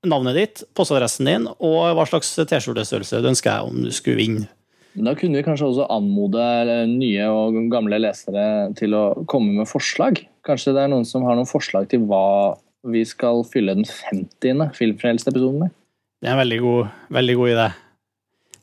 navnet 0.06 0.34
ditt, 0.36 0.64
postadressen 0.76 1.24
din, 1.26 1.46
og 1.48 1.94
hva 1.96 2.04
slags 2.06 2.34
T-skjortestørrelse 2.36 3.22
du 3.22 3.28
ønsker 3.32 3.50
deg 3.56 3.70
om 3.70 3.82
du 3.86 3.90
skulle 3.94 4.20
vinne. 4.20 4.48
Da 4.96 5.12
kunne 5.18 5.36
vi 5.36 5.44
kanskje 5.44 5.68
også 5.68 5.86
anmode 5.92 6.44
nye 6.88 7.24
og 7.28 7.58
gamle 7.72 7.98
lesere 8.00 8.72
til 8.78 8.96
å 8.96 9.02
komme 9.28 9.58
med 9.58 9.68
forslag. 9.68 10.22
Kanskje 10.46 10.72
det 10.76 10.86
er 10.86 10.92
noen 10.92 11.04
som 11.08 11.26
har 11.28 11.36
noen 11.36 11.48
forslag 11.48 11.90
til 11.90 12.06
hva 12.08 12.56
vi 12.86 13.02
skal 13.08 13.42
fylle 13.50 13.74
den 13.76 13.84
50. 13.84 14.70
Filmfrelst-episoden 14.76 15.66
med? 15.66 15.74
Det 16.22 16.30
er 16.30 16.36
en 16.36 16.40
veldig 16.40 16.60
god, 16.64 16.94
veldig 17.12 17.36
god 17.40 17.52
idé. 17.52 17.66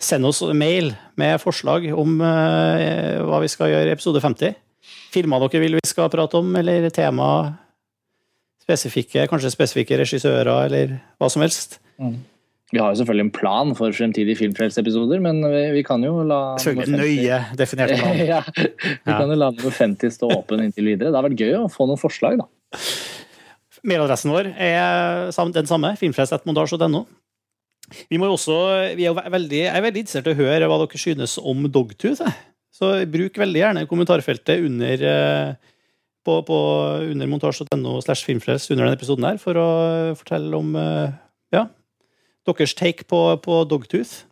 Send 0.04 0.28
oss 0.28 0.42
mail 0.58 0.92
med 1.20 1.38
forslag 1.44 1.86
om 1.94 2.18
uh, 2.20 3.22
hva 3.30 3.40
vi 3.44 3.52
skal 3.52 3.72
gjøre 3.72 3.92
i 3.92 3.96
episode 3.96 4.24
50. 4.24 4.58
Filmer 5.14 5.46
dere 5.46 5.62
vil 5.64 5.78
vi 5.78 5.86
skal 5.88 6.10
prate 6.12 6.40
om, 6.42 6.50
eller 6.60 6.90
tema 6.96 7.30
spesifikke, 8.64 9.28
kanskje 9.30 9.54
spesifikke 9.54 10.00
regissører, 10.02 10.54
eller 10.66 10.98
hva 11.20 11.30
som 11.32 11.44
helst. 11.46 11.78
Vi 12.74 12.82
har 12.82 12.90
jo 12.90 12.98
selvfølgelig 13.04 13.28
en 13.28 13.34
plan 13.36 13.72
for 13.78 13.94
fremtidige 13.94 14.40
Filmfrelst-episoder, 14.40 15.20
men 15.22 15.44
vi, 15.46 15.64
vi 15.76 15.84
kan 15.86 16.02
jo 16.02 16.24
la 16.26 16.56
Selvfølgelig 16.62 17.04
nøye 17.04 17.42
definert 17.60 17.94
plan. 18.00 18.22
ja, 18.26 18.40
vi 18.50 19.12
kan 19.12 19.30
jo 19.30 19.38
la 19.38 19.52
nummer 19.54 19.76
50 19.78 20.16
stå 20.16 20.30
åpen 20.34 20.64
inntil 20.64 20.90
videre. 20.90 21.12
Det 21.12 21.20
har 21.20 21.28
vært 21.28 21.44
gøy 21.44 21.60
å 21.60 21.68
få 21.70 21.86
noen 21.90 22.02
forslag, 22.02 22.42
da. 22.42 22.82
Mailadressen 23.84 24.32
vår 24.32 24.50
er 24.56 25.30
den 25.54 25.70
samme, 25.70 25.92
filmfrelst.mondasj.no. 26.00 27.04
Vi 28.10 28.18
må 28.18 28.30
jo 28.32 28.40
også, 28.40 28.58
vi 28.98 29.06
er 29.06 29.30
veldig, 29.36 29.60
jeg 29.60 29.76
er 29.76 29.86
veldig 29.86 30.04
interessert 30.06 30.32
i 30.32 30.34
å 30.34 30.40
høre 30.40 30.72
hva 30.72 30.80
dere 30.82 31.04
synes 31.04 31.36
om 31.38 31.68
Dogtooth. 31.70 32.24
Så 32.74 32.90
bruk 33.12 33.38
veldig 33.38 33.60
gjerne 33.60 33.86
kommentarfeltet 33.90 34.66
under, 34.66 35.04
eh, 35.12 35.78
på, 36.26 36.40
på, 36.48 36.60
under 37.12 37.30
montasj.no 37.30 38.00
slash 38.02 38.26
filmfrelst 38.26 38.74
under 38.74 38.88
denne 38.88 38.98
episoden 38.98 39.30
her, 39.30 39.38
for 39.42 39.62
å 39.62 39.70
fortelle 40.18 40.58
om 40.58 40.74
eh, 40.80 41.14
ja, 41.54 41.68
deres 42.52 42.76
take 42.76 43.08
på, 43.08 43.24
på 43.44 43.64
Dogtooth. 43.70 44.26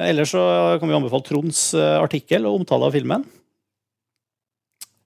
Ellers 0.00 0.32
så 0.32 0.42
kan 0.80 0.88
vi 0.88 0.96
anbefale 0.96 1.26
Tronds 1.26 1.72
eh, 1.76 1.96
artikkel 2.00 2.46
og 2.48 2.62
omtale 2.62 2.88
av 2.88 2.94
filmen. 2.94 3.26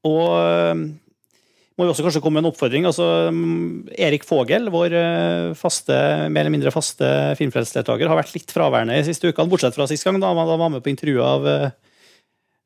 Og 0.06 0.26
eh, 0.36 0.82
må 1.74 1.86
vi 1.86 1.90
også 1.90 2.04
kanskje 2.06 2.20
komme 2.22 2.38
med 2.38 2.44
en 2.44 2.52
oppfordring. 2.52 2.84
altså 2.86 3.32
mm, 3.34 3.94
Erik 3.98 4.26
Fogel, 4.28 4.68
vår 4.70 4.94
eh, 4.94 5.54
faste, 5.58 5.96
mer 6.28 6.44
eller 6.44 6.54
mindre 6.54 6.74
faste 6.74 7.08
filmfrelsesdeltaker, 7.40 8.10
har 8.10 8.20
vært 8.20 8.36
litt 8.36 8.54
fraværende 8.54 9.00
de 9.00 9.08
siste 9.08 9.32
ukene, 9.32 9.50
bortsett 9.50 9.74
fra 9.74 9.88
sist 9.90 10.06
gang, 10.06 10.20
da 10.22 10.30
han 10.30 10.38
var 10.38 10.70
med 10.70 10.84
på 10.84 10.92
intervjuet 10.92 11.24
av 11.24 11.74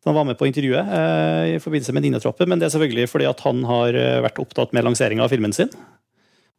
han 0.07 0.15
var 0.15 0.25
med 0.25 0.39
på 0.41 0.47
intervjuet 0.49 0.93
eh, 0.95 1.55
i 1.57 1.61
forbindelse 1.61 1.93
med 1.93 2.05
Dinatroppen, 2.07 2.49
men 2.49 2.61
det 2.61 2.69
er 2.69 2.73
selvfølgelig 2.73 3.09
fordi 3.11 3.27
at 3.29 3.41
han 3.45 3.65
har 3.69 3.97
vært 4.25 4.39
opptatt 4.41 4.73
med 4.77 4.87
lanseringa 4.87 5.25
av 5.27 5.33
filmen 5.33 5.53
sin. 5.53 5.73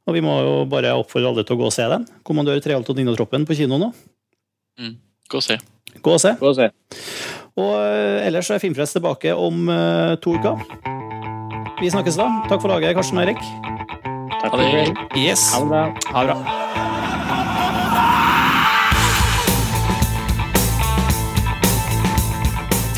Og 0.10 0.16
vi 0.18 0.24
må 0.26 0.40
jo 0.42 0.54
bare 0.70 0.96
oppfordre 0.98 1.30
alle 1.30 1.46
til 1.46 1.54
å 1.54 1.60
gå 1.62 1.68
og 1.70 1.76
se 1.76 1.86
den. 1.86 2.08
'Kommandør 2.26 2.62
Treholt 2.66 2.90
og 2.90 2.98
Dinatroppen' 2.98 3.46
på 3.46 3.58
kino 3.60 3.78
nå. 3.78 3.94
Gå 5.30 5.38
og 5.38 5.46
se. 5.46 5.60
Gå 6.02 6.14
og 6.16 6.22
se. 6.22 6.32
Gå 6.40 6.50
og 6.50 6.56
se. 6.58 6.70
Og 7.60 7.74
eh, 7.78 8.26
ellers 8.26 8.48
så 8.50 8.56
er 8.56 8.64
Filmfrelst 8.64 8.98
tilbake 8.98 9.36
om 9.36 9.70
uh, 9.70 10.16
to 10.24 10.34
uker. 10.40 10.58
Vi 11.82 11.92
snakkes 11.92 12.18
da. 12.18 12.28
Takk 12.50 12.64
for 12.64 12.74
laget, 12.74 12.96
Karsten 12.98 13.20
og 13.20 13.28
Erik. 13.28 13.44
Takk 14.40 14.50
for 14.56 14.58
det. 14.64 14.96
Yes. 15.20 15.52
Ha 15.54 15.62
det 15.62 15.70
bra. 15.70 15.84
Ha 16.16 16.24
det 16.24 16.34
bra. 16.34 16.40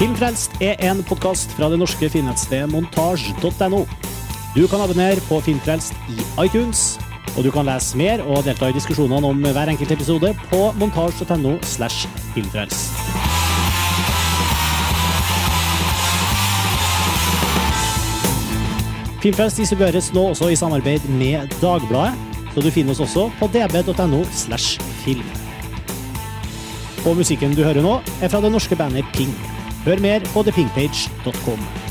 Filmfrelst 0.01 0.55
er 0.65 0.79
en 0.87 1.03
podkast 1.05 1.51
fra 1.57 1.67
det 1.69 1.77
norske 1.77 2.09
finnettstedet 2.09 2.71
montasj.no. 2.71 3.83
Du 4.55 4.67
kan 4.67 4.81
abonnere 4.83 5.21
på 5.29 5.37
Filmfrelst 5.39 5.93
i 6.11 6.17
iTunes, 6.43 6.99
og 7.37 7.45
du 7.45 7.51
kan 7.55 7.63
lese 7.63 7.95
mer 7.95 8.19
og 8.27 8.43
delta 8.43 8.67
i 8.67 8.73
diskusjonene 8.75 9.29
om 9.31 9.45
hver 9.45 9.69
enkelt 9.71 9.93
episode 9.95 10.33
på 10.49 10.59
montasj.no 10.75 11.53
slash 11.63 12.09
filmfrelst. 12.33 12.91
Filmfrelst 19.23 19.61
distribueres 19.61 20.09
nå 20.11 20.25
også 20.33 20.49
i 20.51 20.57
samarbeid 20.59 21.05
med 21.15 21.47
Dagbladet, 21.61 22.17
så 22.51 22.65
du 22.65 22.67
finner 22.75 22.91
oss 22.91 22.99
også 23.05 23.29
på 23.39 23.47
db.no 23.53 24.25
slash 24.35 24.83
film. 25.05 25.31
Og 27.05 27.15
musikken 27.21 27.55
du 27.55 27.63
hører 27.63 27.79
nå, 27.85 28.01
er 28.19 28.27
fra 28.27 28.43
det 28.43 28.51
norske 28.51 28.75
bandet 28.75 29.07
Ping. 29.15 29.31
Hør 29.85 30.03
mer 30.03 30.27
på 30.33 30.43
thepingpage.com. 30.43 31.90